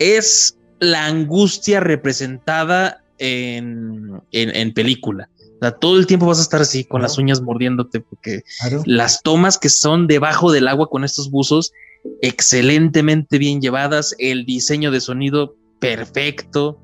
Es 0.00 0.56
la 0.80 1.06
angustia 1.06 1.78
representada 1.78 3.02
en, 3.18 4.20
en, 4.32 4.54
en 4.56 4.74
película. 4.74 5.28
O 5.56 5.58
sea, 5.60 5.70
todo 5.70 5.96
el 5.98 6.06
tiempo 6.08 6.26
vas 6.26 6.40
a 6.40 6.42
estar 6.42 6.60
así, 6.60 6.82
con 6.84 7.00
las 7.00 7.16
uñas 7.16 7.40
mordiéndote, 7.40 8.00
porque 8.00 8.42
Claro. 8.58 8.82
las 8.86 9.22
tomas 9.22 9.56
que 9.56 9.68
son 9.68 10.08
debajo 10.08 10.50
del 10.50 10.66
agua 10.66 10.90
con 10.90 11.04
estos 11.04 11.30
buzos, 11.30 11.72
excelentemente 12.20 13.38
bien 13.38 13.60
llevadas, 13.60 14.14
el 14.18 14.44
diseño 14.44 14.90
de 14.90 15.00
sonido 15.00 15.54
perfecto, 15.88 16.80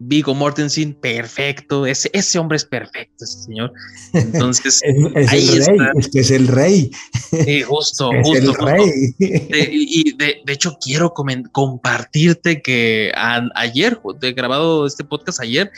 Vigo 0.00 0.32
Mortensen 0.32 0.94
perfecto, 0.94 1.84
ese, 1.84 2.08
ese 2.12 2.38
hombre 2.38 2.56
es 2.56 2.64
perfecto, 2.64 3.24
ese 3.24 3.42
señor. 3.42 3.72
Entonces, 4.12 4.80
Es, 4.84 4.96
es 5.16 5.28
Ahí 5.32 5.48
el 5.48 5.66
rey, 5.66 5.76
está. 5.76 5.90
es 5.98 6.08
que 6.08 6.20
es 6.20 6.30
el 6.30 6.46
rey. 6.48 6.90
sí, 7.30 7.62
justo, 7.62 8.12
Es 8.12 8.26
justo, 8.26 8.38
el 8.44 8.46
justo. 8.48 8.66
rey. 8.66 8.90
De- 9.18 9.68
y 9.72 10.16
de, 10.16 10.36
de 10.46 10.52
hecho 10.52 10.76
quiero 10.80 11.12
compartirte 11.52 12.62
que 12.62 13.10
a- 13.16 13.48
ayer, 13.56 14.00
he 14.22 14.32
grabado 14.32 14.86
este 14.86 15.02
podcast 15.04 15.40
ayer, 15.40 15.70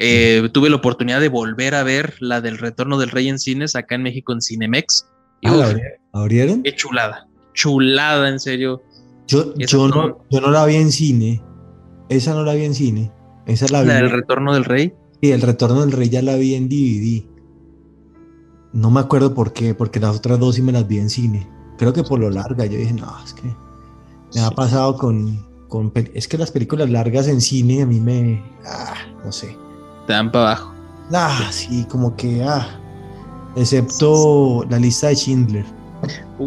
eh, 0.00 0.48
tuve 0.52 0.68
la 0.70 0.76
oportunidad 0.76 1.20
de 1.20 1.28
volver 1.28 1.74
a 1.74 1.82
ver 1.82 2.14
la 2.20 2.40
del 2.40 2.58
Retorno 2.58 2.98
del 2.98 3.10
Rey 3.10 3.28
en 3.28 3.38
cines 3.38 3.76
acá 3.76 3.94
en 3.94 4.02
México 4.02 4.32
en 4.32 4.40
Cinemex. 4.40 5.06
Y 5.42 5.48
Ah, 5.48 5.52
uf, 5.52 5.74
¿la 6.12 6.20
abrieron? 6.20 6.62
Qué 6.62 6.74
chulada, 6.74 7.28
chulada 7.54 8.28
en 8.28 8.40
serio. 8.40 8.82
Yo, 9.28 9.54
Eso 9.58 9.76
yo, 9.76 9.88
no- 9.88 10.06
no, 10.08 10.24
yo 10.30 10.40
no 10.40 10.50
la 10.50 10.66
vi 10.66 10.74
en 10.76 10.90
cine. 10.90 11.40
Esa 12.10 12.34
no 12.34 12.42
la 12.44 12.52
vi 12.52 12.64
en 12.64 12.74
cine. 12.74 13.10
Esa 13.46 13.66
la 13.70 13.80
vi. 13.80 13.88
La 13.88 13.94
del 13.94 14.10
Retorno 14.10 14.52
del 14.52 14.64
Rey. 14.66 14.92
Y 15.22 15.30
el 15.30 15.40
retorno 15.42 15.80
del 15.82 15.92
rey 15.92 16.08
ya 16.08 16.22
la 16.22 16.34
vi 16.36 16.54
en 16.54 16.68
DVD. 16.68 17.24
No 18.72 18.90
me 18.90 19.00
acuerdo 19.00 19.34
por 19.34 19.52
qué, 19.52 19.74
porque 19.74 20.00
las 20.00 20.16
otras 20.16 20.38
dos 20.38 20.54
sí 20.54 20.62
me 20.62 20.72
las 20.72 20.86
vi 20.88 20.98
en 20.98 21.10
cine. 21.10 21.46
Creo 21.76 21.92
que 21.92 22.02
por 22.02 22.18
lo 22.20 22.30
larga. 22.30 22.64
Yo 22.66 22.78
dije, 22.78 22.92
no, 22.94 23.12
es 23.24 23.34
que 23.34 23.42
me 24.34 24.40
ha 24.40 24.48
Sí. 24.48 24.54
pasado 24.54 24.96
con, 24.96 25.46
con. 25.68 25.92
Es 26.14 26.26
que 26.28 26.38
las 26.38 26.50
películas 26.50 26.88
largas 26.88 27.28
en 27.28 27.40
cine 27.42 27.82
a 27.82 27.86
mí 27.86 28.00
me. 28.00 28.42
Ah, 28.66 28.94
no 29.24 29.30
sé. 29.30 29.56
Te 30.06 30.12
dan 30.14 30.30
para 30.32 30.52
abajo. 30.52 30.72
Ah, 31.12 31.48
sí, 31.50 31.84
como 31.90 32.16
que. 32.16 32.42
Ah. 32.42 32.66
Excepto 33.56 34.64
la 34.70 34.78
lista 34.78 35.08
de 35.08 35.16
Schindler. 35.16 35.64
Uh, 36.38 36.44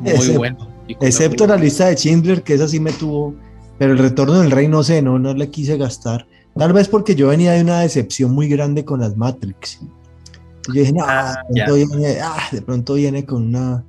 muy 0.00 0.10
Excepto- 0.10 0.38
bueno. 0.38 0.68
Excepto 1.00 1.46
la 1.46 1.56
lista 1.56 1.86
de 1.86 1.96
Schindler, 1.96 2.42
que 2.42 2.54
esa 2.54 2.68
sí 2.68 2.80
me 2.80 2.92
tuvo. 2.92 3.34
Pero 3.82 3.94
el 3.94 3.98
retorno 3.98 4.40
del 4.40 4.52
rey, 4.52 4.68
no 4.68 4.84
sé, 4.84 5.02
no, 5.02 5.18
no 5.18 5.34
le 5.34 5.50
quise 5.50 5.76
gastar. 5.76 6.24
Tal 6.56 6.72
vez 6.72 6.86
porque 6.86 7.16
yo 7.16 7.26
venía 7.26 7.50
de 7.50 7.62
una 7.62 7.80
decepción 7.80 8.30
muy 8.32 8.46
grande 8.46 8.84
con 8.84 9.00
las 9.00 9.16
Matrix. 9.16 9.80
Yo 10.68 10.72
dije, 10.74 10.92
no, 10.92 11.04
Ah, 11.04 11.34
de, 11.50 11.64
pronto 11.64 11.74
viene, 11.74 12.18
ah, 12.22 12.48
de 12.52 12.62
pronto 12.62 12.94
viene 12.94 13.26
con 13.26 13.42
una, 13.42 13.84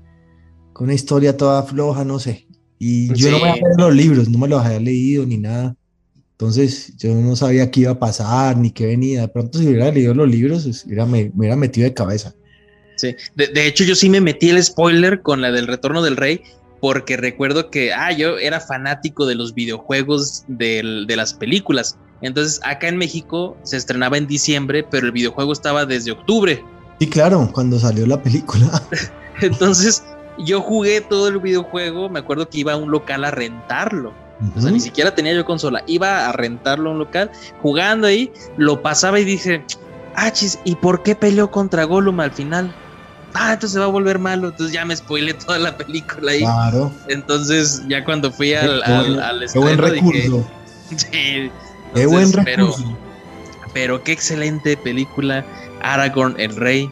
con 0.73 0.85
una 0.85 0.95
historia 0.95 1.37
toda 1.37 1.61
floja, 1.61 2.03
no 2.03 2.17
sé. 2.17 2.47
Y 2.79 3.13
yo 3.13 3.29
no 3.29 3.37
me 3.37 3.43
Sí. 3.43 3.49
había 3.51 3.61
los 3.77 3.93
libros, 3.95 4.29
no 4.29 4.39
me 4.39 4.47
los 4.47 4.65
había 4.65 4.79
leído 4.79 5.27
ni 5.27 5.37
nada. 5.37 5.75
Entonces 6.31 6.97
yo 6.97 7.13
no 7.13 7.35
sabía 7.35 7.69
qué 7.69 7.81
iba 7.81 7.91
a 7.91 7.99
pasar 7.99 8.57
ni 8.57 8.71
qué 8.71 8.87
venía. 8.87 9.21
De 9.21 9.27
pronto 9.27 9.59
si 9.59 9.67
hubiera 9.67 9.91
leído 9.91 10.15
los 10.15 10.27
libros, 10.27 10.63
pues, 10.63 10.85
hubiera- 10.87 11.05
me, 11.05 11.25
me 11.25 11.31
hubiera 11.35 11.55
metido 11.55 11.85
de 11.87 11.93
cabeza. 11.93 12.33
Sí. 12.95 13.15
De, 13.35 13.45
de 13.45 13.67
hecho, 13.67 13.83
yo 13.83 13.93
sí 13.93 14.09
me 14.09 14.21
metí 14.21 14.49
el 14.49 14.63
spoiler 14.63 15.21
con 15.21 15.39
la 15.39 15.51
del 15.51 15.67
Retorno 15.67 16.01
del 16.01 16.17
Rey, 16.17 16.41
porque 16.83 17.15
recuerdo 17.15 17.69
que, 17.69 17.93
ah, 17.93 18.11
yo 18.11 18.37
era 18.37 18.59
fanático 18.59 19.25
de 19.25 19.35
los 19.35 19.53
videojuegos 19.53 20.43
del- 20.47 21.07
de 21.07 21.15
las 21.15 21.33
películas. 21.33 21.97
Entonces, 22.19 22.59
acá 22.61 22.89
en 22.89 22.97
México 22.97 23.57
se 23.63 23.77
estrenaba 23.77 24.17
en 24.17 24.27
diciembre, 24.27 24.85
pero 24.91 25.05
el 25.05 25.13
videojuego 25.13 25.53
estaba 25.53 25.85
desde 25.85 26.11
octubre. 26.11 26.61
Sí, 26.99 27.07
claro, 27.09 27.49
cuando 27.53 27.79
salió 27.79 28.05
la 28.05 28.21
película. 28.21 28.65
Entonces, 29.41 30.03
yo 30.37 30.59
jugué 30.59 30.99
todo 30.99 31.29
el 31.29 31.39
videojuego. 31.39 32.09
Me 32.09 32.19
acuerdo 32.19 32.49
que 32.49 32.57
iba 32.57 32.73
a 32.73 32.75
un 32.75 32.91
local 32.91 33.23
a 33.23 33.31
rentarlo. 33.31 34.09
O 34.53 34.59
sea, 34.59 34.63
Ujú. 34.63 34.71
ni 34.71 34.81
siquiera 34.81 35.15
tenía 35.15 35.33
yo 35.33 35.45
consola. 35.45 35.85
Iba 35.87 36.27
a 36.27 36.33
rentarlo 36.33 36.89
a 36.89 36.91
un 36.91 36.99
local, 36.99 37.31
jugando 37.61 38.07
ahí, 38.07 38.29
lo 38.57 38.81
pasaba 38.81 39.21
y 39.21 39.23
dije, 39.23 39.63
ah, 40.17 40.33
chis, 40.33 40.59
¿y 40.65 40.75
por 40.75 41.01
qué 41.01 41.15
peleó 41.15 41.49
contra 41.49 41.85
Gollum 41.85 42.19
al 42.19 42.33
final? 42.33 42.75
Ah, 43.35 43.53
entonces 43.53 43.71
se 43.73 43.79
va 43.79 43.85
a 43.85 43.89
volver 43.89 44.19
malo. 44.19 44.49
Entonces 44.49 44.73
ya 44.73 44.85
me 44.85 44.95
spoilé 44.95 45.33
toda 45.33 45.57
la 45.59 45.75
película 45.77 46.31
ahí. 46.31 46.39
Claro. 46.41 46.91
Entonces, 47.09 47.81
ya 47.87 48.03
cuando 48.05 48.31
fui 48.31 48.53
al, 48.53 48.81
Qué 48.85 48.91
al, 48.91 49.15
buen- 49.15 49.49
Qué 49.51 49.59
buen 49.59 49.73
estreno 49.79 49.93
dije, 49.93 50.21
recurso. 50.29 50.47
sí. 50.97 51.51
Qué 51.95 52.05
buen 52.05 52.31
pero, 52.31 52.65
recurso. 52.67 52.97
pero 53.73 54.03
qué 54.03 54.11
excelente 54.11 54.77
película. 54.77 55.45
Aragorn, 55.81 56.35
el 56.39 56.55
rey. 56.55 56.89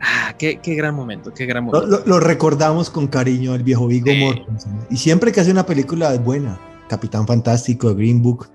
Ah, 0.00 0.34
qué, 0.38 0.60
qué 0.62 0.74
gran 0.74 0.94
momento, 0.94 1.32
qué 1.34 1.44
gran 1.46 1.66
Lo, 1.66 1.72
momento. 1.72 1.98
lo- 1.98 2.06
lo 2.06 2.20
recordamos 2.20 2.88
con 2.90 3.06
cariño 3.08 3.52
al 3.52 3.62
viejo 3.62 3.86
Vigo 3.88 4.06
Sí. 4.10 4.20
Mortensen. 4.24 4.72
Y 4.90 4.96
siempre 4.96 5.32
que 5.32 5.40
hace 5.40 5.50
una 5.50 5.66
película 5.66 6.14
es 6.14 6.22
buena. 6.22 6.58
Capitán 6.88 7.26
Fantástico, 7.26 7.94
Green 7.94 8.22
Book. 8.22 8.48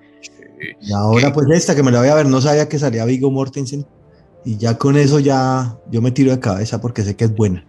Y 0.80 0.92
ahora 0.92 1.28
¿Qué? 1.28 1.34
pues 1.34 1.46
esta 1.50 1.74
que 1.76 1.82
me 1.82 1.90
la 1.92 2.00
voy 2.00 2.08
a 2.08 2.14
ver, 2.14 2.26
no 2.26 2.40
sabía 2.40 2.68
que 2.68 2.78
salía 2.78 3.04
Vigo 3.04 3.30
Mortensen. 3.30 3.86
Y 4.44 4.56
ya 4.58 4.76
con 4.76 4.96
eso 4.96 5.18
ya 5.20 5.76
yo 5.90 6.02
me 6.02 6.10
tiro 6.10 6.30
de 6.30 6.40
cabeza 6.40 6.80
porque 6.80 7.02
sé 7.02 7.16
que 7.16 7.24
es 7.24 7.34
buena. 7.34 7.64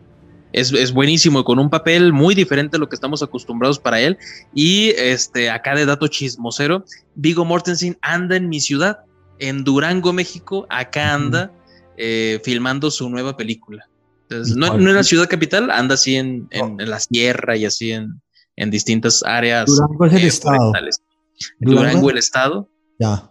Es, 0.51 0.71
es 0.71 0.93
buenísimo, 0.93 1.43
con 1.43 1.59
un 1.59 1.69
papel 1.69 2.13
muy 2.13 2.33
diferente 2.33 2.77
a 2.77 2.79
lo 2.79 2.87
que 2.87 2.95
estamos 2.95 3.21
acostumbrados 3.21 3.77
para 3.79 3.99
él. 3.99 4.17
Y 4.53 4.89
este, 4.97 5.49
acá 5.49 5.75
de 5.75 5.85
dato 5.85 6.07
chismosero, 6.07 6.85
Vigo 7.15 7.43
Mortensen 7.43 7.97
anda 8.01 8.37
en 8.37 8.47
mi 8.47 8.61
ciudad, 8.61 8.99
en 9.39 9.63
Durango, 9.65 10.13
México. 10.13 10.65
Acá 10.69 11.13
anda 11.13 11.51
eh, 11.97 12.39
filmando 12.43 12.89
su 12.91 13.09
nueva 13.09 13.35
película. 13.35 13.87
Entonces, 14.29 14.55
¿Y 14.55 14.59
no, 14.59 14.77
no 14.77 14.89
en 14.89 14.95
la 14.95 15.03
ciudad 15.03 15.27
capital, 15.29 15.69
anda 15.71 15.95
así 15.95 16.15
en, 16.15 16.47
en- 16.51 16.79
en 16.79 16.89
la 16.89 16.99
sierra 16.99 17.57
y 17.57 17.65
así 17.65 17.91
en, 17.91 18.21
en 18.55 18.71
distintas 18.71 19.23
áreas. 19.23 19.65
Durango 19.67 20.05
es 20.05 20.13
el 20.13 20.23
eh, 20.23 20.27
estado. 20.27 20.73
Durango, 21.59 22.09
el 22.09 22.17
estado, 22.17 22.69
Ya. 22.97 23.29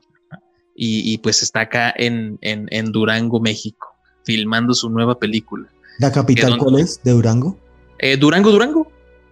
Y, 0.74 1.12
y, 1.12 1.18
pues 1.18 1.42
está 1.42 1.60
acá 1.60 1.92
en, 1.96 2.38
en, 2.40 2.66
en 2.70 2.92
Durango, 2.92 3.40
México, 3.40 3.88
filmando 4.24 4.74
su 4.74 4.90
nueva 4.90 5.18
película. 5.18 5.68
¿La 6.01 6.10
capital 6.10 6.59
cuál 6.59 6.80
es? 6.80 7.01
¿De 7.05 7.12
Durango? 7.12 7.56
Eh, 7.98 8.16
Durango, 8.16 8.51
Durango. 8.51 8.88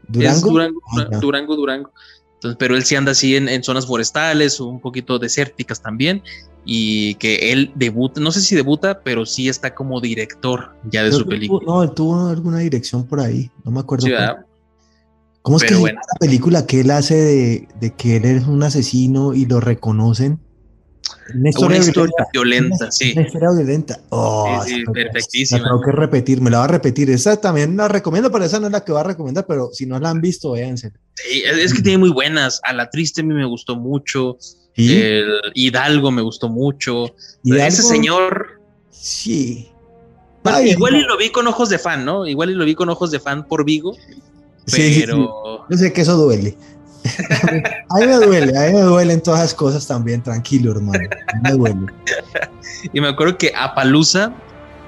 ¿Durango? 0.09 0.37
Es 0.37 0.43
Durango, 0.43 0.81
Ah. 0.99 1.19
Durango, 1.21 1.57
Durango. 1.57 1.91
Entonces, 2.35 2.57
pero 2.59 2.77
él 2.77 2.85
sí 2.85 2.95
anda 2.97 3.13
así 3.13 3.37
en, 3.37 3.49
en 3.49 3.63
zonas 3.63 3.87
forestales, 3.87 4.59
un 4.61 4.81
poquito 4.81 5.19
desérticas 5.19 5.81
también, 5.83 6.23
y 6.65 7.15
que 7.17 7.53
él 7.53 7.73
debuta, 7.75 8.21
no 8.21 8.31
sé 8.33 8.41
si 8.41 8.55
debuta, 8.55 9.01
pero 9.03 9.27
sí 9.27 9.49
está 9.49 9.75
como 9.75 10.01
director 10.01 10.73
ya 10.91 11.03
de 11.03 11.09
Creo 11.11 11.21
su 11.21 11.27
película. 11.27 11.61
tuvo- 11.65 11.73
no, 11.75 11.83
él 11.83 11.91
tuvo 11.93 12.29
alguna 12.29 12.59
dirección 12.59 13.05
por 13.07 13.21
ahí. 13.21 13.51
No 13.65 13.71
me 13.73 13.81
acuerdo. 13.81 14.07
Sí. 14.07 14.13
¿Cómo 15.43 15.57
es 15.57 15.63
que 15.65 15.69
Pero 15.71 15.81
bueno. 15.81 16.01
la 16.01 16.19
película 16.21 16.67
que 16.67 16.81
él 16.81 16.91
hace 16.93 17.17
de, 17.17 17.69
de 17.81 17.91
que 17.95 18.17
él 18.17 18.25
es 18.27 18.47
un 18.47 18.63
asesino 18.63 19.35
y 19.35 19.47
lo 19.47 19.59
reconocen? 19.61 20.39
Una 21.35 21.51
Una 21.67 21.77
historia 21.79 22.27
violenta. 22.33 22.91
sí. 22.91 23.13
Una 23.17 23.27
historia 23.27 23.49
violenta. 23.57 24.01
Oh, 24.11 24.63
Sí, 24.65 24.75
sí, 24.77 24.85
perfectísima. 24.93 25.61
La 25.61 25.69
tengo 25.69 25.81
que 25.83 25.93
repetir, 25.93 26.41
me 26.41 26.51
la 26.51 26.59
va 26.59 26.65
a 26.65 26.69
repetir. 26.69 27.11
Esa 27.11 27.37
también 27.41 27.77
la 27.77 27.89
recomiendo, 27.89 28.31
pero 28.31 28.45
esa 28.45 28.61
no 28.61 28.67
es 28.67 28.73
la 28.73 28.85
que 28.85 28.93
va 28.93 29.01
a 29.01 29.05
recomendar, 29.05 29.47
pero 29.47 29.71
si 29.73 29.87
no 29.87 29.99
la 29.99 30.11
han 30.11 30.21
visto, 30.21 30.53
véanse. 30.53 30.93
Sí, 31.15 31.43
es 31.47 31.73
que 31.75 31.83
tiene 31.83 31.99
muy 31.99 32.11
buenas. 32.11 32.61
A 32.65 32.73
la 32.73 32.91
triste 32.91 33.21
a 33.21 33.25
mí 33.25 33.35
me 33.35 33.47
gustó 33.47 33.77
mucho. 33.77 34.37
¿Y? 34.75 34.95
El 34.95 35.27
Hidalgo 35.55 36.11
me 36.11 36.23
gustó 36.23 36.49
mucho. 36.49 37.15
¿Y 37.43 37.57
Ese 37.57 37.83
señor. 37.83 38.61
Sí. 38.91 39.69
bueno, 40.43 40.59
Ay, 40.59 40.71
igual 40.71 40.93
no. 40.95 40.99
y 41.01 41.03
lo 41.05 41.17
vi 41.19 41.31
con 41.31 41.47
ojos 41.47 41.69
de 41.69 41.79
fan, 41.79 42.05
¿no? 42.05 42.27
Igual 42.27 42.51
y 42.51 42.55
lo 42.55 42.65
vi 42.65 42.75
con 42.75 42.89
ojos 42.89 43.11
de 43.11 43.21
fan 43.21 43.47
por 43.47 43.65
Vigo. 43.65 43.95
Sí, 44.67 44.77
sí, 44.77 44.95
sí. 44.95 45.01
Pero. 45.01 45.67
Yo 45.69 45.77
sé 45.77 45.93
que 45.93 46.01
eso 46.03 46.17
duele. 46.17 46.57
a 47.89 47.97
mí 47.99 48.07
me 48.07 48.15
duele, 48.17 48.57
a 48.59 48.67
mí 48.69 48.73
me 48.75 48.81
duelen 48.83 49.21
todas 49.23 49.41
esas 49.41 49.55
cosas 49.55 49.87
también, 49.87 50.23
tranquilo, 50.23 50.73
hermano. 50.73 51.09
Me 51.43 51.51
duele. 51.53 51.87
Y 52.93 53.01
me 53.01 53.09
acuerdo 53.09 53.37
que 53.39 53.53
Apalusa 53.57 54.33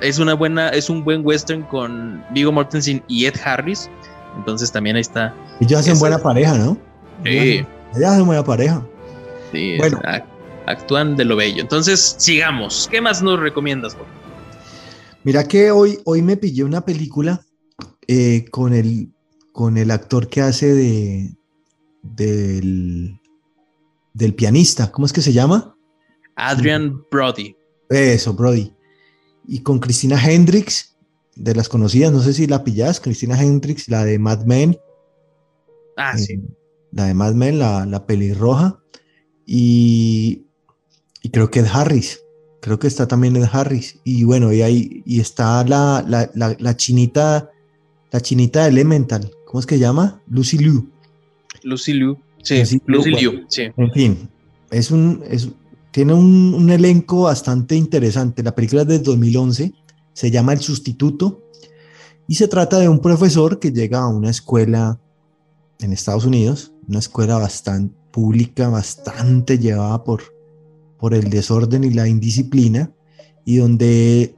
es 0.01 0.19
una 0.19 0.35
buena, 0.35 0.69
es 0.71 0.89
un 0.91 1.03
buen 1.05 1.25
western 1.25 1.63
con 1.65 2.23
Vigo 2.31 2.53
Mortensen 2.53 3.03
y 3.09 3.27
Ed 3.27 3.35
Harris. 3.45 3.89
Entonces 4.37 4.71
también 4.73 4.97
ahí 4.97 5.03
está. 5.03 5.35
Ellos 5.61 5.81
hacen 5.81 5.93
Esa- 5.95 6.01
buena 6.01 6.19
pareja, 6.19 6.55
¿no? 6.59 6.77
Sí, 7.25 7.65
Ellos 7.95 8.05
hacen 8.11 8.27
buena 8.27 8.45
pareja. 8.45 8.85
sí, 9.53 9.77
Bueno. 9.79 9.99
ac- 10.05 10.25
actúan 10.67 11.17
de 11.17 11.25
lo 11.25 11.37
bello. 11.37 11.61
Entonces, 11.63 12.17
sigamos. 12.19 12.89
¿Qué 12.91 13.01
más 13.01 13.23
nos 13.23 13.39
recomiendas? 13.41 13.95
Jorge? 13.95 14.09
Mira 15.23 15.45
que 15.45 15.71
hoy, 15.71 15.99
hoy 16.05 16.21
me 16.23 16.37
pillé 16.37 16.65
una 16.65 16.81
película 16.85 17.41
eh, 18.09 18.45
con, 18.51 18.75
el, 18.75 19.09
con 19.53 19.79
el 19.79 19.91
actor 19.91 20.29
que 20.29 20.41
hace 20.43 20.75
de 20.75 21.35
del, 22.05 23.19
del 24.13 24.35
pianista. 24.35 24.93
¿Cómo 24.93 25.07
es 25.07 25.13
que 25.13 25.23
se 25.23 25.33
llama? 25.33 25.77
Adrian 26.37 27.03
Brody. 27.11 27.57
Eso, 27.89 28.35
Brody. 28.35 28.73
Y 29.47 29.61
con 29.61 29.79
Cristina 29.79 30.23
Hendricks, 30.23 30.97
de 31.37 31.55
las 31.55 31.69
conocidas, 31.69 32.13
no 32.13 32.21
sé 32.21 32.33
si 32.33 32.47
la 32.47 32.63
pillás, 32.63 33.01
Cristina 33.01 33.41
Hendricks, 33.41 33.89
la 33.89 34.05
de 34.05 34.19
Mad 34.19 34.45
Men. 34.45 34.79
Ah, 35.97 36.13
eh, 36.15 36.19
sí. 36.19 36.41
La 36.93 37.07
de 37.07 37.15
Mad 37.15 37.35
Men, 37.35 37.59
la, 37.59 37.87
la 37.87 38.07
pelirroja. 38.07 38.81
Y, 39.47 40.47
y 41.23 41.31
creo 41.31 41.51
que 41.51 41.61
Ed 41.61 41.67
Harris. 41.73 42.21
Creo 42.61 42.79
que 42.79 42.87
está 42.87 43.07
también 43.07 43.37
Ed 43.37 43.49
Harris. 43.53 44.01
Y 44.05 44.25
bueno, 44.25 44.53
y 44.53 44.63
ahí 44.63 45.03
y 45.05 45.21
está 45.21 45.65
la, 45.65 46.05
la, 46.07 46.31
la, 46.35 46.57
la 46.59 46.77
chinita, 46.77 47.51
la 48.11 48.21
chinita 48.21 48.63
de 48.63 48.71
Elemental. 48.71 49.31
¿Cómo 49.47 49.61
es 49.61 49.67
que 49.67 49.75
se 49.75 49.81
llama? 49.81 50.23
Lucy 50.27 50.59
Liu. 50.59 50.91
Lucy 51.65 51.95
Liu. 51.95 52.17
Sí, 52.43 52.59
Lucy 52.59 52.79
Liu, 52.79 52.83
Lucy 52.87 53.11
bueno. 53.11 53.33
Liu. 53.33 53.47
Sí. 53.49 53.63
En 53.77 53.93
fin, 53.93 54.29
es 54.71 54.91
un, 54.91 55.23
es, 55.29 55.49
tiene 55.91 56.15
un, 56.15 56.55
un 56.55 56.71
elenco 56.71 57.23
bastante 57.23 57.75
interesante. 57.75 58.43
La 58.43 58.55
película 58.55 58.83
es 58.83 58.89
del 58.89 59.03
2011, 59.03 59.73
se 60.13 60.31
llama 60.31 60.53
El 60.53 60.61
Sustituto 60.61 61.43
y 62.29 62.37
se 62.37 62.49
trata 62.49 62.79
de 62.79 62.89
un 62.89 63.01
profesor 63.01 63.59
que 63.59 63.73
llega 63.73 64.01
a 64.01 64.09
una 64.09 64.31
escuela 64.31 65.01
en 65.81 65.93
Estados 65.93 66.25
Unidos, 66.25 66.73
una 66.89 67.01
escuela 67.01 67.39
bastante 67.39 67.95
pública, 68.15 68.69
bastante 68.69 69.59
llevada 69.59 70.05
por, 70.05 70.23
por 70.99 71.15
el 71.15 71.31
desorden 71.31 71.83
y 71.83 71.91
la 71.91 72.07
indisciplina, 72.07 72.93
y 73.45 73.57
donde 73.57 74.37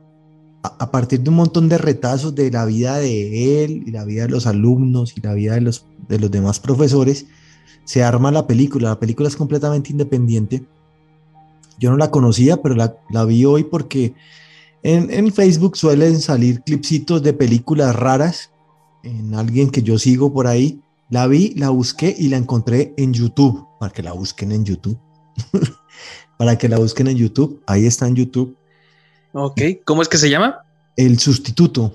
a, 0.67 0.91
partir 0.91 1.21
de 1.21 1.31
un 1.31 1.37
montón 1.37 1.69
de 1.69 1.79
retazos 1.79 2.35
de 2.35 2.51
la 2.51 2.65
vida 2.65 2.99
de 2.99 3.65
él 3.65 3.85
y 3.87 3.91
la 3.91 4.05
vida 4.05 4.23
de 4.23 4.29
los 4.29 4.47
alumnos 4.47 5.15
y 5.17 5.21
la 5.21 5.35
vida 5.35 5.55
de 5.55 5.61
los, 5.61 5.87
de 6.09 6.19
los 6.19 6.31
demás 6.31 6.61
profesores, 6.61 7.27
se 7.85 8.03
arma 8.03 8.31
la 8.31 8.47
película. 8.47 8.91
La 8.91 9.01
película 9.01 9.29
es 9.29 9.37
completamente 9.37 9.91
independiente. 9.91 10.65
Yo 11.79 11.91
no 11.91 11.97
la 11.97 12.11
conocía, 12.11 12.63
pero 12.63 12.75
la, 12.75 12.97
la 13.11 13.25
vi 13.25 13.45
hoy 13.45 13.65
porque 13.65 14.15
en, 14.83 15.11
en 15.11 15.33
Facebook 15.33 15.77
suelen 15.77 16.21
salir 16.21 16.63
clipsitos 16.63 17.23
de 17.23 17.33
películas 17.33 17.95
raras 17.95 18.51
en 19.03 19.35
alguien 19.35 19.71
que 19.71 19.83
yo 19.83 19.99
sigo 19.99 20.33
por 20.33 20.47
ahí. 20.47 20.81
La 21.11 21.27
vi, 21.27 21.55
la 21.55 21.71
busqué 21.71 22.15
y 22.19 22.29
la 22.29 22.37
encontré 22.37 22.93
en 22.97 23.13
YouTube, 23.13 23.65
para 23.79 23.93
que 23.93 24.03
la 24.03 24.13
busquen 24.13 24.53
en 24.53 24.65
YouTube. 24.65 24.99
para 26.39 26.59
que 26.59 26.69
la 26.69 26.79
busquen 26.79 27.07
en 27.09 27.17
YouTube. 27.17 27.63
Ahí 27.67 27.87
está 27.87 28.07
en 28.09 28.17
YouTube. 28.17 28.57
Ok. 29.39 29.61
¿Cómo 29.85 30.01
es 30.01 30.09
que 30.09 30.17
se 30.17 30.31
llama? 30.31 30.65
El 30.97 31.19
sustituto 31.19 31.93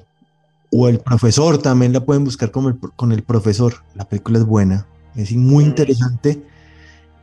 o 0.72 0.88
el 0.88 1.00
profesor 1.00 1.58
también 1.58 1.92
la 1.92 2.02
pueden 2.06 2.24
buscar 2.24 2.52
como 2.52 2.70
el- 2.70 2.78
con 2.96 3.12
el 3.12 3.24
profesor. 3.24 3.74
La 3.96 4.06
película 4.08 4.38
es 4.38 4.46
buena, 4.46 4.86
es 5.16 5.32
muy 5.34 5.64
Mm. 5.64 5.68
interesante 5.68 6.44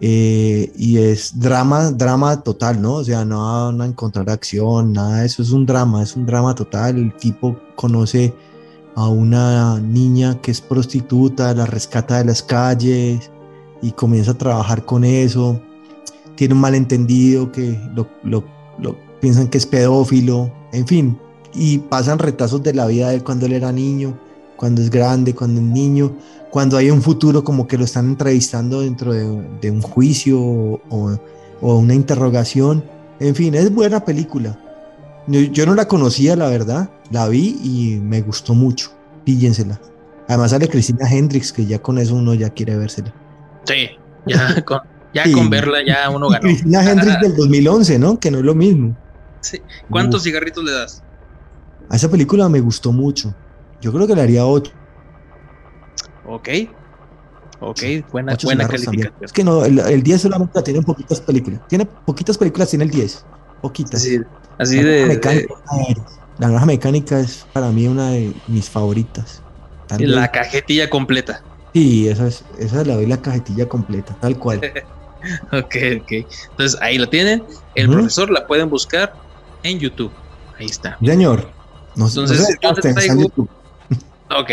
eh, 0.01 0.73
y 0.77 0.99
es 0.99 1.39
drama, 1.39 1.90
drama 1.90 2.43
total, 2.43 2.81
¿no? 2.82 2.95
O 2.95 3.05
sea, 3.05 3.24
no 3.24 3.66
van 3.66 3.81
a 3.81 3.86
encontrar 3.86 4.28
acción, 4.31 4.93
nada 4.93 5.20
de 5.20 5.27
eso, 5.27 5.43
es 5.43 5.51
un 5.53 5.66
drama, 5.66 6.03
es 6.03 6.15
un 6.16 6.27
drama 6.27 6.55
total. 6.55 6.99
El 6.99 7.12
tipo 7.16 7.57
conoce 7.77 8.32
a 8.97 9.09
una 9.09 9.78
niña 9.81 10.40
que 10.40 10.51
es 10.53 10.61
prostituta, 10.61 11.55
la 11.55 11.66
rescata 11.66 12.19
de 12.19 12.24
las 12.27 12.43
calles 12.43 13.31
y 13.82 13.90
comienza 13.93 14.32
a 14.32 14.39
trabajar 14.39 14.85
con 14.85 15.05
eso. 15.05 15.61
Tiene 16.36 16.55
un 16.55 16.61
malentendido 16.61 17.51
que 17.53 17.81
lo, 17.95 18.09
lo- 18.24 18.45
lo 18.81 18.97
piensan 19.20 19.49
que 19.49 19.59
es 19.59 19.66
pedófilo, 19.66 20.53
en 20.73 20.86
fin, 20.86 21.19
y 21.55 21.78
pasan 21.78 22.19
retazos 22.19 22.62
de 22.62 22.74
la 22.74 22.86
vida 22.86 23.09
de 23.09 23.16
él 23.16 23.24
cuando 23.24 23.47
él 23.47 23.53
era 23.53 23.73
niño, 23.73 24.19
cuando 24.57 24.82
es 24.82 24.90
grande, 24.90 25.35
cuando 25.35 25.61
es 25.61 25.66
niño, 25.66 26.12
cuando 26.51 26.77
hay 26.77 26.90
un 26.90 27.03
futuro 27.03 27.45
como 27.45 27.66
que 27.66 27.78
lo 27.78 27.85
están 27.85 28.07
entrevistando 28.07 28.81
dentro 28.81 29.12
de, 29.12 29.43
de 29.61 29.70
un 29.70 29.82
juicio 29.82 30.40
o, 30.40 31.19
o 31.61 31.77
una 31.78 31.95
interrogación. 31.95 32.82
En 33.20 33.35
fin, 33.35 33.55
es 33.55 33.73
buena 33.73 34.05
película. 34.05 34.59
Yo, 35.27 35.40
yo 35.40 35.66
no 35.66 35.74
la 35.74 35.86
conocía, 35.89 36.36
la 36.36 36.49
verdad, 36.49 36.89
la 37.11 37.28
vi 37.28 37.59
y 37.62 38.01
me 38.03 38.23
gustó 38.23 38.55
mucho. 38.55 38.90
Píllensela. 39.24 39.78
Además 40.27 40.51
sale 40.53 40.69
Cristina 40.69 41.09
Hendricks, 41.11 41.53
que 41.53 41.66
ya 41.66 41.78
con 41.81 41.99
eso 41.99 42.15
uno 42.15 42.35
ya 42.35 42.51
quiere 42.51 42.77
vérsela. 42.77 43.12
Sí. 43.65 43.89
Ya 44.27 44.62
con, 44.65 44.78
ya 45.15 45.24
Sí. 45.24 45.32
con 45.32 45.51
verla 45.51 45.78
ya 45.86 46.09
uno 46.11 46.28
ganó. 46.28 46.43
Cristina 46.43 46.82
Hendricks 46.90 47.20
del 47.20 47.36
2011, 47.36 47.99
¿no? 47.99 48.19
Que 48.19 48.31
no 48.31 48.39
es 48.39 48.45
lo 48.45 48.55
mismo. 48.55 48.97
Sí. 49.40 49.60
¿Cuántos 49.90 50.23
cigarritos 50.24 50.65
le 50.65 50.73
das? 50.73 51.02
A 51.89 51.97
esa 51.97 52.10
película 52.10 52.48
me 52.48 52.60
gustó 52.60 52.93
mucho. 52.93 53.35
Yo 53.81 53.93
creo 53.93 54.06
que 54.06 54.15
le 54.15 54.23
haría 54.23 54.47
8. 54.47 54.73
Ok. 56.27 56.48
Ok, 57.60 57.81
buena, 58.12 58.36
buena 58.43 58.69
calificación. 58.69 59.12
Es 59.20 59.32
que 59.32 59.43
no, 59.43 59.65
el, 59.65 59.81
el 59.81 60.02
10 60.02 60.23
solamente 60.23 60.52
la 60.55 60.62
tiene 60.62 60.78
en 60.78 60.85
poquitas 60.85 61.20
películas. 61.20 61.60
Tiene 61.69 61.86
poquitas 61.86 62.39
películas, 62.39 62.70
tiene 62.70 62.85
el 62.85 62.90
10. 62.90 63.24
Poquitas. 63.60 63.94
Así, 64.01 64.20
así 64.59 64.77
la, 64.77 64.89
de, 64.89 65.06
mecánica, 65.06 65.55
la 66.39 66.47
naranja 66.47 66.66
mecánica 66.66 67.19
es 67.19 67.47
para 67.52 67.70
mí 67.70 67.89
una 67.89 68.10
de 68.10 68.32
mis 68.47 68.70
favoritas. 68.70 69.43
La 69.98 70.31
cajetilla 70.31 70.89
completa. 70.89 71.43
Sí, 71.74 72.09
esa 72.09 72.28
es, 72.28 72.44
esa 72.59 72.85
le 72.85 72.94
doy 72.94 73.06
la 73.06 73.20
cajetilla 73.20 73.69
completa, 73.69 74.16
tal 74.20 74.39
cual. 74.39 74.60
Ok, 75.51 75.74
ok. 76.01 76.12
Entonces 76.51 76.81
ahí 76.81 76.97
la 76.97 77.10
tienen. 77.10 77.43
El 77.74 77.90
profesor 77.90 78.31
la 78.31 78.47
pueden 78.47 78.70
buscar 78.70 79.15
en 79.62 79.78
YouTube. 79.78 80.12
Ahí 80.59 80.66
está. 80.66 80.98
Señor. 81.05 81.48
Entonces, 81.97 82.56
yo 82.62 82.74
te 82.74 82.93
traigo- 82.94 83.22
YouTube. 83.22 83.48
Ok. 84.30 84.51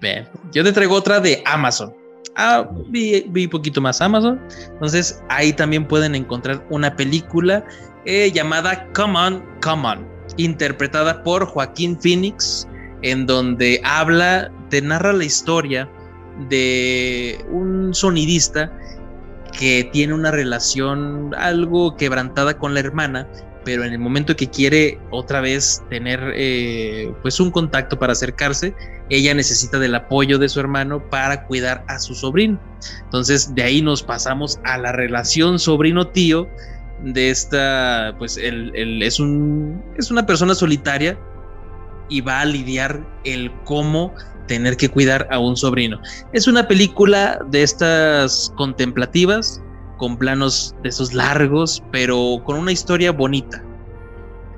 Bien. 0.00 0.28
Yo 0.52 0.64
te 0.64 0.72
traigo 0.72 0.94
otra 0.94 1.20
de 1.20 1.42
Amazon. 1.46 1.94
Ah, 2.36 2.68
vi, 2.88 3.24
vi 3.28 3.46
poquito 3.46 3.80
más 3.80 4.00
Amazon. 4.00 4.40
Entonces 4.72 5.22
ahí 5.28 5.52
también 5.52 5.86
pueden 5.86 6.14
encontrar 6.14 6.64
una 6.68 6.96
película 6.96 7.64
eh, 8.06 8.30
llamada 8.32 8.88
Come 8.92 9.18
On, 9.18 9.44
Come 9.62 9.88
On, 9.88 10.08
interpretada 10.36 11.22
por 11.22 11.46
Joaquín 11.46 11.98
Phoenix, 12.00 12.66
en 13.02 13.26
donde 13.26 13.80
habla, 13.84 14.50
te 14.68 14.82
narra 14.82 15.12
la 15.12 15.24
historia 15.24 15.88
de 16.48 17.44
un 17.50 17.94
sonidista 17.94 18.72
que 19.56 19.88
tiene 19.92 20.12
una 20.14 20.32
relación 20.32 21.32
algo 21.38 21.96
quebrantada 21.96 22.58
con 22.58 22.74
la 22.74 22.80
hermana 22.80 23.28
pero 23.64 23.84
en 23.84 23.92
el 23.92 23.98
momento 23.98 24.36
que 24.36 24.48
quiere 24.48 24.98
otra 25.10 25.40
vez 25.40 25.82
tener 25.90 26.20
eh, 26.34 27.12
pues 27.22 27.40
un 27.40 27.50
contacto 27.50 27.98
para 27.98 28.12
acercarse, 28.12 28.74
ella 29.10 29.34
necesita 29.34 29.78
del 29.78 29.94
apoyo 29.94 30.38
de 30.38 30.48
su 30.48 30.60
hermano 30.60 31.02
para 31.10 31.44
cuidar 31.46 31.84
a 31.88 31.98
su 31.98 32.14
sobrino. 32.14 32.60
Entonces 33.04 33.54
de 33.54 33.62
ahí 33.62 33.82
nos 33.82 34.02
pasamos 34.02 34.60
a 34.64 34.78
la 34.78 34.92
relación 34.92 35.58
sobrino-tío 35.58 36.48
de 37.02 37.30
esta, 37.30 38.14
pues 38.18 38.36
él, 38.36 38.72
él 38.74 39.02
es, 39.02 39.20
un, 39.20 39.82
es 39.98 40.10
una 40.10 40.26
persona 40.26 40.54
solitaria 40.54 41.18
y 42.08 42.20
va 42.20 42.40
a 42.40 42.44
lidiar 42.44 43.04
el 43.24 43.50
cómo 43.64 44.14
tener 44.46 44.76
que 44.76 44.88
cuidar 44.88 45.26
a 45.30 45.38
un 45.38 45.56
sobrino. 45.56 46.00
Es 46.32 46.46
una 46.46 46.68
película 46.68 47.40
de 47.50 47.62
estas 47.62 48.52
contemplativas, 48.56 49.62
con 50.04 50.18
planos 50.18 50.74
de 50.82 50.90
esos 50.90 51.14
largos, 51.14 51.82
pero 51.90 52.42
con 52.44 52.58
una 52.58 52.72
historia 52.72 53.10
bonita. 53.10 53.64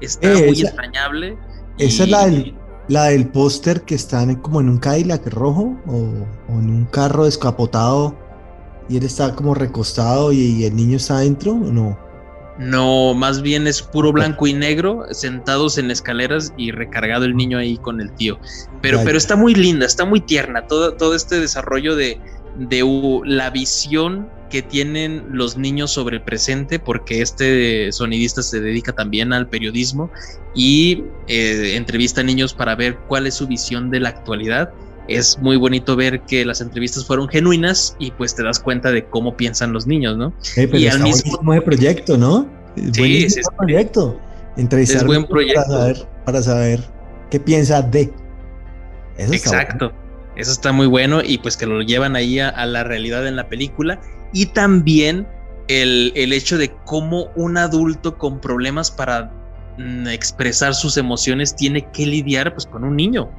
Está 0.00 0.32
Eh, 0.32 0.46
muy 0.48 0.58
esa- 0.58 0.66
extrañable. 0.70 1.38
Esa 1.78 2.02
es 2.02 2.10
la 2.10 2.26
del, 2.26 2.54
la 2.88 3.04
del 3.04 3.28
póster 3.28 3.82
que 3.82 3.94
están 3.94 4.30
en- 4.30 4.40
como 4.40 4.60
en 4.60 4.68
un 4.68 4.78
Cadillac 4.78 5.24
rojo 5.28 5.76
o, 5.86 5.94
o 6.48 6.52
en 6.58 6.68
un 6.68 6.84
carro 6.86 7.26
descapotado 7.26 8.16
y 8.88 8.96
él 8.96 9.04
está 9.04 9.36
como 9.36 9.54
recostado 9.54 10.32
y, 10.32 10.38
y 10.38 10.64
el 10.64 10.74
niño 10.74 10.96
está 10.96 11.18
adentro 11.18 11.52
o 11.52 11.58
no. 11.72 11.96
No, 12.58 13.14
más 13.14 13.40
bien 13.40 13.68
es 13.68 13.82
puro 13.82 14.12
blanco 14.12 14.48
y 14.48 14.52
negro, 14.52 15.04
sentados 15.12 15.78
en 15.78 15.92
escaleras 15.92 16.52
y 16.56 16.72
recargado 16.72 17.24
el 17.24 17.36
niño 17.36 17.58
ahí 17.58 17.76
con 17.76 18.00
el 18.00 18.10
tío. 18.16 18.40
Pero, 18.82 18.98
pero 19.04 19.16
está 19.16 19.36
muy 19.36 19.54
linda, 19.54 19.86
está 19.86 20.04
muy 20.04 20.20
tierna, 20.22 20.66
todo, 20.66 20.94
todo 20.94 21.14
este 21.14 21.38
desarrollo 21.38 21.94
de, 21.94 22.18
de 22.56 23.22
la 23.26 23.50
visión 23.50 24.28
que 24.50 24.62
tienen 24.62 25.24
los 25.30 25.56
niños 25.56 25.90
sobre 25.90 26.16
el 26.16 26.22
presente, 26.22 26.78
porque 26.78 27.20
este 27.22 27.90
sonidista 27.92 28.42
se 28.42 28.60
dedica 28.60 28.92
también 28.92 29.32
al 29.32 29.48
periodismo 29.48 30.10
y 30.54 31.04
eh, 31.28 31.74
entrevista 31.76 32.20
a 32.20 32.24
niños 32.24 32.54
para 32.54 32.74
ver 32.74 32.98
cuál 33.08 33.26
es 33.26 33.34
su 33.34 33.46
visión 33.46 33.90
de 33.90 34.00
la 34.00 34.10
actualidad. 34.10 34.70
Es 35.08 35.38
muy 35.38 35.56
bonito 35.56 35.94
ver 35.94 36.22
que 36.22 36.44
las 36.44 36.60
entrevistas 36.60 37.06
fueron 37.06 37.28
genuinas 37.28 37.94
y 37.98 38.10
pues 38.10 38.34
te 38.34 38.42
das 38.42 38.58
cuenta 38.58 38.90
de 38.90 39.04
cómo 39.04 39.36
piensan 39.36 39.72
los 39.72 39.86
niños, 39.86 40.16
¿no? 40.16 40.34
Pero 40.54 40.76
Y 40.78 40.88
al 40.88 41.00
mismo- 41.00 41.52
ese 41.52 41.62
proyecto, 41.62 42.18
¿no? 42.18 42.48
Es 42.76 42.96
Sí, 42.96 43.24
ese 43.24 43.42
sí. 43.42 43.48
proyecto. 43.56 44.20
Entrevistar 44.56 44.98
Es 44.98 45.04
buen 45.06 45.22
Para 45.22 45.30
proyecto. 45.30 45.62
saber, 45.70 46.08
para 46.24 46.42
saber 46.42 46.80
qué 47.30 47.38
piensa 47.38 47.82
de. 47.82 48.12
Eso 49.16 49.32
está 49.32 49.50
bueno. 49.50 49.62
Exacto. 49.62 49.92
Eso 50.36 50.52
está 50.52 50.72
muy 50.72 50.86
bueno 50.86 51.22
y 51.24 51.38
pues 51.38 51.56
que 51.56 51.64
lo 51.66 51.80
llevan 51.82 52.14
ahí 52.16 52.38
a, 52.40 52.48
a 52.50 52.66
la 52.66 52.84
realidad 52.84 53.26
en 53.26 53.36
la 53.36 53.48
película. 53.48 54.00
Y 54.32 54.46
también 54.46 55.26
el, 55.68 56.12
el 56.14 56.32
hecho 56.32 56.58
de 56.58 56.74
cómo 56.84 57.30
un 57.36 57.56
adulto 57.56 58.16
con 58.16 58.40
problemas 58.40 58.90
para 58.90 59.32
mm, 59.78 60.08
expresar 60.08 60.74
sus 60.74 60.96
emociones 60.96 61.54
tiene 61.54 61.90
que 61.92 62.06
lidiar 62.06 62.52
pues 62.52 62.66
con 62.66 62.84
un 62.84 62.96
niño, 62.96 63.30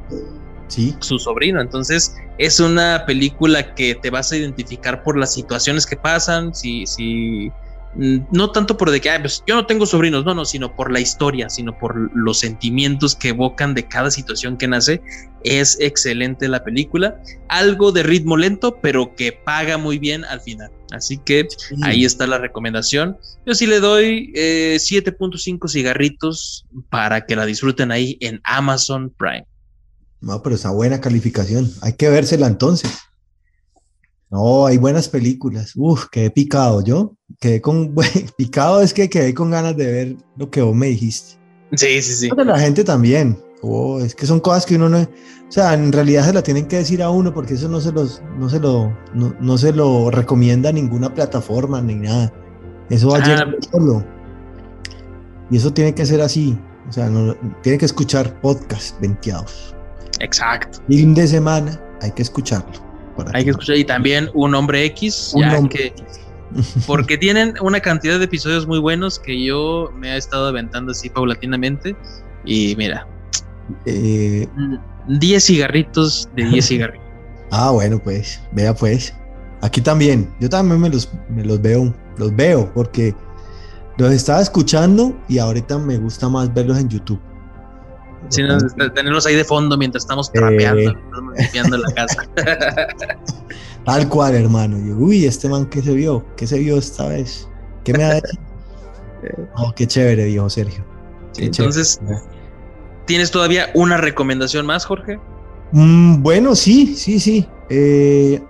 Sí, 0.67 0.93
su 0.99 1.17
sobrino. 1.17 1.61
Entonces 1.61 2.15
es 2.37 2.59
una 2.59 3.05
película 3.05 3.73
que 3.73 3.95
te 3.95 4.09
vas 4.09 4.31
a 4.31 4.37
identificar 4.37 5.01
por 5.03 5.17
las 5.17 5.33
situaciones 5.33 5.85
que 5.85 5.95
pasan, 5.95 6.53
si, 6.53 6.85
si 6.85 7.51
no 7.97 8.51
tanto 8.51 8.77
por 8.77 8.91
de 8.91 9.01
que 9.01 9.09
"Ay, 9.09 9.19
pues, 9.19 9.43
yo 9.47 9.55
no 9.55 9.65
tengo 9.65 9.85
sobrinos, 9.85 10.23
no, 10.25 10.33
no, 10.33 10.45
sino 10.45 10.75
por 10.75 10.91
la 10.91 10.99
historia, 10.99 11.49
sino 11.49 11.77
por 11.77 12.11
los 12.15 12.39
sentimientos 12.39 13.15
que 13.15 13.29
evocan 13.29 13.73
de 13.73 13.87
cada 13.87 14.11
situación 14.11 14.57
que 14.57 14.67
nace. 14.67 15.01
Es 15.43 15.77
excelente 15.79 16.47
la 16.47 16.63
película, 16.63 17.21
algo 17.47 17.91
de 17.91 18.03
ritmo 18.03 18.37
lento, 18.37 18.79
pero 18.81 19.15
que 19.15 19.31
paga 19.31 19.77
muy 19.77 19.97
bien 19.99 20.25
al 20.25 20.41
final. 20.41 20.71
Así 20.91 21.17
que 21.17 21.47
sí. 21.49 21.75
ahí 21.83 22.05
está 22.05 22.27
la 22.27 22.37
recomendación. 22.37 23.17
Yo 23.45 23.55
sí 23.55 23.65
le 23.65 23.79
doy 23.79 24.31
eh, 24.35 24.77
7.5 24.79 25.67
cigarritos 25.67 26.65
para 26.89 27.25
que 27.25 27.35
la 27.35 27.45
disfruten 27.45 27.91
ahí 27.91 28.17
en 28.21 28.39
Amazon 28.43 29.13
Prime. 29.17 29.45
No, 30.21 30.41
pero 30.41 30.55
está 30.55 30.71
buena 30.71 30.99
calificación. 31.01 31.71
Hay 31.81 31.93
que 31.93 32.09
vérsela 32.09 32.47
entonces. 32.47 32.91
No, 34.29 34.65
hay 34.65 34.77
buenas 34.77 35.07
películas. 35.07 35.73
Uf, 35.75 36.05
quedé 36.11 36.29
picado. 36.29 36.83
Yo 36.83 37.15
quedé 37.39 37.61
con 37.61 37.93
picado 38.37 38.81
es 38.81 38.93
que 38.93 39.09
quedé 39.09 39.33
con 39.33 39.51
ganas 39.51 39.75
de 39.77 39.91
ver 39.91 40.15
lo 40.35 40.49
que 40.49 40.61
vos 40.61 40.75
me 40.75 40.87
dijiste. 40.87 41.39
Sí, 41.73 42.01
sí, 42.01 42.13
sí. 42.13 42.29
Creo 42.29 42.45
que 42.45 42.51
la 42.51 42.59
gente 42.59 42.83
también. 42.83 43.37
Oh, 43.61 43.99
es 43.99 44.13
que 44.13 44.25
son 44.25 44.39
cosas 44.39 44.65
que 44.65 44.75
uno 44.75 44.87
no, 44.87 44.99
o 44.99 45.07
sea, 45.51 45.73
en 45.73 45.91
realidad 45.91 46.25
se 46.25 46.33
la 46.33 46.43
tienen 46.43 46.67
que 46.67 46.75
decir 46.77 47.01
a 47.01 47.09
uno 47.09 47.33
porque 47.33 47.55
eso 47.55 47.67
no 47.67 47.81
se 47.81 47.91
los, 47.91 48.21
no 48.37 48.49
se 48.49 48.59
lo, 48.59 48.95
no, 49.15 49.33
no 49.39 49.57
se 49.57 49.73
lo 49.73 50.11
recomienda 50.11 50.71
ninguna 50.71 51.11
plataforma 51.13 51.81
ni 51.81 51.95
nada. 51.95 52.31
Eso 52.89 53.09
va 53.09 53.17
a 53.17 53.21
Ah. 53.21 53.25
llegar 53.25 53.55
solo. 53.71 54.05
Y 55.49 55.57
eso 55.57 55.73
tiene 55.73 55.95
que 55.95 56.05
ser 56.05 56.21
así. 56.21 56.57
O 56.87 56.91
sea, 56.91 57.09
no, 57.09 57.35
tiene 57.63 57.77
que 57.79 57.85
escuchar 57.85 58.39
podcast 58.41 58.99
venteados. 59.01 59.75
Exacto. 60.19 60.79
Film 60.87 61.13
de 61.15 61.27
semana, 61.27 61.81
hay 62.01 62.11
que 62.11 62.21
escucharlo. 62.21 62.86
Para 63.17 63.31
Hay 63.33 63.43
que 63.43 63.49
escuchar. 63.51 63.75
Y 63.77 63.83
también 63.83 64.29
Un 64.33 64.55
Hombre 64.55 64.85
X, 64.85 65.31
Un 65.35 65.41
ya 65.41 65.57
hombre. 65.57 65.93
que. 65.93 66.03
Porque 66.87 67.17
tienen 67.17 67.55
una 67.61 67.81
cantidad 67.81 68.17
de 68.19 68.25
episodios 68.25 68.65
muy 68.67 68.79
buenos 68.79 69.19
que 69.19 69.43
yo 69.43 69.91
me 69.97 70.13
he 70.13 70.17
estado 70.17 70.47
aventando 70.47 70.91
así 70.93 71.09
paulatinamente. 71.09 71.97
Y 72.45 72.75
mira, 72.77 73.05
Eh, 73.85 74.47
mm, 74.55 75.19
10 75.19 75.43
cigarritos 75.43 76.29
de 76.35 76.45
10 76.45 76.65
cigarritos. 76.67 77.05
ah, 77.51 77.71
bueno, 77.71 77.99
pues, 77.99 78.41
vea 78.53 78.73
pues. 78.73 79.13
Aquí 79.61 79.81
también, 79.81 80.33
yo 80.39 80.47
también 80.49 80.79
me 80.79 80.89
los, 80.89 81.09
me 81.29 81.43
los 81.43 81.59
veo, 81.61 81.93
los 82.17 82.33
veo 82.35 82.71
porque 82.73 83.13
los 83.97 84.11
estaba 84.13 84.39
escuchando 84.41 85.17
y 85.27 85.39
ahorita 85.39 85.79
me 85.79 85.97
gusta 85.97 86.29
más 86.29 86.53
verlos 86.53 86.77
en 86.77 86.87
YouTube. 86.89 87.19
Sí, 88.29 88.41
no, 88.43 88.57
tenerlos 88.93 89.25
ahí 89.25 89.35
de 89.35 89.43
fondo 89.45 89.77
mientras 89.77 90.03
estamos 90.03 90.31
trapeando, 90.31 90.75
mientras 90.75 91.03
estamos 91.05 91.33
limpiando 91.37 91.77
la 91.77 91.91
casa. 91.93 92.27
Tal 93.85 94.09
cual, 94.09 94.35
hermano. 94.35 94.77
Yo, 94.77 94.95
uy, 94.97 95.25
este 95.25 95.47
man, 95.47 95.65
¿qué 95.67 95.81
se 95.81 95.93
vio? 95.93 96.25
¿Qué 96.35 96.45
se 96.45 96.59
vio 96.59 96.77
esta 96.77 97.07
vez? 97.07 97.47
¿Qué 97.83 97.93
me 97.93 98.03
ha 98.03 98.17
hecho? 98.17 98.27
Oh, 99.55 99.73
qué 99.75 99.87
chévere, 99.87 100.25
viejo 100.25 100.49
Sergio. 100.49 100.85
Entonces, 101.37 101.99
chévere. 101.99 102.19
¿tienes 103.05 103.31
todavía 103.31 103.69
una 103.73 103.97
recomendación 103.97 104.65
más, 104.65 104.85
Jorge? 104.85 105.19
Mm, 105.71 106.21
bueno, 106.21 106.55
sí, 106.55 106.95
sí, 106.95 107.19
sí. 107.19 107.45
Eh, 107.69 108.41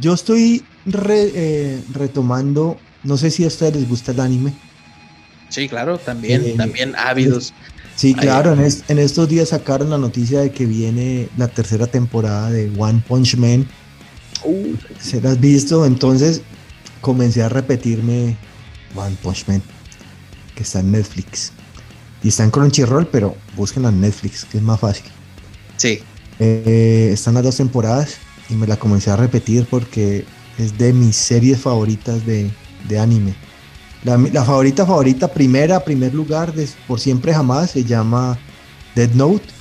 yo 0.00 0.14
estoy 0.14 0.64
re- 0.84 1.30
eh, 1.34 1.80
retomando, 1.94 2.76
no 3.04 3.16
sé 3.16 3.30
si 3.30 3.44
a 3.44 3.46
ustedes 3.46 3.76
les 3.76 3.88
gusta 3.88 4.12
el 4.12 4.20
anime. 4.20 4.52
Sí, 5.48 5.68
claro, 5.68 5.96
también, 5.98 6.42
Eh, 6.44 6.54
también 6.56 6.94
ávidos. 6.96 7.54
Sí, 7.96 8.14
claro, 8.14 8.52
en, 8.52 8.60
es- 8.60 8.84
en 8.88 8.98
estos 8.98 9.28
días 9.28 9.48
sacaron 9.50 9.90
la 9.90 9.98
noticia 9.98 10.40
de 10.40 10.52
que 10.52 10.66
viene 10.66 11.28
la 11.36 11.48
tercera 11.48 11.86
temporada 11.86 12.50
de 12.50 12.70
One 12.78 13.02
Punch 13.08 13.36
Man. 13.36 13.66
¿Se 15.00 15.20
la 15.20 15.30
has 15.30 15.40
visto? 15.40 15.86
Entonces 15.86 16.42
comencé 17.00 17.42
a 17.42 17.48
repetirme 17.48 18.36
One 18.94 19.16
Punch 19.22 19.46
Man, 19.48 19.62
que 20.54 20.62
está 20.62 20.80
en 20.80 20.92
Netflix. 20.92 21.52
Y 22.22 22.28
está 22.28 22.44
en 22.44 22.50
Crunchyroll, 22.50 23.06
pero 23.08 23.36
búsquenla 23.56 23.88
en 23.90 24.00
Netflix, 24.00 24.44
que 24.44 24.58
es 24.58 24.62
más 24.64 24.80
fácil. 24.80 25.06
Sí, 25.76 26.00
Eh, 26.38 27.10
están 27.12 27.32
las 27.34 27.44
dos 27.44 27.56
temporadas 27.56 28.16
y 28.50 28.54
me 28.54 28.66
la 28.66 28.76
comencé 28.76 29.10
a 29.10 29.16
repetir 29.16 29.66
porque 29.70 30.26
es 30.58 30.76
de 30.76 30.92
mis 30.92 31.16
series 31.16 31.60
favoritas 31.60 32.26
de, 32.26 32.50
de 32.88 32.98
anime. 32.98 33.34
La, 34.06 34.16
la 34.16 34.44
favorita, 34.44 34.86
favorita, 34.86 35.28
primera, 35.28 35.84
primer 35.84 36.14
lugar, 36.14 36.54
de, 36.54 36.66
por 36.86 36.98
siempre 36.98 37.34
jamás, 37.34 37.72
se 37.72 37.84
llama 37.84 38.38
Dead 38.94 39.10
Note, 39.10 39.56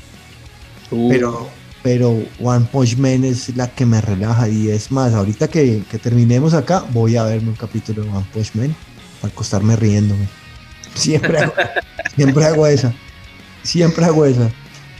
Uh, 0.91 1.09
pero, 1.09 1.49
pero 1.83 2.23
One 2.39 2.67
Punch 2.71 2.97
Man 2.97 3.23
es 3.23 3.55
la 3.55 3.67
que 3.73 3.85
me 3.85 4.01
relaja 4.01 4.47
y 4.47 4.69
es 4.69 4.91
más, 4.91 5.13
ahorita 5.13 5.47
que, 5.47 5.83
que 5.89 5.97
terminemos 5.97 6.53
acá, 6.53 6.85
voy 6.91 7.15
a 7.17 7.23
verme 7.23 7.49
un 7.49 7.55
capítulo 7.55 8.03
de 8.03 8.09
One 8.09 8.25
Punch 8.33 8.53
Man 8.55 8.75
para 9.21 9.33
acostarme 9.33 9.75
riéndome. 9.75 10.27
Siempre 10.95 11.39
hago, 11.39 11.53
siempre 12.15 12.45
hago 12.45 12.67
esa, 12.67 12.93
siempre 13.63 14.05
hago 14.05 14.25
esa. 14.25 14.49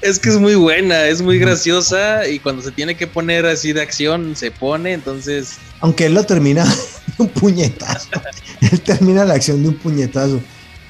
es 0.01 0.19
que 0.19 0.27
es 0.27 0.38
muy 0.38 0.55
buena, 0.55 1.07
es 1.07 1.22
muy 1.22 1.39
graciosa 1.39 2.27
y 2.27 2.39
cuando 2.39 2.61
se 2.61 2.72
tiene 2.72 2.95
que 2.95 3.07
poner 3.07 3.45
así 3.45 3.72
de 3.72 3.81
acción, 3.81 4.35
se 4.35 4.51
pone, 4.51 4.91
entonces 4.91 5.53
Aunque 5.80 6.07
él 6.07 6.13
lo 6.13 6.26
termina 6.26 6.65
de 7.17 7.23
un 7.23 7.30
puñetazo. 7.30 8.09
él 8.72 8.82
termina 8.82 9.26
la 9.26 9.36
acción 9.36 9.62
de 9.64 9.70
un 9.70 9.76
puñetazo. 9.76 10.40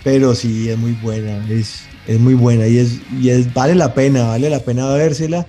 Pero 0.03 0.35
sí, 0.35 0.69
es 0.69 0.77
muy 0.77 0.91
buena. 0.93 1.45
Es, 1.49 1.81
es 2.07 2.19
muy 2.19 2.35
buena. 2.35 2.67
Y 2.67 2.77
es, 2.77 2.99
y 3.19 3.29
es, 3.29 3.53
vale 3.53 3.75
la 3.75 3.93
pena, 3.93 4.27
vale 4.27 4.49
la 4.49 4.59
pena 4.59 4.87
vérsela. 4.93 5.47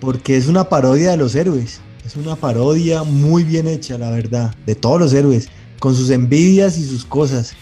Porque 0.00 0.36
es 0.36 0.46
una 0.46 0.68
parodia 0.68 1.10
de 1.10 1.16
los 1.16 1.34
héroes. 1.34 1.80
Es 2.04 2.16
una 2.16 2.36
parodia 2.36 3.02
muy 3.02 3.42
bien 3.42 3.66
hecha, 3.66 3.98
la 3.98 4.10
verdad. 4.10 4.54
De 4.66 4.74
todos 4.74 5.00
los 5.00 5.12
héroes. 5.12 5.48
Con 5.80 5.94
sus 5.94 6.10
envidias 6.10 6.78
y 6.78 6.86
sus 6.86 7.04
cosas. 7.04 7.54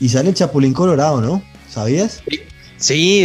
Y 0.00 0.08
sale 0.08 0.30
el 0.30 0.34
Chapulín 0.34 0.74
Colorado, 0.74 1.20
¿no? 1.20 1.42
¿Sabías? 1.68 2.22
Sí, 2.28 2.40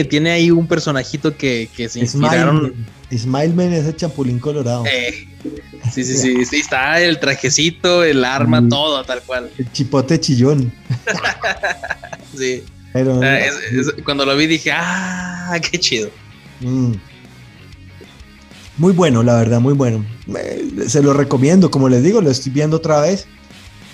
tiene 0.10 0.32
ahí 0.32 0.52
un 0.52 0.68
personajito 0.68 1.36
que, 1.36 1.70
que 1.76 1.90
se 1.90 2.00
inspiraron. 2.00 2.74
Smile 3.12 3.54
Man 3.54 3.74
es 3.74 3.86
el 3.86 3.96
chapulín 3.96 4.38
colorado. 4.40 4.84
Eh, 4.86 5.28
sí, 5.94 6.04
sí, 6.04 6.18
sí, 6.18 6.46
sí, 6.46 6.58
está 6.58 7.00
el 7.02 7.20
trajecito, 7.20 8.04
el 8.04 8.24
arma, 8.26 8.60
Mm. 8.62 8.70
todo 8.70 9.04
tal 9.06 9.22
cual. 9.24 9.50
El 9.58 9.72
chipote 9.72 10.20
chillón. 10.20 10.72
Sí. 12.38 12.64
Pero, 12.94 13.20
Ah, 13.24 13.40
es- 13.40 13.56
es- 13.72 14.04
cuando 14.04 14.26
lo 14.26 14.36
vi 14.36 14.46
dije, 14.48 14.72
ah, 14.74 15.58
qué 15.72 15.80
chido. 15.80 16.10
Mm. 16.62 16.94
Muy 18.78 18.94
bueno, 18.94 19.24
la 19.24 19.36
verdad, 19.38 19.60
muy 19.60 19.74
bueno. 19.74 20.06
Eh, 20.38 20.68
se 20.88 21.02
lo 21.02 21.14
recomiendo, 21.14 21.72
como 21.72 21.90
les 21.90 22.04
digo, 22.04 22.22
lo 22.22 22.30
estoy 22.30 22.52
viendo 22.52 22.78
otra 22.78 23.02
vez. 23.02 23.26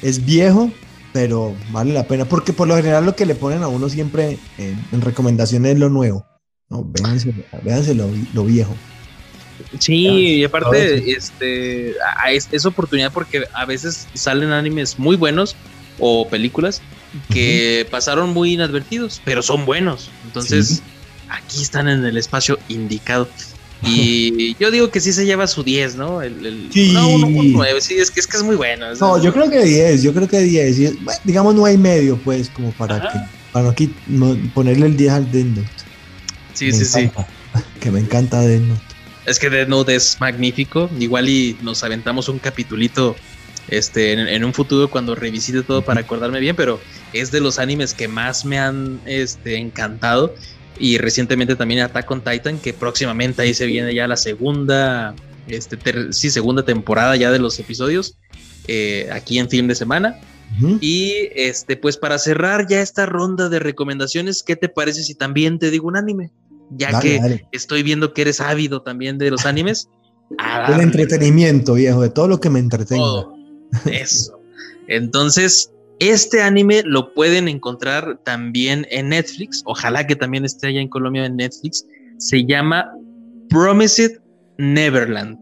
Es 0.01 0.25
viejo, 0.25 0.71
pero 1.13 1.55
vale 1.71 1.93
la 1.93 2.07
pena, 2.07 2.25
porque 2.25 2.51
por 2.53 2.67
lo 2.67 2.75
general 2.75 3.05
lo 3.05 3.15
que 3.15 3.25
le 3.25 3.35
ponen 3.35 3.63
a 3.63 3.67
uno 3.67 3.87
siempre 3.87 4.37
en, 4.57 4.83
en 4.91 5.01
recomendaciones 5.01 5.73
es 5.73 5.79
lo 5.79 5.89
nuevo. 5.89 6.25
No, 6.69 6.83
véanse, 6.83 7.33
véanse 7.63 7.93
lo, 7.93 8.09
lo 8.33 8.43
viejo. 8.45 8.75
Sí, 9.79 10.07
y 10.07 10.43
aparte, 10.43 11.11
este, 11.11 11.93
a- 12.17 12.31
es, 12.31 12.49
es 12.51 12.65
oportunidad 12.65 13.11
porque 13.13 13.43
a 13.53 13.65
veces 13.65 14.07
salen 14.15 14.51
animes 14.51 14.97
muy 14.97 15.15
buenos 15.15 15.55
o 15.99 16.27
películas 16.27 16.81
que 17.31 17.87
pasaron 17.91 18.31
muy 18.31 18.53
inadvertidos, 18.53 19.21
pero 19.23 19.43
son 19.43 19.65
buenos. 19.65 20.09
Entonces, 20.25 20.67
Sí. 20.67 20.81
aquí 21.29 21.61
están 21.61 21.87
en 21.87 22.03
el 22.03 22.17
espacio 22.17 22.57
indicado. 22.69 23.27
Y 23.85 24.55
yo 24.59 24.71
digo 24.71 24.89
que 24.89 24.99
sí 25.01 25.11
se 25.13 25.25
lleva 25.25 25.47
su 25.47 25.63
10, 25.63 25.95
¿no? 25.95 26.21
El, 26.21 26.45
el- 26.45 26.69
Sí. 26.71 26.91
No, 26.93 27.07
un, 27.09 27.23
un 27.23 27.53
9, 27.53 27.81
sí, 27.81 27.95
es 27.95 28.11
que, 28.11 28.19
es 28.19 28.27
que 28.27 28.37
es 28.37 28.43
muy 28.43 28.55
bueno. 28.55 28.91
es- 28.91 28.99
No, 28.99 29.21
yo 29.21 29.33
creo 29.33 29.49
que 29.49 29.63
10, 29.63 30.03
yo 30.03 30.13
creo 30.13 30.27
que 30.27 30.39
10. 30.39 30.79
y 30.79 30.85
es- 30.85 31.03
bueno, 31.03 31.19
digamos 31.23 31.55
9 31.55 31.73
y 31.75 31.77
medio, 31.77 32.17
pues, 32.17 32.49
como 32.49 32.71
para 32.71 32.97
Ajá. 32.97 33.11
que 33.11 33.19
para 33.51 33.73
no- 34.07 34.37
ponerle 34.53 34.85
el 34.87 34.97
10 34.97 35.11
al 35.11 35.31
Death 35.31 35.45
Note. 35.45 35.67
Sí, 36.53 36.65
Me 36.67 36.73
sí, 36.73 36.85
sí. 36.85 37.11
Que 37.79 37.91
me 37.91 37.99
encanta 37.99 38.39
Death 38.41 38.61
Note. 38.61 38.81
Es 39.25 39.39
que 39.39 39.49
Death 39.49 39.67
Note 39.69 39.95
es 39.95 40.17
magnífico. 40.19 40.89
Igual 40.99 41.29
y 41.29 41.57
nos 41.61 41.83
aventamos 41.83 42.29
un 42.29 42.39
capitulito 42.39 43.15
este, 43.69 44.11
en, 44.13 44.19
en 44.19 44.43
un 44.43 44.53
futuro 44.53 44.89
cuando 44.89 45.15
revisite 45.15 45.63
todo 45.63 45.81
para 45.83 46.01
acordarme 46.01 46.39
bien, 46.39 46.55
pero 46.55 46.81
es 47.13 47.31
de 47.31 47.39
los 47.39 47.59
animes 47.59 47.93
que 47.93 48.07
más 48.07 48.43
me 48.43 48.59
han 48.59 48.99
este, 49.05 49.57
encantado. 49.57 50.35
Y 50.79 50.97
recientemente 50.97 51.55
también 51.55 51.81
Attack 51.81 52.09
on 52.11 52.21
Titan, 52.23 52.57
que 52.59 52.73
próximamente 52.73 53.41
ahí 53.41 53.53
se 53.53 53.65
viene 53.65 53.93
ya 53.93 54.07
la 54.07 54.17
segunda, 54.17 55.13
este, 55.47 55.77
ter- 55.77 56.13
sí, 56.13 56.29
segunda 56.31 56.63
temporada 56.65 57.15
ya 57.15 57.31
de 57.31 57.39
los 57.39 57.59
episodios, 57.59 58.17
eh, 58.67 59.07
aquí 59.11 59.37
en 59.39 59.49
fin 59.49 59.67
de 59.67 59.75
semana. 59.75 60.19
Y 60.81 61.13
este, 61.35 61.77
pues 61.77 61.97
para 61.97 62.19
cerrar 62.19 62.67
ya 62.67 62.79
esta 62.81 63.07
ronda 63.07 63.49
de 63.49 63.57
recomendaciones, 63.57 64.43
¿qué 64.43 64.55
te 64.55 64.69
parece 64.69 65.03
si 65.03 65.15
también 65.15 65.57
te 65.57 65.71
digo 65.71 65.87
un 65.87 65.97
anime? 65.97 66.29
Ya 66.69 66.91
Dale, 66.91 67.01
que 67.09 67.19
dale. 67.19 67.47
estoy 67.51 67.81
viendo 67.81 68.13
que 68.13 68.21
eres 68.21 68.39
ávido 68.39 68.83
también 68.83 69.17
de 69.17 69.31
los 69.31 69.47
animes. 69.47 69.89
a 70.37 70.57
El 70.65 70.67
darle 70.71 70.83
entretenimiento, 70.83 71.73
viejo, 71.73 72.01
de 72.01 72.09
todo 72.11 72.27
lo 72.27 72.39
que 72.39 72.51
me 72.51 72.59
entretenga. 72.59 73.01
todo. 73.03 73.35
Eso. 73.85 74.39
Entonces, 74.87 75.71
este 75.99 76.41
anime 76.41 76.81
lo 76.85 77.13
pueden 77.13 77.47
encontrar 77.47 78.19
también 78.23 78.85
en 78.89 79.09
Netflix. 79.09 79.61
Ojalá 79.65 80.05
que 80.07 80.15
también 80.15 80.45
esté 80.45 80.67
allá 80.67 80.81
en 80.81 80.89
Colombia 80.89 81.25
en 81.25 81.35
Netflix. 81.37 81.85
Se 82.17 82.45
llama 82.45 82.91
Promised 83.49 84.19
Neverland. 84.57 85.37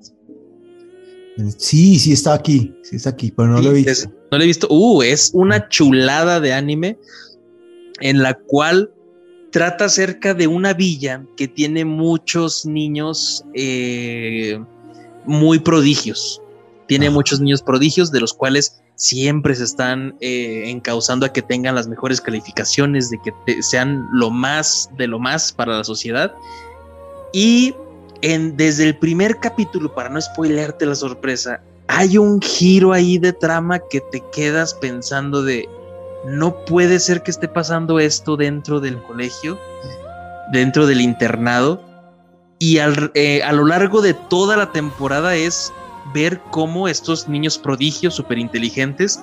Sí, 1.58 1.98
sí 1.98 2.12
está 2.12 2.34
aquí, 2.34 2.74
sí 2.84 2.98
está 2.98 3.10
aquí, 3.12 3.32
pero 3.32 3.50
no 3.50 3.62
lo 3.62 3.72
he 3.72 3.76
visto. 3.76 3.92
es- 3.92 4.10
no 4.32 4.38
lo 4.38 4.44
he 4.44 4.48
visto. 4.48 4.68
Uh, 4.70 5.02
es 5.02 5.32
una 5.34 5.68
chulada 5.70 6.40
de 6.40 6.54
anime 6.54 6.98
en 8.00 8.22
la 8.22 8.34
cual 8.36 8.92
trata 9.52 9.86
acerca 9.86 10.34
de 10.34 10.48
una 10.48 10.74
villa 10.74 11.26
que 11.36 11.48
tiene 11.48 11.84
muchos 11.86 12.66
niños 12.66 13.44
eh, 13.54 14.60
muy 15.26 15.60
prodigios. 15.60 16.42
Tiene 16.88 17.08
Ajá. 17.08 17.16
muchos 17.16 17.40
niños 17.40 17.62
prodigios 17.62 18.12
de 18.12 18.20
los 18.22 18.34
cuales 18.34 18.82
siempre 19.02 19.56
se 19.56 19.64
están 19.64 20.16
eh, 20.22 20.66
encauzando 20.68 21.26
a 21.26 21.34
que 21.34 21.42
tengan 21.42 21.74
las 21.74 21.88
mejores 21.88 22.22
calificaciones, 22.22 23.10
de 23.10 23.20
que 23.24 23.64
sean 23.64 24.08
lo 24.14 24.30
más 24.30 24.90
de 24.96 25.08
lo 25.08 25.18
más 25.18 25.52
para 25.52 25.78
la 25.78 25.84
sociedad. 25.84 26.32
Y 27.34 27.74
en, 28.22 28.56
desde 28.58 28.84
el 28.84 28.96
primer 28.98 29.40
capítulo, 29.40 29.92
para 29.96 30.10
no 30.10 30.22
spoilearte 30.22 30.86
la 30.86 30.94
sorpresa, 30.94 31.62
hay 31.88 32.20
un 32.20 32.40
giro 32.42 32.94
ahí 32.94 33.18
de 33.18 33.34
trama 33.34 33.80
que 33.90 34.02
te 34.12 34.24
quedas 34.32 34.76
pensando 34.76 35.42
de 35.42 35.68
no 36.28 36.56
puede 36.66 37.00
ser 37.00 37.24
que 37.24 37.32
esté 37.32 37.48
pasando 37.48 38.00
esto 38.00 38.38
dentro 38.38 38.80
del 38.80 39.02
colegio, 39.02 39.58
dentro 40.52 40.86
del 40.86 41.02
internado. 41.02 41.82
Y 42.60 42.78
al- 42.78 43.12
eh, 43.16 43.42
a 43.42 43.52
lo 43.52 43.66
largo 43.66 44.04
de 44.04 44.14
toda 44.14 44.56
la 44.58 44.72
temporada 44.72 45.36
es 45.36 45.74
ver 46.14 46.42
cómo 46.52 46.88
estos 46.88 47.28
niños 47.28 47.58
prodigios, 47.58 48.16
súper 48.16 48.38
inteligentes, 48.38 49.22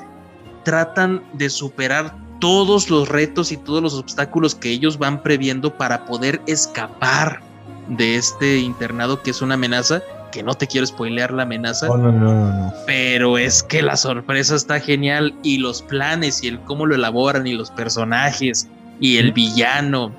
tratan 0.64 1.22
de 1.34 1.50
superar 1.50 2.14
todos 2.40 2.90
los 2.90 3.08
retos 3.08 3.52
y 3.52 3.56
todos 3.56 3.82
los 3.82 3.94
obstáculos 3.94 4.54
que 4.54 4.70
ellos 4.70 4.98
van 4.98 5.22
previendo 5.22 5.76
para 5.76 6.04
poder 6.04 6.40
escapar 6.46 7.40
de 7.88 8.16
este 8.16 8.58
internado 8.58 9.22
que 9.22 9.30
es 9.30 9.42
una 9.42 9.54
amenaza, 9.54 10.02
que 10.30 10.42
no 10.42 10.54
te 10.54 10.66
quiero 10.66 10.86
spoilear 10.86 11.32
la 11.32 11.44
amenaza, 11.44 11.88
no, 11.88 11.96
no, 11.96 12.12
no, 12.12 12.52
no. 12.52 12.72
pero 12.86 13.38
es 13.38 13.62
que 13.62 13.82
la 13.82 13.96
sorpresa 13.96 14.54
está 14.54 14.78
genial 14.78 15.34
y 15.42 15.58
los 15.58 15.82
planes 15.82 16.44
y 16.44 16.48
el 16.48 16.60
cómo 16.60 16.86
lo 16.86 16.94
elaboran 16.94 17.46
y 17.46 17.54
los 17.54 17.70
personajes 17.70 18.68
y 19.00 19.16
el 19.16 19.32
villano, 19.32 20.12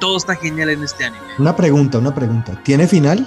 todo 0.00 0.16
está 0.16 0.36
genial 0.36 0.70
en 0.70 0.82
este 0.82 1.04
anime. 1.04 1.22
Una 1.38 1.54
pregunta, 1.54 1.98
una 1.98 2.14
pregunta. 2.14 2.58
¿Tiene 2.64 2.86
final? 2.86 3.26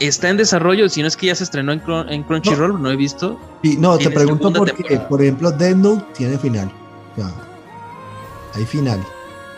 Está 0.00 0.30
en 0.30 0.38
desarrollo, 0.38 0.88
si 0.88 1.02
no 1.02 1.08
es 1.08 1.16
que 1.16 1.26
ya 1.26 1.34
se 1.34 1.44
estrenó 1.44 1.72
en, 1.72 1.82
en 2.08 2.22
Crunchyroll, 2.22 2.80
no. 2.82 2.90
he 2.90 2.96
visto. 2.96 3.38
Sí, 3.62 3.76
no, 3.78 3.98
te 3.98 4.10
pregunto 4.10 4.50
porque, 4.50 4.72
temporada. 4.72 5.08
por 5.08 5.22
ejemplo, 5.22 5.50
Death 5.52 5.76
Note 5.76 6.04
tiene 6.16 6.38
final. 6.38 6.72
Ya. 7.16 7.30
Hay 8.54 8.64
final. 8.64 9.04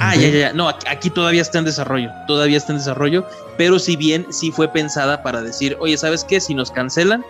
Ah, 0.01 0.17
ya, 0.17 0.29
ya, 0.29 0.39
ya. 0.39 0.53
No, 0.53 0.69
aquí, 0.69 0.87
aquí 0.89 1.11
todavía 1.11 1.43
está 1.43 1.61
en 1.61 1.65
desarrollo. 1.65 2.11
Todavía 2.27 2.59
está 2.59 2.73
en 2.73 2.79
desarrollo. 2.79 3.25
Pero 3.57 3.79
si 3.79 3.95
bien 3.95 4.27
sí 4.31 4.51
fue 4.51 4.67
pensada 4.67 5.23
para 5.23 5.43
decir, 5.43 5.77
oye, 5.79 5.97
¿sabes 5.97 6.25
qué? 6.25 6.41
Si 6.41 6.55
nos 6.55 6.73
cancelan, 6.73 7.25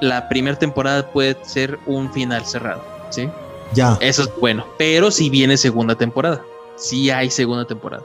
la 0.00 0.28
primera 0.28 0.58
temporada 0.58 1.06
puede 1.12 1.36
ser 1.44 1.78
un 1.86 2.12
final 2.12 2.44
cerrado. 2.44 2.84
¿Sí? 3.10 3.28
Ya. 3.72 3.96
Eso 4.00 4.24
es 4.24 4.30
bueno. 4.40 4.66
Pero 4.78 5.12
si 5.12 5.30
viene 5.30 5.56
segunda 5.56 5.94
temporada. 5.94 6.42
Sí 6.76 7.10
hay 7.10 7.30
segunda 7.30 7.64
temporada. 7.64 8.02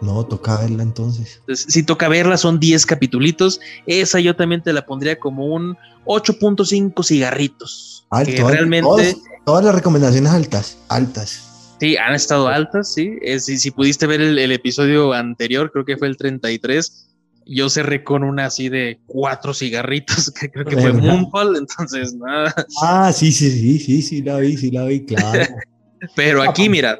No, 0.00 0.24
toca 0.24 0.58
verla 0.58 0.82
entonces. 0.82 1.38
Entonces, 1.40 1.66
si 1.68 1.82
toca 1.82 2.08
verla, 2.08 2.36
son 2.36 2.60
10 2.60 2.84
capitulitos. 2.86 3.60
Esa 3.86 4.20
yo 4.20 4.36
también 4.36 4.62
te 4.62 4.72
la 4.72 4.84
pondría 4.84 5.18
como 5.18 5.46
un 5.46 5.76
8.5 6.04 7.04
cigarritos. 7.04 8.06
Alto, 8.10 8.30
que 8.30 8.40
alto. 8.40 8.52
realmente 8.52 9.16
todas 9.44 9.64
las 9.64 9.74
recomendaciones 9.74 10.32
altas, 10.32 10.78
altas. 10.88 11.76
sí 11.80 11.96
han 11.96 12.14
estado 12.14 12.48
altas, 12.48 12.92
sí. 12.92 13.16
Eh, 13.22 13.40
si, 13.40 13.58
si 13.58 13.70
pudiste 13.70 14.06
ver 14.06 14.20
el, 14.20 14.38
el 14.38 14.52
episodio 14.52 15.12
anterior, 15.12 15.70
creo 15.72 15.84
que 15.84 15.96
fue 15.96 16.08
el 16.08 16.16
33. 16.16 17.04
Yo 17.48 17.70
cerré 17.70 18.02
con 18.02 18.24
una 18.24 18.46
así 18.46 18.68
de 18.68 18.98
cuatro 19.06 19.54
cigarritos, 19.54 20.30
que 20.40 20.50
creo 20.50 20.64
que 20.64 20.76
fue 20.76 20.92
¿Verdad? 20.92 21.14
Moonfall, 21.14 21.56
entonces 21.56 22.14
nada. 22.14 22.54
Ah, 22.82 23.12
sí, 23.12 23.32
sí, 23.32 23.50
sí, 23.50 23.78
sí, 23.78 24.02
sí, 24.02 24.22
la 24.22 24.38
vi, 24.38 24.56
sí, 24.56 24.70
la 24.70 24.84
vi, 24.84 25.04
claro. 25.04 25.46
Pero 26.16 26.42
aquí, 26.42 26.68
mira, 26.68 26.98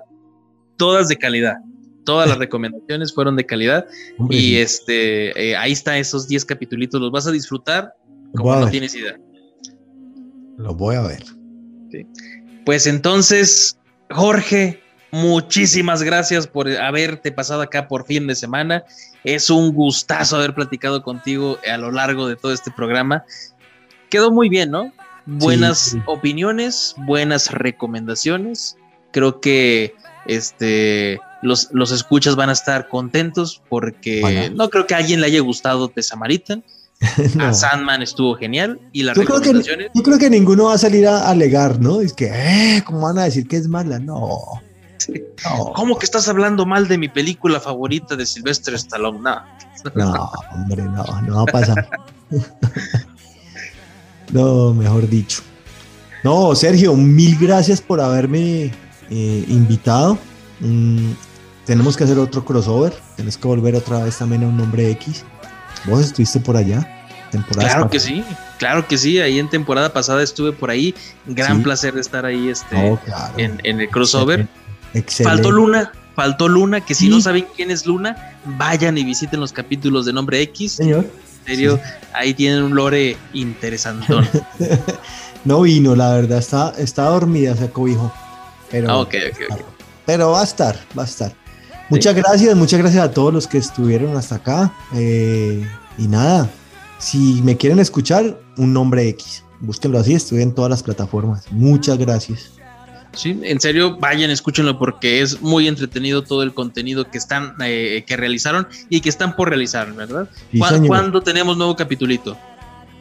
todas 0.76 1.08
de 1.08 1.16
calidad. 1.16 1.56
Todas 2.06 2.28
las 2.28 2.38
recomendaciones 2.38 3.12
fueron 3.12 3.36
de 3.36 3.44
calidad. 3.44 3.86
Hombre, 4.18 4.38
Y 4.38 4.56
este, 4.56 5.50
eh, 5.50 5.56
ahí 5.56 5.72
está 5.72 5.98
esos 5.98 6.26
10 6.26 6.44
capitulitos, 6.46 6.98
los 7.00 7.10
vas 7.10 7.26
a 7.26 7.32
disfrutar 7.32 7.92
como 8.34 8.52
a 8.52 8.56
no 8.56 8.62
ver, 8.62 8.70
tienes 8.70 8.94
idea. 8.94 9.18
lo 10.56 10.74
voy 10.74 10.96
a 10.96 11.02
ver. 11.02 11.22
Pues 12.64 12.86
entonces, 12.86 13.78
Jorge, 14.10 14.80
muchísimas 15.10 16.02
gracias 16.02 16.46
por 16.46 16.68
haberte 16.68 17.32
pasado 17.32 17.62
acá 17.62 17.88
por 17.88 18.06
fin 18.06 18.26
de 18.26 18.34
semana. 18.34 18.84
Es 19.24 19.50
un 19.50 19.72
gustazo 19.72 20.36
haber 20.36 20.54
platicado 20.54 21.02
contigo 21.02 21.58
a 21.70 21.76
lo 21.76 21.90
largo 21.90 22.28
de 22.28 22.36
todo 22.36 22.52
este 22.52 22.70
programa. 22.70 23.24
Quedó 24.10 24.30
muy 24.30 24.48
bien, 24.48 24.70
¿no? 24.70 24.92
Buenas 25.26 25.78
sí. 25.78 26.02
opiniones, 26.06 26.94
buenas 26.98 27.50
recomendaciones. 27.50 28.76
Creo 29.12 29.40
que 29.40 29.94
este 30.26 31.18
los, 31.42 31.68
los 31.72 31.92
escuchas 31.92 32.36
van 32.36 32.50
a 32.50 32.52
estar 32.52 32.88
contentos 32.88 33.62
porque 33.68 34.50
no 34.54 34.70
creo 34.70 34.86
que 34.86 34.94
a 34.94 34.98
alguien 34.98 35.20
le 35.20 35.26
haya 35.26 35.40
gustado 35.40 35.88
The 35.88 36.02
Samaritan. 36.02 36.64
No. 37.34 37.48
A 37.48 37.52
Sandman 37.52 38.00
estuvo 38.00 38.34
genial 38.36 38.80
y 38.90 39.02
las 39.02 39.16
Yo 39.16 39.24
creo, 39.24 39.36
que, 39.36 39.48
recomendaciones. 39.48 39.90
yo 39.94 40.02
creo 40.02 40.18
que 40.18 40.30
ninguno 40.30 40.64
va 40.64 40.74
a 40.74 40.78
salir 40.78 41.06
a 41.06 41.28
alegar, 41.28 41.78
¿no? 41.78 42.00
Es 42.00 42.14
que, 42.14 42.30
eh, 42.32 42.82
¿cómo 42.86 43.02
van 43.02 43.18
a 43.18 43.24
decir 43.24 43.46
que 43.46 43.58
es 43.58 43.68
mala? 43.68 43.98
No. 43.98 44.40
No, 45.44 45.72
¿Cómo 45.74 45.98
que 45.98 46.06
estás 46.06 46.26
hablando 46.28 46.64
mal 46.64 46.88
de 46.88 46.96
mi 46.98 47.08
película 47.08 47.60
favorita 47.60 48.16
de 48.16 48.24
Sylvester 48.24 48.74
Stallone? 48.74 49.20
No. 49.20 49.42
no, 49.94 50.30
hombre, 50.54 50.82
no, 50.84 51.04
no 51.22 51.36
va 51.36 51.42
a 51.42 51.46
pasar. 51.46 51.88
no, 54.32 54.72
mejor 54.74 55.08
dicho. 55.08 55.42
No, 56.24 56.54
Sergio, 56.54 56.94
mil 56.94 57.36
gracias 57.38 57.80
por 57.80 58.00
haberme 58.00 58.72
eh, 59.10 59.44
invitado. 59.48 60.18
Mm, 60.60 61.12
tenemos 61.66 61.96
que 61.96 62.04
hacer 62.04 62.18
otro 62.18 62.44
crossover. 62.44 62.94
Tienes 63.16 63.36
que 63.36 63.46
volver 63.46 63.74
otra 63.74 64.02
vez 64.02 64.16
también 64.16 64.44
a 64.44 64.46
un 64.48 64.56
nombre 64.56 64.90
X. 64.92 65.24
Vos 65.84 66.00
estuviste 66.04 66.40
por 66.40 66.56
allá. 66.56 66.92
Temporadas 67.30 67.72
Claro 67.74 67.90
que 67.90 68.00
sí, 68.00 68.24
claro 68.58 68.86
que 68.86 68.96
sí. 68.96 69.18
Ahí 69.20 69.38
en 69.38 69.50
temporada 69.50 69.92
pasada 69.92 70.22
estuve 70.22 70.52
por 70.52 70.70
ahí. 70.70 70.94
Gran 71.26 71.58
Sí. 71.58 71.62
placer 71.64 71.92
de 71.94 72.00
estar 72.00 72.24
ahí 72.24 72.48
este, 72.48 72.76
Oh, 72.90 72.96
claro. 73.04 73.34
en, 73.36 73.60
en 73.64 73.80
el 73.80 73.88
crossover. 73.90 74.46
Excelente. 74.94 75.34
Faltó 75.36 75.50
Luna, 75.50 75.92
faltó 76.14 76.48
Luna, 76.48 76.80
que 76.80 76.94
si 76.94 77.04
Sí. 77.06 77.10
no 77.10 77.20
saben 77.20 77.46
quién 77.54 77.70
es 77.70 77.84
Luna, 77.84 78.38
vayan 78.44 78.96
y 78.96 79.04
visiten 79.04 79.40
los 79.40 79.52
capítulos 79.52 80.06
de 80.06 80.12
Nombre 80.12 80.40
X. 80.42 80.72
Señor. 80.72 81.04
En 81.40 81.46
serio, 81.56 81.80
ahí 82.12 82.32
tienen 82.34 82.62
un 82.62 82.74
lore 82.74 83.16
interesantón. 83.32 84.26
No 85.44 85.60
vino, 85.60 85.94
la 85.94 86.12
verdad, 86.12 86.38
está, 86.38 86.72
está 86.76 87.04
dormida, 87.04 87.54
se 87.54 87.64
acobijó. 87.64 88.12
Pero, 88.68 88.90
Ah, 88.90 88.96
ok, 88.98 89.14
ok, 89.30 89.40
ok. 89.52 89.60
pero 90.04 90.32
va 90.32 90.40
a 90.40 90.44
estar, 90.44 90.76
va 90.98 91.02
a 91.02 91.06
estar. 91.06 91.32
Muchas 91.88 92.14
gracias, 92.14 92.54
muchas 92.56 92.80
gracias 92.80 93.04
a 93.04 93.10
todos 93.12 93.32
los 93.32 93.46
que 93.46 93.58
estuvieron 93.58 94.16
hasta 94.16 94.36
acá. 94.36 94.72
Eh, 94.94 95.64
y 95.98 96.08
nada, 96.08 96.50
si 96.98 97.40
me 97.42 97.56
quieren 97.56 97.78
escuchar, 97.78 98.38
un 98.56 98.72
nombre 98.72 99.08
X. 99.10 99.44
Búsquenlo 99.60 99.98
así, 99.98 100.14
estoy 100.14 100.42
en 100.42 100.52
todas 100.54 100.70
las 100.70 100.82
plataformas. 100.82 101.44
Muchas 101.50 101.96
gracias. 101.98 102.50
Sí, 103.14 103.40
en 103.44 103.60
serio, 103.60 103.96
vayan, 103.98 104.30
escúchenlo 104.30 104.78
porque 104.78 105.22
es 105.22 105.40
muy 105.40 105.68
entretenido 105.68 106.22
todo 106.22 106.42
el 106.42 106.52
contenido 106.52 107.08
que 107.10 107.16
están, 107.16 107.54
eh, 107.64 108.04
que 108.06 108.14
realizaron 108.16 108.68
y 108.90 109.00
que 109.00 109.08
están 109.08 109.36
por 109.36 109.48
realizar, 109.48 109.90
¿verdad? 109.94 110.28
Sí, 110.52 110.58
¿Cuá- 110.58 110.68
señor. 110.70 110.88
¿Cuándo 110.88 111.22
tenemos 111.22 111.56
nuevo 111.56 111.74
capitulito? 111.76 112.36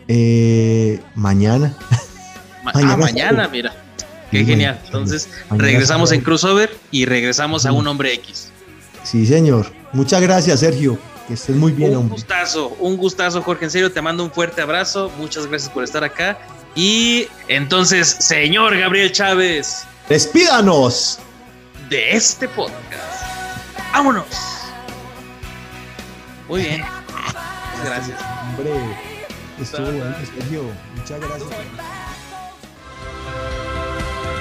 Eh, 0.07 1.02
mañana. 1.16 1.76
Ma- 2.64 2.72
Mañana 2.74 2.94
ah, 2.94 2.98
mañana, 2.98 3.48
mira. 3.49 3.74
Qué 4.32 4.40
Sí, 4.40 4.45
genial. 4.45 4.80
Entonces, 4.86 5.28
Mañana 5.49 5.68
regresamos 5.68 6.12
en 6.12 6.22
crossover 6.22 6.76
y 6.91 7.06
regresamos 7.06 7.66
a 7.66 7.72
un 7.74 7.86
hombre 7.88 8.14
X. 8.14 8.44
Sí, 9.06 9.26
señor. 9.26 9.72
Muchas 9.94 10.19
gracias, 10.22 10.60
Sergio. 10.60 10.98
Que 11.27 11.36
estés 11.36 11.56
muy 11.56 11.72
bien, 11.72 11.91
un 11.91 11.98
hombre. 11.98 12.14
gustazo, 12.15 12.69
un 12.80 12.98
gustazo, 12.98 13.41
Jorge. 13.41 13.65
En 13.65 13.72
serio, 13.72 13.91
te 13.91 14.02
mando 14.02 14.23
un 14.23 14.32
fuerte 14.32 14.61
abrazo. 14.61 15.11
Muchas 15.18 15.48
gracias 15.48 15.72
por 15.72 15.84
estar 15.84 16.03
acá. 16.03 16.38
Y 16.76 17.27
entonces, 17.48 18.07
señor 18.19 18.77
Gabriel 18.77 19.11
Chávez, 19.11 19.86
Despídanos. 20.10 21.19
de 21.90 22.11
este 22.11 22.48
podcast. 22.49 23.23
¡Vámonos! 23.94 24.26
Muy 26.49 26.61
bien. 26.64 26.84
Gracias. 27.86 28.19
Hombre, 28.49 28.73
estuvo 29.61 29.86
bueno, 29.86 30.15
Sergio. 30.38 30.64
Muchas 30.95 31.19
gracias. 31.22 31.94